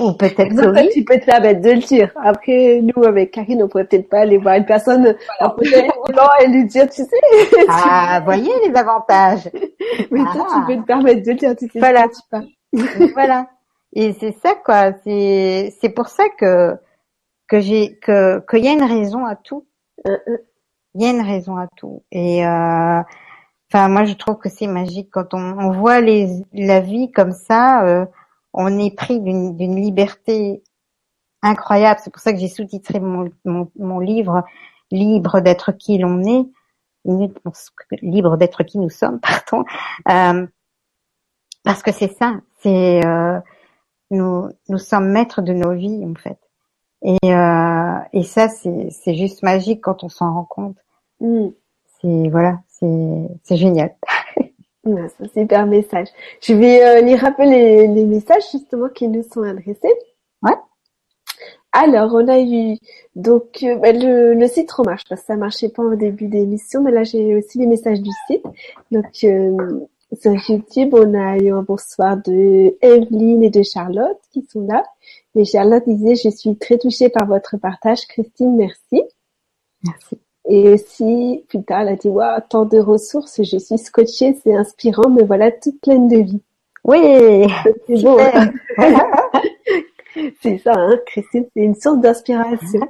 Ou 0.00 0.12
peut-être 0.12 0.56
que 0.56 0.80
oui. 0.80 0.88
Tu 0.92 1.04
peux 1.04 1.18
te 1.18 1.24
permettre 1.24 1.60
de 1.60 1.70
le 1.70 1.78
dire. 1.78 2.12
Après, 2.20 2.80
nous, 2.82 3.04
avec 3.04 3.30
Karine, 3.30 3.62
on 3.62 3.68
pourrait 3.68 3.84
peut-être 3.84 4.08
pas 4.08 4.20
aller 4.20 4.36
voir 4.36 4.56
une 4.56 4.66
personne 4.66 5.16
en 5.40 5.50
fauteuil 5.50 5.88
roulant 6.04 6.28
et 6.40 6.48
lui 6.48 6.64
dire, 6.64 6.88
tu 6.90 7.02
sais. 7.02 7.66
Ah, 7.68 8.20
voyez 8.24 8.50
les 8.66 8.74
avantages. 8.74 9.48
Mais 10.10 10.20
toi, 10.32 10.46
tu 10.52 10.66
peux 10.66 10.82
te 10.82 10.86
permettre 10.86 11.22
de 11.22 11.30
le 11.30 11.36
dire, 11.36 11.56
tu 11.56 11.68
sais. 11.68 11.78
Voilà. 11.78 12.06
voilà. 13.14 13.46
Et 13.94 14.14
c'est 14.14 14.32
ça, 14.42 14.56
quoi. 14.56 14.92
C'est, 15.04 15.72
c'est 15.80 15.90
pour 15.90 16.08
ça 16.08 16.24
que, 16.38 16.74
que 17.46 17.60
j'ai, 17.60 17.98
que, 18.00 18.44
qu'il 18.50 18.64
y 18.64 18.68
a 18.68 18.72
une 18.72 18.82
raison 18.82 19.24
à 19.24 19.36
tout. 19.36 19.66
Euh, 20.06 20.18
euh. 20.28 20.38
Il 20.94 21.02
y 21.02 21.06
a 21.06 21.10
une 21.10 21.22
raison 21.22 21.56
à 21.56 21.68
tout. 21.76 22.02
Et, 22.10 22.44
euh, 22.44 23.00
enfin 23.72 23.88
moi 23.88 24.04
je 24.04 24.14
trouve 24.14 24.38
que 24.38 24.48
c'est 24.48 24.66
magique 24.66 25.10
quand 25.10 25.34
on, 25.34 25.58
on 25.58 25.70
voit 25.72 26.00
les, 26.00 26.28
la 26.52 26.80
vie 26.80 27.10
comme 27.12 27.32
ça, 27.32 27.84
euh, 27.86 28.06
on 28.52 28.78
est 28.78 28.94
pris 28.96 29.20
d'une 29.20 29.56
d'une 29.56 29.76
liberté 29.76 30.62
incroyable. 31.42 32.00
C'est 32.02 32.12
pour 32.12 32.22
ça 32.22 32.32
que 32.32 32.38
j'ai 32.38 32.48
sous-titré 32.48 33.00
mon, 33.00 33.30
mon, 33.44 33.70
mon 33.76 34.00
livre 34.00 34.44
Libre 34.90 35.40
d'être 35.40 35.72
qui 35.72 35.98
l'on 35.98 36.22
est, 36.24 36.46
libre 38.00 38.36
d'être 38.38 38.62
qui 38.62 38.78
nous 38.78 38.88
sommes, 38.88 39.20
pardon. 39.50 39.64
Euh, 40.08 40.46
parce 41.62 41.82
que 41.82 41.92
c'est 41.92 42.16
ça, 42.16 42.36
c'est 42.62 43.04
euh, 43.04 43.38
nous 44.10 44.48
nous 44.68 44.78
sommes 44.78 45.10
maîtres 45.10 45.42
de 45.42 45.52
nos 45.52 45.74
vies 45.74 46.06
en 46.06 46.14
fait. 46.14 46.38
Et 47.02 47.18
euh, 47.24 47.98
et 48.14 48.22
ça 48.22 48.48
c'est 48.48 48.88
c'est 48.90 49.14
juste 49.14 49.42
magique 49.42 49.82
quand 49.82 50.04
on 50.04 50.08
s'en 50.08 50.32
rend 50.32 50.44
compte. 50.44 50.78
Mm. 51.20 51.48
C'est 52.00 52.28
voilà, 52.30 52.60
c'est 52.80 53.56
génial. 53.56 53.94
C'est 54.84 55.24
un 55.24 55.28
super 55.34 55.66
message. 55.66 56.08
Je 56.40 56.54
vais 56.54 56.82
euh, 56.82 57.00
lire 57.02 57.22
un 57.24 57.32
peu 57.32 57.44
les, 57.44 57.86
les 57.88 58.04
messages 58.06 58.44
justement 58.50 58.88
qui 58.88 59.08
nous 59.08 59.22
sont 59.22 59.42
adressés. 59.42 59.92
Ouais. 60.42 60.54
Alors, 61.72 62.14
on 62.14 62.26
a 62.28 62.40
eu 62.40 62.78
donc 63.14 63.62
euh, 63.62 63.76
bah, 63.76 63.92
le, 63.92 64.34
le 64.34 64.48
site 64.48 64.70
remarche 64.72 65.02
parce 65.08 65.20
que 65.20 65.26
ça 65.26 65.36
marchait 65.36 65.68
pas 65.68 65.82
au 65.82 65.94
début 65.94 66.28
des 66.28 66.42
émissions, 66.42 66.82
mais 66.82 66.90
là 66.90 67.04
j'ai 67.04 67.36
aussi 67.36 67.58
les 67.58 67.66
messages 67.66 68.00
du 68.00 68.10
site. 68.26 68.44
Donc 68.90 69.04
euh, 69.24 69.86
sur 70.18 70.32
YouTube, 70.48 70.94
on 70.94 71.14
a 71.14 71.36
eu 71.36 71.52
un 71.52 71.62
bonsoir 71.62 72.16
de 72.16 72.76
Evelyne 72.80 73.42
et 73.42 73.50
de 73.50 73.62
Charlotte 73.62 74.18
qui 74.32 74.42
sont 74.50 74.66
là. 74.66 74.82
Et 75.34 75.44
Charlotte 75.44 75.84
disait 75.86 76.14
je 76.14 76.34
suis 76.34 76.56
très 76.56 76.78
touchée 76.78 77.10
par 77.10 77.26
votre 77.26 77.58
partage, 77.58 78.06
Christine, 78.08 78.56
merci. 78.56 79.02
Merci. 79.84 80.18
Et 80.50 80.68
aussi, 80.70 81.44
plus 81.48 81.62
tard, 81.62 81.82
elle 81.82 81.88
a 81.88 81.96
dit, 81.96 82.08
waouh, 82.08 82.40
tant 82.48 82.64
de 82.64 82.78
ressources, 82.78 83.42
je 83.42 83.58
suis 83.58 83.76
scotchée, 83.78 84.34
c'est 84.42 84.54
inspirant, 84.54 85.10
me 85.10 85.22
voilà 85.22 85.50
toute 85.52 85.80
pleine 85.82 86.08
de 86.08 86.16
vie. 86.18 86.42
Oui. 86.84 87.46
C'est 87.86 88.02
beau. 88.02 88.18
hein. 88.18 88.50
c'est 90.42 90.58
ça, 90.58 90.72
hein, 90.74 90.98
Christine, 91.06 91.46
c'est 91.54 91.62
une 91.62 91.74
source 91.74 91.98
d'inspiration. 91.98 92.80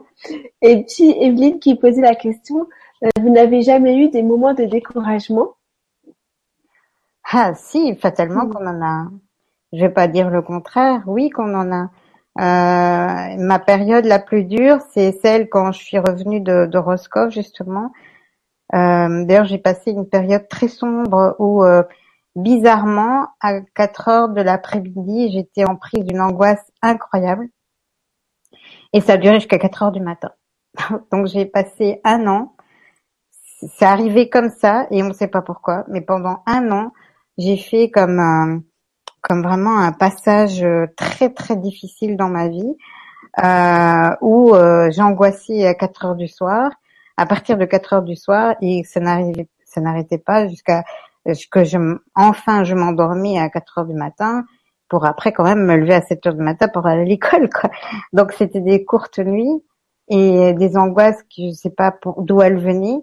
Et 0.62 0.84
puis, 0.84 1.10
Evelyne 1.20 1.58
qui 1.58 1.74
posait 1.74 2.00
la 2.00 2.14
question, 2.14 2.68
euh, 3.02 3.08
vous 3.20 3.30
n'avez 3.30 3.62
jamais 3.62 3.96
eu 3.98 4.08
des 4.08 4.22
moments 4.22 4.54
de 4.54 4.64
découragement? 4.64 5.48
Ah 7.30 7.54
si, 7.54 7.94
fatalement 7.96 8.44
Mm. 8.46 8.52
qu'on 8.52 8.66
en 8.66 8.82
a. 8.82 9.08
Je 9.72 9.80
vais 9.80 9.90
pas 9.90 10.08
dire 10.08 10.30
le 10.30 10.42
contraire. 10.42 11.02
Oui, 11.06 11.28
qu'on 11.30 11.54
en 11.54 11.72
a. 11.72 11.90
Euh, 12.38 13.36
ma 13.36 13.58
période 13.58 14.04
la 14.04 14.18
plus 14.20 14.44
dure, 14.44 14.78
c'est 14.92 15.12
celle 15.22 15.48
quand 15.48 15.72
je 15.72 15.78
suis 15.82 15.98
revenue 15.98 16.40
de, 16.40 16.66
de 16.66 17.30
justement. 17.30 17.92
Euh, 18.74 19.24
D'ailleurs, 19.24 19.46
j'ai 19.46 19.58
passé 19.58 19.90
une 19.90 20.08
période 20.08 20.46
très 20.48 20.68
sombre 20.68 21.34
où, 21.38 21.64
euh, 21.64 21.82
bizarrement, 22.36 23.28
à 23.40 23.60
4 23.74 24.08
heures 24.08 24.28
de 24.28 24.40
l'après-midi, 24.40 25.30
j'étais 25.32 25.64
en 25.64 25.76
prise 25.76 26.04
d'une 26.04 26.20
angoisse 26.20 26.64
incroyable. 26.82 27.48
Et 28.92 29.00
ça 29.00 29.14
a 29.14 29.16
duré 29.16 29.34
jusqu'à 29.40 29.58
4 29.58 29.82
heures 29.84 29.92
du 29.92 30.00
matin. 30.00 30.30
Donc 31.12 31.26
j'ai 31.26 31.46
passé 31.46 32.00
un 32.04 32.26
an. 32.26 32.54
C'est 33.76 33.84
arrivé 33.86 34.30
comme 34.30 34.50
ça 34.50 34.86
et 34.90 35.02
on 35.02 35.08
ne 35.08 35.12
sait 35.12 35.28
pas 35.28 35.42
pourquoi, 35.42 35.84
mais 35.88 36.00
pendant 36.00 36.42
un 36.46 36.70
an, 36.70 36.92
j'ai 37.38 37.56
fait 37.56 37.90
comme 37.90 38.62
comme 39.22 39.42
vraiment 39.42 39.78
un 39.78 39.92
passage 39.92 40.62
euh, 40.62 40.86
très 40.96 41.30
très 41.30 41.56
difficile 41.56 42.16
dans 42.16 42.28
ma 42.28 42.48
vie 42.48 42.76
euh, 43.42 44.10
où 44.22 44.54
euh, 44.54 44.90
j'angoissais 44.90 45.66
à 45.66 45.74
4 45.74 46.06
heures 46.06 46.16
du 46.16 46.28
soir, 46.28 46.70
à 47.16 47.26
partir 47.26 47.58
de 47.58 47.64
4 47.64 47.94
heures 47.94 48.02
du 48.02 48.16
soir 48.16 48.56
et 48.62 48.84
ça 48.84 49.00
n'arrivait 49.00 49.48
ça 49.64 49.80
n'arrêtait 49.80 50.18
pas 50.18 50.48
jusqu'à 50.48 50.84
ce 51.32 51.46
que 51.50 51.64
je 51.64 51.78
enfin 52.14 52.64
je 52.64 52.74
m'endormis 52.74 53.38
à 53.38 53.48
4 53.50 53.78
heures 53.78 53.86
du 53.86 53.94
matin 53.94 54.44
pour 54.88 55.04
après 55.06 55.32
quand 55.32 55.44
même 55.44 55.64
me 55.66 55.76
lever 55.76 55.94
à 55.94 56.02
7 56.02 56.26
heures 56.26 56.34
du 56.34 56.42
matin 56.42 56.68
pour 56.68 56.86
aller 56.86 57.02
à 57.02 57.04
l'école 57.04 57.50
quoi. 57.50 57.70
Donc 58.12 58.32
c'était 58.32 58.60
des 58.60 58.84
courtes 58.84 59.18
nuits 59.18 59.62
et 60.08 60.54
des 60.54 60.76
angoisses 60.76 61.22
que 61.24 61.42
je 61.48 61.50
sais 61.52 61.70
pas 61.70 61.92
pour- 61.92 62.22
d'où 62.22 62.40
elles 62.42 62.58
venaient 62.58 63.02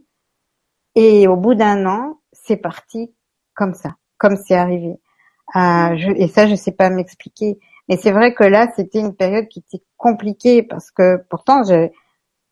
et 0.95 1.27
au 1.27 1.35
bout 1.35 1.55
d'un 1.55 1.85
an, 1.85 2.19
c'est 2.31 2.57
parti 2.57 3.13
comme 3.53 3.73
ça, 3.73 3.95
comme 4.17 4.37
c'est 4.37 4.55
arrivé. 4.55 4.95
Euh, 5.55 5.95
je- 5.97 6.11
et 6.15 6.27
ça, 6.27 6.47
je 6.47 6.55
sais 6.55 6.71
pas 6.71 6.89
m'expliquer. 6.89 7.59
Mais 7.87 7.97
c'est 7.97 8.11
vrai 8.11 8.33
que 8.33 8.43
là, 8.43 8.67
c'était 8.75 8.99
une 8.99 9.15
période 9.15 9.47
qui 9.47 9.59
était 9.59 9.83
compliquée 9.97 10.63
parce 10.63 10.89
que 10.91 11.17
pourtant, 11.29 11.61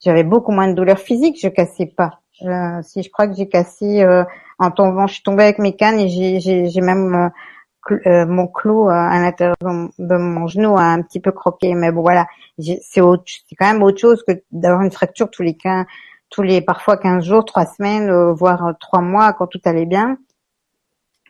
j'avais 0.03 0.23
beaucoup 0.23 0.51
moins 0.51 0.67
de 0.67 0.73
douleurs 0.73 0.99
physiques. 0.99 1.39
Je 1.41 1.47
cassais 1.49 1.87
pas. 1.87 2.19
Euh, 2.43 2.81
si 2.83 3.03
je 3.03 3.09
crois 3.09 3.27
que 3.27 3.35
j'ai 3.35 3.47
cassé 3.49 4.01
euh, 4.03 4.23
en 4.59 4.71
tombant, 4.71 5.07
je 5.07 5.15
suis 5.15 5.23
tombée 5.23 5.43
avec 5.43 5.59
mes 5.59 5.75
cannes 5.75 5.99
et 5.99 6.07
j'ai- 6.39 6.81
même 6.81 7.31
euh, 7.91 7.95
euh, 8.07 8.25
mon 8.25 8.47
clou 8.47 8.87
euh, 8.89 8.91
à 8.91 9.19
l'intérieur 9.21 9.55
de 9.61 10.15
mon- 10.17 10.47
genou 10.47 10.77
a 10.77 10.83
un 10.83 11.01
petit 11.01 11.19
peu 11.19 11.31
croqué. 11.31 11.73
Mais 11.75 11.91
bon, 11.91 12.01
voilà, 12.01 12.27
c'est 12.59 13.01
quand 13.01 13.65
même 13.73 13.83
autre 13.83 13.99
chose 13.99 14.23
que 14.27 14.33
d'avoir 14.51 14.81
une 14.83 14.91
fracture 14.91 15.29
tous 15.31 15.43
les 15.43 15.55
15, 15.55 15.85
tous 16.29 16.41
les 16.43 16.61
parfois 16.61 16.97
15 16.97 17.25
jours, 17.25 17.45
3 17.45 17.65
semaines, 17.65 18.11
voire 18.33 18.65
euh, 18.67 18.73
3 18.79 19.01
mois 19.01 19.33
quand 19.33 19.47
tout 19.47 19.61
allait 19.65 19.85
bien. 19.85 20.17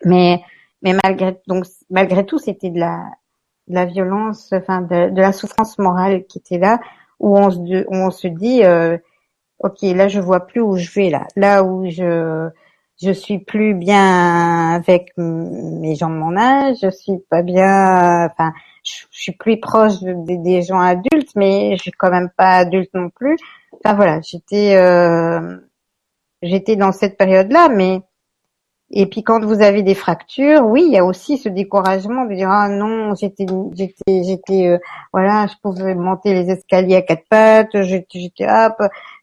Mais 0.04 0.42
mais 0.84 0.94
malgré 1.02 1.40
donc 1.48 1.64
malgré 1.90 2.24
tout, 2.26 2.38
c'était 2.38 2.70
de 2.70 2.78
la 2.78 3.00
de 3.68 3.74
la 3.74 3.86
violence, 3.86 4.52
enfin 4.52 4.82
de, 4.82 5.20
la 5.20 5.32
souffrance 5.32 5.78
morale 5.78 6.24
qui 6.26 6.38
était 6.38 6.58
là, 6.58 6.80
où 7.20 7.36
on 7.38 7.50
se 7.50 7.58
où 7.88 7.94
on 7.94 8.10
se 8.10 8.28
dit, 8.28 8.64
euh, 8.64 8.98
ok, 9.60 9.82
là 9.82 10.08
je 10.08 10.20
vois 10.20 10.46
plus 10.46 10.60
où 10.60 10.76
je 10.76 10.90
vais 10.92 11.10
là, 11.10 11.26
là 11.36 11.64
où 11.64 11.88
je 11.90 12.50
je 13.02 13.10
suis 13.12 13.38
plus 13.40 13.74
bien 13.74 14.74
avec 14.74 15.12
mes 15.16 15.96
gens 15.96 16.10
de 16.10 16.14
mon 16.16 16.36
âge, 16.36 16.76
je 16.82 16.90
suis 16.90 17.18
pas 17.30 17.42
bien, 17.42 18.26
enfin 18.26 18.52
je, 18.84 18.92
suis 19.10 19.32
plus 19.32 19.58
proche 19.60 20.00
de- 20.02 20.12
de- 20.14 20.42
des 20.42 20.62
gens 20.62 20.78
adultes, 20.80 21.34
mais 21.36 21.76
je 21.76 21.82
suis 21.82 21.90
quand 21.92 22.10
même 22.10 22.30
pas 22.36 22.56
adulte 22.58 22.90
non 22.94 23.10
plus. 23.10 23.36
Enfin 23.72 23.94
voilà, 23.96 24.20
j'étais 24.22 24.76
euh, 24.76 25.56
j'étais 26.42 26.76
dans 26.76 26.92
cette 26.92 27.16
période-là, 27.18 27.68
mais 27.70 28.02
et 28.96 29.06
puis 29.06 29.24
quand 29.24 29.44
vous 29.44 29.60
avez 29.60 29.82
des 29.82 29.96
fractures, 29.96 30.64
oui, 30.64 30.84
il 30.86 30.92
y 30.92 30.98
a 30.98 31.04
aussi 31.04 31.36
ce 31.36 31.48
découragement 31.48 32.26
de 32.26 32.34
dire 32.34 32.48
ah 32.48 32.68
non, 32.68 33.16
j'étais 33.16 33.44
j'étais 33.74 34.22
j'étais 34.24 34.68
euh, 34.68 34.78
voilà, 35.12 35.48
je 35.48 35.54
pouvais 35.60 35.96
monter 35.96 36.32
les 36.32 36.48
escaliers 36.52 36.94
à 36.96 37.02
quatre 37.02 37.26
pattes, 37.28 37.82
j'étais 37.82 38.46
hop, 38.48 38.76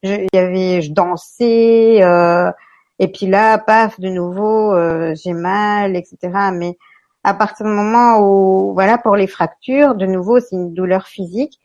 je, 0.03 0.27
y 0.34 0.38
avait 0.38 0.81
je 0.81 0.91
dansais 0.91 2.03
euh, 2.03 2.52
et 2.99 3.07
puis 3.07 3.27
là 3.27 3.57
paf 3.60 3.98
de 3.98 4.10
nouveau 4.10 4.73
euh, 4.73 5.15
j'ai 5.15 5.34
mal 5.34 5.95
etc. 5.95 6.18
Mais 6.53 6.77
à 7.23 7.34
partir 7.34 7.65
du 7.65 7.72
moment 7.72 8.19
où 8.19 8.73
voilà 8.73 8.98
pour 8.98 9.15
les 9.15 9.27
fractures, 9.27 9.95
de 9.95 10.06
nouveau 10.06 10.41
c'est 10.41 10.57
une 10.57 10.73
douleur 10.73 11.07
physique, 11.07 11.60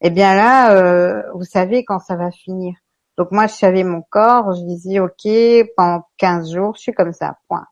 et 0.00 0.08
bien 0.08 0.34
là 0.34 0.72
euh, 0.76 1.22
vous 1.34 1.44
savez 1.44 1.84
quand 1.84 1.98
ça 1.98 2.16
va 2.16 2.30
finir. 2.30 2.74
Donc 3.20 3.32
moi, 3.32 3.46
je 3.46 3.52
savais 3.52 3.84
mon 3.84 4.00
corps, 4.00 4.54
je 4.54 4.62
disais, 4.62 4.98
ok, 4.98 5.28
pendant 5.76 6.04
15 6.16 6.54
jours, 6.54 6.74
je 6.76 6.80
suis 6.80 6.94
comme 6.94 7.12
ça, 7.12 7.36
point. 7.48 7.66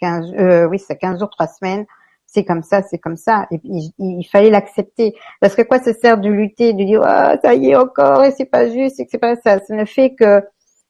15, 0.00 0.32
euh, 0.36 0.66
oui, 0.66 0.80
c'est 0.80 0.96
15 0.96 1.20
jours, 1.20 1.30
3 1.30 1.46
semaines, 1.46 1.86
c'est 2.26 2.44
comme 2.44 2.64
ça, 2.64 2.82
c'est 2.82 2.98
comme 2.98 3.16
ça. 3.16 3.46
Et 3.52 3.58
puis, 3.58 3.92
il, 3.96 4.18
il 4.18 4.24
fallait 4.24 4.50
l'accepter. 4.50 5.14
Parce 5.40 5.54
que 5.54 5.62
quoi 5.62 5.78
ça 5.78 5.94
sert 5.94 6.18
de 6.18 6.28
lutter, 6.28 6.72
de 6.72 6.82
dire, 6.82 7.02
ah, 7.04 7.36
ça 7.40 7.54
y 7.54 7.70
est 7.70 7.76
encore, 7.76 8.24
et 8.24 8.32
c'est 8.32 8.46
pas 8.46 8.68
juste, 8.68 8.98
et 8.98 9.06
c'est 9.08 9.18
pas 9.18 9.36
ça. 9.36 9.60
Ça 9.60 9.76
ne 9.76 9.84
fait 9.84 10.16
que, 10.16 10.42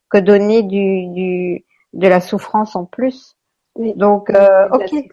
que 0.08 0.16
donner 0.16 0.62
du, 0.62 1.08
du, 1.08 1.66
de 1.92 2.08
la 2.08 2.22
souffrance 2.22 2.76
en 2.76 2.86
plus. 2.86 3.36
Oui. 3.74 3.92
Donc, 3.94 4.30
euh, 4.30 4.70
ok, 4.72 5.04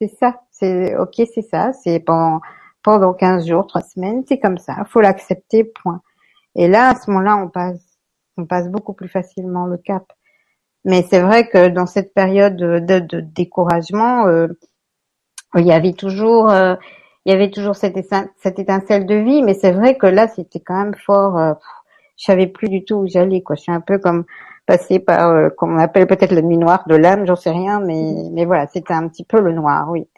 c'est 0.00 0.16
ça, 0.20 0.40
c'est, 0.52 0.96
ok, 0.96 1.14
c'est 1.34 1.42
ça, 1.42 1.72
c'est 1.72 1.98
pendant, 1.98 2.40
pendant 2.84 3.14
15 3.14 3.48
jours, 3.48 3.66
3 3.66 3.80
semaines, 3.80 4.22
c'est 4.28 4.38
comme 4.38 4.58
ça, 4.58 4.76
faut 4.84 5.00
l'accepter, 5.00 5.64
point. 5.64 6.02
Et 6.54 6.68
là, 6.68 6.90
à 6.90 6.94
ce 6.94 7.10
moment-là, 7.10 7.36
on 7.38 7.48
passe 7.48 7.91
on 8.36 8.46
passe 8.46 8.68
beaucoup 8.68 8.94
plus 8.94 9.08
facilement 9.08 9.66
le 9.66 9.76
cap. 9.76 10.04
Mais 10.84 11.02
c'est 11.08 11.20
vrai 11.20 11.48
que 11.48 11.68
dans 11.68 11.86
cette 11.86 12.12
période 12.12 12.56
de, 12.56 13.20
découragement, 13.20 14.26
euh, 14.26 14.48
il 15.56 15.66
y 15.66 15.72
avait 15.72 15.92
toujours, 15.92 16.50
euh, 16.50 16.74
il 17.24 17.32
y 17.32 17.34
avait 17.34 17.50
toujours 17.50 17.76
cette, 17.76 17.96
étincelle, 17.96 18.30
cette 18.38 18.58
étincelle 18.58 19.06
de 19.06 19.14
vie. 19.14 19.42
Mais 19.42 19.54
c'est 19.54 19.72
vrai 19.72 19.96
que 19.96 20.06
là, 20.06 20.28
c'était 20.28 20.60
quand 20.60 20.76
même 20.76 20.94
fort. 20.94 21.38
Euh, 21.38 21.54
je 22.16 22.24
savais 22.24 22.46
plus 22.46 22.68
du 22.68 22.84
tout 22.84 22.96
où 22.96 23.06
j'allais. 23.06 23.42
Quoi, 23.42 23.56
je 23.56 23.62
suis 23.62 23.72
un 23.72 23.80
peu 23.80 23.98
comme 23.98 24.24
passé 24.66 24.98
par, 25.00 25.30
euh, 25.30 25.50
qu'on 25.50 25.78
appelle 25.78 26.06
peut-être 26.06 26.32
la 26.32 26.42
nuit 26.42 26.58
noire 26.58 26.84
de 26.88 26.94
l'âme, 26.96 27.26
j'en 27.26 27.36
sais 27.36 27.50
rien. 27.50 27.80
Mais, 27.80 28.14
mais 28.32 28.44
voilà, 28.44 28.66
c'était 28.68 28.94
un 28.94 29.08
petit 29.08 29.24
peu 29.24 29.40
le 29.40 29.52
noir, 29.52 29.88
oui. 29.90 30.08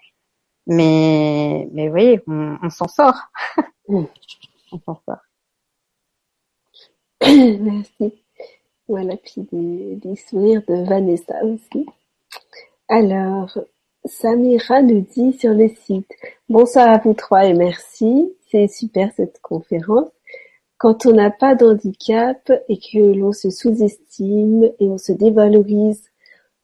Mais, 0.66 1.68
mais 1.72 1.88
oui, 1.90 2.18
on, 2.26 2.56
on 2.62 2.70
s'en 2.70 2.88
sort. 2.88 3.20
Mm. 3.88 4.04
on 4.72 4.78
s'en 4.78 4.94
sort. 5.06 5.18
Merci. 7.26 8.12
Voilà, 8.88 9.16
puis 9.16 9.46
des, 9.50 10.16
sourires 10.16 10.62
de 10.68 10.84
Vanessa 10.84 11.42
aussi. 11.44 11.86
Alors, 12.88 13.58
Samira 14.04 14.82
nous 14.82 15.00
dit 15.00 15.32
sur 15.32 15.54
le 15.54 15.68
site 15.68 16.10
Bonsoir 16.48 16.88
à 16.88 16.98
vous 16.98 17.14
trois 17.14 17.46
et 17.46 17.54
merci. 17.54 18.30
C'est 18.50 18.68
super 18.68 19.10
cette 19.16 19.40
conférence. 19.40 20.10
Quand 20.76 21.06
on 21.06 21.12
n'a 21.12 21.30
pas 21.30 21.54
d'handicap 21.54 22.52
et 22.68 22.78
que 22.78 22.98
l'on 22.98 23.32
se 23.32 23.48
sous-estime 23.48 24.64
et 24.78 24.88
on 24.90 24.98
se 24.98 25.12
dévalorise 25.12 26.10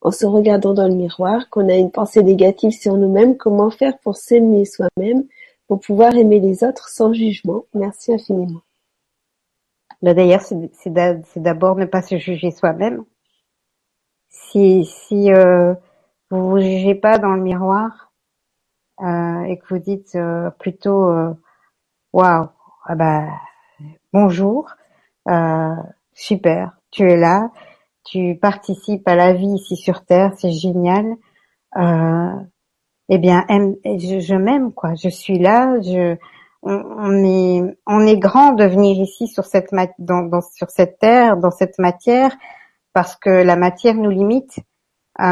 en 0.02 0.10
se 0.10 0.26
regardant 0.26 0.74
dans 0.74 0.88
le 0.88 0.94
miroir, 0.94 1.48
qu'on 1.48 1.68
a 1.68 1.74
une 1.74 1.90
pensée 1.90 2.22
négative 2.22 2.72
sur 2.72 2.96
nous-mêmes, 2.96 3.36
comment 3.36 3.70
faire 3.70 3.98
pour 3.98 4.16
s'aimer 4.16 4.64
soi-même, 4.66 5.24
pour 5.68 5.80
pouvoir 5.80 6.16
aimer 6.16 6.40
les 6.40 6.64
autres 6.64 6.88
sans 6.88 7.12
jugement? 7.14 7.64
Merci 7.74 8.12
infiniment. 8.12 8.60
Bah, 10.02 10.14
d'ailleurs, 10.14 10.42
c'est 10.42 11.42
d'abord 11.42 11.76
ne 11.76 11.84
pas 11.86 12.02
se 12.02 12.16
juger 12.16 12.50
soi-même. 12.50 13.04
Si, 14.28 14.84
si 14.84 15.32
euh, 15.32 15.74
vous 16.30 16.50
vous 16.50 16.60
jugez 16.60 16.94
pas 16.94 17.18
dans 17.18 17.34
le 17.34 17.42
miroir 17.42 18.12
euh, 19.02 19.42
et 19.42 19.58
que 19.58 19.66
vous 19.68 19.78
dites 19.78 20.14
euh, 20.14 20.50
plutôt 20.50 21.10
euh, 21.10 21.34
waouh, 22.12 22.48
ah 22.86 22.94
bah, 22.94 23.26
bonjour, 24.12 24.70
euh, 25.28 25.74
super, 26.14 26.78
tu 26.90 27.10
es 27.10 27.16
là, 27.16 27.50
tu 28.04 28.38
participes 28.40 29.06
à 29.08 29.16
la 29.16 29.32
vie 29.34 29.54
ici 29.54 29.76
sur 29.76 30.04
Terre, 30.04 30.32
c'est 30.38 30.52
génial. 30.52 31.16
Euh, 31.76 32.34
eh 33.08 33.18
bien, 33.18 33.44
je, 33.84 34.20
je 34.20 34.34
m'aime 34.34 34.72
quoi. 34.72 34.94
Je 34.94 35.08
suis 35.08 35.38
là. 35.38 35.80
Je, 35.80 36.16
on, 36.62 37.24
est, 37.24 37.62
on 37.86 38.00
est 38.00 38.18
grand 38.18 38.52
de 38.52 38.64
venir 38.64 39.00
ici 39.00 39.28
sur 39.28 39.44
cette 39.44 39.70
dans, 39.98 40.22
dans, 40.22 40.42
sur 40.42 40.70
cette 40.70 40.98
terre, 40.98 41.36
dans 41.36 41.50
cette 41.50 41.78
matière, 41.78 42.36
parce 42.92 43.16
que 43.16 43.30
la 43.30 43.56
matière 43.56 43.94
nous 43.94 44.10
limite. 44.10 44.58
Euh, 45.20 45.22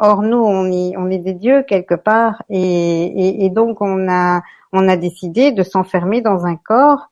or 0.00 0.22
nous, 0.22 0.38
on 0.38 0.70
est, 0.70 0.96
on 0.96 1.10
est 1.10 1.18
des 1.18 1.34
dieux 1.34 1.64
quelque 1.64 1.94
part, 1.94 2.42
et, 2.48 3.44
et, 3.44 3.50
donc 3.50 3.80
on 3.80 4.08
a, 4.08 4.42
on 4.72 4.88
a 4.88 4.96
décidé 4.96 5.52
de 5.52 5.62
s'enfermer 5.62 6.20
dans 6.20 6.46
un 6.46 6.56
corps. 6.56 7.10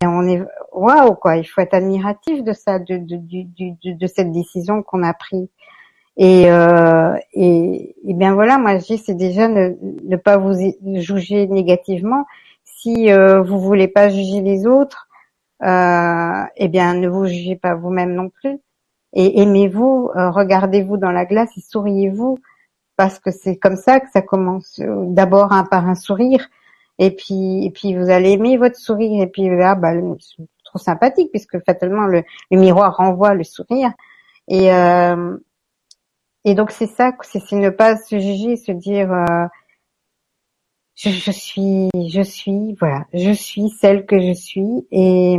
Mais 0.00 0.08
on 0.08 0.22
est, 0.22 0.42
waouh 0.72 1.14
quoi, 1.14 1.36
il 1.36 1.44
faut 1.44 1.60
être 1.60 1.74
admiratif 1.74 2.42
de 2.42 2.52
ça, 2.52 2.78
de, 2.78 2.96
de, 2.96 3.16
de, 3.16 3.96
de 3.96 4.06
cette 4.06 4.32
décision 4.32 4.82
qu'on 4.82 5.02
a 5.02 5.14
prise. 5.14 5.48
Et, 6.16 6.50
euh, 6.50 7.14
et, 7.34 7.94
et, 8.04 8.14
bien 8.14 8.34
voilà, 8.34 8.58
moi 8.58 8.78
je 8.78 8.86
dis 8.86 8.98
c'est 8.98 9.14
déjà 9.14 9.48
ne, 9.48 9.74
ne, 10.04 10.16
pas 10.16 10.38
vous 10.38 10.54
juger 10.94 11.46
négativement. 11.46 12.24
Si 12.78 13.10
euh, 13.10 13.42
vous 13.42 13.58
voulez 13.58 13.88
pas 13.88 14.08
juger 14.10 14.42
les 14.42 14.66
autres, 14.66 15.08
euh, 15.62 16.44
eh 16.56 16.68
bien 16.68 16.94
ne 16.94 17.08
vous 17.08 17.26
jugez 17.26 17.56
pas 17.56 17.74
vous-même 17.74 18.14
non 18.14 18.28
plus. 18.28 18.58
Et 19.14 19.40
aimez-vous, 19.40 20.10
euh, 20.14 20.30
regardez-vous 20.30 20.98
dans 20.98 21.10
la 21.10 21.24
glace 21.24 21.50
et 21.56 21.62
souriez-vous, 21.62 22.38
parce 22.96 23.18
que 23.18 23.30
c'est 23.30 23.56
comme 23.56 23.76
ça 23.76 24.00
que 24.00 24.10
ça 24.10 24.20
commence. 24.22 24.80
D'abord 24.80 25.48
par 25.70 25.88
un 25.88 25.94
sourire, 25.94 26.46
et 26.98 27.10
puis 27.10 27.64
et 27.64 27.70
puis 27.70 27.96
vous 27.96 28.10
allez 28.10 28.32
aimer 28.32 28.58
votre 28.58 28.76
sourire, 28.76 29.22
et 29.22 29.26
puis 29.28 29.48
là, 29.48 29.74
bah, 29.74 29.92
c'est 30.20 30.46
trop 30.64 30.78
sympathique 30.78 31.30
puisque 31.30 31.58
fatalement 31.64 32.06
le, 32.06 32.24
le 32.50 32.58
miroir 32.58 32.96
renvoie 32.96 33.34
le 33.34 33.44
sourire. 33.44 33.90
Et 34.48 34.72
euh, 34.72 35.36
et 36.44 36.54
donc 36.54 36.70
c'est 36.70 36.86
ça, 36.86 37.12
c'est 37.22 37.52
ne 37.52 37.70
pas 37.70 37.96
se 37.96 38.18
juger, 38.18 38.56
se 38.56 38.72
dire 38.72 39.12
euh, 39.12 39.46
je, 40.96 41.10
je, 41.10 41.30
suis, 41.30 41.90
je 42.08 42.22
suis, 42.22 42.74
voilà, 42.80 43.04
je 43.12 43.30
suis 43.32 43.70
celle 43.70 44.06
que 44.06 44.20
je 44.20 44.32
suis. 44.32 44.86
Et 44.90 45.38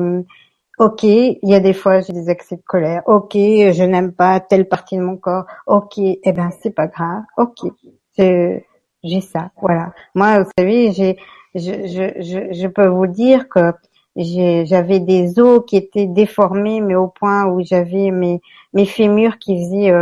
ok, 0.79 1.03
il 1.03 1.39
y 1.43 1.55
a 1.55 1.59
des 1.59 1.73
fois 1.73 2.01
j'ai 2.01 2.13
des 2.13 2.29
accès 2.29 2.55
de 2.55 2.61
colère. 2.61 3.03
Ok, 3.07 3.33
je 3.33 3.83
n'aime 3.83 4.13
pas 4.13 4.39
telle 4.39 4.67
partie 4.67 4.97
de 4.97 5.01
mon 5.01 5.17
corps. 5.17 5.45
Ok, 5.65 5.97
eh 5.97 6.31
ben 6.31 6.49
c'est 6.61 6.73
pas 6.73 6.87
grave. 6.87 7.23
Ok, 7.37 7.71
j'ai 8.17 9.21
ça, 9.21 9.51
voilà. 9.61 9.93
Moi, 10.15 10.43
vous 10.43 10.49
savez, 10.57 10.91
j'ai, 10.91 11.17
je, 11.55 11.61
je, 11.61 12.21
je, 12.21 12.53
je 12.53 12.67
peux 12.67 12.87
vous 12.87 13.07
dire 13.07 13.49
que 13.49 13.73
j'avais 14.15 14.99
des 14.99 15.39
os 15.39 15.63
qui 15.65 15.77
étaient 15.77 16.07
déformés, 16.07 16.81
mais 16.81 16.95
au 16.95 17.07
point 17.07 17.45
où 17.45 17.63
j'avais 17.63 18.11
mes, 18.11 18.41
mes 18.73 18.85
fémurs 18.85 19.37
qui 19.37 19.57
faisaient 19.63 19.93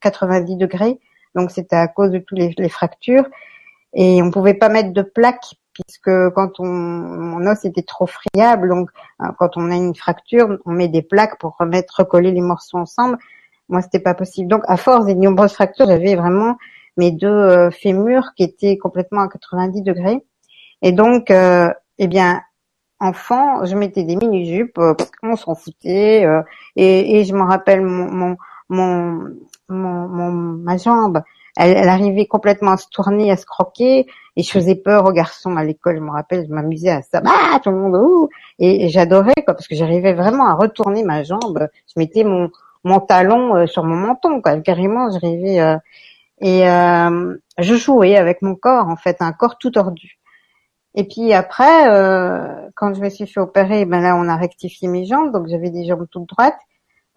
90 0.00 0.52
euh, 0.52 0.56
degrés. 0.56 0.98
Donc 1.34 1.50
c'était 1.50 1.76
à 1.76 1.88
cause 1.88 2.10
de 2.10 2.18
toutes 2.18 2.38
les, 2.38 2.68
fractures. 2.68 3.24
Et 3.94 4.22
on 4.22 4.30
pouvait 4.30 4.54
pas 4.54 4.68
mettre 4.68 4.92
de 4.92 5.02
plaques 5.02 5.54
puisque 5.72 6.10
quand 6.34 6.60
on, 6.60 6.66
mon 6.66 7.46
os 7.46 7.64
était 7.64 7.82
trop 7.82 8.06
friable, 8.06 8.68
donc 8.68 8.90
hein, 9.18 9.34
quand 9.38 9.56
on 9.56 9.70
a 9.70 9.74
une 9.74 9.94
fracture, 9.94 10.58
on 10.66 10.72
met 10.72 10.88
des 10.88 11.02
plaques 11.02 11.38
pour 11.38 11.56
remettre, 11.58 11.94
recoller 11.98 12.30
les 12.30 12.40
morceaux 12.42 12.78
ensemble. 12.78 13.18
Moi, 13.68 13.80
c'était 13.80 14.00
pas 14.00 14.14
possible. 14.14 14.48
Donc, 14.48 14.62
à 14.66 14.76
force 14.76 15.06
des 15.06 15.14
nombreuses 15.14 15.54
fractures, 15.54 15.86
j'avais 15.86 16.14
vraiment 16.14 16.58
mes 16.98 17.10
deux 17.10 17.26
euh, 17.28 17.70
fémurs 17.70 18.34
qui 18.36 18.42
étaient 18.42 18.76
complètement 18.76 19.22
à 19.22 19.28
90 19.28 19.82
degrés. 19.82 20.22
Et 20.82 20.92
donc, 20.92 21.30
euh, 21.30 21.70
eh 21.98 22.06
bien, 22.06 22.42
enfant, 23.02 23.64
je 23.64 23.74
mettais 23.76 24.04
des 24.04 24.16
mini-jupes, 24.16 24.78
euh, 24.78 24.94
on 25.22 25.36
s'en 25.36 25.54
foutait, 25.54 26.24
euh, 26.24 26.42
et, 26.76 27.18
et, 27.18 27.24
je 27.24 27.34
me 27.34 27.42
rappelle 27.42 27.82
mon, 27.82 28.10
mon, 28.10 28.36
mon, 29.68 30.08
mon, 30.08 30.30
ma 30.30 30.76
jambe, 30.76 31.22
elle, 31.56 31.76
elle, 31.76 31.88
arrivait 31.88 32.26
complètement 32.26 32.72
à 32.72 32.76
se 32.76 32.88
tourner, 32.88 33.30
à 33.30 33.36
se 33.36 33.46
croquer, 33.46 34.06
et 34.36 34.42
je 34.42 34.50
faisais 34.50 34.74
peur 34.74 35.04
aux 35.04 35.12
garçons 35.12 35.56
à 35.56 35.64
l'école, 35.64 35.96
je 35.96 36.02
me 36.02 36.10
rappelle, 36.10 36.46
je 36.48 36.52
m'amusais 36.52 36.90
à 36.90 37.02
ça, 37.02 37.20
bah, 37.20 37.60
tout 37.62 37.70
le 37.70 37.76
monde, 37.76 37.96
ouh, 37.96 38.28
et, 38.58 38.88
j'adorais, 38.88 39.32
quoi, 39.44 39.54
parce 39.54 39.68
que 39.68 39.74
j'arrivais 39.74 40.14
vraiment 40.14 40.46
à 40.48 40.54
retourner 40.54 41.02
ma 41.02 41.22
jambe, 41.22 41.68
je 41.88 41.92
mettais 41.96 42.24
mon, 42.24 42.50
mon 42.84 43.00
talon 43.00 43.56
euh, 43.56 43.66
sur 43.66 43.84
mon 43.84 43.96
menton, 43.96 44.40
quoi, 44.40 44.56
carrément, 44.60 45.10
j'arrivais, 45.10 45.60
euh, 45.60 45.76
et 46.40 46.64
je 47.58 47.74
jouais 47.76 48.16
avec 48.16 48.42
mon 48.42 48.54
corps, 48.56 48.88
en 48.88 48.96
fait, 48.96 49.18
un 49.20 49.32
corps 49.32 49.58
tout 49.58 49.70
tordu. 49.70 50.18
Et 50.94 51.04
puis 51.04 51.32
après, 51.32 51.88
euh, 51.88 52.68
quand 52.74 52.94
je 52.94 53.00
me 53.00 53.08
suis 53.08 53.26
fait 53.26 53.40
opérer, 53.40 53.84
ben 53.86 54.00
là, 54.02 54.14
on 54.16 54.28
a 54.28 54.36
rectifié 54.36 54.88
mes 54.88 55.06
jambes, 55.06 55.32
donc 55.32 55.48
j'avais 55.48 55.70
des 55.70 55.86
jambes 55.86 56.06
toutes 56.10 56.28
droites. 56.28 56.58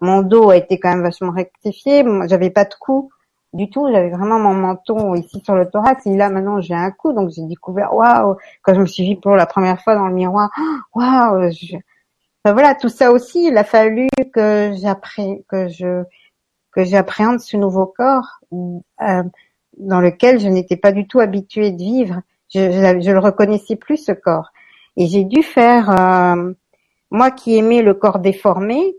Mon 0.00 0.22
dos 0.22 0.50
a 0.50 0.56
été 0.56 0.78
quand 0.78 0.90
même 0.90 1.02
vachement 1.02 1.32
rectifié. 1.32 2.04
J'avais 2.26 2.50
pas 2.50 2.64
de 2.64 2.74
cou 2.78 3.10
du 3.56 3.70
tout. 3.70 3.88
J'avais 3.90 4.10
vraiment 4.10 4.38
mon 4.38 4.54
menton 4.54 5.14
ici 5.14 5.40
sur 5.44 5.54
le 5.54 5.68
thorax. 5.68 6.06
Et 6.06 6.16
là, 6.16 6.30
maintenant, 6.30 6.60
j'ai 6.60 6.74
un 6.74 6.90
cou, 6.90 7.12
donc 7.12 7.30
j'ai 7.30 7.42
découvert, 7.42 7.94
waouh, 7.94 8.36
quand 8.62 8.74
je 8.74 8.80
me 8.80 8.86
suis 8.86 9.08
vue 9.08 9.20
pour 9.20 9.34
la 9.34 9.46
première 9.46 9.80
fois 9.82 9.94
dans 9.94 10.06
le 10.06 10.14
miroir, 10.14 10.50
waouh. 10.94 11.50
Ben 12.44 12.52
voilà, 12.52 12.74
tout 12.76 12.88
ça 12.88 13.10
aussi, 13.10 13.48
il 13.48 13.58
a 13.58 13.64
fallu 13.64 14.08
que 14.32 14.72
j'apprenne, 14.80 15.38
que 15.48 15.68
je 15.68 16.04
que 16.70 16.84
j'appréhende 16.84 17.40
ce 17.40 17.56
nouveau 17.56 17.86
corps 17.86 18.40
euh, 18.52 19.22
dans 19.78 20.00
lequel 20.00 20.38
je 20.38 20.46
n'étais 20.46 20.76
pas 20.76 20.92
du 20.92 21.08
tout 21.08 21.20
habituée 21.20 21.70
de 21.72 21.78
vivre 21.78 22.20
je, 22.54 23.00
je, 23.00 23.10
le 23.10 23.18
reconnaissais 23.18 23.76
plus 23.76 23.96
ce 23.96 24.12
corps. 24.12 24.52
Et 24.96 25.06
j'ai 25.06 25.24
dû 25.24 25.42
faire, 25.42 25.90
euh, 25.90 26.52
moi 27.10 27.30
qui 27.30 27.56
aimais 27.56 27.82
le 27.82 27.94
corps 27.94 28.18
déformé, 28.18 28.96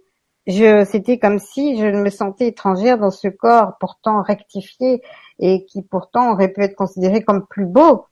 je, 0.48 0.86
c'était 0.86 1.20
comme 1.20 1.40
si 1.40 1.78
je 1.78 1.86
me 1.86 2.10
sentais 2.10 2.48
étrangère 2.48 2.98
dans 2.98 3.12
ce 3.12 3.28
corps 3.28 3.78
pourtant 3.80 4.22
rectifié 4.22 5.04
et 5.40 5.66
qui 5.66 5.82
pourtant 5.82 6.32
aurait 6.32 6.48
pu 6.48 6.64
être 6.64 6.76
considéré 6.76 7.22
comme 7.22 7.46
plus 7.46 7.66
beau 7.66 8.06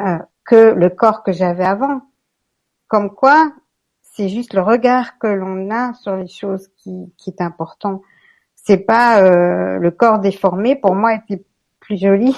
euh, 0.00 0.18
que 0.44 0.72
le 0.72 0.88
corps 0.88 1.22
que 1.22 1.32
j'avais 1.32 1.64
avant. 1.64 2.00
Comme 2.88 3.14
quoi, 3.14 3.52
c'est 4.02 4.30
juste 4.30 4.54
le 4.54 4.62
regard 4.62 5.18
que 5.18 5.26
l'on 5.26 5.70
a 5.70 5.92
sur 5.94 6.16
les 6.16 6.28
choses 6.28 6.68
qui, 6.78 7.12
est 7.26 7.40
important. 7.42 8.02
C'est 8.54 8.78
pas 8.78 9.22
euh, 9.22 9.78
le 9.78 9.90
corps 9.90 10.18
déformé 10.20 10.76
pour 10.76 10.94
moi 10.94 11.14
était 11.14 11.44
plus 11.78 11.98
joli 11.98 12.34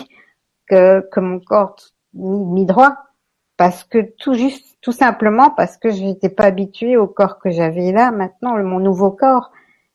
que, 0.67 1.03
mon 1.21 1.41
corps 1.41 1.77
mis, 2.15 2.67
droit 2.67 2.97
parce 3.61 3.85
que 3.85 3.99
tout 4.19 4.33
juste 4.33 4.79
tout 4.81 4.93
simplement 4.93 5.51
parce 5.51 5.77
que 5.77 5.91
je 5.91 6.03
n'étais 6.03 6.31
pas 6.31 6.45
habituée 6.45 6.97
au 6.97 7.07
corps 7.07 7.39
que 7.39 7.51
j'avais 7.51 7.93
là. 7.93 8.11
Maintenant 8.11 8.57
mon 8.65 8.81
nouveau 8.81 9.11
corps 9.11 9.51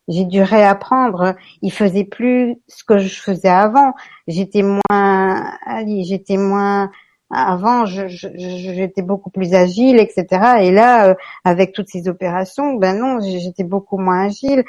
j'ai 0.08 0.26
dû 0.26 0.44
réapprendre. 0.44 1.34
Il 1.64 1.72
faisait 1.72 2.04
plus 2.04 2.58
ce 2.68 2.84
que 2.84 3.00
je 3.00 3.20
faisais 3.20 3.50
avant. 3.50 3.96
J'étais 4.28 4.62
moins 4.62 5.58
j'étais 6.04 6.38
moins 6.38 6.92
avant 7.32 7.86
j'étais 7.88 9.02
beaucoup 9.02 9.32
plus 9.32 9.56
agile 9.56 10.00
etc 10.00 10.58
et 10.60 10.72
là 10.72 11.08
euh, 11.08 11.16
avec 11.44 11.74
toutes 11.74 11.90
ces 11.90 12.08
opérations 12.08 12.76
ben 12.76 13.00
non 13.00 13.20
j'étais 13.20 13.64
beaucoup 13.64 13.98
moins 13.98 14.28
agile. 14.28 14.64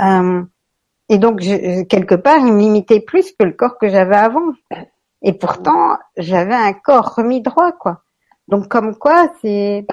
Euh, 0.00 0.42
et 1.10 1.18
donc 1.18 1.40
quelque 1.40 2.14
part 2.14 2.38
il 2.38 2.54
me 2.54 2.60
limitait 2.60 3.00
plus 3.00 3.30
que 3.32 3.44
le 3.44 3.52
corps 3.52 3.76
que 3.76 3.90
j'avais 3.90 4.16
avant. 4.16 4.54
Et 5.20 5.32
pourtant, 5.32 5.98
j'avais 6.16 6.54
un 6.54 6.72
corps 6.72 7.16
remis 7.16 7.40
droit, 7.40 7.72
quoi. 7.72 8.04
Donc, 8.48 8.68
comme 8.68 8.96
quoi, 8.96 9.32
c'est 9.40 9.86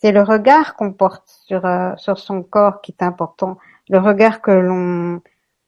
c'est 0.00 0.12
le 0.12 0.22
regard 0.22 0.76
qu'on 0.76 0.92
porte 0.92 1.28
sur 1.46 1.64
euh, 1.66 1.92
sur 1.96 2.18
son 2.18 2.42
corps 2.42 2.80
qui 2.80 2.92
est 2.92 3.04
important, 3.04 3.58
le 3.88 3.98
regard 3.98 4.40
que 4.42 4.50
l'on 4.50 5.20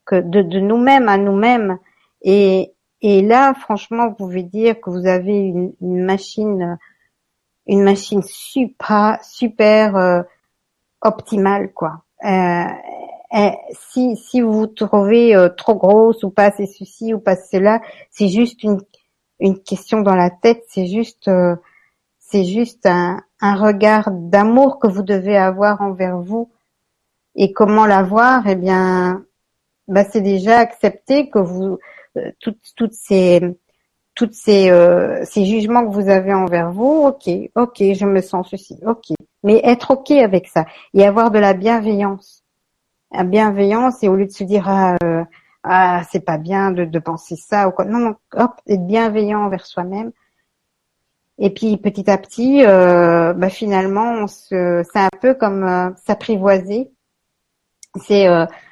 que 0.05 0.17
de, 0.17 0.43
de 0.43 0.61
nous-mêmes 0.61 1.09
à 1.09 1.19
nous-mêmes. 1.19 1.79
Et 2.23 2.75
et 3.03 3.23
là, 3.23 3.55
franchement, 3.55 4.09
vous 4.09 4.15
pouvez 4.15 4.43
dire 4.43 4.81
que 4.81 4.91
vous 4.91 5.07
avez 5.07 5.39
une, 5.39 5.73
une 5.81 6.05
machine 6.05 6.79
une 7.67 7.83
machine 7.83 8.23
super 8.23 9.23
super 9.25 9.97
euh, 9.97 10.23
optimale, 11.03 11.73
quoi. 11.73 12.05
Euh, 12.25 12.65
eh, 13.33 13.53
si, 13.73 14.17
si 14.17 14.41
vous 14.41 14.53
vous 14.53 14.67
trouvez 14.67 15.35
euh, 15.37 15.49
trop 15.49 15.75
grosse 15.77 16.25
ou 16.25 16.31
pas 16.31 16.47
assez 16.47 16.67
ceci 16.67 17.15
ou 17.15 17.21
pas 17.21 17.37
cela, 17.37 17.81
c'est 18.11 18.29
juste 18.29 18.63
une, 18.65 18.81
une 19.39 19.63
question 19.63 20.01
dans 20.01 20.17
la 20.17 20.31
tête, 20.31 20.65
c'est 20.69 20.87
juste, 20.87 21.29
euh, 21.29 21.57
c'est 22.31 22.45
juste 22.45 22.87
un, 22.87 23.23
un 23.41 23.57
regard 23.57 24.11
d'amour 24.11 24.79
que 24.79 24.87
vous 24.87 25.03
devez 25.03 25.37
avoir 25.37 25.81
envers 25.81 26.19
vous. 26.19 26.51
Et 27.35 27.53
comment 27.53 27.87
l'avoir? 27.87 28.47
Eh 28.47 28.57
bien, 28.57 29.25
bah, 29.89 30.05
c'est 30.05 30.21
déjà 30.21 30.59
accepter 30.59 31.29
que 31.31 31.39
vous 31.39 31.79
euh, 32.17 32.33
toutes 32.41 32.63
toutes 32.77 32.93
ces 32.93 33.41
toutes 34.15 34.35
ces 34.35 34.71
euh, 34.71 35.25
ces 35.25 35.45
jugements 35.45 35.87
que 35.87 35.93
vous 35.93 36.09
avez 36.09 36.35
envers 36.35 36.73
vous, 36.73 37.05
ok, 37.07 37.31
ok, 37.55 37.77
je 37.95 38.05
me 38.07 38.21
sens 38.21 38.49
ceci, 38.51 38.79
ok, 38.85 39.15
mais 39.45 39.61
être 39.65 39.93
ok 39.93 40.11
avec 40.13 40.49
ça 40.49 40.67
et 40.95 41.05
avoir 41.07 41.31
de 41.31 41.39
la 41.39 41.55
bienveillance, 41.55 42.43
la 43.13 43.25
bienveillance 43.25 44.03
et 44.03 44.09
au 44.09 44.17
lieu 44.17 44.27
de 44.27 44.33
se 44.33 44.45
dire 44.45 44.69
ah, 44.69 44.97
euh, 45.03 45.25
ah 45.65 46.03
c'est 46.11 46.25
pas 46.25 46.39
bien 46.39 46.73
de, 46.73 46.85
de 46.85 46.99
penser 46.99 47.37
ça 47.37 47.69
ou 47.69 47.73
quoi, 47.73 47.85
non 47.85 47.99
non, 47.99 48.17
hop, 48.35 48.53
être 48.67 48.87
bienveillant 48.87 49.45
envers 49.45 49.67
soi-même. 49.67 50.13
Et 51.41 51.51
puis 51.51 51.77
petit 51.79 52.09
à 52.11 52.19
petit, 52.19 52.65
euh, 52.65 53.33
bah, 53.33 53.49
finalement, 53.49 54.27
c'est 54.29 54.85
un 54.95 55.09
peu 55.21 55.35
comme 55.35 55.95
s'apprivoiser. 56.05 56.91
C'est 57.97 58.29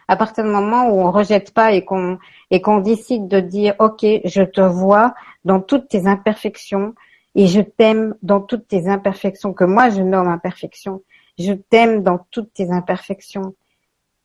à 0.08 0.16
partir 0.16 0.44
du 0.44 0.50
moment 0.50 0.88
où 0.88 1.00
on 1.00 1.10
rejette 1.10 1.52
pas 1.52 1.72
et 1.72 1.84
qu'on 1.84 2.18
et 2.50 2.62
qu'on 2.62 2.78
décide 2.78 3.28
de 3.28 3.40
dire 3.40 3.74
ok 3.78 4.04
je 4.24 4.42
te 4.42 4.62
vois 4.62 5.14
dans 5.44 5.60
toutes 5.60 5.88
tes 5.88 6.06
imperfections 6.06 6.94
et 7.34 7.46
je 7.46 7.60
t'aime 7.60 8.14
dans 8.22 8.40
toutes 8.40 8.66
tes 8.66 8.88
imperfections 8.88 9.52
que 9.52 9.64
moi 9.64 9.90
je 9.90 10.02
nomme 10.02 10.28
imperfections 10.28 11.02
je 11.38 11.52
t'aime 11.52 12.02
dans 12.02 12.18
toutes 12.30 12.52
tes 12.54 12.70
imperfections 12.70 13.54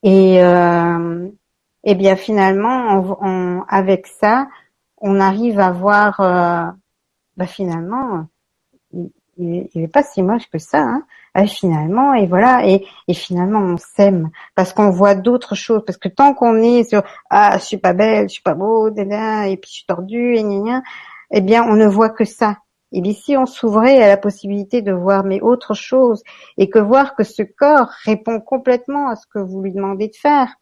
et 0.03 0.41
euh, 0.41 1.27
et 1.83 1.95
bien 1.95 2.15
finalement 2.15 3.17
on, 3.21 3.63
avec 3.67 4.07
ça 4.07 4.47
on 4.97 5.19
arrive 5.19 5.59
à 5.59 5.71
voir 5.71 6.19
euh, 6.21 6.71
bah 7.35 7.47
finalement 7.47 8.25
il, 9.37 9.69
il 9.73 9.83
est 9.83 9.87
pas 9.87 10.03
si 10.03 10.21
moche 10.21 10.49
que 10.49 10.59
ça 10.59 10.81
hein. 10.81 11.03
Ah, 11.35 11.47
finalement 11.47 12.13
et 12.13 12.27
voilà 12.27 12.67
et, 12.67 12.85
et 13.07 13.13
finalement 13.15 13.59
on 13.59 13.77
s'aime 13.77 14.29
parce 14.53 14.71
qu'on 14.71 14.91
voit 14.91 15.15
d'autres 15.15 15.55
choses 15.55 15.81
parce 15.83 15.97
que 15.97 16.07
tant 16.07 16.35
qu'on 16.35 16.57
est 16.57 16.83
sur 16.83 17.01
ah 17.31 17.57
je 17.57 17.63
suis 17.65 17.77
pas 17.77 17.93
belle 17.93 18.29
je 18.29 18.33
suis 18.33 18.43
pas 18.43 18.53
beau 18.53 18.89
et 18.89 19.57
puis 19.57 19.69
je 19.71 19.75
suis 19.77 19.85
tordue 19.87 20.35
et 20.35 20.43
gna, 20.43 20.83
eh 21.31 21.41
bien 21.41 21.63
on 21.63 21.73
ne 21.73 21.87
voit 21.87 22.11
que 22.11 22.23
ça. 22.23 22.57
Et 22.91 23.01
bien 23.01 23.13
si 23.13 23.35
on 23.35 23.47
s'ouvrait 23.47 24.03
à 24.03 24.07
la 24.07 24.17
possibilité 24.17 24.83
de 24.83 24.91
voir 24.91 25.23
mais 25.23 25.41
autre 25.41 25.73
chose 25.73 26.21
et 26.57 26.69
que 26.69 26.77
voir 26.77 27.15
que 27.15 27.23
ce 27.23 27.41
corps 27.41 27.89
répond 28.05 28.39
complètement 28.39 29.09
à 29.09 29.15
ce 29.15 29.25
que 29.25 29.39
vous 29.39 29.63
lui 29.63 29.71
demandez 29.71 30.09
de 30.09 30.15
faire 30.15 30.53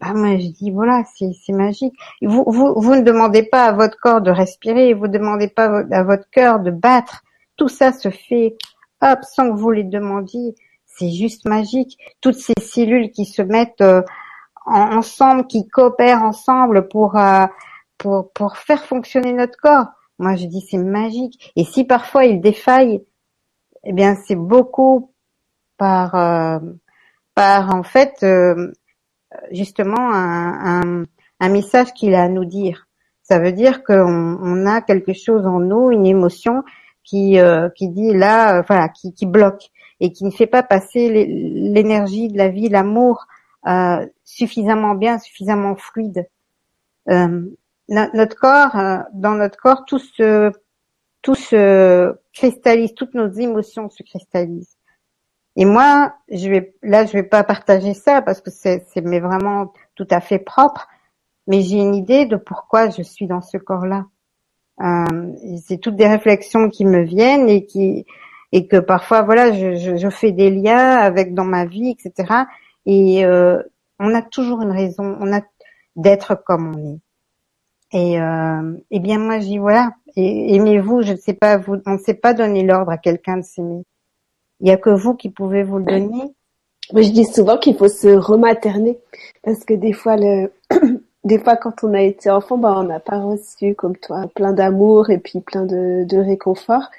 bah 0.00 0.14
moi 0.14 0.38
je 0.38 0.46
dis 0.46 0.70
voilà 0.70 1.02
c'est 1.16 1.32
c'est 1.44 1.52
magique. 1.52 1.94
Vous, 2.22 2.44
vous 2.46 2.74
vous 2.76 2.94
ne 2.94 3.02
demandez 3.02 3.42
pas 3.42 3.64
à 3.64 3.72
votre 3.72 3.98
corps 3.98 4.20
de 4.20 4.30
respirer 4.30 4.94
vous 4.94 5.08
ne 5.08 5.12
demandez 5.18 5.48
pas 5.48 5.82
à 5.90 6.04
votre 6.04 6.30
cœur 6.30 6.60
de 6.60 6.70
battre 6.70 7.24
tout 7.56 7.68
ça 7.68 7.92
se 7.92 8.10
fait 8.10 8.56
hop, 9.00 9.18
sans 9.22 9.50
que 9.50 9.58
vous 9.58 9.70
les 9.70 9.84
demandiez. 9.84 10.54
C'est 10.86 11.10
juste 11.10 11.46
magique. 11.46 11.98
Toutes 12.20 12.36
ces 12.36 12.54
cellules 12.60 13.10
qui 13.10 13.24
se 13.24 13.42
mettent 13.42 13.80
euh, 13.80 14.02
ensemble, 14.66 15.46
qui 15.46 15.66
coopèrent 15.68 16.22
ensemble 16.22 16.88
pour, 16.88 17.16
euh, 17.16 17.46
pour, 17.98 18.30
pour 18.32 18.56
faire 18.56 18.84
fonctionner 18.84 19.32
notre 19.32 19.56
corps. 19.58 19.86
Moi, 20.18 20.36
je 20.36 20.46
dis 20.46 20.60
c'est 20.70 20.78
magique. 20.78 21.52
Et 21.56 21.64
si 21.64 21.84
parfois 21.84 22.24
il 22.26 22.40
défaille, 22.40 23.02
eh 23.84 23.92
bien, 23.92 24.14
c'est 24.14 24.36
beaucoup 24.36 25.12
par, 25.78 26.14
euh, 26.14 26.60
par 27.34 27.74
en 27.74 27.82
fait, 27.82 28.24
justement 29.50 30.12
un, 30.12 30.82
un, 30.82 31.04
un 31.40 31.48
message 31.48 31.92
qu'il 31.94 32.14
a 32.14 32.22
à 32.22 32.28
nous 32.28 32.44
dire. 32.44 32.86
Ça 33.22 33.38
veut 33.38 33.52
dire 33.52 33.82
qu'on 33.82 34.38
on 34.40 34.66
a 34.66 34.82
quelque 34.82 35.14
chose 35.14 35.46
en 35.46 35.58
nous, 35.58 35.90
une 35.90 36.06
émotion 36.06 36.62
qui 37.04 37.38
euh, 37.38 37.68
qui 37.70 37.88
dit 37.88 38.12
là, 38.12 38.58
euh, 38.58 38.62
voilà, 38.66 38.88
qui, 38.88 39.12
qui 39.14 39.26
bloque 39.26 39.70
et 40.00 40.12
qui 40.12 40.24
ne 40.24 40.30
fait 40.30 40.46
pas 40.46 40.62
passer 40.62 41.08
l'énergie 41.08 42.28
de 42.28 42.38
la 42.38 42.48
vie, 42.48 42.68
l'amour 42.68 43.26
euh, 43.66 44.06
suffisamment 44.24 44.94
bien, 44.94 45.18
suffisamment 45.18 45.76
fluide. 45.76 46.28
notre 47.06 48.36
corps, 48.36 48.76
dans 49.12 49.34
notre 49.34 49.58
corps, 49.58 49.84
tout 49.86 49.98
se 49.98 50.50
tout 51.22 51.36
se 51.36 52.14
cristallise, 52.32 52.94
toutes 52.94 53.14
nos 53.14 53.30
émotions 53.30 53.88
se 53.90 54.02
cristallisent. 54.02 54.76
Et 55.56 55.64
moi, 55.64 56.14
je 56.30 56.48
vais 56.48 56.74
là, 56.82 57.04
je 57.04 57.12
vais 57.12 57.22
pas 57.22 57.44
partager 57.44 57.94
ça 57.94 58.22
parce 58.22 58.40
que 58.40 58.50
c'est 58.50 58.84
mais 59.02 59.20
vraiment 59.20 59.72
tout 59.94 60.08
à 60.10 60.20
fait 60.20 60.38
propre. 60.38 60.88
Mais 61.46 61.62
j'ai 61.62 61.78
une 61.78 61.94
idée 61.94 62.26
de 62.26 62.36
pourquoi 62.36 62.90
je 62.90 63.02
suis 63.02 63.26
dans 63.26 63.40
ce 63.40 63.56
corps-là. 63.56 64.06
Euh, 64.82 65.32
c'est 65.64 65.78
toutes 65.78 65.96
des 65.96 66.08
réflexions 66.08 66.68
qui 66.68 66.84
me 66.84 67.02
viennent 67.02 67.48
et 67.48 67.64
qui 67.66 68.04
et 68.50 68.66
que 68.66 68.78
parfois 68.78 69.22
voilà 69.22 69.52
je, 69.52 69.96
je, 69.96 70.08
fais 70.10 70.32
des 70.32 70.50
liens 70.50 70.96
avec 70.96 71.34
dans 71.34 71.44
ma 71.44 71.66
vie 71.66 71.90
etc 71.90 72.42
et 72.84 73.24
euh, 73.24 73.62
on 74.00 74.12
a 74.12 74.22
toujours 74.22 74.60
une 74.60 74.72
raison 74.72 75.16
on 75.20 75.32
a 75.32 75.40
d'être 75.94 76.34
comme 76.34 76.74
on 76.74 76.94
est. 76.94 77.00
Et 77.92 78.20
euh, 78.20 78.76
et 78.90 78.98
bien 78.98 79.18
moi 79.18 79.38
je 79.38 79.46
dis 79.46 79.58
voilà 79.58 79.92
aimez-vous 80.16 81.02
je 81.02 81.12
ne 81.12 81.16
sais 81.18 81.34
pas 81.34 81.58
vous 81.58 81.76
on 81.86 81.92
ne 81.92 81.98
sait 81.98 82.14
pas 82.14 82.34
donner 82.34 82.64
l'ordre 82.64 82.90
à 82.90 82.98
quelqu'un 82.98 83.36
de 83.36 83.42
s'aimer. 83.42 83.84
Il 84.60 84.68
y 84.68 84.72
a 84.72 84.76
que 84.76 84.90
vous 84.90 85.14
qui 85.14 85.30
pouvez 85.30 85.62
vous 85.62 85.78
le 85.78 85.84
donner. 85.84 86.34
Moi 86.92 87.02
je 87.02 87.10
dis 87.10 87.24
souvent 87.24 87.56
qu'il 87.58 87.76
faut 87.76 87.88
se 87.88 88.08
rematerner. 88.08 88.98
Parce 89.42 89.64
que 89.64 89.74
des 89.74 89.92
fois 89.92 90.16
le 90.16 90.52
des 91.24 91.38
fois 91.38 91.56
quand 91.56 91.84
on 91.84 91.94
a 91.94 92.02
été 92.02 92.30
enfant, 92.30 92.58
bah, 92.58 92.74
on 92.76 92.84
n'a 92.84 93.00
pas 93.00 93.18
reçu 93.18 93.74
comme 93.74 93.96
toi 93.96 94.26
plein 94.34 94.52
d'amour 94.52 95.10
et 95.10 95.18
puis 95.18 95.40
plein 95.40 95.64
de, 95.64 96.04
de 96.04 96.18
réconfort. 96.18 96.90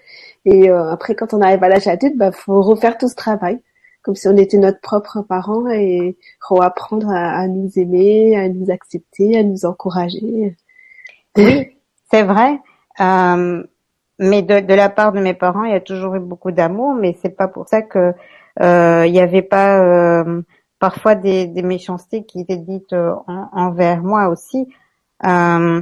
Et 0.46 0.70
euh, 0.70 0.92
après, 0.92 1.16
quand 1.16 1.34
on 1.34 1.42
arrive 1.42 1.64
à 1.64 1.70
l'âge 1.70 1.88
adulte, 1.88 2.18
bah 2.18 2.32
faut 2.32 2.62
refaire 2.62 2.98
tout 2.98 3.08
ce 3.08 3.16
travail, 3.16 3.62
comme 4.02 4.16
si 4.16 4.28
on 4.28 4.38
était 4.38 4.58
notre 4.58 4.82
propre 4.82 5.22
parent 5.22 5.70
et 5.70 6.18
réapprendre 6.42 7.10
à, 7.10 7.40
à 7.40 7.48
nous 7.48 7.72
aimer, 7.78 8.36
à 8.38 8.50
nous 8.50 8.72
accepter, 8.72 9.38
à 9.38 9.44
nous 9.44 9.66
encourager. 9.66 10.56
Oui, 11.38 11.78
c'est 12.12 12.24
vrai. 12.24 12.60
Euh, 13.00 13.64
mais 14.20 14.42
de, 14.42 14.60
de, 14.60 14.74
la 14.74 14.90
part 14.90 15.12
de 15.12 15.20
mes 15.20 15.34
parents, 15.34 15.64
il 15.64 15.72
y 15.72 15.76
a 15.76 15.82
toujours 15.82 16.16
eu 16.16 16.20
beaucoup 16.20 16.52
d'amour, 16.52 16.94
mais 16.94 17.18
c'est 17.22 17.36
pas 17.36 17.48
pour 17.48 17.68
ça 17.68 17.82
que 17.82 18.14
euh, 18.62 19.04
il 19.08 19.12
n'y 19.12 19.20
avait 19.20 19.42
pas 19.42 19.80
euh, 19.80 20.42
parfois 20.84 21.16
des, 21.16 21.48
des 21.48 21.62
méchancetés 21.62 22.26
qui 22.26 22.42
étaient 22.42 22.58
dites 22.58 22.92
euh, 22.92 23.16
envers 23.54 24.04
moi 24.04 24.28
aussi. 24.28 24.68
Euh, 25.26 25.82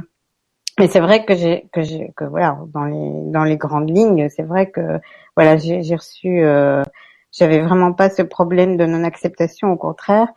mais 0.78 0.86
c'est 0.86 1.00
vrai 1.00 1.24
que 1.24 1.34
j'ai 1.34 1.68
que 1.72 1.82
j'ai 1.82 2.12
que 2.14 2.22
voilà 2.22 2.56
dans 2.72 2.84
les 2.84 3.10
dans 3.32 3.42
les 3.42 3.56
grandes 3.56 3.90
lignes, 3.90 4.28
c'est 4.28 4.44
vrai 4.44 4.70
que 4.70 5.00
voilà 5.34 5.56
j'ai 5.56 5.96
reçu 5.96 6.44
euh, 6.44 6.84
j'avais 7.32 7.60
vraiment 7.62 7.92
pas 7.92 8.10
ce 8.10 8.22
problème 8.22 8.76
de 8.76 8.86
non 8.86 9.02
acceptation 9.02 9.72
au 9.72 9.76
contraire, 9.76 10.28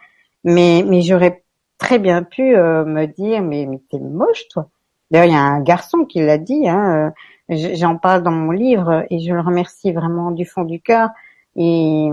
mais 0.44 0.84
mais 0.88 1.04
j'aurais 1.04 1.44
très 1.78 2.00
bien 2.00 2.24
pu 2.24 2.56
euh, 2.56 2.86
me 2.86 3.06
dire 3.06 3.44
mais 3.44 3.68
mais 3.68 3.80
t'es 3.92 4.00
moche 4.00 4.48
toi. 4.50 4.70
D'ailleurs 5.12 5.28
il 5.28 5.34
y 5.34 5.38
a 5.38 5.44
un 5.44 5.62
garçon 5.62 6.06
qui 6.06 6.22
l'a 6.22 6.40
dit, 6.40 6.68
hein, 6.68 7.14
j'en 7.50 7.98
parle 7.98 8.24
dans 8.24 8.32
mon 8.32 8.50
livre 8.50 9.06
et 9.12 9.20
je 9.20 9.32
le 9.32 9.42
remercie 9.42 9.92
vraiment 9.92 10.32
du 10.32 10.44
fond 10.44 10.64
du 10.64 10.82
cœur. 10.82 11.10
Et 11.56 12.10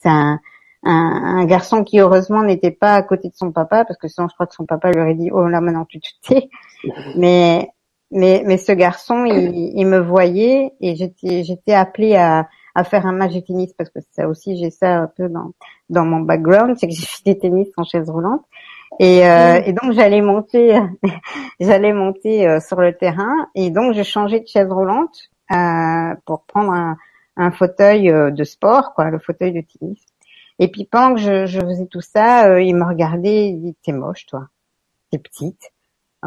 c'est 0.00 0.08
un 0.08 0.40
un, 0.86 1.44
garçon 1.44 1.84
qui 1.84 2.00
heureusement 2.00 2.42
n'était 2.42 2.70
pas 2.70 2.94
à 2.94 3.02
côté 3.02 3.28
de 3.28 3.34
son 3.34 3.52
papa 3.52 3.84
parce 3.84 3.98
que 3.98 4.08
sinon 4.08 4.28
je 4.28 4.34
crois 4.34 4.46
que 4.46 4.54
son 4.54 4.66
papa 4.66 4.90
lui 4.90 5.00
aurait 5.00 5.14
dit 5.14 5.30
oh 5.32 5.46
là 5.46 5.60
maintenant 5.60 5.84
tu 5.84 6.00
te 6.00 6.06
tais 6.22 6.48
mais 7.16 7.68
mais 8.10 8.42
mais 8.46 8.56
ce 8.58 8.72
garçon 8.72 9.24
il, 9.24 9.72
il 9.74 9.86
me 9.86 9.98
voyait 9.98 10.72
et 10.80 10.94
j'étais 10.96 11.44
j'étais 11.44 11.74
appelée 11.74 12.16
à 12.16 12.48
à 12.76 12.84
faire 12.84 13.06
un 13.06 13.12
match 13.12 13.32
de 13.32 13.40
tennis 13.40 13.72
parce 13.72 13.88
que 13.88 14.00
ça 14.12 14.28
aussi 14.28 14.56
j'ai 14.58 14.70
ça 14.70 14.98
un 14.98 15.06
peu 15.06 15.28
dans 15.28 15.52
dans 15.88 16.04
mon 16.04 16.20
background 16.20 16.76
c'est 16.78 16.86
que 16.86 16.94
j'ai 16.94 17.06
fait 17.06 17.24
des 17.24 17.38
tennis 17.38 17.68
en 17.76 17.84
chaise 17.84 18.08
roulante. 18.10 18.44
Et, 19.00 19.26
euh, 19.26 19.60
et 19.64 19.72
donc 19.72 19.92
j'allais 19.92 20.20
monter 20.20 20.78
j'allais 21.60 21.92
monter 21.92 22.46
euh, 22.46 22.60
sur 22.60 22.80
le 22.80 22.94
terrain 22.94 23.48
et 23.54 23.70
donc 23.70 23.94
je 23.94 24.02
changeais 24.02 24.40
de 24.40 24.46
chaise 24.46 24.70
roulante 24.70 25.30
euh, 25.52 26.14
pour 26.24 26.44
prendre 26.44 26.72
un, 26.72 26.96
un 27.36 27.50
fauteuil 27.50 28.10
euh, 28.10 28.30
de 28.30 28.44
sport 28.44 28.94
quoi 28.94 29.10
le 29.10 29.18
fauteuil 29.18 29.52
de 29.52 29.62
tennis 29.62 30.04
et 30.58 30.68
puis 30.68 30.84
pendant 30.84 31.14
que 31.14 31.20
je, 31.20 31.46
je 31.46 31.60
faisais 31.60 31.86
tout 31.86 32.00
ça, 32.00 32.48
euh, 32.48 32.62
il 32.62 32.74
me 32.76 32.84
regardait, 32.84 33.48
il 33.48 33.60
dit 33.60 33.76
t'es 33.84 33.92
moche 33.92 34.26
toi, 34.26 34.48
t'es 35.10 35.18
petite. 35.18 35.72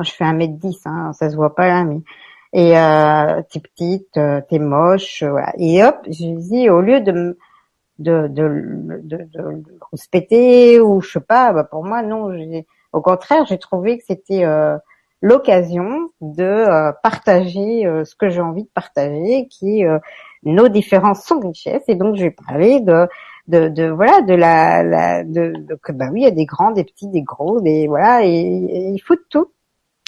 Je 0.01 0.11
fais 0.11 0.23
un 0.23 0.34
mètre 0.34 0.53
dix, 0.53 0.80
hein, 0.85 1.11
ça 1.14 1.30
se 1.30 1.35
voit 1.35 1.56
pas 1.56 1.68
là, 1.68 1.84
mais 1.84 2.01
et 2.53 2.77
euh, 2.77 3.41
t'es 3.51 3.60
petite, 3.60 4.18
euh, 4.18 4.41
t'es 4.49 4.60
moche, 4.60 5.22
euh, 5.23 5.31
voilà. 5.31 5.53
Et 5.57 5.84
hop, 5.84 5.97
je 6.10 6.26
lui 6.26 6.38
dis 6.38 6.69
au 6.69 6.81
lieu 6.81 7.01
de 7.01 7.38
de 7.99 8.27
de 8.27 8.47
de, 9.03 9.18
de, 9.18 9.27
de 9.31 10.80
ou 10.80 11.01
je 11.01 11.11
sais 11.11 11.19
pas, 11.19 11.53
bah 11.53 11.64
pour 11.64 11.84
moi 11.84 12.01
non. 12.01 12.31
Au 12.91 13.01
contraire, 13.01 13.45
j'ai 13.45 13.60
trouvé 13.60 13.99
que 13.99 14.03
c'était 14.07 14.45
euh, 14.45 14.77
l'occasion 15.22 16.10
de 16.22 16.91
partager 17.03 17.84
ce 18.06 18.15
que 18.15 18.30
j'ai 18.30 18.41
envie 18.41 18.64
de 18.64 18.69
partager, 18.73 19.47
qui 19.47 19.84
nos 20.43 20.69
différences 20.69 21.23
sont 21.23 21.39
richesses. 21.39 21.84
Et 21.88 21.95
donc, 21.95 22.15
je 22.15 22.23
vais 22.23 22.31
parler 22.31 22.80
de 22.80 23.07
de, 23.49 23.69
de 23.69 23.89
voilà 23.89 24.21
de 24.21 24.34
la, 24.34 24.84
la 24.84 25.23
de, 25.23 25.53
que 25.84 25.91
bah 25.91 26.09
oui 26.11 26.21
il 26.21 26.23
y 26.23 26.27
a 26.27 26.31
des 26.31 26.45
grands 26.45 26.71
des 26.71 26.84
petits 26.85 27.07
des 27.09 27.23
gros 27.23 27.61
des 27.61 27.88
voilà 27.88 28.26
et, 28.26 28.31
il 28.38 28.99
faut 28.99 29.15
de 29.15 29.26
tout 29.30 29.51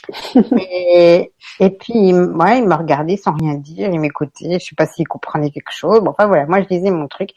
et, 0.57 1.31
et 1.59 1.69
puis 1.71 2.13
ouais 2.13 2.59
il 2.59 2.67
m'a 2.67 2.77
regardé 2.77 3.17
sans 3.17 3.33
rien 3.33 3.55
dire 3.55 3.89
il 3.91 3.99
m'écoutait 3.99 4.59
je 4.59 4.65
sais 4.65 4.75
pas 4.75 4.87
s'il 4.87 5.07
comprenait 5.07 5.51
quelque 5.51 5.71
chose 5.71 6.01
bon 6.01 6.11
enfin 6.11 6.27
voilà 6.27 6.45
moi 6.47 6.61
je 6.61 6.67
disais 6.67 6.91
mon 6.91 7.07
truc 7.07 7.31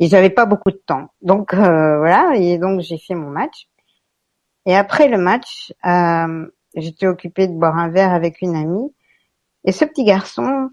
et 0.00 0.08
j'avais 0.08 0.30
pas 0.30 0.46
beaucoup 0.46 0.70
de 0.70 0.82
temps 0.86 1.08
donc 1.22 1.54
euh, 1.54 1.98
voilà 1.98 2.34
et 2.36 2.58
donc 2.58 2.80
j'ai 2.80 2.98
fait 2.98 3.14
mon 3.14 3.30
match 3.30 3.68
Et 4.66 4.76
après 4.76 5.08
le 5.08 5.18
match, 5.18 5.72
euh, 5.86 6.46
j'étais 6.76 7.06
occupée 7.06 7.48
de 7.48 7.54
boire 7.54 7.76
un 7.78 7.88
verre 7.88 8.12
avec 8.12 8.42
une 8.42 8.54
amie. 8.54 8.92
Et 9.64 9.72
ce 9.72 9.84
petit 9.86 10.04
garçon, 10.04 10.70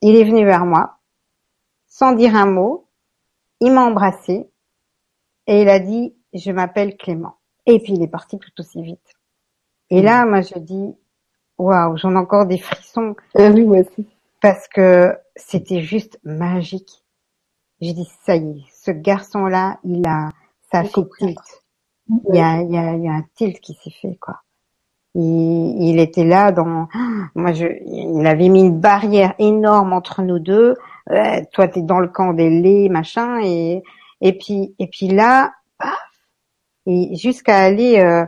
il 0.00 0.16
est 0.16 0.24
venu 0.24 0.44
vers 0.46 0.64
moi, 0.66 0.98
sans 1.86 2.12
dire 2.12 2.34
un 2.34 2.46
mot. 2.46 2.85
Il 3.60 3.72
m'a 3.72 3.84
embrassé 3.84 4.50
et 5.46 5.62
il 5.62 5.68
a 5.68 5.78
dit, 5.78 6.14
je 6.32 6.50
m'appelle 6.50 6.96
Clément. 6.96 7.36
Et 7.66 7.80
puis 7.80 7.94
il 7.94 8.02
est 8.02 8.08
parti 8.08 8.38
tout 8.38 8.50
aussi 8.58 8.82
vite. 8.82 9.12
Et 9.90 10.02
là, 10.02 10.26
moi, 10.26 10.40
je 10.42 10.58
dis, 10.58 10.94
waouh, 11.58 11.96
j'en 11.96 12.12
ai 12.12 12.18
encore 12.18 12.46
des 12.46 12.58
frissons. 12.58 13.14
Ah 13.34 13.50
oui, 13.50 13.64
moi 13.64 13.80
aussi. 13.80 14.06
Parce 14.40 14.68
que 14.68 15.16
c'était 15.34 15.80
juste 15.80 16.18
magique. 16.24 17.04
J'ai 17.80 17.92
dit, 17.92 18.08
ça 18.24 18.36
y 18.36 18.60
est, 18.60 18.64
ce 18.72 18.90
garçon-là, 18.90 19.78
il 19.84 20.06
a, 20.06 20.30
ça 20.70 20.78
a 20.78 20.84
fait 20.84 21.04
tilt. 21.18 21.38
Il 22.08 22.36
y 22.36 22.40
a, 22.40 22.62
il 22.62 22.72
y 22.72 22.78
a, 22.78 22.94
il 22.94 23.04
y 23.04 23.08
a 23.08 23.12
un 23.12 23.24
tilt 23.34 23.60
qui 23.60 23.74
s'est 23.74 23.90
fait, 23.90 24.16
quoi. 24.16 24.40
Il, 25.18 25.76
il 25.80 25.98
était 25.98 26.24
là 26.24 26.52
dans, 26.52 26.88
moi 27.34 27.52
je, 27.52 27.66
il 27.86 28.26
avait 28.26 28.50
mis 28.50 28.60
une 28.60 28.78
barrière 28.78 29.34
énorme 29.38 29.94
entre 29.94 30.20
nous 30.20 30.38
deux. 30.38 30.74
Euh, 31.10 31.40
toi 31.52 31.68
t'es 31.68 31.80
dans 31.82 32.00
le 32.00 32.08
camp 32.08 32.34
des 32.34 32.50
laits, 32.50 32.90
machin, 32.90 33.40
et 33.42 33.82
et 34.20 34.36
puis 34.36 34.74
et 34.78 34.88
puis 34.88 35.08
là, 35.08 35.52
et 36.86 37.16
jusqu'à 37.16 37.56
aller 37.56 37.98
euh, 37.98 38.26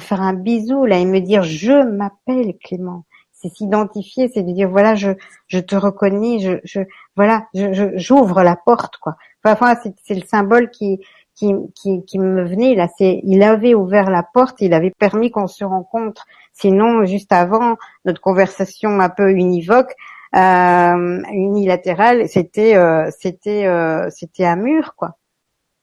faire 0.00 0.22
un 0.22 0.34
bisou 0.34 0.86
là 0.86 0.98
et 0.98 1.04
me 1.04 1.20
dire 1.20 1.44
je 1.44 1.84
m'appelle 1.84 2.54
Clément. 2.64 3.04
C'est 3.30 3.50
s'identifier, 3.50 4.28
c'est 4.32 4.42
de 4.42 4.52
dire 4.52 4.70
voilà 4.70 4.94
je 4.96 5.10
je 5.46 5.58
te 5.60 5.76
reconnais, 5.76 6.40
je 6.40 6.58
je 6.64 6.80
voilà 7.14 7.46
je 7.54 7.92
j'ouvre 7.96 8.42
la 8.42 8.56
porte 8.56 8.96
quoi. 8.96 9.16
Enfin 9.44 9.76
c'est 10.02 10.14
le 10.14 10.26
symbole 10.26 10.70
qui 10.70 11.00
qui, 11.34 11.52
qui, 11.74 12.04
qui 12.04 12.18
me 12.18 12.44
venait 12.44 12.74
là, 12.74 12.88
c'est 12.96 13.20
il 13.24 13.42
avait 13.42 13.74
ouvert 13.74 14.10
la 14.10 14.22
porte, 14.22 14.60
il 14.60 14.74
avait 14.74 14.92
permis 14.92 15.30
qu'on 15.30 15.46
se 15.46 15.64
rencontre. 15.64 16.26
Sinon, 16.52 17.04
juste 17.04 17.32
avant 17.32 17.76
notre 18.04 18.20
conversation 18.20 19.00
un 19.00 19.08
peu 19.08 19.32
univoque, 19.32 19.94
euh, 20.36 21.22
unilatérale, 21.32 22.28
c'était 22.28 22.76
euh, 22.76 23.10
c'était 23.18 23.66
euh, 23.66 24.08
c'était 24.10 24.44
un 24.44 24.56
mur 24.56 24.94
quoi. 24.96 25.16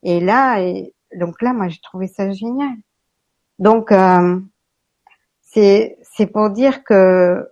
Et 0.02 0.20
là, 0.20 0.60
et, 0.60 0.94
donc 1.16 1.42
là, 1.42 1.52
moi 1.52 1.68
j'ai 1.68 1.80
trouvé 1.80 2.06
ça 2.08 2.30
génial. 2.32 2.76
Donc 3.58 3.92
euh, 3.92 4.40
c'est 5.42 5.98
c'est 6.02 6.26
pour 6.26 6.50
dire 6.50 6.84
que 6.84 7.48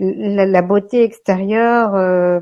la, 0.00 0.62
beauté 0.62 1.02
extérieure, 1.02 1.94
euh, 1.96 2.40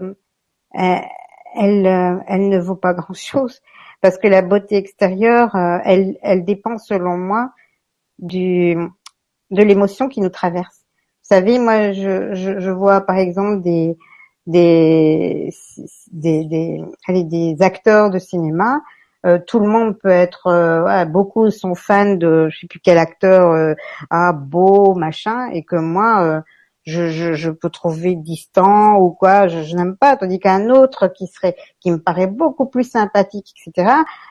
elle, 0.74 1.86
elle 2.26 2.48
ne 2.50 2.58
vaut 2.58 2.76
pas 2.76 2.92
grand 2.94 3.14
chose 3.14 3.62
parce 4.00 4.18
que 4.18 4.28
la 4.28 4.42
beauté 4.42 4.76
extérieure, 4.76 5.54
euh, 5.56 5.78
elle, 5.84 6.16
elle 6.22 6.44
dépend 6.44 6.78
selon 6.78 7.16
moi 7.16 7.52
du 8.18 8.76
de 9.50 9.62
l'émotion 9.62 10.08
qui 10.08 10.20
nous 10.20 10.28
traverse. 10.28 10.80
Vous 11.22 11.34
savez, 11.36 11.58
moi, 11.58 11.92
je, 11.92 12.34
je, 12.34 12.60
je 12.60 12.70
vois 12.70 13.00
par 13.00 13.16
exemple 13.16 13.62
des 13.62 13.96
des 14.46 15.52
des, 16.12 16.44
des, 17.24 17.56
acteurs 17.60 18.10
de 18.10 18.18
cinéma. 18.18 18.80
Euh, 19.24 19.38
tout 19.44 19.58
le 19.58 19.66
monde 19.66 19.98
peut 19.98 20.08
être, 20.08 20.46
euh, 20.46 21.04
beaucoup 21.04 21.50
sont 21.50 21.74
fans 21.74 22.14
de, 22.14 22.48
je 22.48 22.60
sais 22.60 22.66
plus 22.68 22.78
quel 22.78 22.98
acteur, 22.98 23.50
euh, 23.50 23.74
ah 24.10 24.32
beau 24.32 24.94
machin, 24.94 25.48
et 25.50 25.64
que 25.64 25.74
moi, 25.76 26.44
je, 26.86 27.08
je, 27.08 27.34
je, 27.34 27.50
peux 27.50 27.68
trouver 27.68 28.14
distant 28.14 28.98
ou 28.98 29.10
quoi, 29.10 29.48
je, 29.48 29.62
je 29.62 29.76
n'aime 29.76 29.96
pas, 29.96 30.16
tandis 30.16 30.38
qu'un 30.38 30.70
autre 30.70 31.08
qui 31.08 31.26
serait, 31.26 31.56
qui 31.80 31.90
me 31.90 31.98
paraît 31.98 32.28
beaucoup 32.28 32.66
plus 32.66 32.84
sympathique, 32.84 33.52
etc. 33.66 33.90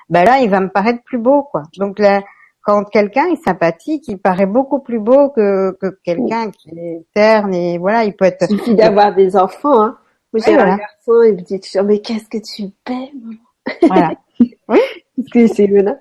Ben 0.09 0.23
là, 0.23 0.39
il 0.39 0.49
va 0.49 0.61
me 0.61 0.69
paraître 0.69 1.03
plus 1.03 1.17
beau, 1.17 1.43
quoi. 1.43 1.63
Donc 1.77 1.99
là, 1.99 2.23
quand 2.61 2.85
quelqu'un 2.85 3.25
est 3.27 3.43
sympathique, 3.43 4.07
il 4.07 4.17
paraît 4.17 4.45
beaucoup 4.45 4.79
plus 4.79 4.99
beau 4.99 5.29
que, 5.29 5.77
que 5.81 5.99
quelqu'un 6.03 6.49
qui 6.49 6.69
est 6.79 7.05
terne 7.13 7.53
et 7.53 7.77
voilà, 7.77 8.05
il 8.05 8.15
peut 8.15 8.25
être. 8.25 8.47
Il 8.49 8.57
suffit 8.57 8.75
d'avoir 8.75 9.13
des 9.13 9.35
enfants, 9.35 9.81
hein. 9.81 9.97
Moi, 10.33 10.41
j'ai 10.45 10.57
un 10.57 10.77
garçon, 10.77 11.23
il 11.25 11.35
me 11.35 11.41
dit 11.41 11.59
toujours, 11.59 11.85
mais 11.85 11.99
qu'est-ce 11.99 12.27
que 12.27 12.37
tu 12.37 12.71
belle, 12.85 13.09
maman? 13.21 13.37
Voilà. 13.83 14.13
oui. 14.67 14.79
Parce 15.15 15.29
que 15.31 15.47
c'est 15.47 15.67
voilà. 15.67 15.97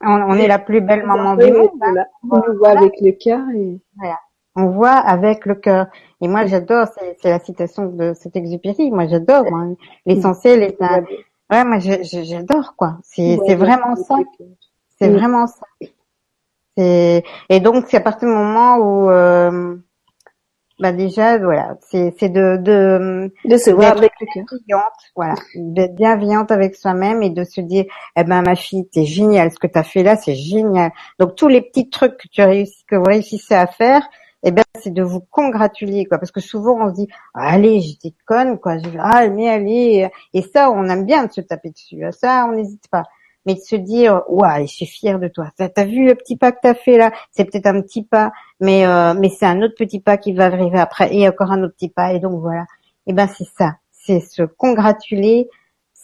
On, 0.00 0.12
on 0.12 0.34
est 0.34 0.48
la 0.48 0.58
plus 0.58 0.80
belle 0.80 1.04
maman 1.04 1.36
du 1.36 1.50
monde. 1.50 1.70
Voilà. 1.78 2.06
On 2.30 2.36
nous 2.36 2.58
voit 2.58 2.78
avec 2.78 2.92
le 3.00 3.12
cœur 3.12 3.40
et. 3.54 3.78
Voilà 3.96 4.18
on 4.56 4.66
voit 4.66 4.92
avec 4.92 5.46
le 5.46 5.54
cœur. 5.54 5.86
Et 6.20 6.28
moi, 6.28 6.46
j'adore, 6.46 6.86
c'est 7.20 7.28
la 7.28 7.40
citation 7.40 7.86
de 7.86 8.14
cet 8.14 8.36
exupéry. 8.36 8.90
Moi, 8.90 9.06
j'adore. 9.06 9.44
L'essentiel 10.06 10.62
est 10.62 10.80
un. 10.80 11.04
Ouais, 11.50 11.64
moi, 11.64 11.78
j'adore 11.78 12.74
quoi. 12.76 12.98
C'est 13.02 13.36
vraiment 13.54 13.96
ça. 13.96 14.16
C'est 14.98 15.10
vraiment 15.10 15.46
ça. 15.46 15.66
Et 16.76 17.60
donc, 17.60 17.86
c'est 17.88 17.96
à 17.98 18.00
partir 18.00 18.28
du 18.28 18.34
moment 18.34 18.76
où, 18.76 19.10
euh, 19.10 19.76
bah 20.80 20.92
déjà, 20.92 21.38
voilà, 21.38 21.76
c'est 21.80 22.28
de 22.28 22.56
de 22.56 23.32
de 23.44 23.56
se 23.56 23.70
voir 23.70 23.96
avec 23.96 24.12
le 24.20 24.26
cœur. 24.34 24.90
Voilà, 25.14 25.34
d'être 25.54 25.94
bienveillante 25.94 26.50
avec 26.50 26.74
soi-même 26.74 27.22
et 27.22 27.30
de 27.30 27.44
se 27.44 27.60
dire, 27.60 27.84
eh 28.16 28.24
ben 28.24 28.42
ma 28.42 28.56
fille, 28.56 28.88
t'es 28.88 29.04
génial. 29.04 29.52
Ce 29.52 29.58
que 29.58 29.68
t'as 29.68 29.84
fait 29.84 30.02
là, 30.02 30.16
c'est 30.16 30.34
génial. 30.34 30.90
Donc 31.20 31.36
tous 31.36 31.48
les 31.48 31.60
petits 31.60 31.90
trucs 31.90 32.16
que 32.16 32.28
tu 32.28 32.42
réussis, 32.42 32.84
que 32.86 32.96
vous 32.96 33.04
réussissez 33.04 33.54
à 33.54 33.68
faire, 33.68 34.02
eh 34.44 34.52
ben 34.52 34.62
c'est 34.80 34.92
de 34.92 35.02
vous 35.02 35.20
congratuler 35.20 36.04
quoi. 36.04 36.18
Parce 36.18 36.30
que 36.30 36.40
souvent 36.40 36.76
on 36.80 36.90
se 36.90 36.94
dit 36.94 37.08
allez 37.34 37.80
j'étais 37.80 38.14
conne 38.26 38.58
quoi. 38.58 38.76
Ah 39.00 39.28
mais 39.28 39.48
allez. 39.48 40.08
Et 40.32 40.42
ça 40.42 40.70
on 40.70 40.84
aime 40.88 41.04
bien 41.04 41.26
de 41.26 41.32
se 41.32 41.40
taper 41.40 41.70
dessus. 41.70 42.04
Hein. 42.04 42.12
ça 42.12 42.46
on 42.48 42.52
n'hésite 42.52 42.88
pas. 42.88 43.04
Mais 43.46 43.54
de 43.54 43.60
se 43.60 43.76
dire 43.76 44.22
ouais 44.28 44.66
je 44.66 44.72
suis 44.72 44.86
fière 44.86 45.18
de 45.18 45.28
toi. 45.28 45.50
T'as 45.56 45.84
vu 45.84 46.06
le 46.06 46.14
petit 46.14 46.36
pas 46.36 46.52
que 46.52 46.58
t'as 46.62 46.74
fait 46.74 46.98
là? 46.98 47.10
C'est 47.30 47.44
peut-être 47.44 47.66
un 47.66 47.80
petit 47.80 48.04
pas 48.04 48.32
mais 48.60 48.86
euh, 48.86 49.14
mais 49.14 49.30
c'est 49.30 49.46
un 49.46 49.62
autre 49.62 49.74
petit 49.76 50.00
pas 50.00 50.18
qui 50.18 50.32
va 50.32 50.46
arriver 50.46 50.78
après. 50.78 51.14
Et 51.14 51.28
encore 51.28 51.50
un 51.50 51.62
autre 51.62 51.74
petit 51.74 51.88
pas. 51.88 52.12
Et 52.12 52.20
donc 52.20 52.40
voilà. 52.40 52.66
Eh 53.06 53.12
ben 53.12 53.26
c'est 53.26 53.48
ça. 53.56 53.76
C'est 53.90 54.20
se 54.20 54.42
congratuler 54.42 55.48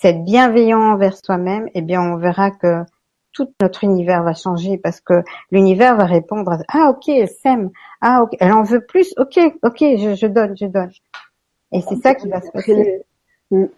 c'est 0.01 0.15
bienveillant 0.15 0.81
envers 0.81 1.15
soi-même. 1.15 1.69
Eh 1.75 1.83
bien 1.83 2.01
on 2.01 2.17
verra 2.17 2.51
que 2.51 2.85
tout 3.33 3.53
notre 3.61 3.85
univers 3.85 4.23
va 4.23 4.35
changer 4.35 4.79
parce 4.79 5.01
que 5.01 5.23
l'univers 5.51 5.97
va 5.97 6.05
répondre 6.05 6.53
à 6.53 6.59
ah 6.69 6.91
ok 6.91 7.09
elle 7.09 7.29
s'aime 7.29 7.71
ah 8.01 8.23
ok 8.23 8.37
elle 8.41 8.53
en 8.53 8.63
veut 8.63 8.85
plus. 8.85 9.15
Ok 9.17 9.39
ok 9.63 9.79
je, 9.79 10.15
je 10.15 10.27
donne 10.27 10.57
je 10.57 10.67
donne. 10.67 10.91
Et 11.73 11.81
c'est 11.83 11.97
ça 11.97 12.15
qui 12.15 12.29
va 12.29 12.41
se 12.41 12.51
passer. 12.51 13.03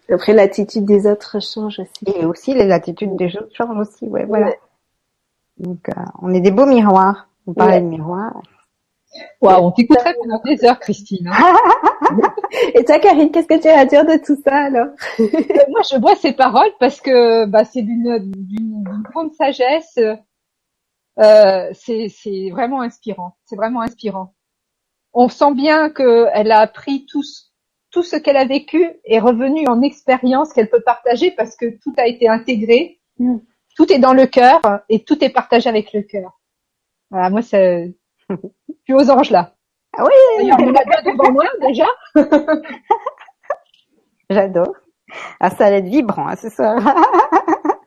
après 0.09 0.33
l'attitude 0.33 0.85
des 0.85 1.07
autres 1.07 1.39
change 1.41 1.79
aussi. 1.79 2.17
Et 2.19 2.25
aussi 2.25 2.53
l'attitude 2.53 3.15
des 3.15 3.35
autres 3.37 3.55
change 3.55 3.77
aussi 3.77 4.05
ouais 4.07 4.25
voilà. 4.25 4.53
Donc 5.57 5.89
euh, 5.89 6.01
on 6.21 6.33
est 6.33 6.41
des 6.41 6.51
beaux 6.51 6.65
miroirs. 6.65 7.27
On 7.45 7.53
parlait 7.53 7.81
de 7.81 7.85
miroirs 7.85 8.41
Waouh, 9.41 9.65
on 9.65 9.71
t'écouterait 9.71 10.15
pendant 10.15 10.41
des 10.43 10.63
heures, 10.65 10.79
Christine. 10.79 11.29
Hein. 11.31 11.55
Et 12.73 12.83
toi, 12.83 12.99
Karine, 12.99 13.31
qu'est-ce 13.31 13.47
que 13.47 13.61
tu 13.61 13.67
as 13.67 13.79
à 13.79 13.85
dire 13.85 14.05
de 14.05 14.17
tout 14.23 14.41
ça 14.43 14.55
alors? 14.55 14.87
Euh, 15.19 15.27
Moi, 15.69 15.81
je 15.91 15.97
bois 15.97 16.15
ces 16.15 16.33
paroles 16.33 16.71
parce 16.79 17.01
que 17.01 17.45
bah, 17.45 17.65
c'est 17.65 17.81
d'une 17.81 18.83
grande 19.11 19.33
sagesse. 19.33 19.99
Euh, 21.19 21.71
c'est 21.73 22.49
vraiment 22.51 22.81
inspirant. 22.81 23.35
C'est 23.45 23.55
vraiment 23.55 23.81
inspirant. 23.81 24.33
On 25.13 25.29
sent 25.29 25.53
bien 25.53 25.89
qu'elle 25.89 26.51
a 26.51 26.59
appris 26.59 27.05
tout, 27.05 27.21
tout 27.91 28.03
ce 28.03 28.15
qu'elle 28.15 28.37
a 28.37 28.45
vécu 28.45 28.89
et 29.05 29.19
revenu 29.19 29.67
en 29.67 29.81
expérience 29.81 30.53
qu'elle 30.53 30.69
peut 30.69 30.81
partager 30.81 31.31
parce 31.31 31.55
que 31.55 31.77
tout 31.83 31.93
a 31.97 32.07
été 32.07 32.27
intégré. 32.27 32.99
Mm. 33.19 33.37
Tout 33.75 33.91
est 33.91 33.99
dans 33.99 34.13
le 34.13 34.27
cœur 34.27 34.61
et 34.89 35.03
tout 35.03 35.23
est 35.23 35.29
partagé 35.29 35.67
avec 35.69 35.93
le 35.93 36.03
cœur. 36.03 36.39
Voilà, 37.09 37.29
moi, 37.29 37.41
c'est 37.41 37.95
je 38.33 38.73
suis 38.83 38.93
aux 38.93 39.09
anges 39.09 39.31
là. 39.31 39.53
Ah 39.97 40.03
oui, 40.03 40.11
D'ailleurs, 40.39 40.57
on 40.59 40.73
a 40.73 41.01
devant 41.11 41.31
moi 41.31 41.45
déjà. 41.61 41.85
J'adore. 44.29 44.73
Ah, 45.39 45.49
ça 45.51 45.65
allait 45.65 45.79
être 45.79 45.85
vibrant 45.85 46.27
hein, 46.27 46.35
ce 46.35 46.49
soir. 46.49 46.77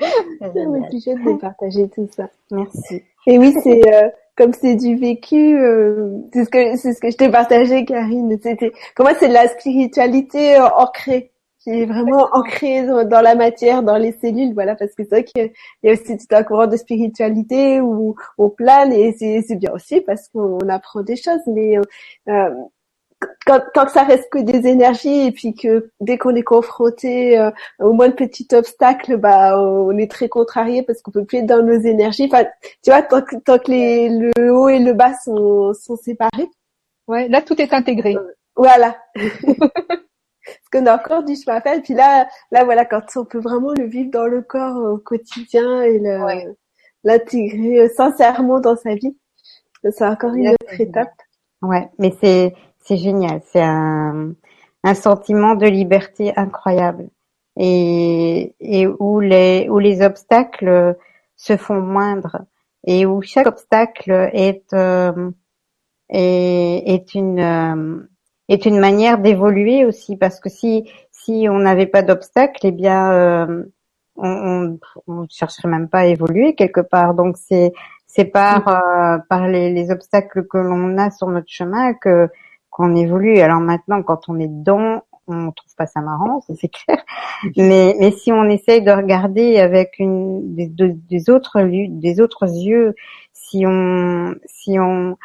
C'est 0.00 0.66
obligé 0.66 1.14
de 1.14 1.38
partager 1.38 1.88
tout 1.88 2.08
ça. 2.10 2.28
Merci. 2.50 3.02
Et 3.26 3.38
oui, 3.38 3.54
c'est 3.62 3.82
euh, 3.92 4.08
comme 4.34 4.54
c'est 4.54 4.74
du 4.74 4.96
vécu. 4.96 5.58
Euh, 5.58 6.20
c'est 6.32 6.44
ce 6.44 6.50
que 6.50 6.76
c'est 6.76 6.94
ce 6.94 7.00
que 7.00 7.10
je 7.10 7.16
t'ai 7.16 7.30
partagé, 7.30 7.84
Karine. 7.84 8.38
C'était 8.42 8.72
comment 8.94 9.10
c'est 9.18 9.28
de 9.28 9.34
la 9.34 9.48
spiritualité 9.48 10.56
euh, 10.56 10.68
ancrée? 10.68 11.32
Qui 11.70 11.82
est 11.82 11.86
vraiment 11.86 12.28
ancré 12.32 12.86
dans 12.86 13.20
la 13.20 13.34
matière, 13.34 13.82
dans 13.82 13.96
les 13.96 14.12
cellules, 14.12 14.54
voilà, 14.54 14.74
parce 14.74 14.94
que 14.94 15.04
c'est 15.04 15.10
vrai 15.10 15.24
qu'il 15.24 15.52
y 15.82 15.88
a 15.88 15.92
aussi 15.92 16.16
tout 16.16 16.34
un 16.34 16.42
courant 16.42 16.66
de 16.66 16.76
spiritualité 16.76 17.80
où 17.80 18.16
on 18.38 18.50
plane 18.50 18.92
et 18.92 19.12
c'est 19.12 19.56
bien 19.56 19.72
aussi 19.72 20.00
parce 20.00 20.28
qu'on 20.28 20.58
apprend 20.68 21.02
des 21.02 21.16
choses, 21.16 21.40
mais 21.46 21.78
euh, 21.78 21.82
euh 22.28 22.50
quand, 23.46 23.60
tant 23.74 23.84
que 23.84 23.92
ça 23.92 24.04
reste 24.04 24.30
que 24.30 24.38
des 24.38 24.66
énergies 24.66 25.26
et 25.26 25.30
puis 25.30 25.54
que 25.54 25.90
dès 26.00 26.16
qu'on 26.16 26.34
est 26.34 26.42
confronté 26.42 27.38
euh, 27.38 27.50
au 27.78 27.92
moins 27.92 28.08
de 28.08 28.14
petits 28.14 28.48
obstacles, 28.54 29.18
bah 29.18 29.60
on 29.60 29.96
est 29.98 30.10
très 30.10 30.30
contrarié 30.30 30.82
parce 30.82 31.02
qu'on 31.02 31.10
peut 31.10 31.26
plus 31.26 31.38
être 31.38 31.46
dans 31.46 31.62
nos 31.62 31.78
énergies. 31.78 32.30
Enfin, 32.32 32.46
tu 32.82 32.90
vois, 32.90 33.02
tant 33.02 33.20
que, 33.20 33.36
tant 33.36 33.58
que 33.58 33.70
les, 33.70 34.08
le 34.08 34.50
haut 34.50 34.70
et 34.70 34.78
le 34.78 34.94
bas 34.94 35.12
sont, 35.22 35.74
sont 35.74 35.96
séparés. 35.96 36.48
Ouais, 37.08 37.28
là 37.28 37.42
tout 37.42 37.60
est 37.60 37.74
intégré. 37.74 38.16
Euh, 38.16 38.34
voilà. 38.56 38.96
parce 40.58 40.84
qu'on 40.84 40.86
a 40.86 40.96
encore 40.96 41.24
du 41.24 41.34
chemin 41.36 41.56
à 41.56 41.60
faire. 41.60 41.74
Et 41.74 41.82
puis 41.82 41.94
là, 41.94 42.26
là 42.50 42.64
voilà, 42.64 42.84
quand 42.84 43.02
on 43.16 43.24
peut 43.24 43.40
vraiment 43.40 43.72
le 43.76 43.84
vivre 43.84 44.10
dans 44.10 44.26
le 44.26 44.42
corps 44.42 44.76
au 44.76 44.98
quotidien 44.98 45.82
et 45.82 45.98
le, 45.98 46.54
l'intégrer 47.04 47.88
sincèrement 47.88 48.60
dans 48.60 48.76
sa 48.76 48.94
vie. 48.94 49.16
C'est 49.82 50.04
encore 50.04 50.34
une 50.34 50.48
autre 50.48 50.80
étape. 50.80 51.12
Ouais, 51.62 51.88
mais 51.98 52.12
c'est 52.20 52.54
c'est 52.80 52.96
génial. 52.96 53.40
C'est 53.52 53.62
un 53.62 54.34
un 54.82 54.94
sentiment 54.94 55.54
de 55.54 55.66
liberté 55.66 56.32
incroyable 56.36 57.08
et 57.56 58.54
et 58.60 58.86
où 58.86 59.20
les 59.20 59.68
où 59.68 59.78
les 59.78 60.02
obstacles 60.02 60.96
se 61.36 61.56
font 61.56 61.80
moindres 61.80 62.38
et 62.86 63.06
où 63.06 63.22
chaque 63.22 63.46
obstacle 63.46 64.30
est 64.32 64.72
euh, 64.74 65.30
est, 66.08 66.82
est 66.86 67.14
une 67.14 67.40
euh, 67.40 68.08
est 68.50 68.66
une 68.66 68.78
manière 68.78 69.18
d'évoluer 69.18 69.84
aussi 69.84 70.16
parce 70.16 70.40
que 70.40 70.48
si 70.48 70.90
si 71.12 71.46
on 71.48 71.58
n'avait 71.60 71.86
pas 71.86 72.02
d'obstacles, 72.02 72.66
eh 72.66 72.72
bien 72.72 73.12
euh, 73.12 73.64
on, 74.16 74.78
on, 75.06 75.26
chercherait 75.30 75.68
même 75.68 75.88
pas 75.88 76.00
à 76.00 76.06
évoluer 76.06 76.54
quelque 76.54 76.80
part. 76.80 77.14
Donc 77.14 77.36
c'est 77.36 77.72
c'est 78.06 78.24
par 78.24 78.66
euh, 78.68 79.18
par 79.28 79.46
les, 79.48 79.72
les, 79.72 79.90
obstacles 79.90 80.46
que 80.46 80.58
l'on 80.58 80.98
a 80.98 81.10
sur 81.10 81.28
notre 81.28 81.48
chemin 81.48 81.94
que 81.94 82.28
qu'on 82.70 82.96
évolue. 82.96 83.38
Alors 83.38 83.60
maintenant, 83.60 84.02
quand 84.02 84.28
on 84.28 84.38
est 84.40 84.48
dedans, 84.48 85.02
on 85.28 85.52
trouve 85.52 85.74
pas 85.76 85.86
ça 85.86 86.00
marrant, 86.00 86.40
c'est 86.58 86.68
clair. 86.68 87.02
Mais 87.56 87.94
mais 88.00 88.10
si 88.10 88.32
on 88.32 88.44
essaye 88.44 88.82
de 88.82 88.90
regarder 88.90 89.58
avec 89.58 89.98
une 89.98 90.54
des, 90.56 90.68
des 90.68 91.30
autres 91.30 91.62
des 91.62 92.20
autres 92.20 92.48
yeux, 92.48 92.94
si 93.32 93.64
on 93.66 94.34
si 94.46 94.78
on 94.80 95.16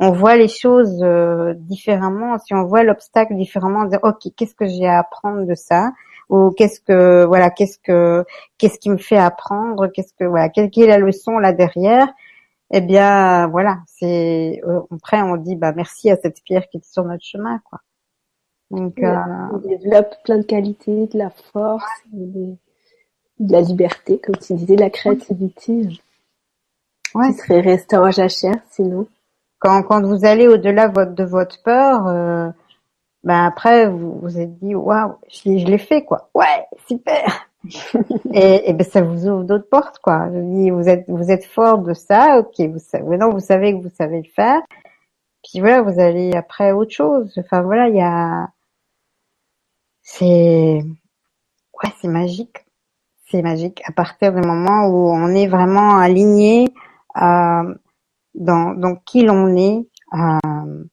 on 0.00 0.12
voit 0.12 0.36
les 0.36 0.48
choses 0.48 1.02
euh, 1.02 1.54
différemment, 1.54 2.38
si 2.38 2.54
on 2.54 2.64
voit 2.64 2.84
l'obstacle 2.84 3.34
différemment, 3.36 3.84
dire 3.84 3.98
ok 4.02 4.32
qu'est-ce 4.36 4.54
que 4.54 4.66
j'ai 4.66 4.86
à 4.86 5.00
apprendre 5.00 5.44
de 5.44 5.54
ça? 5.54 5.90
Ou 6.28 6.50
qu'est-ce 6.50 6.80
que 6.80 7.24
voilà 7.24 7.50
qu'est-ce 7.50 7.78
que 7.78 8.24
qu'est-ce 8.58 8.78
qui 8.78 8.90
me 8.90 8.98
fait 8.98 9.16
apprendre, 9.16 9.88
qu'est-ce 9.88 10.12
que 10.12 10.24
voilà 10.24 10.48
quelle, 10.50 10.70
est 10.74 10.86
la 10.86 10.98
leçon 10.98 11.38
là 11.38 11.52
derrière? 11.52 12.08
Eh 12.70 12.80
bien 12.80 13.48
voilà, 13.48 13.78
c'est 13.86 14.60
euh, 14.66 14.80
après 14.92 15.22
on 15.22 15.36
dit 15.36 15.56
bah 15.56 15.72
merci 15.74 16.10
à 16.10 16.16
cette 16.16 16.42
pierre 16.44 16.68
qui 16.68 16.78
est 16.78 16.84
sur 16.84 17.04
notre 17.04 17.24
chemin 17.24 17.60
quoi. 17.64 17.80
Donc 18.70 19.02
euh, 19.02 19.16
on 19.52 19.58
développe 19.58 20.14
plein 20.24 20.38
de 20.38 20.42
qualités, 20.42 21.06
de 21.06 21.18
la 21.18 21.30
force, 21.30 21.84
de, 22.12 22.54
la 23.40 23.62
liberté, 23.62 24.18
comme 24.18 24.36
tu 24.36 24.54
disais, 24.54 24.76
la 24.76 24.90
créativité. 24.90 25.88
Ouais. 27.14 27.32
Qui 27.32 27.38
serait 27.38 27.60
resté 27.60 27.96
en 27.96 28.10
jachère 28.10 28.60
sinon. 28.70 29.06
Quand 29.58 29.82
quand 29.82 30.02
vous 30.02 30.24
allez 30.24 30.48
au-delà 30.48 30.88
de 30.88 31.24
votre 31.24 31.62
peur, 31.62 32.06
euh, 32.06 32.50
ben 33.24 33.44
après 33.44 33.88
vous 33.88 34.18
vous 34.20 34.38
êtes 34.38 34.58
dit 34.58 34.74
waouh, 34.74 35.14
je, 35.28 35.58
je 35.58 35.66
l'ai 35.66 35.78
fait 35.78 36.04
quoi. 36.04 36.30
Ouais, 36.34 36.66
super 36.86 37.48
et, 38.32 38.70
et 38.70 38.72
ben 38.72 38.84
ça 38.84 39.02
vous 39.02 39.26
ouvre 39.28 39.44
d'autres 39.44 39.68
portes 39.68 39.98
quoi. 39.98 40.28
Je 40.32 40.38
dis 40.38 40.70
vous 40.70 40.88
êtes 40.88 41.04
vous 41.08 41.30
êtes 41.30 41.44
fort 41.44 41.78
de 41.78 41.94
ça, 41.94 42.38
ok. 42.38 42.60
Vous 42.60 42.78
savez, 42.78 43.04
maintenant 43.04 43.30
vous 43.30 43.40
savez 43.40 43.72
que 43.72 43.82
vous 43.82 43.94
savez 43.96 44.18
le 44.22 44.28
faire. 44.30 44.60
Puis 45.42 45.60
voilà, 45.60 45.82
vous 45.82 46.00
allez 46.00 46.32
après 46.34 46.72
autre 46.72 46.92
chose. 46.92 47.32
Enfin 47.38 47.62
voilà, 47.62 47.88
il 47.88 47.96
y 47.96 48.00
a 48.02 48.48
c'est 50.02 50.82
ouais 51.82 51.90
c'est 52.00 52.08
magique, 52.08 52.64
c'est 53.26 53.42
magique 53.42 53.82
à 53.86 53.92
partir 53.92 54.32
du 54.32 54.40
moment 54.46 54.86
où 54.88 55.10
on 55.12 55.28
est 55.28 55.46
vraiment 55.48 55.98
aligné 55.98 56.68
euh, 57.20 57.74
dans 58.34 58.74
dans 58.74 58.96
qui 58.96 59.22
l'on 59.22 59.56
est, 59.56 59.86
euh, 60.14 60.84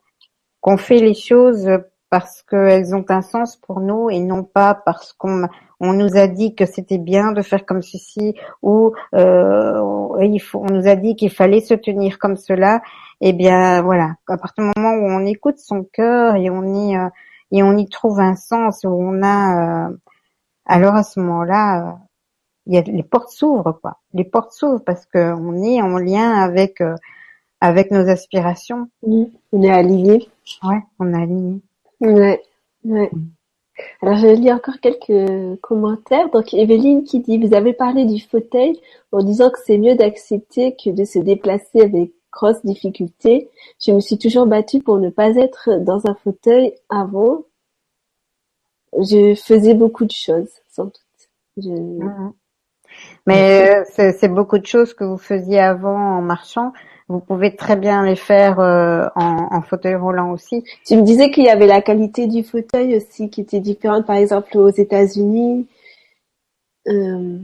qu'on 0.62 0.78
fait 0.78 1.00
les 1.00 1.14
choses 1.14 1.70
parce 2.10 2.44
qu'elles 2.44 2.96
ont 2.96 3.06
un 3.10 3.22
sens 3.22 3.58
pour 3.58 3.80
nous 3.80 4.10
et 4.10 4.20
non 4.20 4.44
pas 4.44 4.74
parce 4.74 5.14
qu'on 5.14 5.48
on 5.80 5.94
nous 5.94 6.16
a 6.16 6.28
dit 6.28 6.56
que 6.56 6.66
c'était 6.66 6.98
bien 6.98 7.32
de 7.32 7.42
faire 7.42 7.66
comme 7.66 7.82
ceci 7.82 8.36
ou 8.62 8.94
euh, 9.14 9.82
il 10.22 10.40
faut, 10.40 10.60
on 10.60 10.74
nous 10.74 10.88
a 10.88 10.96
dit 10.96 11.16
qu'il 11.16 11.30
fallait 11.30 11.62
se 11.62 11.74
tenir 11.74 12.18
comme 12.20 12.38
cela. 12.38 12.82
Eh 13.22 13.34
bien 13.34 13.82
voilà, 13.82 14.16
à 14.28 14.38
partir 14.38 14.64
du 14.64 14.72
moment 14.76 14.96
où 14.96 15.06
on 15.10 15.26
écoute 15.26 15.58
son 15.58 15.84
cœur 15.84 16.36
et 16.36 16.50
on 16.50 16.64
y 16.64 16.96
euh, 16.96 17.10
et 17.52 17.64
on 17.64 17.78
y 17.78 17.88
trouve 17.88 18.20
un 18.20 18.36
sens 18.36 18.84
où 18.84 18.90
on 18.90 19.22
a, 19.22 19.90
euh, 19.90 19.98
alors 20.66 20.96
à 20.96 21.04
ce 21.04 21.20
moment-là, 21.20 22.00
euh, 22.68 22.82
les 22.86 23.04
portes 23.04 23.30
s'ouvrent 23.30 23.80
quoi. 23.82 24.00
Les 24.14 24.26
portes 24.26 24.52
s'ouvrent 24.52 24.84
parce 24.84 25.06
qu'on 25.06 25.62
est 25.64 25.82
en 25.82 25.98
lien 25.98 26.32
avec 26.32 26.82
avec 27.66 27.92
nos 27.92 28.08
aspirations. 28.08 28.88
on 29.02 29.64
est 29.64 29.72
aligné. 29.72 30.28
Ouais, 30.64 30.80
on 31.00 31.14
est 31.14 31.22
aligné. 31.24 31.62
Ouais, 32.00 32.42
ouais. 32.84 33.10
Mm. 33.12 33.28
Alors, 34.02 34.18
je 34.18 34.28
lis 34.28 34.52
encore 34.52 34.80
quelques 34.80 35.60
commentaires. 35.62 36.30
Donc, 36.30 36.54
Evelyne 36.54 37.04
qui 37.04 37.20
dit, 37.20 37.38
vous 37.38 37.54
avez 37.54 37.74
parlé 37.74 38.06
du 38.06 38.22
fauteuil 38.22 38.80
en 39.12 39.22
disant 39.24 39.50
que 39.50 39.60
c'est 39.66 39.78
mieux 39.78 39.96
d'accepter 39.96 40.76
que 40.76 40.90
de 40.92 41.04
se 41.04 41.20
déplacer 41.20 41.82
avec 41.82 42.12
grosse 42.32 42.64
difficulté. 42.64 43.50
Je 43.80 43.92
me 43.92 44.00
suis 44.00 44.18
toujours 44.18 44.46
battue 44.46 44.82
pour 44.82 44.98
ne 45.00 45.10
pas 45.10 45.36
être 45.36 45.80
dans 45.80 46.08
un 46.08 46.16
fauteuil 46.16 46.74
avant. 46.90 47.44
Je 48.94 49.36
faisais 49.36 49.74
beaucoup 49.74 50.06
de 50.06 50.12
choses, 50.12 50.52
sans 50.70 50.86
doute. 50.86 51.02
Mm-hmm. 51.58 52.32
Mais 53.26 53.84
euh, 54.00 54.12
c'est 54.18 54.30
beaucoup 54.30 54.58
de 54.58 54.66
choses 54.66 54.94
que 54.94 55.04
vous 55.04 55.18
faisiez 55.18 55.60
avant 55.60 56.18
en 56.18 56.22
marchant. 56.22 56.72
Vous 57.08 57.20
pouvez 57.20 57.56
très 57.56 57.76
bien 57.76 58.04
les 58.04 58.16
faire 58.16 58.60
euh, 58.60 59.06
en, 59.16 59.62
fauteuil 59.62 59.96
roulant 59.96 60.32
aussi. 60.32 60.64
Tu 60.88 60.96
me 60.96 61.04
disais 61.04 61.30
qu'il 61.30 61.44
y 61.44 61.50
avait 61.50 61.68
la 61.68 61.82
qualité 61.82 62.26
du 62.26 62.44
fauteuil 62.44 62.98
aussi 62.98 63.30
qui 63.30 63.42
était 63.42 63.60
différente, 63.60 64.08
par 64.08 64.16
exemple 64.16 64.58
aux 64.58 64.70
États-Unis. 64.70 65.68
Euh... 66.88 67.38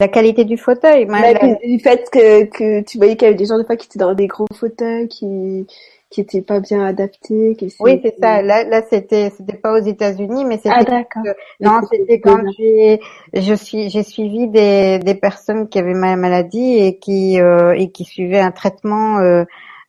La 0.00 0.08
qualité 0.08 0.44
du 0.44 0.56
fauteuil. 0.56 1.04
Moi, 1.04 1.20
Du 1.64 1.78
fait 1.78 2.08
que, 2.10 2.44
que 2.44 2.82
tu 2.82 2.96
voyais 2.96 3.16
qu'il 3.16 3.26
y 3.26 3.28
avait 3.28 3.36
des 3.36 3.46
gens 3.46 3.58
de 3.58 3.64
fois 3.64 3.76
qui 3.76 3.86
étaient 3.86 3.98
dans 3.98 4.14
des 4.14 4.26
gros 4.26 4.46
fauteuils, 4.54 5.06
qui 5.08 5.66
qui 6.14 6.20
était 6.20 6.42
pas 6.42 6.60
bien 6.60 6.84
adapté. 6.84 7.56
oui, 7.80 8.00
c'est 8.00 8.14
ça. 8.20 8.40
Là, 8.40 8.62
là, 8.62 8.82
c'était, 8.88 9.32
c'était 9.36 9.56
pas 9.56 9.72
aux 9.72 9.82
États-Unis, 9.82 10.44
mais 10.44 10.58
c'était. 10.58 10.70
Ah, 10.92 11.22
non, 11.58 11.80
c'était 11.90 12.20
quand 12.20 12.40
j'ai, 12.56 13.00
je 13.32 13.54
suis, 13.54 13.90
j'ai 13.90 14.04
suivi 14.04 14.46
des, 14.46 15.00
des 15.00 15.16
personnes 15.16 15.68
qui 15.68 15.80
avaient 15.80 15.92
ma 15.92 16.14
maladie 16.14 16.76
et 16.78 16.98
qui 17.00 17.40
euh, 17.40 17.74
et 17.76 17.90
qui 17.90 18.04
suivaient 18.04 18.38
un 18.38 18.52
traitement 18.52 19.18
euh, 19.18 19.42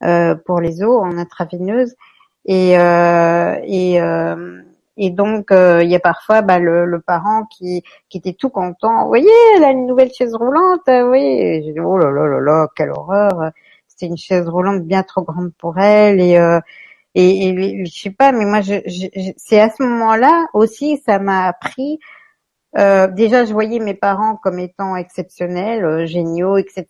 euh, 0.04 0.34
pour 0.34 0.62
les 0.62 0.82
os 0.82 1.04
en 1.04 1.16
intravéneuse 1.20 1.94
et 2.46 2.76
euh, 2.80 3.60
et 3.64 4.02
euh, 4.02 4.62
et 4.98 5.12
donc 5.12 5.50
il 5.52 5.88
y 5.88 5.96
a 5.96 6.00
parfois 6.00 6.42
bah, 6.42 6.58
le, 6.58 6.86
le, 6.86 7.02
parent 7.02 7.46
qui 7.56 7.84
qui 8.10 8.18
était 8.18 8.34
tout 8.34 8.50
content. 8.50 9.04
Vous 9.04 9.10
voyez, 9.10 9.30
elle 9.58 9.64
a 9.64 9.70
une 9.70 9.86
nouvelle 9.86 10.12
chaise 10.12 10.34
roulante. 10.34 10.82
Vous 10.88 11.08
voyez, 11.08 11.62
j'ai 11.64 11.74
dit 11.74 11.80
oh 11.80 12.00
là 12.00 12.10
là 12.10 12.26
là 12.26 12.40
là, 12.40 12.68
quelle 12.76 12.90
horreur 12.90 13.52
c'était 13.96 14.10
une 14.10 14.18
chaise 14.18 14.48
roulante 14.48 14.84
bien 14.84 15.04
trop 15.04 15.24
grande 15.24 15.54
pour 15.58 15.78
elle 15.80 16.20
et 16.22 16.38
euh, 16.38 16.60
et, 17.16 17.48
et, 17.48 17.86
je 17.86 17.92
sais 17.92 18.10
pas 18.12 18.32
mais 18.34 18.46
moi 18.46 18.62
je, 18.62 18.76
je, 18.86 19.32
c'est 19.38 19.62
à 19.62 19.70
ce 19.70 19.84
moment-là 19.84 20.48
aussi 20.54 21.02
ça 21.06 21.18
m'a 21.20 21.48
appris 21.48 22.00
euh, 22.78 23.08
déjà 23.08 23.46
je 23.46 23.54
voyais 23.54 23.80
mes 23.80 23.94
parents 23.94 24.36
comme 24.36 24.60
étant 24.60 24.96
exceptionnels 24.98 25.86
euh, 25.86 26.06
géniaux 26.06 26.58
etc 26.58 26.86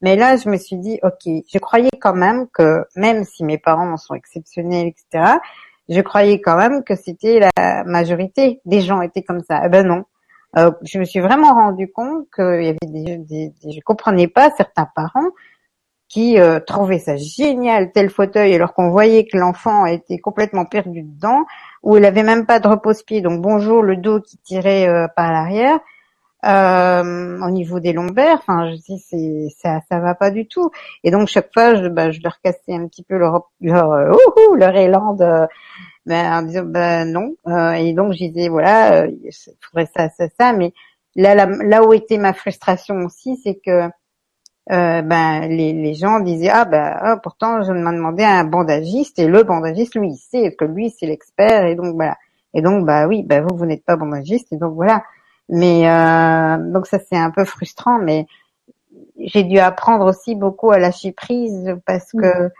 mais 0.00 0.16
là 0.16 0.36
je 0.36 0.48
me 0.48 0.56
suis 0.56 0.76
dit 0.76 1.00
ok 1.02 1.32
je 1.52 1.58
croyais 1.58 1.90
quand 2.00 2.14
même 2.14 2.46
que 2.52 2.84
même 2.94 3.24
si 3.24 3.42
mes 3.44 3.58
parents 3.58 3.96
sont 3.96 4.14
exceptionnels 4.14 4.86
etc 4.86 5.38
je 5.88 6.00
croyais 6.00 6.40
quand 6.40 6.56
même 6.56 6.82
que 6.82 6.94
c'était 6.94 7.40
la 7.56 7.84
majorité 7.84 8.60
des 8.64 8.80
gens 8.80 9.02
étaient 9.02 9.22
comme 9.22 9.42
ça. 9.42 9.62
Eh 9.64 9.68
ben 9.68 9.86
non. 9.86 10.04
Euh, 10.56 10.70
je 10.82 10.98
me 10.98 11.04
suis 11.04 11.20
vraiment 11.20 11.52
rendu 11.52 11.90
compte 11.90 12.28
qu'il 12.34 12.64
y 12.64 12.68
avait 12.68 12.78
des, 12.86 13.18
des, 13.18 13.48
des 13.48 13.72
je 13.72 13.80
comprenais 13.80 14.28
pas 14.28 14.50
certains 14.56 14.88
parents 14.94 15.30
qui 16.14 16.38
euh, 16.38 16.60
trouvait 16.60 17.00
ça 17.00 17.16
génial 17.16 17.90
tel 17.90 18.08
fauteuil 18.08 18.54
alors 18.54 18.72
qu'on 18.72 18.90
voyait 18.90 19.26
que 19.26 19.36
l'enfant 19.36 19.84
était 19.84 20.18
complètement 20.18 20.64
perdu 20.64 21.02
dedans 21.02 21.44
où 21.82 21.96
il 21.96 22.04
avait 22.04 22.22
même 22.22 22.46
pas 22.46 22.60
de 22.60 22.68
repose-pied. 22.68 23.20
Donc 23.20 23.42
bonjour 23.42 23.82
le 23.82 23.96
dos 23.96 24.20
qui 24.20 24.38
tirait 24.38 24.86
euh, 24.88 25.08
par 25.08 25.32
l'arrière 25.32 25.80
euh, 26.46 27.40
au 27.44 27.50
niveau 27.50 27.80
des 27.80 27.92
lombaires. 27.92 28.36
Enfin 28.36 28.70
je 28.70 28.76
dis 28.76 29.00
c'est 29.00 29.48
ça 29.60 29.80
ça 29.90 29.98
va 29.98 30.14
pas 30.14 30.30
du 30.30 30.46
tout. 30.46 30.70
Et 31.02 31.10
donc 31.10 31.26
chaque 31.26 31.52
fois 31.52 31.74
je 31.74 31.88
bah, 31.88 32.12
je 32.12 32.20
leur 32.22 32.40
cassais 32.40 32.74
un 32.74 32.86
petit 32.86 33.02
peu 33.02 33.16
leur 33.16 33.50
leur 33.60 33.90
euh, 33.90 34.12
leur 34.54 34.76
élan 34.76 35.14
de 35.14 35.48
ben, 36.06 36.32
en 36.32 36.42
disant 36.42 36.62
ben 36.64 37.10
non. 37.10 37.34
Et 37.76 37.92
donc 37.92 38.12
je 38.12 38.18
disais 38.18 38.48
voilà 38.48 39.06
il 39.08 39.30
faudrait 39.60 39.90
ça 39.96 40.10
ça 40.10 40.28
ça. 40.38 40.52
Mais 40.52 40.72
là 41.16 41.34
là 41.34 41.82
où 41.82 41.92
était 41.92 42.18
ma 42.18 42.34
frustration 42.34 42.98
aussi 42.98 43.36
c'est 43.42 43.56
que 43.56 43.90
euh, 44.72 45.02
ben 45.02 45.46
les, 45.48 45.74
les, 45.74 45.92
gens 45.94 46.20
disaient 46.20 46.48
ah 46.48 46.64
ben 46.64 46.96
ah, 46.98 47.16
pourtant 47.18 47.62
je 47.62 47.72
m'ai 47.72 47.80
demandé 47.80 48.22
à 48.22 48.38
un 48.38 48.44
bandagiste 48.44 49.18
et 49.18 49.26
le 49.26 49.42
bandagiste 49.42 49.94
lui 49.94 50.08
il 50.08 50.16
sait 50.16 50.54
que 50.54 50.64
lui 50.64 50.88
c'est 50.88 51.06
l'expert 51.06 51.66
et 51.66 51.74
donc 51.74 51.94
voilà. 51.94 52.16
Et 52.54 52.62
donc 52.62 52.86
bah 52.86 53.06
oui 53.06 53.22
ben 53.22 53.44
vous 53.44 53.56
vous 53.56 53.66
n'êtes 53.66 53.84
pas 53.84 53.96
bandagiste 53.96 54.52
et 54.52 54.56
donc 54.56 54.74
voilà. 54.74 55.04
Mais 55.50 55.86
euh, 55.86 56.56
donc 56.72 56.86
ça 56.86 56.98
c'est 56.98 57.16
un 57.16 57.30
peu 57.30 57.44
frustrant 57.44 57.98
mais 57.98 58.26
j'ai 59.18 59.42
dû 59.42 59.58
apprendre 59.58 60.06
aussi 60.06 60.34
beaucoup 60.34 60.70
à 60.70 60.78
lâcher 60.78 61.12
prise 61.12 61.76
parce 61.84 62.10
que 62.12 62.50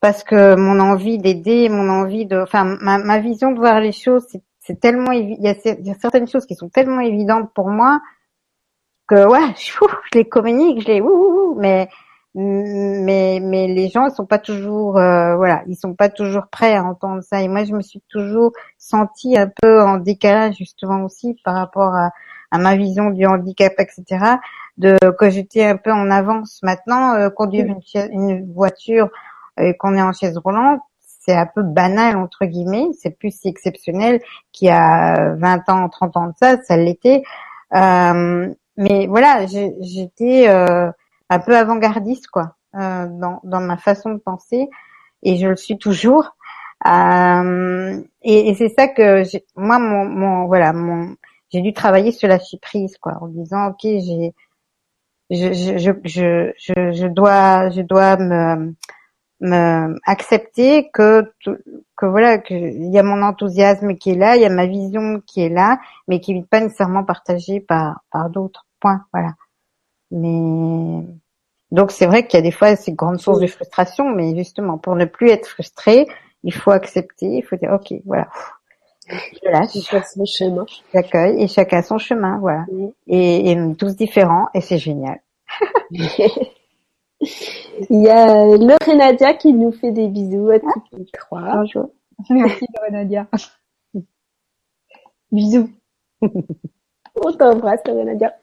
parce 0.00 0.24
que 0.24 0.54
mon 0.54 0.80
envie 0.80 1.18
d'aider 1.18 1.68
mon 1.68 1.90
envie 1.90 2.24
de 2.24 2.38
enfin 2.38 2.64
ma, 2.80 2.96
ma 2.96 3.18
vision 3.18 3.52
de 3.52 3.58
voir 3.58 3.80
les 3.80 3.92
choses 3.92 4.26
c'est 4.60 4.80
tellement 4.80 5.12
il 5.12 5.36
y, 5.42 5.48
a, 5.48 5.54
il 5.64 5.86
y 5.86 5.90
a 5.90 5.94
certaines 5.94 6.26
choses 6.28 6.46
qui 6.46 6.54
sont 6.54 6.70
tellement 6.70 7.00
évidentes 7.00 7.52
pour 7.52 7.68
moi 7.68 8.00
que 9.10 9.26
ouais, 9.26 9.54
je, 9.58 9.72
je 10.12 10.18
les 10.18 10.28
communique, 10.28 10.82
je 10.82 10.86
les 10.86 11.00
ouh, 11.00 11.56
mais 11.58 11.88
mais 12.34 13.40
mais 13.42 13.66
les 13.66 13.88
gens 13.88 14.06
ils 14.06 14.14
sont 14.14 14.24
pas 14.24 14.38
toujours 14.38 14.96
euh, 14.98 15.34
voilà 15.34 15.64
ils 15.66 15.74
sont 15.74 15.94
pas 15.94 16.08
toujours 16.08 16.46
prêts 16.46 16.76
à 16.76 16.84
entendre 16.84 17.22
ça. 17.22 17.42
Et 17.42 17.48
moi 17.48 17.64
je 17.64 17.72
me 17.72 17.82
suis 17.82 18.02
toujours 18.08 18.52
sentie 18.78 19.36
un 19.36 19.50
peu 19.60 19.82
en 19.82 19.98
décalage 19.98 20.54
justement 20.56 21.04
aussi 21.04 21.36
par 21.44 21.56
rapport 21.56 21.92
à, 21.92 22.10
à 22.52 22.58
ma 22.58 22.76
vision 22.76 23.10
du 23.10 23.26
handicap 23.26 23.72
etc 23.78 24.36
de 24.78 24.96
que 25.18 25.28
j'étais 25.28 25.64
un 25.64 25.76
peu 25.76 25.92
en 25.92 26.08
avance. 26.08 26.60
Maintenant 26.62 27.14
euh, 27.14 27.30
conduire 27.30 27.66
une, 27.66 27.80
une 28.12 28.52
voiture 28.52 29.08
et 29.58 29.76
qu'on 29.76 29.96
est 29.96 30.02
en 30.02 30.12
chaise 30.12 30.38
roulante 30.38 30.80
c'est 31.00 31.34
un 31.34 31.46
peu 31.46 31.62
banal 31.62 32.16
entre 32.16 32.44
guillemets. 32.44 32.86
C'est 32.96 33.10
plus 33.18 33.36
si 33.36 33.48
exceptionnel 33.48 34.20
qu'il 34.52 34.68
y 34.68 34.70
a 34.70 35.34
20 35.34 35.68
ans 35.68 35.88
30 35.88 36.16
ans 36.16 36.26
de 36.28 36.34
ça 36.40 36.62
ça 36.62 36.76
l'était. 36.76 37.24
Euh, 37.74 38.52
mais 38.76 39.06
voilà 39.06 39.46
j'étais 39.46 40.48
euh, 40.48 40.90
un 41.28 41.38
peu 41.38 41.56
avant-gardiste 41.56 42.28
quoi 42.28 42.56
euh, 42.74 43.06
dans, 43.08 43.40
dans 43.44 43.60
ma 43.60 43.76
façon 43.76 44.10
de 44.10 44.18
penser 44.18 44.68
et 45.22 45.36
je 45.36 45.48
le 45.48 45.56
suis 45.56 45.76
toujours. 45.78 46.36
Euh, 46.86 48.00
et, 48.22 48.48
et 48.48 48.54
c'est 48.54 48.70
ça 48.70 48.88
que 48.88 49.22
moi 49.54 49.78
mon, 49.78 50.06
mon 50.06 50.46
voilà 50.46 50.72
mon 50.72 51.14
j'ai 51.52 51.60
dû 51.60 51.74
travailler 51.74 52.10
sur 52.10 52.26
la 52.26 52.38
prise 52.62 52.96
quoi 52.96 53.18
en 53.20 53.28
disant 53.28 53.68
ok 53.68 53.80
j'ai 53.82 54.34
je, 55.30 55.52
je, 55.52 55.92
je, 56.04 56.92
je 56.92 57.06
dois 57.06 57.68
je 57.70 57.82
dois 57.82 58.16
me, 58.16 58.74
me 59.40 59.96
accepter 60.04 60.90
que 60.92 61.32
que 61.96 62.06
voilà 62.06 62.38
qu'il 62.38 62.90
y 62.90 62.98
a 62.98 63.02
mon 63.02 63.22
enthousiasme 63.22 63.96
qui 63.96 64.10
est 64.10 64.14
là 64.14 64.36
il 64.36 64.42
y 64.42 64.46
a 64.46 64.50
ma 64.50 64.66
vision 64.66 65.22
qui 65.26 65.42
est 65.42 65.48
là 65.48 65.78
mais 66.08 66.20
qui 66.20 66.34
n'est 66.34 66.44
pas 66.44 66.60
nécessairement 66.60 67.04
partagée 67.04 67.60
par 67.60 68.02
par 68.10 68.28
d'autres 68.28 68.66
points 68.80 69.04
voilà 69.12 69.34
mais 70.10 71.04
donc 71.70 71.92
c'est 71.92 72.06
vrai 72.06 72.26
qu'il 72.26 72.38
y 72.38 72.40
a 72.40 72.42
des 72.42 72.50
fois 72.50 72.74
ces 72.76 72.92
grandes 72.92 73.20
sources 73.20 73.40
de 73.40 73.46
frustration, 73.46 74.10
mais 74.10 74.34
justement 74.36 74.78
pour 74.78 74.96
ne 74.96 75.04
plus 75.04 75.30
être 75.30 75.46
frustré, 75.46 76.06
il 76.42 76.52
faut 76.52 76.70
accepter, 76.70 77.26
il 77.26 77.42
faut 77.42 77.56
dire 77.56 77.72
ok 77.72 77.94
voilà, 78.04 78.28
je 79.08 79.48
lâche. 79.48 79.78
Chacun 79.84 80.04
son 80.04 80.24
chemin. 80.24 80.66
J'accueille 80.92 81.42
et 81.42 81.48
chacun 81.48 81.82
son 81.82 81.98
chemin, 81.98 82.38
voilà. 82.38 82.64
Et, 83.06 83.52
et, 83.52 83.74
tous 83.76 83.94
différents 83.96 84.48
et 84.54 84.60
c'est 84.60 84.78
génial. 84.78 85.20
il 87.20 88.02
y 88.02 88.08
a 88.08 88.56
Lorenadia 88.56 89.34
qui 89.34 89.52
nous 89.52 89.72
fait 89.72 89.92
des 89.92 90.08
bisous 90.08 90.50
à 90.50 90.60
toutes 90.60 90.92
les 90.92 91.06
trois. 91.12 91.56
Bonjour. 91.56 91.90
Merci 92.30 92.64
Lorenadia. 92.74 93.28
bisous. 95.30 95.70
On 96.22 97.32
t'embrasse 97.32 97.86
Lorenadia. 97.86 98.34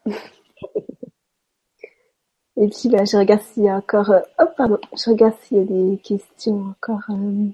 Et 2.59 2.67
puis, 2.69 2.89
bah, 2.89 3.05
je 3.05 3.17
regarde 3.17 3.41
s'il 3.41 3.63
y 3.63 3.69
a 3.69 3.75
encore, 3.75 4.09
euh, 4.09 4.21
oh, 4.39 4.45
pardon, 4.57 4.79
je 4.95 5.11
regarde 5.11 5.35
s'il 5.41 5.57
y 5.57 5.61
a 5.61 5.63
des 5.63 5.97
questions 5.99 6.69
encore 6.69 7.03
euh, 7.11 7.49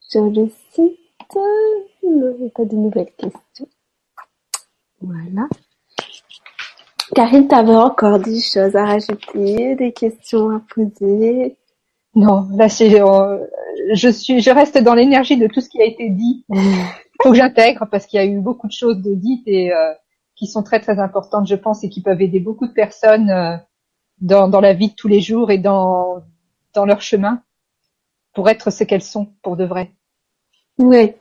sur 0.00 0.24
le 0.30 0.48
site. 0.72 0.98
Non, 1.34 2.34
il 2.38 2.40
n'y 2.40 2.46
a 2.46 2.50
pas 2.50 2.64
de 2.64 2.74
nouvelles 2.74 3.12
questions. 3.12 3.68
Voilà. 5.02 5.46
Karine, 7.14 7.48
tu 7.48 7.54
avais 7.54 7.74
encore 7.74 8.18
des 8.18 8.40
choses 8.40 8.76
à 8.76 8.84
rajouter, 8.84 9.76
des 9.76 9.92
questions 9.92 10.50
à 10.50 10.60
poser? 10.74 11.56
Non, 12.14 12.48
là, 12.54 12.68
c'est, 12.68 13.00
euh, 13.00 13.38
je 13.94 14.08
suis, 14.08 14.40
je 14.40 14.50
reste 14.50 14.78
dans 14.78 14.94
l'énergie 14.94 15.36
de 15.36 15.46
tout 15.46 15.60
ce 15.60 15.68
qui 15.68 15.80
a 15.80 15.84
été 15.84 16.10
dit. 16.10 16.44
Faut 17.22 17.30
que 17.30 17.36
j'intègre 17.36 17.86
parce 17.90 18.06
qu'il 18.06 18.18
y 18.18 18.22
a 18.22 18.26
eu 18.26 18.40
beaucoup 18.40 18.66
de 18.66 18.72
choses 18.72 19.02
de 19.02 19.14
dites 19.14 19.46
et 19.46 19.72
euh, 19.72 19.92
qui 20.36 20.46
sont 20.46 20.62
très 20.62 20.80
très 20.80 20.98
importantes, 20.98 21.48
je 21.48 21.56
pense, 21.56 21.82
et 21.82 21.88
qui 21.88 22.02
peuvent 22.02 22.20
aider 22.20 22.40
beaucoup 22.40 22.66
de 22.66 22.72
personnes 22.72 23.30
euh, 23.30 23.56
dans, 24.20 24.48
dans 24.48 24.60
la 24.60 24.72
vie 24.74 24.88
de 24.88 24.94
tous 24.94 25.08
les 25.08 25.20
jours 25.20 25.50
et 25.50 25.58
dans, 25.58 26.22
dans 26.74 26.84
leur 26.84 27.02
chemin 27.02 27.42
pour 28.34 28.48
être 28.48 28.70
ce 28.70 28.84
qu'elles 28.84 29.02
sont 29.02 29.26
pour 29.42 29.56
de 29.56 29.64
vrai. 29.64 29.92
Oui. 30.78 31.12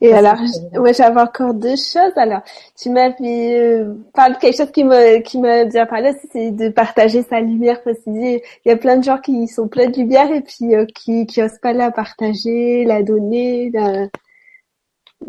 Et 0.00 0.12
alors, 0.12 0.36
ouais, 0.76 0.94
j'avais 0.94 1.20
encore 1.20 1.52
deux 1.52 1.76
choses. 1.76 2.12
Alors, 2.16 2.42
tu 2.80 2.90
m'avais 2.90 3.58
euh, 3.58 3.94
parlé 4.14 4.34
de 4.34 4.38
quelque 4.38 4.56
chose 4.56 4.70
qui 4.70 4.84
me 4.84 5.20
qui 5.20 5.38
m'a 5.40 5.64
bien 5.64 5.86
parlé, 5.86 6.12
c'est 6.30 6.52
de 6.52 6.68
partager 6.68 7.22
sa 7.24 7.40
lumière. 7.40 7.82
Parce 7.82 7.98
il 8.06 8.40
y 8.64 8.70
a 8.70 8.76
plein 8.76 8.96
de 8.96 9.02
gens 9.02 9.18
qui 9.18 9.48
sont 9.48 9.66
pleins 9.66 9.88
de 9.88 9.96
lumière 9.96 10.30
et 10.30 10.42
puis 10.42 10.74
euh, 10.74 10.86
qui 10.86 11.26
qui 11.26 11.42
osent 11.42 11.58
pas 11.60 11.72
la 11.72 11.90
partager, 11.90 12.84
la 12.84 13.02
donner. 13.02 13.70
La... 13.72 14.04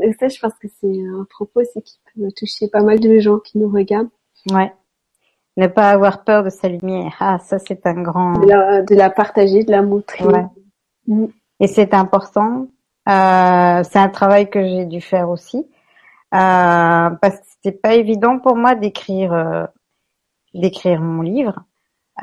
Et 0.04 0.14
ça, 0.20 0.28
je 0.28 0.40
pense 0.40 0.54
que 0.62 0.68
c'est 0.80 1.02
un 1.02 1.26
propos 1.28 1.62
aussi 1.62 1.82
qui 1.82 2.00
peut 2.16 2.28
toucher 2.38 2.68
pas 2.68 2.84
mal 2.84 3.00
de 3.00 3.18
gens 3.18 3.40
qui 3.40 3.58
nous 3.58 3.70
regardent. 3.70 4.12
Ouais. 4.52 4.72
Ne 5.58 5.66
pas 5.66 5.90
avoir 5.90 6.24
peur 6.24 6.44
de 6.44 6.52
sa 6.52 6.70
lumière. 6.70 7.16
Ah, 7.20 7.40
ça 7.40 7.58
c'est 7.58 7.86
un 7.88 8.02
grand. 8.04 8.34
De 8.34 8.96
la, 8.96 9.10
partager, 9.10 9.64
de 9.64 9.72
la 9.72 9.82
montrer. 9.82 10.24
Mm. 11.08 11.26
Et 11.60 11.68
c'est 11.68 11.96
important. 11.96 12.68
Euh, 13.08 13.84
c'est 13.84 14.00
un 14.00 14.10
travail 14.10 14.50
que 14.50 14.64
j'ai 14.64 14.86
dû 14.86 15.02
faire 15.02 15.30
aussi 15.30 15.68
euh, 16.34 17.10
parce 17.10 17.38
que 17.40 17.46
c'était 17.48 17.78
pas 17.78 17.96
évident 17.96 18.38
pour 18.40 18.56
moi 18.56 18.76
d'écrire 18.76 19.34
euh, 19.34 19.66
d'écrire 20.54 21.02
mon 21.02 21.22
livre. 21.24 21.64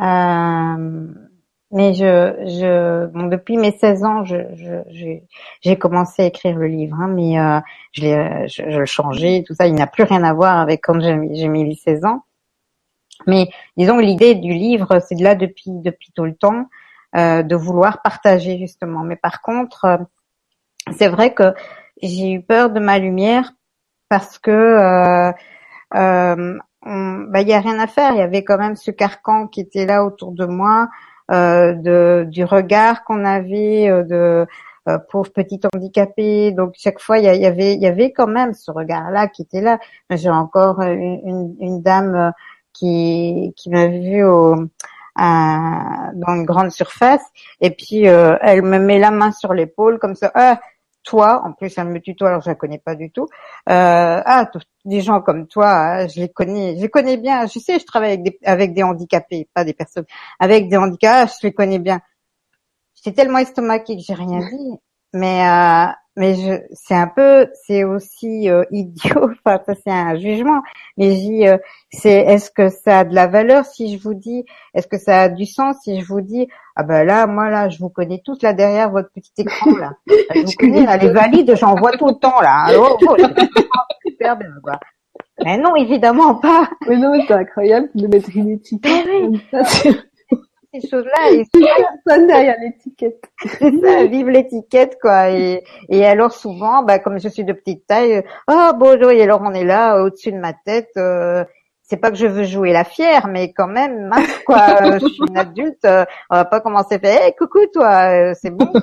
Euh, 0.01 1.09
mais 1.73 1.95
je, 1.95 2.45
je, 2.47 3.07
bon, 3.07 3.25
depuis 3.25 3.57
mes 3.57 3.73
16 3.73 4.05
ans, 4.05 4.25
je, 4.25 4.37
je, 4.55 5.19
j'ai 5.63 5.77
commencé 5.79 6.23
à 6.23 6.27
écrire 6.27 6.57
le 6.57 6.69
livre, 6.69 6.97
hein, 7.01 7.09
mais 7.09 7.39
euh, 7.41 7.61
je, 7.93 8.03
l'ai, 8.03 8.49
je, 8.49 8.71
je 8.71 8.79
le 8.79 8.87
changeais, 8.87 9.43
tout 9.45 9.55
ça, 9.55 9.67
il 9.67 9.75
n'a 9.75 9.89
plus 9.89 10.05
rien 10.05 10.23
à 10.23 10.33
voir 10.33 10.59
avec 10.59 10.83
quand 10.85 11.01
j'ai, 11.01 11.19
j'ai 11.33 11.49
mis 11.49 11.75
16 11.75 12.05
ans. 12.05 12.23
Mais 13.27 13.49
disons 13.77 13.99
l'idée 13.99 14.37
du 14.37 14.53
livre, 14.53 15.01
c'est 15.01 15.17
de 15.17 15.25
là 15.25 15.35
depuis 15.35 15.71
depuis 15.71 16.13
tout 16.13 16.25
le 16.25 16.37
temps 16.37 16.69
de 17.15 17.57
vouloir 17.57 18.03
partager 18.03 18.59
justement. 18.59 19.03
Mais 19.03 19.17
par 19.17 19.41
contre, 19.41 20.07
c'est 20.93 21.09
vrai 21.09 21.35
que 21.35 21.55
j'ai 22.03 22.33
eu 22.33 22.43
peur 22.43 22.71
de 22.71 22.81
ma 22.81 22.99
lumière 22.99 23.53
parce 24.09 24.39
que 24.39 24.51
euh, 24.51 25.33
euh, 25.95 26.59
bah, 26.83 27.41
y 27.43 27.53
a 27.53 27.61
rien 27.61 27.79
à 27.79 27.87
faire. 27.87 28.13
Il 28.13 28.19
y 28.19 28.23
avait 28.23 28.45
quand 28.45 28.59
même 28.59 28.77
ce 28.77 28.91
carcan 28.91 29.49
qui 29.49 29.61
était 29.61 29.87
là 29.87 30.05
autour 30.05 30.33
de 30.33 30.47
moi, 30.47 30.89
euh, 31.33 31.73
de, 31.75 32.27
du 32.29 32.45
regard 32.45 33.05
qu'on 33.05 33.25
avait 33.25 33.89
euh, 33.89 34.05
de 34.05 34.47
euh, 34.89 34.99
pauvre 35.11 35.33
petit 35.33 35.61
handicapé. 35.75 36.53
Donc 36.53 36.75
chaque 36.77 37.01
fois, 37.01 37.19
il 37.19 37.25
y, 37.25 37.47
avait, 37.47 37.75
y 37.75 37.87
avait 37.87 38.13
quand 38.13 38.29
même 38.29 38.55
ce 38.55 38.71
regard-là 38.71 39.27
qui 39.29 39.43
était 39.43 39.61
là. 39.61 39.79
J'ai 40.11 40.31
encore 40.31 40.81
une, 40.81 41.21
une, 41.25 41.57
une 41.61 41.83
dame 41.83 42.33
qui, 42.73 43.53
qui 43.57 43.71
m'a 43.71 43.89
vu 43.89 44.23
au, 44.23 44.55
dans 45.19 46.35
une 46.35 46.45
grande 46.45 46.71
surface 46.71 47.25
et 47.61 47.71
puis 47.71 48.07
euh, 48.07 48.37
elle 48.43 48.63
me 48.63 48.79
met 48.79 48.99
la 48.99 49.11
main 49.11 49.33
sur 49.33 49.55
l'épaule 49.55 49.99
comme 49.99 50.15
ça. 50.15 50.31
Ah, 50.35 50.61
toi, 51.07 51.43
en 51.45 51.53
plus 51.53 51.73
elle 51.79 51.89
me 51.89 52.01
tutoie 52.01 52.29
alors 52.29 52.43
je 52.43 52.51
la 52.51 52.57
connais 52.57 52.79
pas 52.79 52.97
du 52.97 53.11
tout. 53.11 53.29
Euh, 53.71 54.21
ah, 54.25 54.51
des 54.85 55.01
gens 55.01 55.21
comme 55.23 55.47
toi, 55.47 55.71
hein, 55.71 56.09
je 56.09 56.21
les 56.21 56.29
connais, 56.29 56.77
je 56.77 56.83
les 56.83 56.91
connais 56.91 57.17
bien. 57.17 57.47
Je 57.47 57.59
sais, 57.59 57.79
je 57.79 57.87
travaille 57.87 58.13
avec 58.13 58.23
des, 58.25 58.39
avec 58.45 58.75
des 58.75 58.83
handicapés, 58.83 59.49
pas 59.55 59.65
des 59.65 59.73
personnes, 59.73 60.05
avec 60.41 60.69
des 60.69 60.77
handicaps, 60.77 61.39
je 61.41 61.47
les 61.47 61.55
connais 61.55 61.79
bien. 61.79 62.01
J'étais 62.97 63.15
tellement 63.15 63.39
estomaquée 63.39 63.97
que 63.97 64.03
j'ai 64.03 64.15
rien 64.15 64.41
dit, 64.41 64.79
mais 65.13 65.47
euh, 65.49 65.93
mais 66.17 66.35
je, 66.35 66.63
c'est 66.73 66.95
un 66.95 67.09
peu, 67.09 67.49
c'est 67.67 67.85
aussi 67.85 68.49
euh, 68.49 68.65
idiot. 68.71 69.31
Enfin, 69.45 69.61
ça 69.67 69.75
c'est 69.75 69.93
un 69.93 70.17
jugement. 70.17 70.63
Mais 70.97 71.15
je 71.15 71.21
dis, 71.21 71.47
euh, 71.47 71.59
c'est, 71.91 72.11
est-ce 72.11 72.51
que 72.51 72.69
ça 72.69 73.01
a 73.01 73.05
de 73.05 73.15
la 73.15 73.27
valeur 73.27 73.65
si 73.65 73.97
je 73.97 74.03
vous 74.03 74.15
dis, 74.15 74.45
est-ce 74.75 74.87
que 74.87 74.99
ça 74.99 75.23
a 75.23 75.29
du 75.29 75.45
sens 75.45 75.77
si 75.83 76.01
je 76.01 76.07
vous 76.07 76.23
dis, 76.23 76.49
ah 76.75 76.83
ben 76.83 77.05
là, 77.05 77.27
moi 77.27 77.51
là, 77.51 77.69
je 77.69 77.79
vous 77.79 77.91
connais 77.91 78.23
tous 78.25 78.43
là 78.43 78.53
derrière 78.55 78.91
votre 78.91 79.11
petit 79.13 79.33
écran 79.39 79.77
là. 79.77 79.93
Je 80.35 80.41
vous 80.41 80.53
connais 80.59 80.85
là, 80.85 80.97
les 80.97 81.11
valides, 81.11 81.55
j'en 81.57 81.75
vois 81.75 81.93
tout 81.93 82.07
le 82.07 82.19
temps 82.19 82.41
là. 82.41 82.67
Oh, 82.77 82.99
oh, 83.01 83.17
super 84.07 84.37
bien 84.37 84.49
quoi. 84.63 84.79
Mais 85.45 85.59
non, 85.59 85.77
évidemment 85.77 86.35
pas. 86.35 86.69
Mais 86.89 86.97
non, 86.97 87.13
c'est 87.27 87.35
incroyable 87.35 87.89
de 87.95 88.07
mettre 88.07 88.31
une 88.35 88.51
étiquette. 88.51 89.07
Ces 90.73 90.89
choses-là. 90.89 91.33
Et 91.33 91.45
personne 91.53 92.27
derrière 92.27 92.57
l'étiquette. 92.61 93.25
vive 94.11 94.29
l'étiquette, 94.29 94.99
quoi. 95.01 95.31
Et, 95.31 95.63
et 95.89 96.05
alors 96.05 96.33
souvent, 96.33 96.83
bah, 96.83 96.99
comme 96.99 97.19
je 97.19 97.29
suis 97.29 97.45
de 97.45 97.53
petite 97.53 97.87
taille, 97.87 98.23
oh 98.49 98.71
bonjour, 98.79 99.11
et 99.11 99.23
alors 99.23 99.41
on 99.43 99.53
est 99.53 99.65
là 99.65 100.03
au-dessus 100.03 100.33
de 100.33 100.39
ma 100.39 100.53
tête. 100.53 100.91
Euh, 100.97 101.45
c'est 101.83 101.99
pas 101.99 102.11
que 102.11 102.17
je 102.17 102.27
veux 102.27 102.45
jouer 102.45 102.73
la 102.73 102.85
fière, 102.85 103.29
mais 103.29 103.53
quand 103.53 103.69
même, 103.69 104.11
quoi. 104.47 104.99
je 104.99 105.07
suis 105.07 105.23
une 105.29 105.39
adulte, 105.39 105.85
euh, 105.85 106.05
on 106.31 106.37
va 106.37 106.45
pas 106.45 106.61
commencer 106.61 106.97
à 106.97 106.99
faire, 106.99 107.23
hey, 107.23 107.35
coucou 107.37 107.61
toi, 107.73 108.11
euh, 108.11 108.35
c'est 108.41 108.51
bon. 108.51 108.67
Quoi. 108.67 108.81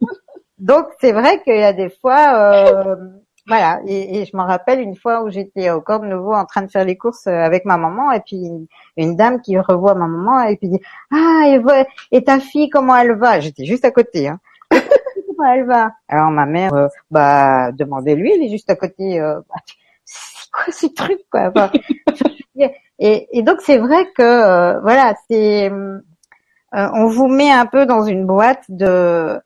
Donc 0.58 0.86
c'est 1.00 1.12
vrai 1.12 1.40
qu'il 1.42 1.56
y 1.56 1.62
a 1.62 1.72
des 1.72 1.90
fois, 1.90 2.96
voilà, 3.46 3.80
et, 3.86 4.18
et 4.20 4.24
je 4.24 4.36
me 4.36 4.42
rappelle 4.42 4.80
une 4.80 4.96
fois 4.96 5.22
où 5.22 5.30
j'étais 5.30 5.70
au 5.70 5.80
corps 5.80 6.00
de 6.00 6.06
nouveau 6.06 6.34
en 6.34 6.44
train 6.44 6.62
de 6.62 6.70
faire 6.70 6.84
les 6.84 6.96
courses 6.96 7.26
euh, 7.26 7.44
avec 7.44 7.64
ma 7.64 7.76
maman 7.76 8.10
et 8.12 8.20
puis 8.20 8.42
une, 8.96 9.16
dame 9.16 9.40
qui 9.40 9.58
revoit 9.58 9.94
ma 9.94 10.06
maman 10.06 10.42
et 10.42 10.56
puis 10.56 10.68
dit 10.68 10.80
ah 11.12 11.44
et, 11.46 11.60
et 12.10 12.24
ta 12.24 12.40
fille 12.40 12.68
comment 12.70 12.96
elle 12.96 13.16
va? 13.16 13.40
J'étais 13.40 13.64
juste 13.64 13.84
à 13.84 13.90
côté. 13.90 14.28
Hein. 14.28 14.40
comment 14.72 15.52
elle 15.52 15.64
va? 15.64 15.92
Alors 16.08 16.30
ma 16.30 16.46
mère 16.46 16.74
euh, 16.74 16.88
bah 17.10 17.70
demandez-lui, 17.72 18.32
elle 18.32 18.42
est 18.42 18.50
juste 18.50 18.70
à 18.70 18.76
côté. 18.76 19.20
Euh, 19.20 19.40
bah, 19.48 19.60
quoi 20.52 20.72
ce 20.72 20.86
truc 20.86 21.20
quoi 21.30 21.52
et, 22.98 23.28
et, 23.30 23.42
donc 23.42 23.60
c'est 23.60 23.78
vrai 23.78 24.06
que 24.16 24.22
euh, 24.22 24.80
voilà, 24.80 25.14
c'est 25.28 25.70
euh, 25.70 26.00
on 26.72 27.06
vous 27.06 27.28
met 27.28 27.50
un 27.50 27.66
peu 27.66 27.86
dans 27.86 28.04
une 28.04 28.26
boîte 28.26 28.64
de 28.68 29.38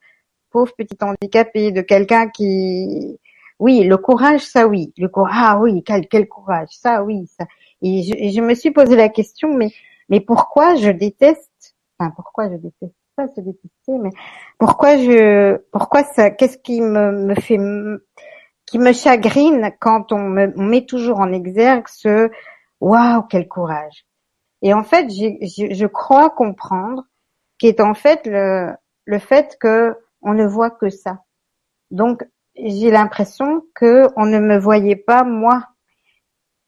pauvre 0.50 0.72
petit 0.76 0.96
handicapé, 1.00 1.70
de 1.70 1.80
quelqu'un 1.80 2.28
qui 2.28 3.18
oui, 3.60 3.84
le 3.84 3.96
courage, 3.96 4.40
ça 4.40 4.66
oui, 4.66 4.92
le 4.98 5.08
courage, 5.08 5.32
ah 5.36 5.58
oui, 5.60 5.84
quel, 5.84 6.28
courage, 6.28 6.70
ça 6.70 7.04
oui, 7.04 7.26
ça. 7.38 7.44
Et 7.82 8.30
je, 8.32 8.40
me 8.40 8.54
suis 8.54 8.72
posé 8.72 8.96
la 8.96 9.08
question, 9.08 9.56
mais 10.08 10.20
pourquoi 10.20 10.74
je 10.74 10.90
déteste, 10.90 11.76
enfin 11.98 12.10
pourquoi 12.10 12.50
je 12.50 12.56
déteste 12.56 12.94
pas 13.16 13.28
se 13.28 13.40
détester, 13.40 13.98
mais 14.00 14.10
pourquoi 14.58 14.96
je, 14.96 15.56
pourquoi 15.72 16.04
ça, 16.04 16.30
qu'est-ce 16.30 16.58
qui 16.58 16.80
me, 16.80 17.12
me 17.12 17.34
fait, 17.34 17.58
qui 18.66 18.78
me 18.78 18.92
chagrine 18.92 19.70
quand 19.80 20.12
on 20.12 20.20
me 20.20 20.46
met 20.56 20.86
toujours 20.86 21.20
en 21.20 21.32
exergue 21.32 21.88
ce 21.88 22.30
waouh, 22.80 23.22
quel 23.28 23.48
courage. 23.48 24.06
Et 24.62 24.74
en 24.74 24.84
fait, 24.84 25.10
je, 25.10 25.74
je 25.74 25.86
crois 25.86 26.30
comprendre 26.30 27.04
qui 27.58 27.66
est 27.66 27.80
en 27.80 27.94
fait 27.94 28.26
le, 28.26 28.72
le 29.04 29.18
fait 29.18 29.56
que 29.60 29.96
on 30.22 30.34
ne 30.34 30.46
voit 30.46 30.70
que 30.70 30.90
ça. 30.90 31.24
Donc, 31.90 32.24
j'ai 32.56 32.90
l'impression 32.90 33.64
que 33.74 34.08
on 34.16 34.26
ne 34.26 34.38
me 34.38 34.58
voyait 34.58 34.96
pas 34.96 35.24
moi, 35.24 35.68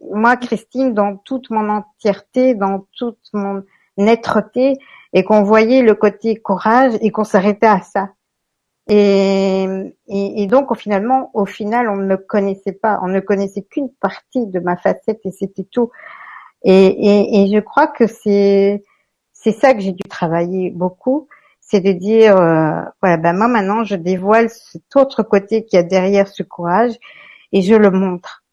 moi 0.00 0.36
Christine, 0.36 0.94
dans 0.94 1.16
toute 1.16 1.50
mon 1.50 1.68
entièreté, 1.68 2.54
dans 2.54 2.86
toute 2.96 3.20
mon 3.32 3.62
netteté, 3.96 4.78
et 5.12 5.24
qu'on 5.24 5.42
voyait 5.42 5.82
le 5.82 5.94
côté 5.94 6.36
courage 6.36 6.94
et 7.00 7.10
qu'on 7.10 7.24
s'arrêtait 7.24 7.66
à 7.66 7.82
ça. 7.82 8.10
Et, 8.88 10.46
donc, 10.50 10.76
finalement, 10.76 11.30
au 11.34 11.46
final, 11.46 11.88
on 11.88 11.96
ne 11.96 12.06
me 12.06 12.16
connaissait 12.16 12.72
pas. 12.72 12.98
On 13.02 13.08
ne 13.08 13.20
connaissait 13.20 13.62
qu'une 13.62 13.90
partie 13.90 14.46
de 14.46 14.58
ma 14.58 14.76
facette 14.76 15.20
et 15.24 15.30
c'était 15.30 15.64
tout. 15.64 15.90
Et, 16.64 17.44
et, 17.44 17.54
je 17.54 17.60
crois 17.60 17.86
que 17.86 18.06
c'est 18.06 18.82
c'est 19.32 19.52
ça 19.52 19.74
que 19.74 19.80
j'ai 19.80 19.92
dû 19.92 20.04
travailler 20.08 20.70
beaucoup, 20.70 21.28
c'est 21.72 21.80
de 21.80 21.92
dire, 21.92 22.36
euh, 22.36 22.82
voilà, 23.00 23.16
ben 23.16 23.32
moi 23.32 23.48
maintenant, 23.48 23.82
je 23.82 23.96
dévoile 23.96 24.50
cet 24.50 24.94
autre 24.94 25.22
côté 25.22 25.64
qui 25.64 25.76
y 25.76 25.78
a 25.78 25.82
derrière 25.82 26.28
ce 26.28 26.42
courage 26.42 26.92
et 27.50 27.62
je 27.62 27.74
le 27.74 27.90
montre. 27.90 28.44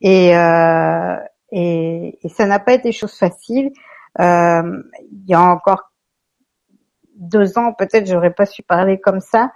Et 0.00 0.36
euh, 0.36 1.16
et, 1.50 2.18
et, 2.22 2.28
ça 2.28 2.46
n'a 2.46 2.60
pas 2.60 2.74
été 2.74 2.92
chose 2.92 3.14
facile. 3.14 3.72
Euh, 4.20 4.82
il 5.10 5.28
y 5.28 5.34
a 5.34 5.40
encore 5.42 5.90
deux 7.16 7.58
ans, 7.58 7.72
peut-être, 7.72 8.06
j'aurais 8.06 8.32
pas 8.32 8.46
su 8.46 8.62
parler 8.62 9.00
comme 9.00 9.20
ça. 9.20 9.50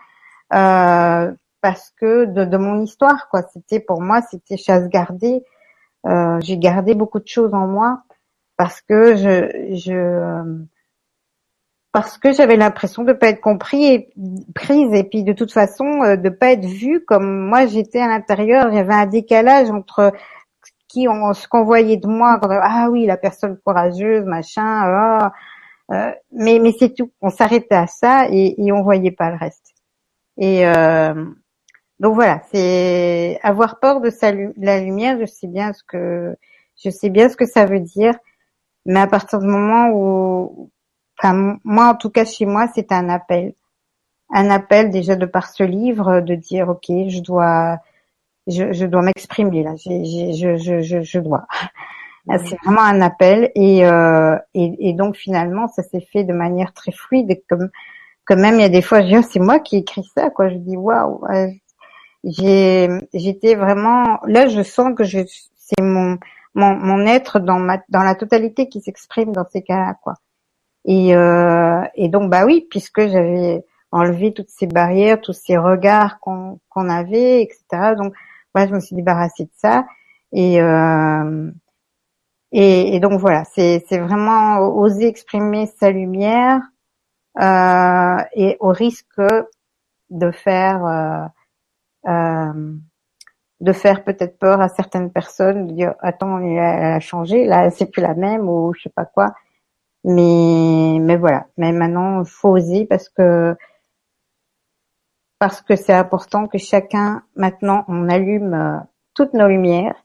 Euh, 0.52 1.32
parce 1.60 1.92
que 2.00 2.24
de, 2.24 2.44
de, 2.44 2.56
mon 2.56 2.82
histoire, 2.82 3.28
quoi. 3.30 3.42
C'était 3.52 3.80
pour 3.80 4.00
moi, 4.00 4.22
c'était 4.22 4.56
chasse 4.56 4.88
gardée. 4.88 5.44
Euh, 6.06 6.40
j'ai 6.40 6.58
gardé 6.58 6.94
beaucoup 6.96 7.20
de 7.20 7.28
choses 7.28 7.54
en 7.54 7.68
moi 7.68 8.02
parce 8.56 8.80
que 8.80 9.14
je, 9.14 9.76
je 9.76 10.66
parce 11.98 12.16
que 12.16 12.32
j'avais 12.32 12.56
l'impression 12.56 13.02
de 13.02 13.12
pas 13.12 13.30
être 13.30 13.40
compris 13.40 13.86
et 13.86 14.10
prise 14.54 14.94
et 14.94 15.02
puis 15.02 15.24
de 15.24 15.32
toute 15.32 15.50
façon 15.50 16.04
euh, 16.04 16.14
de 16.14 16.28
pas 16.28 16.52
être 16.52 16.64
vue 16.64 17.04
comme 17.04 17.48
moi 17.48 17.66
j'étais 17.66 17.98
à 17.98 18.06
l'intérieur. 18.06 18.68
Il 18.70 18.76
y 18.76 18.78
avait 18.78 18.94
un 18.94 19.06
décalage 19.06 19.68
entre 19.68 20.12
qui 20.86 21.08
on, 21.08 21.34
ce 21.34 21.48
qu'on 21.48 21.64
voyait 21.64 21.96
de 21.96 22.06
moi. 22.06 22.38
ah 22.40 22.88
oui, 22.88 23.04
la 23.04 23.16
personne 23.16 23.58
courageuse, 23.64 24.24
machin. 24.24 24.62
Ah, 24.64 25.32
euh, 25.90 26.12
mais 26.30 26.60
mais 26.60 26.72
c'est 26.78 26.94
tout. 26.94 27.10
On 27.20 27.30
s'arrêtait 27.30 27.74
à 27.74 27.88
ça 27.88 28.28
et, 28.30 28.54
et 28.64 28.70
on 28.70 28.82
voyait 28.82 29.10
pas 29.10 29.30
le 29.30 29.36
reste. 29.36 29.74
Et 30.36 30.64
euh, 30.68 31.24
donc 31.98 32.14
voilà, 32.14 32.42
c'est 32.52 33.40
avoir 33.42 33.80
peur 33.80 34.00
de 34.00 34.12
la 34.64 34.78
lumière. 34.78 35.18
Je 35.20 35.26
sais 35.26 35.48
bien 35.48 35.72
ce 35.72 35.82
que 35.82 36.36
je 36.76 36.90
sais 36.90 37.10
bien 37.10 37.28
ce 37.28 37.36
que 37.36 37.46
ça 37.46 37.64
veut 37.66 37.80
dire, 37.80 38.14
mais 38.86 39.00
à 39.00 39.08
partir 39.08 39.40
du 39.40 39.48
moment 39.48 39.88
où, 39.92 40.70
enfin 41.18 41.58
moi 41.64 41.88
en 41.88 41.94
tout 41.94 42.10
cas 42.10 42.24
chez 42.24 42.46
moi, 42.46 42.68
c'est 42.74 42.92
un 42.92 43.08
appel, 43.08 43.54
un 44.30 44.50
appel 44.50 44.90
déjà 44.90 45.16
de 45.16 45.26
par 45.26 45.48
ce 45.48 45.62
livre 45.64 46.20
de 46.20 46.34
dire 46.34 46.68
ok, 46.68 46.86
je 47.08 47.20
dois, 47.20 47.78
je, 48.46 48.72
je 48.72 48.86
dois 48.86 49.02
m'exprimer 49.02 49.62
là, 49.62 49.74
je, 49.76 50.34
je, 50.34 50.80
je, 50.82 51.02
je, 51.02 51.18
dois. 51.18 51.46
C'est 52.28 52.58
vraiment 52.62 52.82
un 52.82 53.00
appel. 53.00 53.50
Et, 53.54 53.86
euh, 53.86 54.36
et, 54.54 54.90
et 54.90 54.92
donc 54.92 55.16
finalement 55.16 55.68
ça 55.68 55.82
s'est 55.82 56.06
fait 56.12 56.24
de 56.24 56.34
manière 56.34 56.72
très 56.74 56.92
fluide. 56.92 57.42
Comme 57.48 57.70
quand 58.26 58.36
même 58.36 58.56
il 58.56 58.60
y 58.62 58.64
a 58.64 58.68
des 58.68 58.82
fois 58.82 59.02
je 59.02 59.06
dis 59.08 59.16
oh, 59.18 59.22
c'est 59.22 59.40
moi 59.40 59.60
qui 59.60 59.78
écris 59.78 60.04
ça 60.14 60.30
quoi. 60.30 60.48
Je 60.50 60.56
dis 60.56 60.76
waouh 60.76 61.22
j'ai 62.24 62.88
j'étais 63.14 63.54
vraiment 63.54 64.18
là 64.24 64.48
je 64.48 64.62
sens 64.62 64.94
que 64.94 65.04
je 65.04 65.20
c'est 65.56 65.82
mon, 65.82 66.18
mon 66.54 66.74
mon 66.76 67.06
être 67.06 67.38
dans 67.38 67.58
ma 67.58 67.78
dans 67.88 68.02
la 68.02 68.14
totalité 68.14 68.68
qui 68.68 68.80
s'exprime 68.80 69.32
dans 69.32 69.46
ces 69.52 69.62
cas-là 69.62 69.94
quoi 70.02 70.14
et 70.84 71.14
euh, 71.14 71.82
et 71.94 72.08
donc 72.08 72.30
bah 72.30 72.44
oui 72.46 72.66
puisque 72.70 73.00
j'avais 73.08 73.64
enlevé 73.92 74.32
toutes 74.32 74.50
ces 74.50 74.66
barrières 74.66 75.20
tous 75.20 75.32
ces 75.32 75.56
regards 75.56 76.20
qu'on 76.20 76.60
qu'on 76.68 76.88
avait 76.88 77.42
etc 77.42 77.94
donc 77.96 78.14
moi 78.54 78.66
je 78.66 78.74
me 78.74 78.80
suis 78.80 78.96
débarrassée 78.96 79.44
de 79.44 79.50
ça 79.56 79.86
et 80.32 80.60
euh, 80.60 81.50
et, 82.52 82.94
et, 82.94 83.00
donc 83.00 83.20
voilà 83.20 83.44
c'est 83.44 83.82
vraiment 83.98 84.58
oser 84.60 85.06
exprimer 85.06 85.66
sa 85.66 85.90
lumière 85.90 86.62
euh, 87.40 88.16
et 88.32 88.56
au 88.60 88.70
risque 88.70 89.20
de 90.10 90.30
faire 90.32 90.84
euh, 90.86 91.26
euh, 92.08 92.74
de 93.60 93.72
faire 93.72 94.04
peut-être 94.04 94.38
peur 94.38 94.60
à 94.60 94.68
certaines 94.68 95.12
personnes, 95.12 95.68
de 95.68 95.72
dire 95.72 95.94
attends 96.00 96.38
elle 96.38 96.58
a 96.58 97.00
changé, 97.00 97.44
là 97.44 97.70
c'est 97.70 97.86
plus 97.86 98.02
la 98.02 98.14
même 98.14 98.48
ou 98.48 98.72
je 98.74 98.82
sais 98.82 98.90
pas 98.90 99.04
quoi. 99.04 99.34
Mais 100.08 100.98
mais 101.00 101.16
voilà, 101.16 101.46
mais 101.56 101.72
maintenant 101.72 102.24
faut 102.24 102.50
oser 102.50 102.86
parce 102.86 103.08
que 103.08 103.54
parce 105.38 105.60
que 105.62 105.76
c'est 105.76 105.94
important 105.94 106.48
que 106.48 106.58
chacun 106.58 107.22
maintenant 107.36 107.84
on 107.88 108.08
allume 108.08 108.54
euh, 108.54 108.78
toutes 109.14 109.34
nos 109.34 109.48
lumières. 109.48 109.96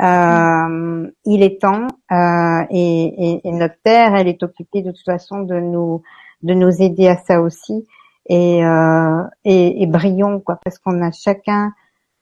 Euh, 0.00 1.10
il 1.24 1.42
est 1.42 1.60
temps 1.60 1.88
euh, 2.12 2.64
et, 2.70 3.32
et, 3.32 3.48
et, 3.48 3.52
notre 3.52 3.74
terre, 3.82 4.14
elle 4.14 4.28
est 4.28 4.40
occupée 4.44 4.82
de 4.82 4.92
toute 4.92 5.04
façon 5.04 5.40
de 5.40 5.58
nous 5.58 6.02
de 6.42 6.54
nous 6.54 6.80
aider 6.80 7.08
à 7.08 7.16
ça 7.16 7.40
aussi 7.40 7.84
et, 8.28 8.64
euh, 8.64 9.24
et, 9.44 9.82
et 9.82 9.86
brillons 9.86 10.40
quoi, 10.40 10.58
parce 10.62 10.78
qu'on 10.78 11.02
a 11.02 11.10
chacun, 11.10 11.72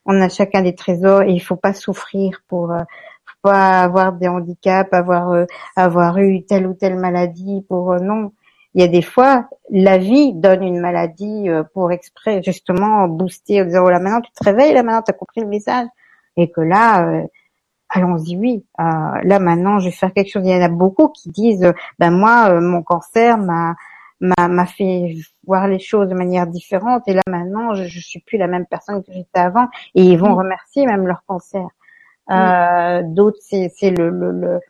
on 0.05 0.21
a 0.21 0.29
chacun 0.29 0.63
des 0.63 0.75
trésors 0.75 1.23
et 1.23 1.33
il 1.33 1.41
faut 1.41 1.57
pas 1.57 1.75
souffrir 1.75 2.43
pour, 2.49 2.73
euh, 2.73 2.83
pas 3.47 3.83
avoir 3.83 4.13
des 4.13 4.27
handicaps, 4.27 4.93
avoir 4.93 5.31
euh, 5.31 5.45
avoir 5.77 6.19
eu 6.19 6.45
telle 6.45 6.67
ou 6.67 6.75
telle 6.75 6.97
maladie 6.97 7.65
pour 7.69 7.93
euh, 7.93 7.99
non. 8.01 8.33
Il 8.75 8.81
y 8.81 8.85
a 8.85 8.89
des 8.89 9.03
fois, 9.03 9.49
la 9.71 9.99
vie 9.99 10.33
donne 10.35 10.65
une 10.65 10.81
maladie 10.81 11.49
euh, 11.49 11.63
pour 11.73 11.93
exprès 11.93 12.43
justement 12.43 13.07
booster 13.07 13.63
en 13.63 13.67
disant 13.67 13.85
oh 13.87 13.91
là 13.91 14.01
maintenant 14.01 14.21
tu 14.21 14.33
te 14.33 14.43
réveilles 14.43 14.75
là 14.75 14.83
maintenant 14.83 15.03
tu 15.03 15.13
as 15.13 15.15
compris 15.15 15.43
le 15.43 15.47
message. 15.47 15.87
Et 16.37 16.51
que 16.51 16.61
là 16.61 17.25
allons-y 17.89 18.37
oui. 18.37 18.67
Là 18.79 19.39
maintenant 19.39 19.79
je 19.79 19.87
vais 19.87 19.95
faire 19.95 20.13
quelque 20.13 20.31
chose. 20.31 20.43
Il 20.45 20.51
y 20.51 20.55
en 20.55 20.61
a 20.61 20.69
beaucoup 20.69 21.09
qui 21.09 21.31
disent 21.31 21.73
ben 22.01 22.11
moi 22.11 22.61
mon 22.61 22.83
cancer 22.83 23.39
m'a 23.39 23.77
m'a 24.21 24.67
fait 24.67 25.15
voir 25.47 25.69
les 25.69 25.79
choses 25.79 26.09
de 26.09 26.15
manière 26.15 26.47
différente. 26.47 27.05
Et 27.07 27.15
là 27.15 27.23
maintenant 27.29 27.75
je, 27.75 27.85
je 27.85 28.01
suis 28.01 28.21
plus 28.21 28.39
la 28.39 28.49
même 28.49 28.67
personne 28.67 29.03
que 29.05 29.13
j'étais 29.13 29.41
avant. 29.41 29.69
Et 29.95 30.03
ils 30.03 30.19
vont 30.19 30.35
remercier 30.35 30.85
même 30.85 31.07
leur 31.07 31.23
cancer. 31.27 31.67
Euh, 32.31 33.03
D'autres 33.05 33.39
c'est 33.41 33.91
le, 33.91 34.11
le, 34.11 34.61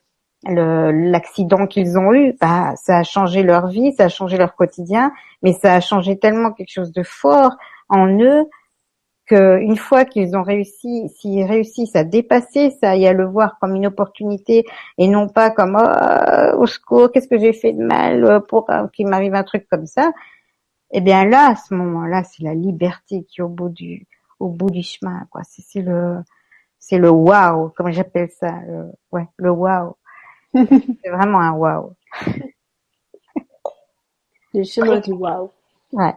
le 0.45 0.93
l'accident 1.11 1.67
qu'ils 1.67 1.99
ont 1.99 2.13
eu, 2.13 2.35
bah, 2.41 2.75
ça 2.77 2.99
a 2.99 3.03
changé 3.03 3.43
leur 3.43 3.69
vie, 3.69 3.93
ça 3.93 4.05
a 4.05 4.09
changé 4.09 4.37
leur 4.37 4.55
quotidien, 4.55 5.13
mais 5.43 5.53
ça 5.53 5.75
a 5.75 5.81
changé 5.81 6.19
tellement 6.19 6.53
quelque 6.53 6.73
chose 6.73 6.93
de 6.93 7.03
fort 7.03 7.57
en 7.89 8.09
eux 8.21 8.45
qu'une 9.27 9.77
fois 9.77 10.05
qu'ils 10.05 10.37
ont 10.37 10.43
réussi, 10.43 11.09
s'ils 11.17 11.45
réussissent 11.45 11.97
à 11.97 12.05
dépasser 12.05 12.71
ça 12.81 12.97
et 12.97 13.09
à 13.09 13.13
le 13.13 13.27
voir 13.27 13.59
comme 13.61 13.75
une 13.75 13.87
opportunité 13.87 14.65
et 14.99 15.09
non 15.09 15.29
pas 15.29 15.51
comme 15.51 15.77
oh, 15.81 16.59
au 16.59 16.67
secours, 16.67 17.11
qu'est-ce 17.11 17.27
que 17.29 17.39
j'ai 17.39 17.53
fait 17.53 17.73
de 17.73 17.83
mal 17.83 18.43
pour 18.49 18.69
qu'il 18.93 19.09
m'arrive 19.09 19.35
un 19.35 19.43
truc 19.43 19.67
comme 19.69 19.87
ça, 19.87 20.13
eh 20.93 21.01
bien 21.01 21.25
là, 21.25 21.51
à 21.51 21.57
ce 21.57 21.75
moment-là, 21.75 22.23
c'est 22.25 22.45
la 22.45 22.55
liberté 22.55 23.25
qui 23.25 23.41
est 23.41 23.45
au 23.45 23.49
bout 23.49 23.69
du 23.69 24.07
au 24.39 24.49
bout 24.49 24.71
du 24.71 24.83
chemin, 24.83 25.27
quoi. 25.31 25.43
C'est 25.45 25.81
le 25.83 26.19
c'est 26.79 26.99
le 26.99 27.11
wow, 27.11 27.71
comme 27.77 27.91
j'appelle 27.91 28.31
ça, 28.31 28.53
le, 28.67 28.93
ouais, 29.13 29.27
le 29.37 29.51
wow. 29.51 29.97
c'est 30.55 31.11
vraiment 31.11 31.41
un 31.41 31.53
wow. 31.53 31.95
Le 34.55 34.65
chemin 34.65 35.01
du 35.01 35.13
wow. 35.13 35.53
Ouais. 35.93 36.15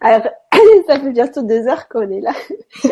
Alors, 0.00 0.22
ça 0.86 1.00
fait 1.00 1.10
bientôt 1.10 1.42
deux 1.42 1.66
heures 1.68 1.88
qu'on 1.88 2.10
est 2.10 2.20
là. 2.20 2.32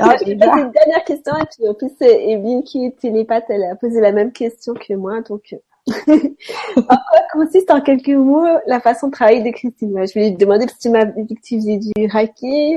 Ah, 0.01 0.16
J'ai 0.24 0.32
une 0.32 0.38
dernière 0.38 1.05
question 1.05 1.36
et 1.36 1.44
puis 1.47 1.68
en 1.68 1.74
plus, 1.74 1.90
Evelyne 2.01 2.62
qui 2.62 2.86
est 2.86 2.98
télépathe, 2.98 3.47
elle 3.48 3.64
a 3.64 3.74
posé 3.74 4.01
la 4.01 4.12
même 4.12 4.32
question 4.32 4.74
que 4.74 4.94
moi, 4.94 5.20
donc 5.22 5.56
en 6.07 6.82
quoi 6.82 7.20
consiste 7.32 7.70
en 7.70 7.81
quelques 7.81 8.09
mots 8.09 8.47
la 8.66 8.81
façon 8.81 9.09
de 9.09 9.12
travailler 9.12 9.43
de 9.43 9.51
Christine 9.51 10.07
Je 10.07 10.15
vais 10.15 10.31
lui 10.31 10.36
demander 10.36 10.66
si 10.69 10.78
tu 10.78 10.90
m'as 10.90 11.05
dit 11.05 11.35
que 11.35 11.40
tu 11.40 11.57
faisais 11.57 11.78
du 11.78 11.93
Reiki. 12.07 12.77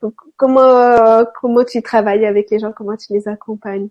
Donc, 0.00 0.14
comment 0.36 1.24
comment 1.40 1.64
tu 1.64 1.82
travailles 1.82 2.26
avec 2.26 2.50
les 2.50 2.58
gens 2.58 2.72
Comment 2.72 2.96
tu 2.96 3.12
les 3.12 3.26
accompagnes? 3.28 3.88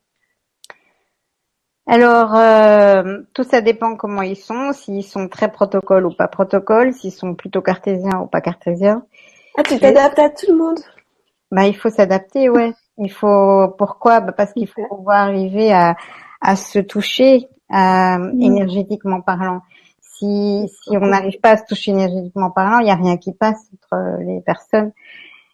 Alors, 1.88 2.36
euh, 2.36 3.20
tout 3.34 3.44
ça 3.44 3.62
dépend 3.62 3.96
comment 3.96 4.22
ils 4.22 4.38
sont, 4.38 4.72
s'ils 4.72 5.04
sont 5.04 5.28
très 5.28 5.52
protocole 5.52 6.06
ou 6.06 6.12
pas 6.12 6.28
protocole, 6.28 6.94
s'ils 6.94 7.12
sont 7.12 7.36
plutôt 7.36 7.62
cartésiens 7.62 8.20
ou 8.22 8.28
pas 8.28 8.42
cartésiens. 8.42 9.04
Ah, 9.58 9.64
tu 9.64 9.78
t'adaptes 9.80 10.20
à 10.20 10.30
tout 10.30 10.46
le 10.50 10.58
monde? 10.58 10.80
Bah, 11.52 11.68
il 11.68 11.76
faut 11.76 11.90
s'adapter, 11.90 12.50
ouais. 12.50 12.74
Il 12.98 13.12
faut 13.12 13.68
pourquoi? 13.78 14.22
Bah, 14.22 14.32
Parce 14.32 14.54
qu'il 14.54 14.68
faut 14.68 14.86
pouvoir 14.88 15.28
arriver 15.28 15.74
à, 15.74 15.96
à 16.40 16.56
se 16.56 16.80
toucher 16.80 17.50
euh, 17.74 18.18
mm. 18.18 18.42
énergétiquement 18.42 19.22
parlant. 19.22 19.62
Si, 20.02 20.70
si 20.84 20.98
on 20.98 21.08
n'arrive 21.08 21.40
pas 21.40 21.52
à 21.52 21.58
se 21.58 21.64
toucher 21.68 21.92
énergétiquement 21.92 22.52
parlant, 22.52 22.80
il 22.80 22.86
n'y 22.86 22.92
a 22.92 22.96
rien 22.96 23.18
qui 23.18 23.34
passe 23.34 23.70
entre 23.74 24.20
les 24.22 24.42
personnes. 24.42 24.92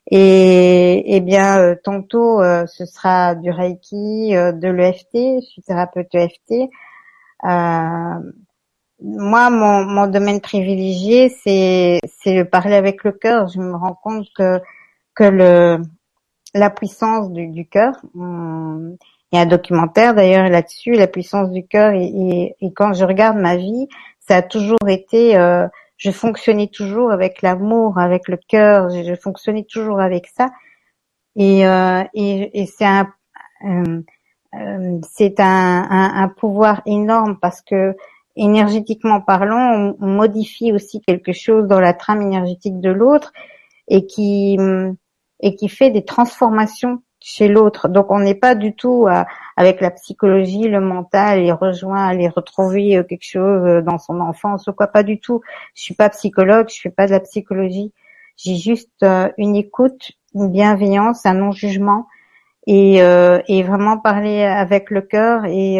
Et, 0.09 1.15
eh 1.15 1.19
bien, 1.21 1.59
euh, 1.59 1.75
tantôt, 1.83 2.41
euh, 2.41 2.65
ce 2.67 2.85
sera 2.85 3.35
du 3.35 3.51
Reiki, 3.51 4.35
euh, 4.35 4.53
de 4.53 4.69
l'EFT, 4.69 5.41
je 5.41 5.45
suis 5.45 5.61
thérapeute 5.61 6.13
EFT. 6.15 6.69
moi, 8.99 9.49
mon, 9.49 9.85
mon 9.85 10.07
domaine 10.07 10.41
privilégié, 10.41 11.29
c'est 11.29 11.99
c'est 12.19 12.35
le 12.35 12.45
parler 12.45 12.75
avec 12.75 13.03
le 13.03 13.11
cœur. 13.11 13.47
Je 13.49 13.59
me 13.59 13.75
rends 13.75 13.95
compte 13.95 14.27
que 14.35 14.59
que 15.15 15.23
le 15.23 15.81
la 16.53 16.69
puissance 16.69 17.31
du, 17.31 17.47
du 17.47 17.67
cœur. 17.67 17.93
Il 19.31 19.35
y 19.35 19.39
a 19.39 19.41
un 19.41 19.45
documentaire 19.45 20.15
d'ailleurs 20.15 20.49
là-dessus, 20.49 20.93
la 20.93 21.07
puissance 21.07 21.51
du 21.51 21.65
cœur. 21.65 21.93
Et, 21.93 22.55
et, 22.61 22.73
quand 22.73 22.93
je 22.93 23.03
regarde 23.03 23.37
ma 23.37 23.57
vie, 23.57 23.87
ça 24.19 24.37
a 24.37 24.41
toujours 24.41 24.87
été 24.87 25.35
je 25.97 26.11
fonctionnais 26.11 26.67
toujours 26.67 27.11
avec 27.11 27.41
l'amour, 27.41 27.97
avec 27.97 28.27
le 28.27 28.37
cœur, 28.37 28.89
je, 28.89 29.15
fonctionnais 29.15 29.65
toujours 29.65 29.99
avec 29.99 30.27
ça. 30.27 30.51
Et, 31.35 31.67
euh, 31.67 32.03
et, 32.13 32.61
et 32.61 32.65
c'est 32.67 32.85
un, 32.85 33.11
euh, 33.65 34.01
euh, 34.55 34.99
c'est 35.11 35.39
un, 35.39 35.87
un, 35.89 36.27
pouvoir 36.29 36.81
énorme 36.85 37.37
parce 37.39 37.61
que 37.61 37.95
énergétiquement 38.35 39.21
parlant, 39.21 39.95
on, 39.99 40.07
modifie 40.07 40.71
aussi 40.71 41.01
quelque 41.01 41.33
chose 41.33 41.67
dans 41.67 41.79
la 41.79 41.93
trame 41.93 42.21
énergétique 42.21 42.79
de 42.79 42.91
l'autre 42.91 43.33
et 43.87 44.05
qui 44.05 44.57
et 45.39 45.55
qui 45.55 45.69
fait 45.69 45.91
des 45.91 46.03
transformations 46.03 47.03
chez 47.19 47.47
l'autre. 47.47 47.87
Donc 47.87 48.11
on 48.11 48.19
n'est 48.19 48.35
pas 48.35 48.55
du 48.55 48.75
tout 48.75 49.07
avec 49.57 49.81
la 49.81 49.89
psychologie, 49.91 50.67
le 50.67 50.79
mental, 50.79 51.39
et 51.39 51.51
rejoint, 51.51 52.05
aller 52.05 52.29
retrouver 52.29 52.95
euh, 52.95 53.03
quelque 53.03 53.25
chose 53.25 53.65
euh, 53.65 53.81
dans 53.81 53.97
son 53.97 54.21
enfance 54.21 54.67
ou 54.67 54.73
quoi, 54.73 54.87
pas 54.87 55.03
du 55.03 55.19
tout. 55.19 55.41
Je 55.73 55.81
suis 55.81 55.95
pas 55.95 56.09
psychologue, 56.09 56.69
je 56.69 56.79
fais 56.79 56.91
pas 56.91 57.07
de 57.07 57.11
la 57.11 57.19
psychologie. 57.19 57.91
J'ai 58.37 58.55
juste 58.55 59.03
euh, 59.03 59.29
une 59.37 59.55
écoute, 59.55 60.11
une 60.35 60.51
bienveillance, 60.51 61.25
un 61.25 61.33
non-jugement 61.33 62.07
et, 62.67 62.97
et 62.97 63.63
vraiment 63.63 63.97
parler 63.97 64.43
avec 64.43 64.89
le 64.91 64.99
cœur 64.99 65.45
et, 65.45 65.77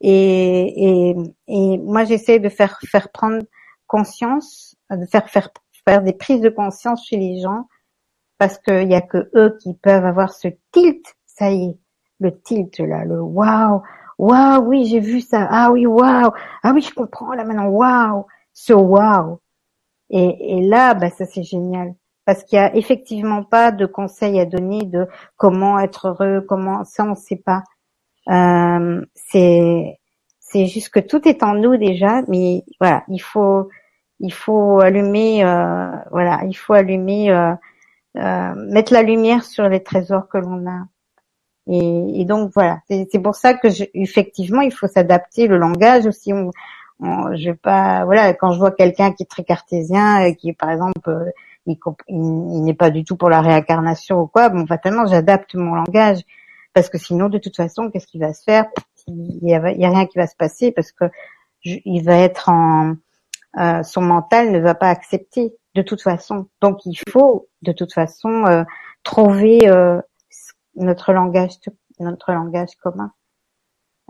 et, 0.00 1.10
et, 1.10 1.14
et 1.48 1.78
moi 1.78 2.04
j'essaie 2.04 2.38
de 2.38 2.48
faire 2.48 2.78
faire 2.90 3.10
prendre 3.12 3.42
conscience, 3.86 4.74
de 4.90 5.04
faire 5.04 5.28
faire 5.28 5.50
faire 5.86 6.02
des 6.02 6.14
prises 6.14 6.40
de 6.40 6.48
conscience 6.48 7.06
chez 7.06 7.18
les 7.18 7.42
gens 7.42 7.68
parce 8.44 8.58
qu'il 8.58 8.90
y 8.90 8.94
a 8.94 9.00
que 9.00 9.30
eux 9.34 9.56
qui 9.58 9.72
peuvent 9.72 10.04
avoir 10.04 10.30
ce 10.34 10.48
tilt. 10.70 11.02
Ça 11.24 11.50
y 11.50 11.64
est, 11.64 11.78
le 12.20 12.38
tilt 12.42 12.78
là, 12.78 13.06
le 13.06 13.18
waouh, 13.22 13.80
waouh, 14.18 14.62
oui 14.66 14.84
j'ai 14.84 15.00
vu 15.00 15.22
ça, 15.22 15.48
ah 15.50 15.70
oui 15.72 15.86
waouh, 15.86 16.30
ah 16.62 16.72
oui 16.74 16.82
je 16.82 16.92
comprends 16.92 17.32
là 17.32 17.44
maintenant, 17.44 17.68
waouh, 17.68 18.26
ce 18.52 18.74
waouh. 18.74 19.40
Et, 20.10 20.58
et 20.58 20.66
là, 20.68 20.92
bah 20.92 21.08
ça 21.08 21.24
c'est 21.24 21.42
génial 21.42 21.94
parce 22.26 22.44
qu'il 22.44 22.58
y 22.58 22.60
a 22.60 22.76
effectivement 22.76 23.44
pas 23.44 23.72
de 23.72 23.86
conseils 23.86 24.38
à 24.38 24.44
donner 24.44 24.82
de 24.82 25.08
comment 25.36 25.78
être 25.78 26.08
heureux, 26.08 26.42
comment 26.46 26.84
ça 26.84 27.04
on 27.04 27.14
sait 27.14 27.42
pas. 27.42 27.62
Euh, 28.28 29.02
c'est 29.14 29.98
c'est 30.38 30.66
juste 30.66 30.90
que 30.90 31.00
tout 31.00 31.26
est 31.26 31.42
en 31.42 31.54
nous 31.54 31.78
déjà, 31.78 32.20
mais 32.28 32.62
voilà, 32.78 33.04
il 33.08 33.20
faut 33.22 33.70
il 34.20 34.34
faut 34.34 34.80
allumer, 34.80 35.44
euh, 35.44 35.90
voilà, 36.10 36.42
il 36.44 36.54
faut 36.54 36.74
allumer 36.74 37.30
euh, 37.30 37.54
mettre 38.14 38.92
la 38.92 39.02
lumière 39.02 39.44
sur 39.44 39.68
les 39.68 39.82
trésors 39.82 40.28
que 40.28 40.38
l'on 40.38 40.66
a. 40.68 40.86
Et, 41.66 42.20
et, 42.20 42.24
donc 42.24 42.50
voilà, 42.54 42.80
c'est 42.88 43.22
pour 43.22 43.34
ça 43.34 43.54
que 43.54 43.70
je, 43.70 43.84
effectivement 43.94 44.60
il 44.60 44.72
faut 44.72 44.86
s'adapter 44.86 45.46
le 45.46 45.56
langage 45.56 46.06
aussi. 46.06 46.32
On, 46.32 46.50
on, 47.00 47.34
je 47.34 47.50
vais 47.50 47.54
pas, 47.54 48.04
voilà, 48.04 48.34
quand 48.34 48.52
je 48.52 48.58
vois 48.58 48.70
quelqu'un 48.70 49.12
qui 49.12 49.22
est 49.22 49.26
très 49.26 49.44
cartésien, 49.44 50.32
qui 50.34 50.52
par 50.52 50.70
exemple 50.70 51.08
euh, 51.08 51.30
il, 51.66 51.78
il, 52.08 52.64
n'est 52.64 52.74
pas 52.74 52.90
du 52.90 53.04
tout 53.04 53.16
pour 53.16 53.30
la 53.30 53.40
réincarnation 53.40 54.20
ou 54.20 54.26
quoi, 54.26 54.50
bon 54.50 54.66
fatalement 54.66 55.06
j'adapte 55.06 55.54
mon 55.54 55.74
langage 55.74 56.20
parce 56.74 56.90
que 56.90 56.98
sinon 56.98 57.28
de 57.30 57.38
toute 57.38 57.56
façon 57.56 57.90
qu'est-ce 57.90 58.06
qui 58.06 58.18
va 58.18 58.34
se 58.34 58.42
faire? 58.42 58.66
Il 59.06 59.48
y, 59.48 59.54
a, 59.54 59.70
il 59.70 59.80
y 59.80 59.84
a 59.84 59.90
rien 59.90 60.06
qui 60.06 60.18
va 60.18 60.26
se 60.26 60.36
passer 60.36 60.70
parce 60.72 60.92
que 60.92 61.06
je, 61.60 61.76
il 61.84 62.02
va 62.02 62.16
être 62.18 62.48
en 62.50 62.94
euh, 63.58 63.82
son 63.82 64.02
mental 64.02 64.50
ne 64.50 64.58
va 64.58 64.74
pas 64.74 64.88
accepter 64.88 65.54
de 65.74 65.82
toute 65.82 66.02
façon. 66.02 66.48
Donc 66.60 66.84
il 66.86 66.98
faut 67.08 67.48
de 67.62 67.72
toute 67.72 67.92
façon 67.92 68.46
euh, 68.46 68.64
trouver 69.02 69.68
euh, 69.68 70.00
notre 70.76 71.12
langage, 71.12 71.52
notre 71.98 72.32
langage 72.32 72.74
commun. 72.82 73.12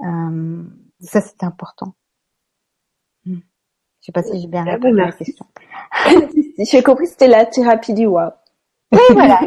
Euh, 0.00 0.62
ça 1.00 1.20
c'est 1.20 1.42
important. 1.42 1.94
Hmm. 3.24 3.38
Je 4.00 4.06
sais 4.06 4.12
pas 4.12 4.22
si 4.22 4.40
j'ai 4.40 4.48
bien 4.48 4.64
répondu 4.64 5.00
à 5.00 5.06
la 5.06 5.12
question. 5.12 5.46
j'ai 6.58 6.82
compris 6.82 7.06
c'était 7.06 7.28
la 7.28 7.46
thérapie 7.46 7.94
du 7.94 8.06
wow. 8.06 8.30
Oui 8.92 9.00
voilà. 9.12 9.40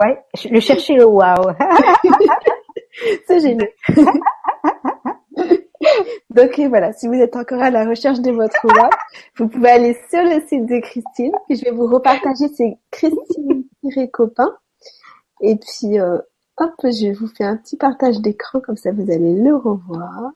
ouais, 0.00 0.24
le 0.50 0.60
chercher 0.60 0.96
le 0.96 1.04
wow. 1.06 1.52
c'est 3.26 3.40
génial. 3.40 3.68
Donc 6.30 6.58
voilà, 6.68 6.92
si 6.92 7.08
vous 7.08 7.14
êtes 7.14 7.36
encore 7.36 7.62
à 7.62 7.70
la 7.70 7.84
recherche 7.84 8.20
de 8.20 8.30
votre 8.30 8.66
loi, 8.66 8.90
vous 9.36 9.48
pouvez 9.48 9.70
aller 9.70 9.98
sur 10.10 10.22
le 10.22 10.40
site 10.46 10.66
de 10.66 10.80
Christine, 10.80 11.32
puis 11.46 11.56
je 11.56 11.64
vais 11.64 11.70
vous 11.70 11.86
repartager, 11.86 12.48
c'est 12.54 12.78
Christine-Copain. 12.90 14.56
Et 15.40 15.56
puis 15.56 15.98
euh, 15.98 16.18
hop, 16.58 16.74
je 16.82 17.18
vous 17.18 17.28
fais 17.28 17.44
un 17.44 17.56
petit 17.56 17.76
partage 17.76 18.20
d'écran, 18.20 18.60
comme 18.60 18.76
ça 18.76 18.92
vous 18.92 19.10
allez 19.10 19.34
le 19.34 19.54
revoir. 19.54 20.32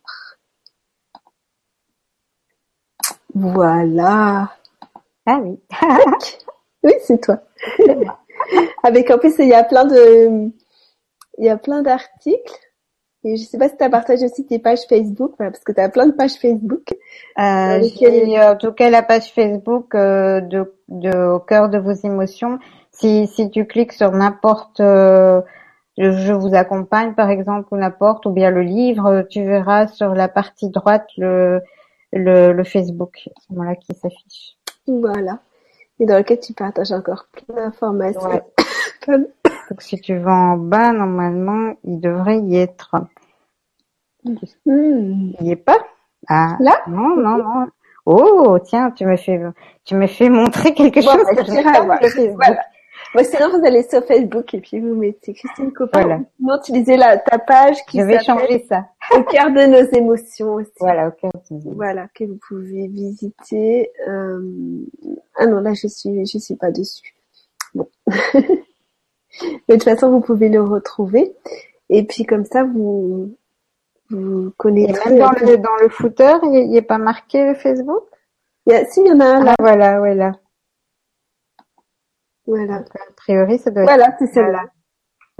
Voilà. 3.34 4.52
Ah 5.26 5.40
oui. 5.42 5.58
oui, 6.84 6.92
c'est 7.02 7.20
toi. 7.20 7.40
Avec 8.82 9.10
en 9.10 9.18
plus 9.18 9.34
il 9.38 9.48
y 9.48 9.54
a 9.54 9.64
plein 9.64 9.84
de 9.84 10.50
il 11.38 11.44
y 11.44 11.48
a 11.48 11.56
plein 11.56 11.82
d'articles 11.82 12.60
et 13.24 13.36
je 13.36 13.42
sais 13.44 13.56
pas 13.56 13.68
si 13.68 13.76
tu 13.76 13.82
as 13.82 13.88
partagé 13.88 14.26
aussi 14.26 14.44
tes 14.44 14.58
pages 14.58 14.86
Facebook, 14.88 15.32
parce 15.38 15.60
que 15.60 15.72
tu 15.72 15.80
as 15.80 15.88
plein 15.88 16.06
de 16.06 16.12
pages 16.12 16.34
Facebook. 16.34 16.92
Euh, 17.38 17.82
j'ai 17.98 18.40
en 18.40 18.56
tout 18.56 18.72
cas 18.72 18.90
la 18.90 19.02
page 19.02 19.32
Facebook 19.32 19.94
euh, 19.94 20.40
de, 20.40 20.74
de 20.88 21.28
au 21.28 21.40
cœur 21.40 21.70
de 21.70 21.78
vos 21.78 21.92
émotions. 21.92 22.58
Si, 22.92 23.26
si 23.26 23.50
tu 23.50 23.66
cliques 23.66 23.92
sur 23.92 24.12
n'importe 24.12 24.80
euh, 24.80 25.40
je, 25.96 26.32
vous 26.32 26.54
accompagne 26.54 27.14
par 27.14 27.30
exemple 27.30 27.68
ou 27.72 27.76
n'importe 27.76 28.26
ou 28.26 28.30
bien 28.30 28.50
le 28.50 28.62
livre, 28.62 29.22
tu 29.30 29.42
verras 29.42 29.86
sur 29.86 30.14
la 30.14 30.28
partie 30.28 30.68
droite 30.68 31.06
le 31.16 31.60
le, 32.12 32.52
le 32.52 32.64
Facebook 32.64 33.28
voilà 33.48 33.74
qui 33.74 33.94
s'affiche. 33.94 34.56
Voilà. 34.86 35.38
Et 35.98 36.06
dans 36.06 36.18
lequel 36.18 36.40
tu 36.40 36.52
partages 36.52 36.92
encore 36.92 37.26
plein 37.32 37.56
d'informations. 37.56 38.42
Donc 39.70 39.82
si 39.82 40.00
tu 40.00 40.18
vas 40.18 40.32
en 40.32 40.56
bas, 40.56 40.92
normalement, 40.92 41.74
il 41.84 42.00
devrait 42.00 42.40
y 42.40 42.56
être. 42.56 42.96
Hmm. 44.24 44.40
Il 44.66 45.36
n'y 45.40 45.52
est 45.52 45.56
pas? 45.56 45.78
Ah, 46.28 46.56
Là? 46.60 46.80
Non, 46.88 47.16
non, 47.16 47.38
non. 47.38 47.66
Oh, 48.06 48.58
tiens, 48.62 48.90
tu 48.90 49.06
me 49.06 49.16
fais, 49.16 49.40
tu 49.84 49.94
me 49.94 50.06
fais 50.06 50.28
montrer 50.28 50.74
quelque 50.74 51.00
chose 51.00 51.22
bah, 51.24 51.42
que 51.42 52.08
je 52.08 52.30
voilà. 52.34 52.60
Bon, 53.14 53.24
sinon, 53.24 53.50
vous 53.50 53.64
allez 53.64 53.82
sur 53.82 54.04
Facebook 54.04 54.52
et 54.54 54.60
puis 54.60 54.80
vous 54.80 54.94
mettez 54.94 55.34
Christine 55.34 55.72
Copain. 55.72 56.02
Voilà. 56.02 56.20
Vous 56.40 56.54
utilisez 56.54 56.96
la, 56.96 57.16
ta 57.18 57.38
page 57.38 57.76
qui 57.86 58.00
Je 58.00 58.04
vais 58.04 58.22
changer 58.22 58.64
ça. 58.68 58.86
Au 59.14 59.22
cœur 59.22 59.50
de 59.50 59.66
nos 59.66 59.96
émotions 59.96 60.54
aussi. 60.54 60.72
Voilà, 60.80 61.08
au 61.08 61.10
cœur 61.12 61.30
de 61.32 61.38
nos 61.38 61.60
émotions. 61.60 61.72
Voilà, 61.76 62.08
que 62.14 62.24
vous 62.24 62.38
pouvez 62.48 62.88
visiter. 62.88 63.90
Euh... 64.08 64.40
Ah 65.36 65.46
non, 65.46 65.60
là, 65.60 65.72
je 65.74 65.86
suis, 65.86 66.26
je 66.26 66.38
suis 66.38 66.56
pas 66.56 66.70
dessus. 66.70 67.14
Bon. 67.74 67.88
de 69.42 69.74
toute 69.74 69.84
façon, 69.84 70.10
vous 70.10 70.20
pouvez 70.20 70.48
le 70.48 70.62
retrouver. 70.62 71.34
Et 71.90 72.04
puis 72.04 72.24
comme 72.24 72.44
ça, 72.44 72.64
vous, 72.64 73.36
vous 74.10 74.52
connaissez. 74.56 74.92
même 75.08 75.18
dans 75.18 75.30
le, 75.30 75.56
dans 75.58 75.76
le 75.80 75.88
footer, 75.88 76.38
il 76.44 76.68
n'y 76.68 76.78
a, 76.78 76.82
pas 76.82 76.98
marqué 76.98 77.54
Facebook? 77.54 78.04
Il 78.66 78.72
y 78.72 78.76
a, 78.76 78.84
Si, 78.86 79.00
il 79.00 79.06
y 79.06 79.12
en 79.12 79.20
a 79.20 79.26
un 79.26 79.44
là. 79.44 79.54
Ah, 79.58 79.62
voilà, 79.62 79.98
voilà. 79.98 80.32
Voilà. 82.46 82.76
a 82.76 83.12
priori, 83.16 83.58
ça 83.58 83.70
doit 83.70 83.84
voilà, 83.84 84.14
c'est 84.18 84.26
celle-là. 84.26 84.64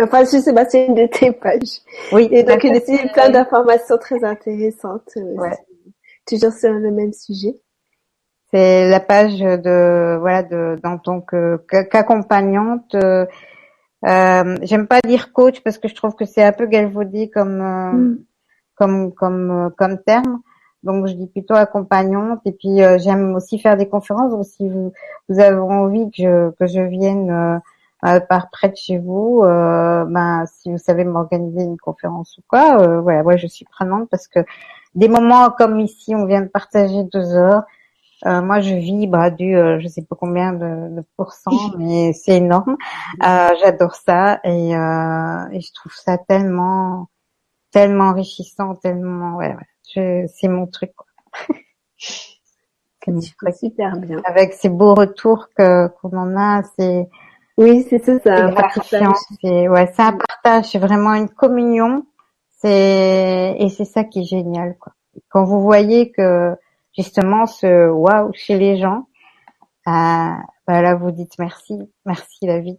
Enfin, 0.00 0.24
je 0.24 0.38
sais 0.38 0.52
pas, 0.52 0.64
c'est 0.68 0.86
une 0.86 0.94
de 0.94 1.06
tes 1.06 1.32
pages. 1.32 1.80
Oui. 2.12 2.28
Et 2.32 2.42
donc, 2.42 2.64
il 2.64 2.74
y 2.74 2.98
a 2.98 3.08
plein 3.12 3.30
d'informations 3.30 3.96
très 3.98 4.24
intéressantes. 4.24 5.10
Euh, 5.16 5.34
ouais. 5.36 5.56
toujours 6.26 6.52
sur 6.52 6.72
le 6.72 6.90
même 6.90 7.12
sujet. 7.12 7.54
C'est 8.50 8.88
la 8.88 9.00
page 9.00 9.38
de 9.38 10.16
voilà 10.18 10.42
de 10.42 10.78
tant 10.82 11.20
que 11.20 11.56
qu'accompagnante. 11.68 12.94
Euh, 12.94 13.26
euh, 14.06 14.56
J'aime 14.62 14.86
pas 14.86 15.00
dire 15.00 15.32
coach 15.32 15.60
parce 15.62 15.78
que 15.78 15.88
je 15.88 15.94
trouve 15.94 16.14
que 16.14 16.24
c'est 16.24 16.42
un 16.42 16.52
peu 16.52 16.66
galvaudé 16.66 17.30
comme 17.30 17.60
euh, 17.60 17.92
mm. 17.92 18.18
comme 18.74 19.12
comme 19.14 19.50
euh, 19.50 19.70
comme 19.76 19.98
terme. 20.02 20.40
Donc 20.82 21.06
je 21.06 21.14
dis 21.14 21.26
plutôt 21.26 21.54
accompagnante 21.54 22.40
et 22.44 22.52
puis 22.52 22.82
euh, 22.82 22.98
j'aime 22.98 23.34
aussi 23.34 23.58
faire 23.58 23.76
des 23.76 23.88
conférences. 23.88 24.32
Donc 24.32 24.44
si 24.44 24.68
vous, 24.68 24.92
vous 25.28 25.40
avez 25.40 25.58
envie 25.58 26.10
que 26.10 26.16
je 26.18 26.50
que 26.50 26.66
je 26.66 26.80
vienne 26.80 27.60
par 28.28 28.50
près 28.50 28.68
de 28.68 28.76
chez 28.76 28.98
vous, 28.98 29.40
ben 29.40 30.44
si 30.46 30.70
vous 30.70 30.76
savez 30.76 31.04
m'organiser 31.04 31.62
une 31.62 31.78
conférence 31.78 32.36
ou 32.36 32.42
quoi, 32.46 33.00
voilà, 33.00 33.22
moi 33.22 33.36
je 33.36 33.46
suis 33.46 33.64
prenante 33.64 34.10
parce 34.10 34.28
que 34.28 34.40
des 34.94 35.08
moments 35.08 35.50
comme 35.50 35.80
ici, 35.80 36.14
on 36.14 36.26
vient 36.26 36.42
de 36.42 36.48
partager 36.48 37.02
deux 37.04 37.34
heures. 37.34 37.64
Euh, 38.26 38.40
moi, 38.40 38.60
je 38.60 38.74
vibre 38.74 39.18
à 39.18 39.30
du, 39.30 39.54
euh, 39.54 39.78
je 39.80 39.88
sais 39.88 40.02
pas 40.02 40.16
combien 40.18 40.52
de, 40.52 40.96
de 40.96 41.04
pourcents, 41.16 41.50
mais 41.78 42.12
c'est 42.12 42.36
énorme. 42.36 42.76
Euh, 43.22 43.48
J'adore 43.60 43.94
ça 43.96 44.40
et, 44.44 44.74
euh, 44.74 45.48
et, 45.52 45.60
je 45.60 45.72
trouve 45.74 45.92
ça 45.92 46.16
tellement, 46.16 47.08
tellement 47.70 48.04
enrichissant, 48.04 48.76
tellement, 48.76 49.36
ouais, 49.36 49.54
ouais 49.54 50.26
c'est 50.28 50.48
mon 50.48 50.66
truc. 50.66 50.92
c'est 53.04 53.56
super 53.56 53.96
bien. 53.98 54.22
Avec 54.24 54.54
ces 54.54 54.70
beaux 54.70 54.94
retours 54.94 55.48
que 55.56 55.88
qu'on 55.88 56.16
en 56.16 56.36
a, 56.36 56.62
c'est 56.78 57.08
oui, 57.56 57.86
c'est 57.88 58.02
ça, 58.04 58.18
c'est 58.22 58.50
gratifiant. 58.50 59.12
C'est 59.40 59.68
ouais, 59.68 59.92
c'est 59.94 60.02
un 60.02 60.12
partage, 60.16 60.70
c'est 60.72 60.78
vraiment 60.78 61.14
une 61.14 61.28
communion. 61.28 62.06
C'est 62.60 63.56
et 63.58 63.68
c'est 63.68 63.84
ça 63.84 64.04
qui 64.04 64.20
est 64.20 64.24
génial, 64.24 64.76
quoi. 64.78 64.94
Quand 65.28 65.44
vous 65.44 65.60
voyez 65.60 66.10
que 66.10 66.56
justement 66.96 67.46
ce 67.46 67.88
waouh 67.90 68.32
chez 68.34 68.58
les 68.58 68.78
gens, 68.78 69.08
euh, 69.86 70.30
bah 70.66 70.82
là 70.82 70.94
vous 70.94 71.10
dites 71.10 71.38
merci, 71.38 71.78
merci 72.06 72.46
la 72.46 72.60
vie, 72.60 72.78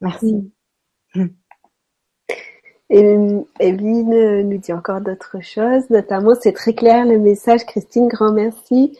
merci. 0.00 0.52
Et 2.92 3.16
Evelyne 3.60 4.48
nous 4.48 4.58
dit 4.58 4.72
encore 4.72 5.00
d'autres 5.00 5.40
choses, 5.40 5.88
notamment 5.90 6.34
c'est 6.40 6.52
très 6.52 6.74
clair 6.74 7.06
le 7.06 7.20
message. 7.20 7.64
Christine, 7.64 8.08
grand 8.08 8.32
merci 8.32 8.98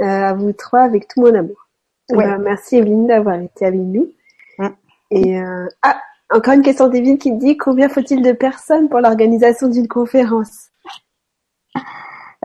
euh, 0.00 0.04
à 0.04 0.34
vous 0.34 0.52
trois 0.52 0.80
avec 0.80 1.06
tout 1.06 1.20
mon 1.20 1.32
amour. 1.32 1.68
Ouais. 2.10 2.38
Merci 2.38 2.78
Evelyne 2.78 3.06
d'avoir 3.06 3.40
été 3.40 3.66
avec 3.66 3.80
nous. 3.80 4.10
Et 5.12 5.40
euh, 5.40 5.66
ah, 5.82 6.00
encore 6.30 6.54
une 6.54 6.62
question 6.62 6.88
d'Evelyne 6.88 7.18
qui 7.18 7.32
dit 7.32 7.56
combien 7.56 7.88
faut-il 7.88 8.22
de 8.22 8.32
personnes 8.32 8.88
pour 8.88 9.00
l'organisation 9.00 9.68
d'une 9.68 9.88
conférence? 9.88 10.68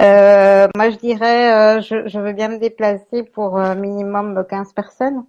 Euh, 0.01 0.67
moi, 0.75 0.89
je 0.89 0.97
dirais, 0.97 1.77
euh, 1.77 1.81
je, 1.81 2.07
je, 2.07 2.19
veux 2.19 2.33
bien 2.33 2.49
me 2.49 2.57
déplacer 2.57 3.23
pour 3.23 3.57
euh, 3.57 3.75
minimum 3.75 4.45
15 4.49 4.73
personnes. 4.73 5.25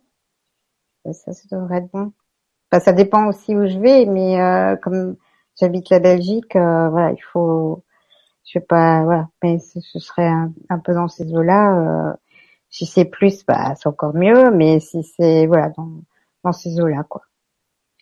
Ça, 1.13 1.33
ça 1.33 1.57
devrait 1.57 1.79
être 1.79 1.91
bon. 1.93 2.13
Enfin, 2.71 2.83
ça 2.83 2.93
dépend 2.93 3.27
aussi 3.29 3.55
où 3.55 3.67
je 3.67 3.79
vais, 3.79 4.07
mais 4.07 4.41
euh, 4.41 4.75
comme 4.77 5.17
j'habite 5.59 5.89
la 5.91 6.01
Belgique, 6.01 6.55
voilà, 6.55 7.13
il 7.13 7.23
faut, 7.33 7.85
je 8.45 8.53
sais 8.53 8.61
pas, 8.61 9.05
voilà, 9.05 9.29
mais 9.43 9.61
ce, 9.61 9.81
serait 10.01 10.27
un, 10.27 10.53
un, 10.69 10.81
peu 10.81 10.93
dans 10.93 11.07
ces 11.07 11.33
eaux-là. 11.33 12.17
si 12.69 12.87
c'est 12.87 13.05
plus, 13.05 13.47
bah, 13.47 13.77
c'est 13.77 13.89
encore 13.89 14.15
mieux, 14.15 14.51
mais 14.51 14.81
si 14.81 15.05
c'est, 15.05 15.47
voilà, 15.47 15.69
dans, 15.77 15.91
dans 16.43 16.53
ces 16.53 16.81
eaux-là, 16.81 17.05
quoi. 17.09 17.23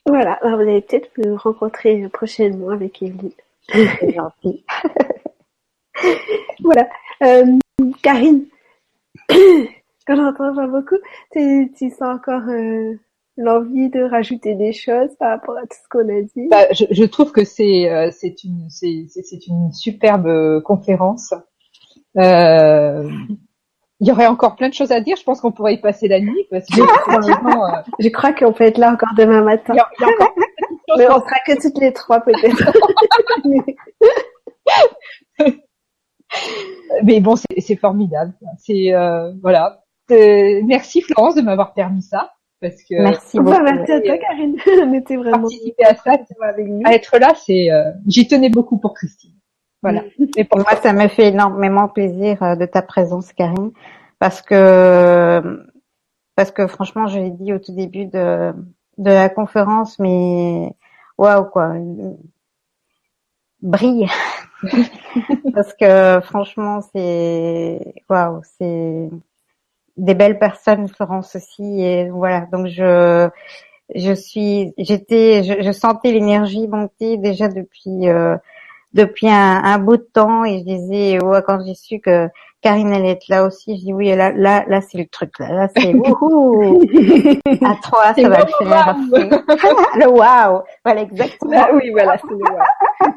Voilà, 0.06 0.32
alors 0.42 0.56
vous 0.56 0.62
allez 0.62 0.80
peut-être 0.80 1.10
me 1.18 1.34
rencontrer 1.34 2.08
prochainement 2.08 2.70
avec 2.70 3.02
Evelyne. 3.02 3.32
C'est 3.68 4.14
gentil. 4.14 4.64
voilà. 6.62 6.88
Euh, 7.22 7.58
Karine, 8.02 8.46
quand 9.28 10.16
j'entends 10.16 10.54
pas 10.54 10.66
beaucoup, 10.66 10.96
tu, 11.32 11.72
tu 11.76 11.90
sens 11.90 12.02
encore 12.16 12.48
euh, 12.48 12.94
l'envie 13.36 13.90
de 13.90 14.02
rajouter 14.02 14.54
des 14.54 14.72
choses 14.72 15.10
par 15.18 15.30
rapport 15.30 15.56
à 15.56 15.62
tout 15.62 15.78
ce 15.82 15.88
qu'on 15.88 16.08
a 16.08 16.20
dit? 16.22 16.48
Bah, 16.48 16.66
je, 16.72 16.84
je, 16.90 17.04
trouve 17.04 17.32
que 17.32 17.44
c'est 17.44 17.90
euh, 17.90 18.10
c'est 18.12 18.44
une 18.44 18.68
c'est 18.68 19.06
c'est 19.08 19.46
une 19.46 19.72
superbe 19.72 20.62
conférence. 20.62 21.34
Il 24.00 24.08
y 24.08 24.12
aurait 24.12 24.26
encore 24.26 24.56
plein 24.56 24.68
de 24.68 24.74
choses 24.74 24.92
à 24.92 25.00
dire. 25.00 25.16
Je 25.16 25.22
pense 25.22 25.40
qu'on 25.40 25.52
pourrait 25.52 25.74
y 25.74 25.80
passer 25.80 26.08
la 26.08 26.20
nuit 26.20 26.46
parce 26.50 26.66
que 26.66 26.80
euh, 26.82 27.82
je 28.00 28.08
crois 28.08 28.32
qu'on 28.32 28.52
peut 28.52 28.64
être 28.64 28.78
là 28.78 28.92
encore 28.92 29.10
demain 29.16 29.42
matin. 29.42 29.72
Il 29.72 29.76
y 29.76 29.80
a, 29.80 29.88
il 29.98 30.02
y 30.02 30.04
a 30.04 30.08
encore 30.08 30.34
Mais 30.98 31.08
on 31.08 31.20
sera 31.20 31.36
que 31.46 31.60
toutes 31.60 31.78
les 31.78 31.92
trois 31.92 32.20
peut-être. 32.20 32.72
Mais 37.02 37.20
bon, 37.20 37.34
c'est 37.36 37.76
formidable. 37.76 38.32
C'est 38.58 38.94
euh, 38.94 39.32
voilà. 39.42 39.80
Euh, 40.10 40.60
merci 40.64 41.00
Florence 41.02 41.34
de 41.34 41.42
m'avoir 41.42 41.72
permis 41.74 42.02
ça. 42.02 42.30
Parce 42.60 42.82
que 42.82 43.02
merci 43.02 43.38
beaucoup. 43.38 43.60
merci 43.62 43.92
à 43.92 44.00
toi 44.00 44.18
Karine. 44.18 44.56
On 44.82 44.92
était 44.94 45.16
vraiment 45.16 45.40
participer 45.42 45.84
à 45.84 45.94
ça, 45.96 46.12
avec 46.42 46.66
nous. 46.66 46.82
à 46.84 46.94
être 46.94 47.18
là, 47.18 47.34
c'est 47.34 47.70
euh, 47.70 47.90
j'y 48.06 48.26
tenais 48.26 48.48
beaucoup 48.48 48.78
pour 48.78 48.94
Christine. 48.94 49.32
Voilà. 49.82 50.02
Et 50.36 50.44
pour 50.44 50.60
moi, 50.60 50.76
ça 50.82 50.94
me 50.94 51.08
fait 51.08 51.28
énormément 51.28 51.88
plaisir 51.88 52.56
de 52.56 52.64
ta 52.64 52.80
présence, 52.80 53.34
Karine, 53.34 53.72
parce 54.18 54.40
que 54.40 55.62
parce 56.36 56.50
que 56.52 56.66
franchement, 56.66 57.06
je 57.06 57.18
l'ai 57.18 57.30
dit 57.30 57.52
au 57.52 57.58
tout 57.58 57.74
début 57.74 58.06
de 58.06 58.52
de 58.96 59.10
la 59.10 59.28
conférence, 59.28 59.98
mais 59.98 60.74
waouh 61.18 61.44
quoi, 61.44 61.74
brille. 63.64 64.06
Parce 65.54 65.74
que 65.74 66.20
franchement 66.22 66.80
c'est 66.92 67.80
waouh 68.08 68.40
c'est 68.58 69.10
des 69.96 70.14
belles 70.14 70.38
personnes 70.38 70.88
Florence 70.88 71.34
aussi 71.36 71.82
et 71.82 72.08
voilà. 72.10 72.46
Donc 72.52 72.68
je 72.68 73.28
je 73.94 74.12
suis 74.12 74.72
j'étais 74.78 75.42
je, 75.42 75.62
je, 75.62 75.72
sentais 75.72 76.12
l'énergie 76.12 76.66
monter 76.68 77.16
déjà 77.18 77.48
depuis 77.48 78.08
euh, 78.08 78.36
depuis 78.94 79.28
un, 79.28 79.62
un, 79.64 79.78
bout 79.78 79.96
de 79.98 80.08
temps 80.12 80.44
et 80.44 80.60
je 80.60 80.64
disais 80.64 81.22
ouais, 81.22 81.42
quand 81.46 81.60
j'ai 81.64 81.74
su 81.74 82.00
que 82.00 82.28
Karine 82.62 82.92
allait 82.92 83.10
être 83.10 83.28
là 83.28 83.44
aussi 83.44 83.76
je 83.76 83.84
dis 83.84 83.92
oui 83.92 84.14
là 84.14 84.32
là 84.32 84.64
là 84.66 84.80
c'est 84.80 84.98
le 84.98 85.06
truc 85.06 85.38
là 85.38 85.52
là 85.52 85.68
c'est 85.76 85.92
wouhou. 85.94 86.80
À 87.62 87.74
trois 87.82 88.14
ça 88.14 88.28
va 88.28 88.38
le 88.38 88.66
faire. 88.66 88.96
le 89.96 90.08
waouh 90.08 90.62
voilà 90.84 91.02
exactement. 91.02 91.52
Ah 91.56 91.70
oui 91.74 91.90
voilà 91.90 92.16
c'est 92.18 92.30
le 92.30 92.36
waouh 92.36 93.12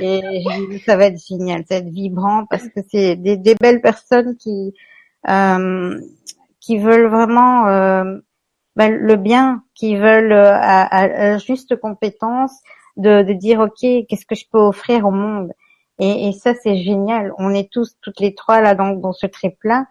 et 0.00 0.78
ça 0.84 0.96
va 0.96 1.06
être 1.06 1.18
génial, 1.18 1.64
ça 1.68 1.76
va 1.76 1.80
être 1.80 1.92
vibrant 1.92 2.44
parce 2.50 2.68
que 2.68 2.80
c'est 2.90 3.16
des, 3.16 3.36
des, 3.36 3.54
belles 3.54 3.80
personnes 3.80 4.36
qui 4.36 4.74
euh, 5.28 5.98
qui 6.60 6.78
veulent 6.78 7.06
vraiment 7.06 7.66
euh, 7.68 8.18
ben, 8.76 8.94
le 8.94 9.16
bien, 9.16 9.62
qui 9.74 9.96
veulent 9.96 10.32
euh, 10.32 10.52
à, 10.52 11.32
à, 11.32 11.38
juste 11.38 11.76
compétence 11.76 12.52
de, 12.96 13.22
de 13.22 13.32
dire 13.32 13.60
ok, 13.60 14.06
qu'est-ce 14.08 14.26
que 14.26 14.34
je 14.34 14.44
peux 14.50 14.58
offrir 14.58 15.06
au 15.06 15.10
monde? 15.10 15.52
Et, 15.98 16.28
et 16.28 16.32
ça 16.32 16.54
c'est 16.54 16.76
génial. 16.76 17.32
On 17.38 17.54
est 17.54 17.70
tous 17.70 17.96
toutes 18.02 18.20
les 18.20 18.34
trois 18.34 18.60
là 18.60 18.74
dans, 18.74 18.92
dans 18.92 19.12
ce 19.12 19.26
trip 19.26 19.56
là 19.64 19.86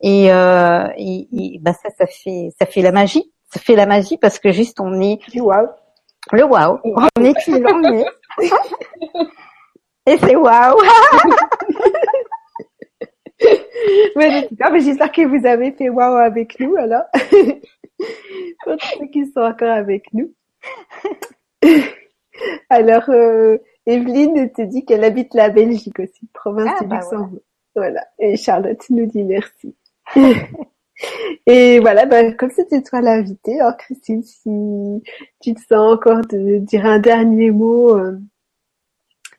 et, 0.00 0.30
euh, 0.30 0.88
et, 0.96 1.28
et 1.32 1.58
ben 1.60 1.72
ça 1.72 1.88
ça 1.96 2.06
fait 2.06 2.50
ça 2.58 2.66
fait 2.66 2.82
la 2.82 2.92
magie, 2.92 3.32
ça 3.50 3.60
fait 3.60 3.76
la 3.76 3.86
magie 3.86 4.18
parce 4.18 4.38
que 4.38 4.52
juste 4.52 4.80
on 4.80 5.00
est 5.00 5.18
wow. 5.36 5.68
le 6.32 6.44
wow, 6.44 6.80
on 6.84 7.24
est 7.24 7.34
qui 7.42 7.52
l'on 7.52 7.82
est. 7.92 8.06
Et 10.08 10.16
c'est 10.18 10.36
waouh 10.36 10.78
mais, 14.16 14.48
mais 14.56 14.80
j'espère 14.80 15.10
que 15.10 15.26
vous 15.26 15.44
avez 15.46 15.72
fait 15.72 15.88
waouh 15.88 16.16
avec 16.16 16.60
nous 16.60 16.76
alors. 16.76 17.02
Pour 18.64 18.76
ceux 18.80 19.06
qui 19.06 19.26
sont 19.32 19.40
encore 19.40 19.70
avec 19.70 20.04
nous. 20.12 20.32
alors, 22.70 23.08
euh, 23.10 23.58
Evelyne 23.86 24.50
te 24.52 24.62
dit 24.62 24.84
qu'elle 24.84 25.04
habite 25.04 25.34
la 25.34 25.48
Belgique 25.48 26.00
aussi, 26.00 26.26
province 26.32 26.74
ah, 26.76 26.82
du 26.82 26.88
bah 26.88 26.96
Luxembourg. 26.96 27.40
Voilà. 27.74 28.04
Et 28.18 28.36
Charlotte 28.36 28.82
nous 28.90 29.06
dit 29.06 29.22
merci. 29.22 29.74
Et 31.46 31.78
voilà, 31.80 32.06
bah, 32.06 32.32
comme 32.32 32.50
c'était 32.50 32.82
toi 32.82 33.00
l'invité, 33.00 33.60
alors 33.60 33.76
Christine, 33.76 34.22
si 34.22 35.02
tu 35.40 35.54
te 35.54 35.60
sens 35.60 35.94
encore 35.94 36.22
de 36.22 36.58
dire 36.58 36.86
un 36.86 36.98
dernier 36.98 37.50
mot 37.50 37.96
euh, 37.96 38.18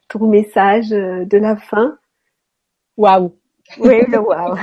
ton 0.08 0.28
message 0.28 0.94
euh, 0.94 1.26
de 1.26 1.38
la 1.38 1.58
fin. 1.58 1.98
Waouh. 2.96 3.36
Oui, 3.80 4.02
le 4.08 4.20
waouh. 4.20 4.56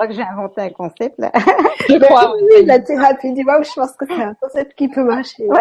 Crois 0.00 0.08
que 0.08 0.14
j'ai 0.14 0.22
inventé 0.22 0.62
un 0.62 0.70
concept 0.70 1.18
là. 1.18 1.30
Je 1.88 1.98
crois. 1.98 2.34
Oui, 2.42 2.64
la 2.64 2.78
thérapie 2.78 3.32
du 3.32 3.44
waouh, 3.44 3.62
je 3.62 3.72
pense 3.74 3.92
que 3.92 4.06
c'est 4.06 4.22
un 4.22 4.34
concept 4.34 4.74
qui 4.74 4.88
peut 4.88 5.04
marcher. 5.04 5.46
Ouais. 5.46 5.60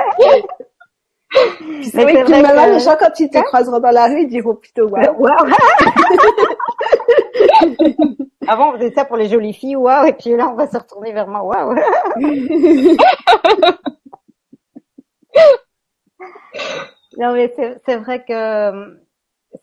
c'est 1.83 2.03
vrai 2.03 2.23
que 2.23 2.71
les 2.73 2.79
gens, 2.79 2.95
quand 2.97 3.19
ils 3.19 3.29
te 3.29 3.39
croiseront 3.43 3.79
dans 3.79 3.91
la 3.91 4.07
rue, 4.07 4.21
ils 4.21 4.29
diront 4.29 4.55
plutôt 4.55 4.87
waouh. 4.87 5.15
Waouh. 5.19 5.53
Avant, 8.47 8.69
on 8.69 8.77
faisait 8.77 8.93
ça 8.93 9.05
pour 9.05 9.17
les 9.17 9.27
jolies 9.27 9.53
filles, 9.53 9.75
waouh, 9.75 10.07
et 10.07 10.13
puis 10.13 10.35
là, 10.35 10.49
on 10.49 10.55
va 10.55 10.67
se 10.67 10.77
retourner 10.77 11.11
vers 11.11 11.27
moi, 11.27 11.43
waouh. 11.43 11.75
Non, 17.17 17.33
mais 17.33 17.53
c'est 17.85 17.97
vrai 17.97 18.23
que 18.23 18.33
euh, 18.33 18.95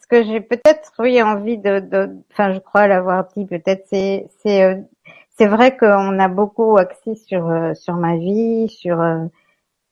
ce 0.00 0.06
que 0.06 0.24
j'ai 0.24 0.40
peut-être 0.40 0.92
oui 0.98 1.22
envie 1.22 1.58
de, 1.58 1.80
de, 1.80 2.16
enfin 2.32 2.52
je 2.52 2.58
crois 2.58 2.86
l'avoir 2.86 3.28
dit 3.36 3.46
peut-être, 3.46 3.86
c'est 3.88 4.26
c'est 4.42 4.62
euh, 4.64 4.76
c'est 5.38 5.46
vrai 5.46 5.76
qu'on 5.76 6.18
a 6.18 6.28
beaucoup 6.28 6.76
axé 6.76 7.14
sur 7.14 7.48
euh, 7.48 7.74
sur 7.74 7.94
ma 7.94 8.16
vie, 8.16 8.68
sur 8.68 8.98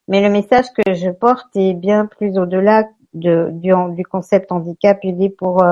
mais 0.07 0.21
le 0.21 0.29
message 0.29 0.65
que 0.73 0.93
je 0.93 1.09
porte 1.09 1.47
est 1.55 1.73
bien 1.73 2.05
plus 2.05 2.37
au-delà 2.37 2.85
de, 3.13 3.49
du, 3.51 3.71
du 3.95 4.05
concept 4.05 4.51
handicap. 4.51 4.99
Il 5.03 5.23
est 5.23 5.29
pour 5.29 5.63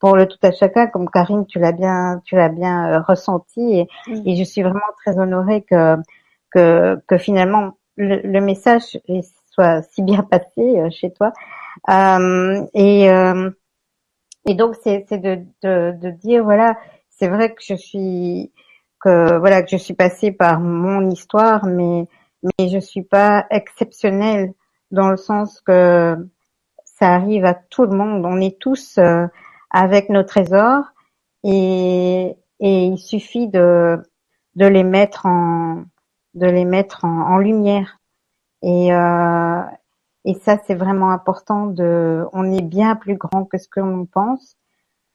pour 0.00 0.16
le 0.16 0.26
tout 0.26 0.38
à 0.42 0.52
chacun, 0.52 0.86
comme 0.86 1.08
Karine, 1.10 1.46
tu 1.46 1.58
l'as 1.58 1.72
bien, 1.72 2.20
tu 2.24 2.36
l'as 2.36 2.48
bien 2.48 3.00
ressenti, 3.02 3.80
et, 3.80 3.88
et, 4.26 4.36
je 4.36 4.44
suis 4.44 4.62
vraiment 4.62 4.80
très 5.04 5.18
honorée 5.18 5.62
que 5.62 5.96
que, 6.50 6.96
que 7.06 7.18
finalement 7.18 7.72
le, 7.96 8.20
le 8.22 8.40
message 8.40 8.98
soit 9.50 9.82
si 9.82 10.02
bien 10.02 10.22
passé 10.30 10.90
chez 10.90 11.12
toi. 11.12 11.32
Euh, 11.88 12.66
et, 12.74 13.10
euh, 13.10 13.50
et 14.46 14.54
donc 14.54 14.76
c'est 14.82 15.04
de, 15.10 15.44
de, 15.62 15.92
de, 15.98 16.10
dire 16.10 16.44
voilà, 16.44 16.76
c'est 17.10 17.28
vrai 17.28 17.54
que 17.54 17.62
je 17.62 17.74
suis 17.74 18.52
que 19.00 19.38
voilà 19.38 19.62
que 19.62 19.70
je 19.70 19.76
suis 19.76 19.94
passée 19.94 20.32
par 20.32 20.60
mon 20.60 21.08
histoire, 21.10 21.66
mais 21.66 22.06
mais 22.42 22.68
je 22.68 22.78
suis 22.78 23.02
pas 23.02 23.46
exceptionnelle 23.50 24.52
dans 24.90 25.10
le 25.10 25.16
sens 25.16 25.60
que 25.60 26.16
ça 26.84 27.14
arrive 27.14 27.44
à 27.44 27.54
tout 27.54 27.84
le 27.84 27.96
monde. 27.96 28.24
On 28.26 28.40
est 28.40 28.58
tous 28.58 28.98
euh, 28.98 29.26
avec 29.70 30.08
nos 30.08 30.24
trésors 30.24 30.84
et, 31.44 32.36
et 32.60 32.84
il 32.86 32.98
suffit 32.98 33.48
de 33.48 33.98
de 34.56 34.66
les 34.66 34.84
mettre 34.84 35.26
en 35.26 35.84
de 36.34 36.46
les 36.46 36.64
mettre 36.64 37.04
en, 37.04 37.34
en 37.34 37.38
lumière. 37.38 37.98
Et, 38.62 38.92
euh, 38.92 39.62
et 40.28 40.34
ça, 40.34 40.58
c'est 40.66 40.74
vraiment 40.74 41.10
important. 41.10 41.66
De, 41.66 42.26
on 42.34 42.52
est 42.52 42.62
bien 42.62 42.96
plus 42.96 43.16
grand 43.16 43.46
que 43.46 43.56
ce 43.56 43.66
que 43.66 43.80
l'on 43.80 44.04
pense. 44.04 44.56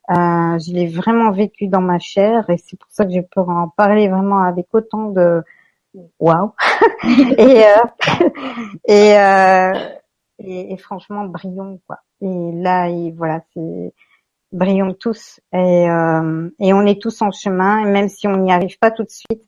Euh, 0.10 0.57
je 0.57 0.73
l'ai 0.73 0.88
vraiment 0.88 1.31
vécu 1.31 1.68
dans 1.68 1.81
ma 1.81 1.99
chair 1.99 2.49
et 2.49 2.57
c'est 2.57 2.77
pour 2.77 2.90
ça 2.91 3.06
que 3.06 3.11
je 3.11 3.22
peux 3.22 3.41
en 3.41 3.69
parler 3.69 4.10
vraiment 4.10 4.40
avec 4.40 4.68
autant 4.73 5.11
de 5.11 5.44
waouh 6.19 6.52
et, 7.38 7.64
euh, 7.64 8.27
et, 8.85 9.18
euh, 9.18 9.73
et, 10.40 10.73
et 10.73 10.77
franchement 10.77 11.26
brillons 11.26 11.80
quoi. 11.85 11.99
Et 12.19 12.52
là, 12.53 12.90
et 12.90 13.11
voilà, 13.11 13.41
c'est 13.53 13.94
brillons 14.52 14.94
tous 14.94 15.40
et, 15.53 15.90
euh, 15.90 16.49
et 16.60 16.73
on 16.73 16.85
est 16.88 16.99
tous 16.99 17.22
en 17.22 17.31
chemin 17.31 17.85
et 17.85 17.85
même 17.85 18.10
si 18.10 18.27
on 18.27 18.38
n'y 18.38 18.52
arrive 18.52 18.80
pas 18.80 18.91
tout 18.91 19.03
de 19.03 19.11
suite, 19.11 19.44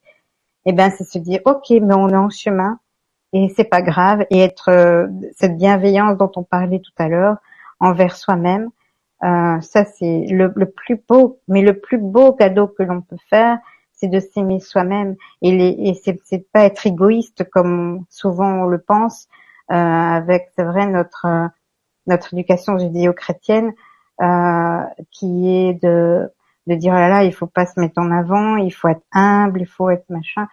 et 0.66 0.70
eh 0.70 0.74
ben 0.74 0.92
c'est 0.92 1.06
se 1.06 1.18
dire 1.18 1.42
ok, 1.46 1.70
mais 1.72 1.96
on 1.96 2.10
est 2.10 2.16
en 2.16 2.30
chemin 2.30 2.80
et 3.36 3.54
c'est 3.56 3.66
pas 3.66 3.82
grave. 3.82 4.26
Et 4.30 4.40
être 4.40 4.70
euh, 4.70 5.08
cette 5.36 5.58
bienveillance 5.58 6.18
dont 6.18 6.32
on 6.36 6.44
parlait 6.44 6.80
tout 6.80 6.94
à 6.98 7.08
l'heure 7.08 7.38
envers 7.80 8.16
soi-même 8.16 8.70
euh, 9.24 9.60
ça 9.62 9.86
c'est 9.86 10.26
le, 10.30 10.52
le, 10.56 10.70
plus 10.70 11.02
beau. 11.08 11.40
Mais 11.48 11.62
le 11.62 11.80
plus 11.80 11.98
beau 11.98 12.34
cadeau 12.34 12.68
que 12.68 12.84
l'on 12.84 13.02
peut 13.02 13.18
faire 13.30 13.58
c'est 13.94 14.08
de 14.10 14.20
s'aimer 14.20 14.60
soi-même. 14.60 15.16
Et, 15.42 15.52
les, 15.52 15.70
et 15.70 15.94
c'est, 15.94 16.52
pas 16.52 16.66
être 16.66 16.86
égoïste 16.86 17.50
comme 17.50 18.06
souvent 18.10 18.64
on 18.64 18.66
le 18.66 18.80
pense 18.80 19.28
euh, 19.72 19.76
avec 19.76 20.52
c'est 20.56 20.64
vrai 20.64 20.88
notre 20.88 21.50
notre 22.08 22.34
éducation 22.34 22.78
judéo-chrétienne 22.78 23.74
euh, 24.22 24.82
qui 25.12 25.50
est 25.50 25.82
de 25.82 26.30
de 26.68 26.76
dire 26.76 26.94
oh 26.94 26.98
là 26.98 27.10
là 27.10 27.24
il 27.24 27.34
faut 27.34 27.48
pas 27.48 27.66
se 27.66 27.80
mettre 27.80 28.00
en 28.00 28.12
avant 28.12 28.58
il 28.58 28.72
faut 28.72 28.90
être 28.90 29.06
humble 29.12 29.62
il 29.62 29.68
faut 29.68 29.90
être 29.90 30.10
machin 30.10 30.48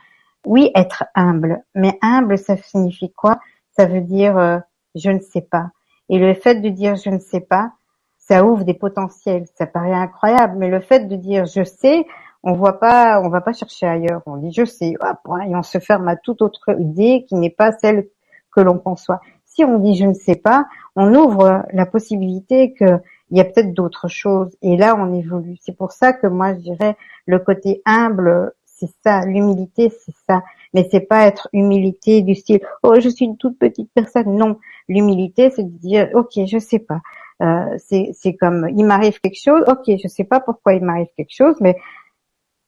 oui, 0.47 0.71
être 0.75 1.05
humble. 1.15 1.63
Mais 1.75 1.99
humble, 2.03 2.39
ça 2.39 2.57
signifie 2.57 3.13
quoi? 3.13 3.41
Ça 3.77 3.87
veut 3.87 4.01
dire 4.01 4.37
euh, 4.39 4.59
je 4.95 5.11
ne 5.11 5.21
sais 5.21 5.43
pas. 5.43 5.71
Et 6.09 6.19
le 6.19 6.35
fait 6.35 6.57
de 6.57 6.69
dire 6.69 6.97
je 6.97 7.11
ne 7.11 7.19
sais 7.19 7.41
pas, 7.41 7.73
ça 8.19 8.45
ouvre 8.45 8.65
des 8.65 8.75
potentiels. 8.75 9.47
Ça 9.57 9.67
paraît 9.67 9.95
incroyable, 9.95 10.57
mais 10.59 10.69
le 10.69 10.81
fait 10.81 11.09
de 11.09 11.17
dire 11.17 11.47
je 11.47 11.65
sais, 11.65 12.07
on 12.43 12.53
voit 12.53 12.79
pas, 12.79 13.21
on 13.21 13.29
va 13.29 13.41
pas 13.41 13.53
chercher 13.53 13.87
ailleurs. 13.87 14.23
On 14.27 14.37
dit 14.37 14.53
je 14.53 14.65
sais, 14.65 14.91
et 14.91 15.57
on 15.57 15.63
se 15.63 15.79
ferme 15.79 16.09
à 16.09 16.17
toute 16.17 16.43
autre 16.43 16.79
idée 16.79 17.25
qui 17.29 17.37
n'est 17.37 17.51
pas 17.51 17.73
celle 17.73 18.09
que 18.55 18.61
l'on 18.61 18.79
conçoit. 18.79 19.21
Si 19.45 19.65
on 19.65 19.79
dit 19.79 19.97
je 19.97 20.07
ne 20.07 20.15
sais 20.15 20.37
pas, 20.37 20.67
on 20.97 21.15
ouvre 21.15 21.65
la 21.73 21.87
possibilité 21.87 22.75
que 22.75 23.01
il 23.31 23.39
y 23.39 23.41
a 23.41 23.45
peut-être 23.45 23.73
d'autres 23.73 24.09
choses. 24.09 24.55
Et 24.61 24.77
là, 24.77 24.95
on 24.95 25.15
évolue. 25.15 25.57
C'est 25.63 25.75
pour 25.75 25.93
ça 25.93 26.13
que 26.13 26.27
moi, 26.27 26.53
je 26.53 26.61
dirais 26.61 26.99
le 27.25 27.39
côté 27.39 27.81
humble 27.87 28.53
c'est 28.83 28.93
ça, 29.05 29.25
l'humilité, 29.25 29.91
c'est 29.91 30.15
ça. 30.29 30.43
Mais 30.75 30.89
c'est 30.91 31.01
pas 31.01 31.27
être 31.27 31.49
humilité 31.53 32.23
du 32.23 32.35
style 32.35 32.61
oh 32.83 32.99
je 32.99 33.09
suis 33.09 33.27
une 33.27 33.37
toute 33.37 33.59
petite 33.59 33.91
personne. 33.95 34.37
Non, 34.37 34.59
l'humilité 34.89 35.51
c'est 35.51 35.65
de 35.65 35.79
dire 35.79 36.09
ok 36.15 36.33
je 36.47 36.59
sais 36.59 36.79
pas. 36.79 37.01
Euh, 37.43 37.77
c'est 37.79 38.35
comme 38.37 38.69
il 38.77 38.85
m'arrive 38.85 39.21
quelque 39.21 39.41
chose. 39.41 39.63
Ok 39.69 39.85
je 40.03 40.09
sais 40.09 40.25
pas 40.25 40.41
pourquoi 40.41 40.75
il 40.75 40.83
m'arrive 40.83 41.09
quelque 41.17 41.35
chose, 41.35 41.57
mais 41.61 41.77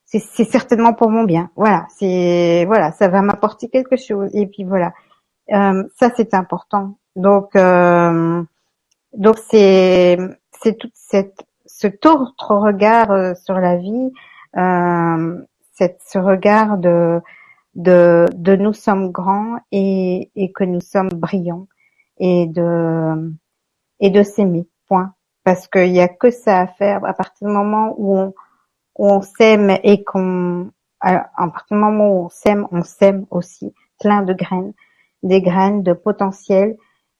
c'est 0.05 0.45
certainement 0.45 0.93
pour 0.95 1.11
mon 1.11 1.24
bien. 1.24 1.51
Voilà 1.57 1.86
c'est 1.97 2.65
voilà 2.66 2.93
ça 2.93 3.09
va 3.09 3.23
m'apporter 3.23 3.69
quelque 3.69 3.97
chose. 3.97 4.31
Et 4.35 4.47
puis 4.47 4.65
voilà 4.65 4.93
euh, 5.53 5.85
ça 5.99 6.11
c'est 6.16 6.35
important. 6.35 6.99
Donc 7.16 7.57
euh, 7.57 8.43
donc 9.15 9.39
c'est 9.51 10.19
c'est 10.62 10.78
toute 10.78 10.95
cette 10.95 11.45
cet 11.66 12.07
autre 12.07 12.55
regard 12.55 13.11
euh, 13.11 13.35
sur 13.35 13.55
la 13.55 13.77
vie. 13.77 14.12
Ce 15.74 16.18
regard 16.18 16.78
de, 16.78 17.20
de, 17.74 18.56
nous 18.56 18.72
sommes 18.72 19.10
grands 19.10 19.59
et, 19.72 20.30
et 20.36 20.52
que 20.52 20.64
nous 20.64 20.80
sommes 20.80 21.09
brillants 21.09 21.66
et 22.18 22.46
de, 22.46 23.32
et 24.01 24.10
de 24.10 24.22
s'aimer, 24.22 24.68
point. 24.88 25.14
Parce 25.42 25.68
qu'il 25.68 25.92
n'y 25.92 26.01
a 26.01 26.09
que 26.09 26.30
ça 26.30 26.60
à 26.60 26.66
faire 26.66 27.05
à 27.05 27.12
partir 27.12 27.48
du 27.48 27.52
moment 27.52 27.94
où 27.98 28.16
on, 28.16 28.34
où 28.96 29.22
s'aime 29.22 29.70
et 29.82 30.05
qu'on, 30.05 30.70
à 31.01 31.26
partir 31.36 31.76
du 31.76 31.82
moment 31.82 32.09
où 32.09 32.24
on 32.26 32.28
s'aime, 32.28 32.66
on 32.70 32.82
s'aime 32.82 33.26
aussi 33.30 33.74
plein 34.01 34.22
de 34.22 34.32
graines, 34.32 34.72
des 35.22 35.42
graines 35.42 35.82
de 35.82 35.92
potentiel 35.92 36.76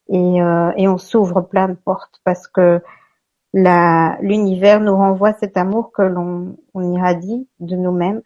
et, 0.07 0.41
euh, 0.41 0.71
et 0.77 0.87
on 0.87 0.97
s'ouvre 0.97 1.41
plein 1.41 1.67
de 1.67 1.73
portes 1.73 2.21
parce 2.23 2.47
que 2.47 2.81
l'univers 3.53 4.81
nous 4.81 4.95
renvoie 4.95 5.33
cet 5.33 5.55
amour 5.55 5.91
que 5.93 6.01
l'on 6.01 6.57
on 6.73 6.93
irradie 6.93 7.47
de 7.59 7.75
nous-mêmes 7.75 8.21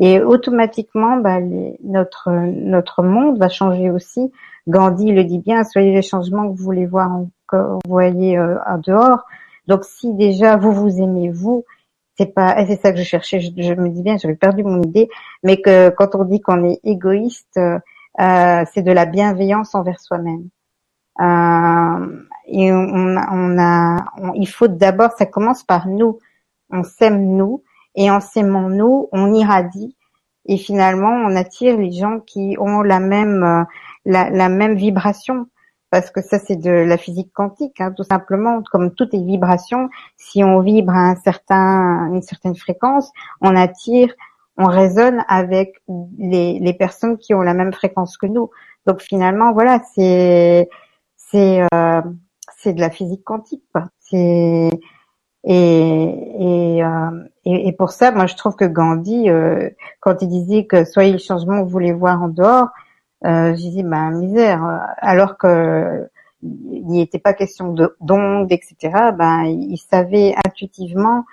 et 0.00 0.22
automatiquement, 0.22 1.18
bah, 1.18 1.40
notre 1.84 2.30
notre 2.30 3.02
monde 3.02 3.38
va 3.38 3.50
changer 3.50 3.90
aussi. 3.90 4.32
Gandhi 4.66 5.12
le 5.12 5.24
dit 5.24 5.38
bien, 5.38 5.62
soyez 5.62 5.92
les 5.92 6.02
changements 6.02 6.50
que 6.50 6.56
vous 6.56 6.64
voulez 6.64 6.86
voir, 6.86 7.20
vous 7.52 7.78
voyez 7.86 8.38
euh, 8.38 8.56
en 8.66 8.78
dehors. 8.78 9.24
Donc 9.66 9.84
si 9.84 10.14
déjà 10.14 10.56
vous 10.56 10.72
vous 10.72 11.00
aimez 11.00 11.30
vous, 11.30 11.66
c'est 12.16 12.34
pas, 12.34 12.64
c'est 12.66 12.80
ça 12.80 12.92
que 12.92 12.98
je 12.98 13.02
cherchais. 13.02 13.40
Je, 13.40 13.74
me 13.74 13.90
dis 13.90 14.02
bien, 14.02 14.16
j'avais 14.16 14.36
perdu 14.36 14.64
mon 14.64 14.80
idée, 14.82 15.10
mais 15.42 15.60
que 15.60 15.90
quand 15.90 16.14
on 16.14 16.24
dit 16.24 16.40
qu'on 16.40 16.64
est 16.64 16.80
égoïste, 16.82 17.58
euh, 17.58 18.64
c'est 18.72 18.82
de 18.82 18.92
la 18.92 19.04
bienveillance 19.04 19.74
envers 19.74 20.00
soi-même. 20.00 20.48
Euh, 21.20 22.24
et 22.46 22.72
on, 22.72 23.16
on 23.32 23.58
a, 23.58 23.98
il 24.34 24.48
faut 24.48 24.68
d'abord, 24.68 25.12
ça 25.12 25.26
commence 25.26 25.62
par 25.62 25.88
nous. 25.88 26.18
On 26.70 26.84
s'aime 26.84 27.36
nous 27.36 27.62
et 27.94 28.10
en 28.10 28.20
s'aimant 28.20 28.68
nous, 28.68 29.08
on 29.12 29.34
irradie. 29.34 29.96
Et 30.46 30.56
finalement 30.56 31.10
on 31.10 31.36
attire 31.36 31.76
les 31.76 31.92
gens 31.92 32.20
qui 32.20 32.56
ont 32.58 32.82
la 32.82 32.98
même 32.98 33.42
euh, 33.44 33.64
la, 34.04 34.48
même 34.48 34.74
vibration. 34.74 35.46
Parce 35.90 36.10
que 36.10 36.22
ça 36.22 36.38
c'est 36.38 36.56
de 36.56 36.70
la 36.70 36.96
physique 36.96 37.32
quantique 37.32 37.80
hein, 37.80 37.92
tout 37.96 38.04
simplement. 38.04 38.62
Comme 38.72 38.94
toutes 38.94 39.12
les 39.12 39.22
vibrations 39.22 39.90
si 40.16 40.42
on 40.42 40.60
vibre 40.60 40.92
à 40.92 41.10
un 41.10 41.16
certain 41.16 42.10
une 42.12 42.22
certaine 42.22 42.56
fréquence 42.56 43.10
on 43.40 43.54
attire 43.56 44.12
on 44.56 44.66
résonne 44.66 45.24
avec 45.28 45.82
les, 46.18 46.58
les 46.58 46.74
personnes 46.74 47.16
qui 47.18 47.34
ont 47.34 47.42
la 47.42 47.54
même 47.54 47.72
fréquence 47.72 48.16
que 48.16 48.26
nous. 48.26 48.50
Donc 48.86 49.00
finalement 49.02 49.52
voilà 49.52 49.80
c'est 49.94 50.68
c'est 51.16 51.66
euh, 51.74 52.02
c'est 52.56 52.72
de 52.72 52.80
la 52.80 52.90
physique 52.90 53.24
quantique 53.24 53.64
c'est 54.00 54.70
et, 55.44 56.80
euh, 56.82 57.28
et, 57.44 57.68
et, 57.68 57.72
pour 57.72 57.90
ça, 57.90 58.10
moi, 58.10 58.26
je 58.26 58.36
trouve 58.36 58.54
que 58.54 58.66
Gandhi, 58.66 59.30
euh, 59.30 59.70
quand 60.00 60.20
il 60.22 60.28
disait 60.28 60.66
que 60.66 60.84
soyez 60.84 61.12
le 61.12 61.18
changement 61.18 61.58
que 61.58 61.64
vous 61.64 61.70
voulez 61.70 61.92
voir 61.92 62.22
en 62.22 62.28
dehors, 62.28 62.68
euh, 63.24 63.54
j'ai 63.54 63.70
dit, 63.70 63.82
ben, 63.82 64.10
misère, 64.10 64.62
alors 64.98 65.38
que 65.38 66.08
il 66.42 66.86
n'y 66.86 67.02
était 67.02 67.18
pas 67.18 67.34
question 67.34 67.72
de 67.72 67.94
d'ondes, 68.00 68.50
etc. 68.50 69.10
Ben, 69.14 69.44
il 69.44 69.76
savait 69.78 70.34
intuitivement 70.46 71.24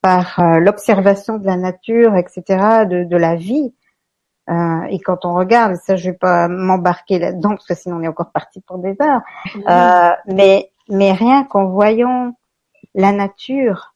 par 0.00 0.38
euh, 0.38 0.60
l'observation 0.60 1.38
de 1.38 1.46
la 1.46 1.56
nature, 1.56 2.14
etc., 2.16 2.86
de, 2.88 3.04
de 3.04 3.16
la 3.16 3.34
vie. 3.36 3.74
Euh, 4.50 4.82
et 4.90 5.00
quand 5.00 5.24
on 5.24 5.34
regarde, 5.34 5.76
ça, 5.76 5.96
je 5.96 6.10
vais 6.10 6.16
pas 6.16 6.48
m'embarquer 6.48 7.18
là-dedans 7.18 7.50
parce 7.50 7.66
que 7.66 7.74
sinon 7.74 7.96
on 7.96 8.02
est 8.02 8.08
encore 8.08 8.30
parti 8.30 8.60
pour 8.60 8.78
des 8.78 8.96
heures. 9.00 9.22
mais 10.26 10.70
mais 10.88 11.12
rien 11.12 11.44
qu'en 11.44 11.66
voyant 11.66 12.36
la 12.94 13.12
nature, 13.12 13.93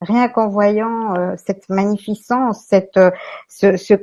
rien 0.00 0.28
qu'en 0.28 0.48
voyant 0.48 1.14
euh, 1.14 1.34
cette 1.36 1.68
magnificence, 1.68 2.64
cette, 2.66 2.96
euh, 2.96 3.10
ce, 3.48 3.76
ce, 3.76 3.94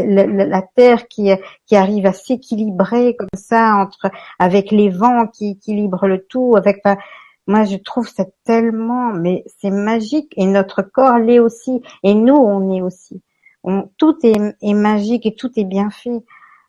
la, 0.00 0.62
terre 0.62 1.08
qui, 1.08 1.30
qui 1.66 1.76
arrive 1.76 2.06
à 2.06 2.12
s'équilibrer 2.12 3.16
comme 3.16 3.28
ça 3.34 3.76
entre 3.76 4.10
avec 4.38 4.70
les 4.70 4.90
vents 4.90 5.26
qui 5.26 5.50
équilibrent 5.52 6.06
le 6.06 6.24
tout, 6.24 6.54
avec 6.56 6.82
Moi, 7.46 7.64
je 7.64 7.76
trouve 7.76 8.08
ça 8.08 8.24
tellement, 8.44 9.12
mais 9.12 9.44
c'est 9.60 9.70
magique. 9.70 10.32
Et 10.36 10.46
notre 10.46 10.82
corps 10.82 11.18
l'est 11.18 11.40
aussi. 11.40 11.82
Et 12.02 12.14
nous, 12.14 12.36
on 12.36 12.74
est 12.74 12.82
aussi. 12.82 13.22
Tout 13.96 14.16
est, 14.22 14.56
est, 14.60 14.74
magique 14.74 15.26
et 15.26 15.34
tout 15.34 15.50
est 15.56 15.64
bien 15.64 15.90
fait. 15.90 16.22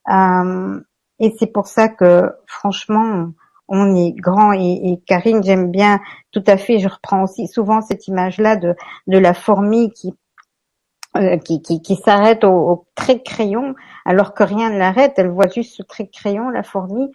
Euh, 0.09 0.79
et 1.19 1.33
c'est 1.39 1.47
pour 1.47 1.67
ça 1.67 1.87
que, 1.87 2.31
franchement, 2.45 3.29
on 3.67 3.95
est 3.95 4.11
grand. 4.11 4.53
Et, 4.53 4.99
Karine, 5.05 5.43
j'aime 5.43 5.71
bien 5.71 5.99
tout 6.31 6.43
à 6.47 6.57
fait. 6.57 6.79
Je 6.79 6.87
reprends 6.87 7.23
aussi 7.23 7.47
souvent 7.47 7.81
cette 7.81 8.07
image-là 8.07 8.55
de, 8.55 8.75
de 9.07 9.17
la 9.17 9.33
fourmi 9.33 9.91
qui 9.91 10.13
euh, 11.17 11.37
qui, 11.37 11.61
qui, 11.61 11.81
qui 11.81 11.95
s'arrête 11.95 12.43
au, 12.43 12.51
au, 12.51 12.85
trait 12.93 13.23
crayon 13.23 13.73
alors 14.03 14.33
que 14.33 14.43
rien 14.43 14.69
ne 14.69 14.77
l'arrête, 14.77 15.13
elle 15.15 15.29
voit 15.29 15.47
juste 15.47 15.75
ce 15.77 15.81
trait 15.81 16.07
crayon, 16.07 16.49
la 16.49 16.61
fourmi. 16.61 17.09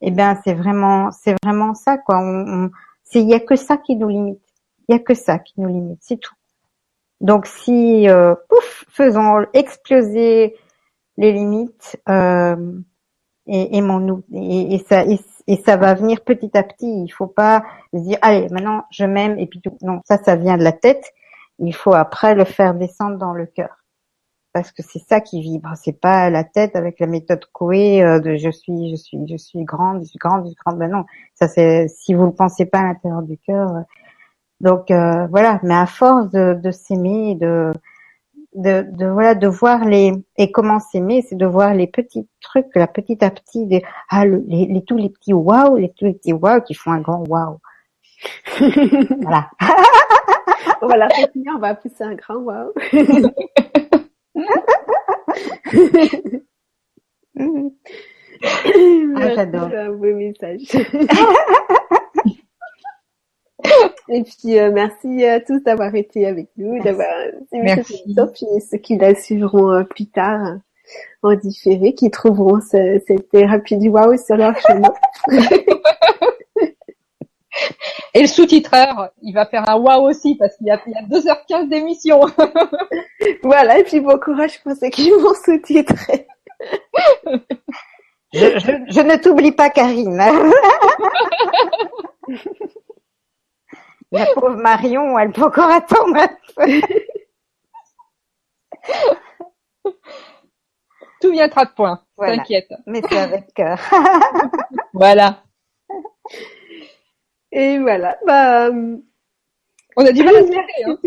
Eh 0.00 0.10
bien, 0.10 0.36
c'est 0.44 0.54
vraiment, 0.54 1.10
c'est 1.12 1.36
vraiment 1.42 1.72
ça, 1.74 1.96
quoi. 1.96 2.18
On, 2.18 2.70
c'est, 3.04 3.20
il 3.20 3.28
y 3.28 3.34
a 3.34 3.40
que 3.40 3.54
ça 3.54 3.76
qui 3.76 3.96
nous 3.96 4.08
limite. 4.08 4.40
Il 4.88 4.92
y 4.92 4.96
a 4.96 4.98
que 4.98 5.14
ça 5.14 5.38
qui 5.38 5.54
nous 5.58 5.68
limite, 5.68 6.00
c'est 6.02 6.18
tout. 6.18 6.34
Donc, 7.20 7.46
si, 7.46 8.08
euh, 8.08 8.34
pouf, 8.48 8.84
faisons 8.88 9.46
exploser 9.54 10.56
les 11.16 11.32
limites, 11.32 11.96
euh, 12.08 12.56
et 13.46 13.76
aimons-nous. 13.76 14.24
Et, 14.32 14.74
et, 14.74 14.78
ça, 14.78 15.04
et, 15.04 15.18
et, 15.46 15.56
ça 15.64 15.76
va 15.76 15.94
venir 15.94 16.22
petit 16.22 16.50
à 16.56 16.62
petit. 16.62 17.04
Il 17.04 17.10
faut 17.10 17.26
pas 17.26 17.64
se 17.92 18.00
dire, 18.00 18.18
allez, 18.22 18.48
maintenant, 18.50 18.84
je 18.90 19.04
m'aime, 19.04 19.38
et 19.38 19.46
puis 19.46 19.60
tout. 19.60 19.76
Non, 19.82 20.00
ça, 20.04 20.18
ça 20.18 20.36
vient 20.36 20.56
de 20.56 20.64
la 20.64 20.72
tête 20.72 21.12
il 21.58 21.74
faut 21.74 21.94
après 21.94 22.34
le 22.34 22.44
faire 22.44 22.74
descendre 22.74 23.18
dans 23.18 23.32
le 23.32 23.46
cœur 23.46 23.84
parce 24.52 24.70
que 24.70 24.82
c'est 24.82 25.00
ça 25.00 25.20
qui 25.20 25.40
vibre 25.40 25.72
c'est 25.76 26.00
pas 26.00 26.30
la 26.30 26.44
tête 26.44 26.76
avec 26.76 27.00
la 27.00 27.06
méthode 27.06 27.44
Coué 27.52 28.02
euh, 28.02 28.20
de 28.20 28.36
je 28.36 28.50
suis 28.50 28.90
je 28.90 28.96
suis 28.96 29.18
je 29.28 29.36
suis 29.36 29.64
grande 29.64 30.02
je 30.02 30.08
suis 30.08 30.18
grande 30.18 30.44
je 30.44 30.48
suis 30.48 30.58
grande 30.64 30.78
ben 30.78 30.90
non 30.90 31.04
ça 31.34 31.48
c'est 31.48 31.88
si 31.88 32.14
vous 32.14 32.26
le 32.26 32.32
pensez 32.32 32.66
pas 32.66 32.80
à 32.80 32.82
l'intérieur 32.84 33.22
du 33.22 33.38
cœur 33.38 33.70
euh. 33.70 33.80
donc 34.60 34.90
euh, 34.90 35.26
voilà 35.28 35.60
mais 35.62 35.74
à 35.74 35.86
force 35.86 36.30
de, 36.30 36.54
de 36.54 36.70
s'aimer 36.70 37.36
de, 37.36 37.72
de 38.54 38.86
de 38.92 39.06
voilà 39.06 39.34
de 39.34 39.48
voir 39.48 39.84
les 39.84 40.12
et 40.36 40.52
comment 40.52 40.78
s'aimer 40.78 41.22
c'est 41.28 41.36
de 41.36 41.46
voir 41.46 41.74
les 41.74 41.86
petits 41.86 42.28
trucs 42.40 42.74
là 42.74 42.86
petit 42.86 43.24
à 43.24 43.30
petit 43.30 43.66
des 43.66 43.82
ah 44.10 44.24
les, 44.24 44.66
les 44.66 44.84
tous 44.84 44.96
les 44.96 45.10
petits 45.10 45.32
waouh 45.32 45.76
les 45.76 45.92
tous 45.92 46.04
les 46.04 46.14
petits 46.14 46.32
waouh 46.32 46.60
qui 46.60 46.74
font 46.74 46.92
un 46.92 47.00
grand 47.00 47.24
waouh 47.28 47.58
voilà 49.22 49.50
voilà, 50.86 51.08
pour 51.08 51.30
finir, 51.32 51.52
on 51.56 51.58
va 51.58 51.74
pousser 51.74 52.04
un 52.04 52.14
grand 52.14 52.36
wow. 52.36 52.72
ah, 59.16 59.34
j'adore. 59.34 59.70
un 59.74 59.90
beau 59.90 60.14
message. 60.14 60.76
Et 64.08 64.22
puis 64.22 64.58
euh, 64.58 64.70
merci 64.72 65.24
à 65.24 65.40
tous 65.40 65.60
d'avoir 65.60 65.94
été 65.94 66.26
avec 66.26 66.48
nous, 66.56 66.82
d'avoir 66.82 67.08
suivi 67.50 68.14
cette 68.14 68.32
puis 68.32 68.46
ceux 68.70 68.78
qui 68.78 68.96
la 68.96 69.14
suivront 69.14 69.72
euh, 69.72 69.84
plus 69.84 70.06
tard 70.06 70.58
en 71.22 71.34
différé, 71.34 71.94
qui 71.94 72.10
trouveront 72.10 72.60
ce, 72.60 73.00
cette 73.06 73.30
thérapie 73.30 73.78
du 73.78 73.88
wow 73.88 74.16
sur 74.18 74.36
leur 74.36 74.54
chemin. 74.58 74.92
Et 78.12 78.20
le 78.20 78.26
sous-titreur, 78.26 79.10
il 79.22 79.32
va 79.32 79.46
faire 79.46 79.68
un 79.68 79.76
wow 79.76 80.08
aussi 80.08 80.36
parce 80.36 80.56
qu'il 80.56 80.66
y 80.66 80.70
a, 80.70 80.80
il 80.86 80.92
y 80.92 80.96
a 80.96 81.02
2h15 81.02 81.68
d'émission. 81.68 82.20
voilà, 83.42 83.78
et 83.78 83.84
puis 83.84 84.00
bon 84.00 84.18
courage 84.18 84.62
pour 84.62 84.72
ceux 84.72 84.90
qui 84.90 85.10
vont 85.10 85.34
sous-titrer. 85.44 86.26
Je, 88.32 88.58
je, 88.58 88.72
je, 88.88 89.00
ne 89.00 89.16
t'oublie 89.16 89.52
pas, 89.52 89.70
Karine. 89.70 90.20
La 94.14 94.26
pauvre 94.34 94.56
Marion, 94.56 95.18
elle 95.18 95.32
peut 95.32 95.42
encore 95.42 95.70
attendre 95.70 96.20
Tout 101.20 101.32
viendra 101.32 101.64
de 101.64 101.70
point, 101.70 102.00
voilà. 102.16 102.36
t'inquiète. 102.36 102.72
Mais 102.86 103.02
c'est 103.08 103.18
avec 103.18 103.52
cœur. 103.54 103.78
voilà. 104.92 105.42
Et 107.50 107.78
voilà, 107.78 108.16
bah. 108.26 108.70
On 109.96 110.04
a 110.04 110.12
du 110.12 110.22
mal 110.22 110.36
à 110.36 110.42
se 110.42 110.52
hein. 110.86 110.98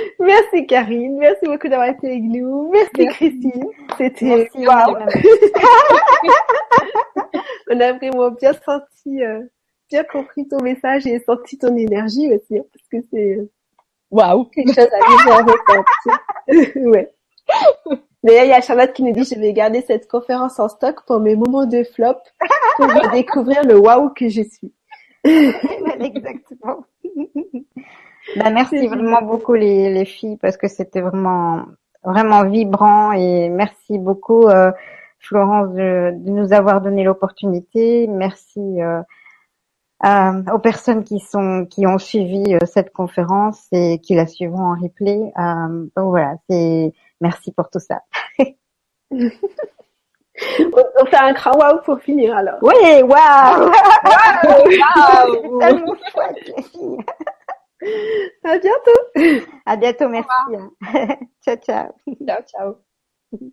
Merci 0.20 0.66
Karine, 0.66 1.18
merci 1.18 1.46
beaucoup 1.46 1.68
d'avoir 1.68 1.88
été 1.88 2.06
avec 2.08 2.22
nous. 2.22 2.70
Merci, 2.70 2.90
merci. 2.98 3.16
Christine, 3.16 3.66
c'était 3.98 4.48
wow. 4.56 4.96
On 7.70 7.80
a 7.80 7.92
vraiment 7.92 8.30
bien 8.30 8.52
senti, 8.52 9.22
euh, 9.22 9.42
bien 9.90 10.04
compris 10.04 10.46
ton 10.46 10.62
message 10.62 11.06
et 11.06 11.18
senti 11.20 11.58
ton 11.58 11.76
énergie 11.76 12.32
aussi, 12.32 12.58
hein, 12.58 12.64
parce 12.72 12.86
que 12.90 13.08
c'est 13.12 13.36
euh, 13.36 13.50
waouh 14.10 14.44
quelque 14.46 14.72
chose 14.72 14.78
à 14.78 15.10
vivre 15.10 15.52
ressentir. 15.52 16.74
ouais. 16.90 17.12
D'ailleurs, 18.22 18.44
il 18.44 18.50
y 18.50 18.52
a 18.52 18.60
Charlotte 18.60 18.92
qui 18.92 19.02
nous 19.02 19.12
dit, 19.12 19.24
je 19.24 19.38
vais 19.38 19.52
garder 19.52 19.80
cette 19.80 20.06
conférence 20.06 20.60
en 20.60 20.68
stock 20.68 21.04
pour 21.06 21.20
mes 21.20 21.36
moments 21.36 21.66
de 21.66 21.82
flop, 21.82 22.18
pour 22.76 22.86
découvrir 23.12 23.64
le 23.64 23.78
waouh 23.78 24.10
que 24.10 24.28
je 24.28 24.42
suis. 24.42 24.72
Exactement. 25.24 26.84
bah, 28.36 28.50
merci 28.50 28.86
vraiment 28.86 29.22
beaucoup 29.22 29.54
les, 29.54 29.92
les 29.92 30.04
filles 30.04 30.38
parce 30.40 30.56
que 30.56 30.68
c'était 30.68 31.00
vraiment 31.00 31.64
vraiment 32.02 32.44
vibrant 32.46 33.12
et 33.12 33.50
merci 33.50 33.98
beaucoup 33.98 34.46
euh, 34.46 34.72
Florence 35.18 35.74
de, 35.74 36.12
de, 36.14 36.30
nous 36.30 36.54
avoir 36.54 36.80
donné 36.80 37.04
l'opportunité. 37.04 38.06
Merci 38.06 38.60
euh, 38.80 39.02
euh, 40.04 40.42
aux 40.52 40.58
personnes 40.58 41.04
qui 41.04 41.20
sont 41.20 41.66
qui 41.68 41.86
ont 41.86 41.98
suivi 41.98 42.54
euh, 42.54 42.58
cette 42.64 42.92
conférence 42.92 43.66
et 43.72 43.98
qui 44.00 44.14
la 44.14 44.26
suivront 44.26 44.72
en 44.72 44.80
replay. 44.80 45.32
Euh, 45.38 45.86
donc 45.96 46.10
voilà, 46.10 46.34
c'est 46.48 46.92
Merci 47.20 47.52
pour 47.52 47.68
tout 47.68 47.80
ça. 47.80 48.00
on, 49.10 49.20
fait 51.06 51.16
un 51.16 51.32
grand 51.32 51.52
wow 51.52 51.80
pour 51.84 52.00
finir 52.00 52.34
alors. 52.36 52.58
Oui, 52.62 53.02
wow! 53.02 53.10
wow! 53.10 53.68
wow! 54.64 55.58
tellement 55.60 55.96
chouette 56.10 56.56
les 56.56 56.62
filles. 56.62 56.98
À 58.44 58.58
bientôt. 58.58 59.40
À 59.66 59.76
bientôt, 59.76 60.08
merci. 60.08 60.28
ciao, 61.44 61.56
ciao. 61.56 61.92
Ciao, 62.26 62.42
ciao. 62.46 63.50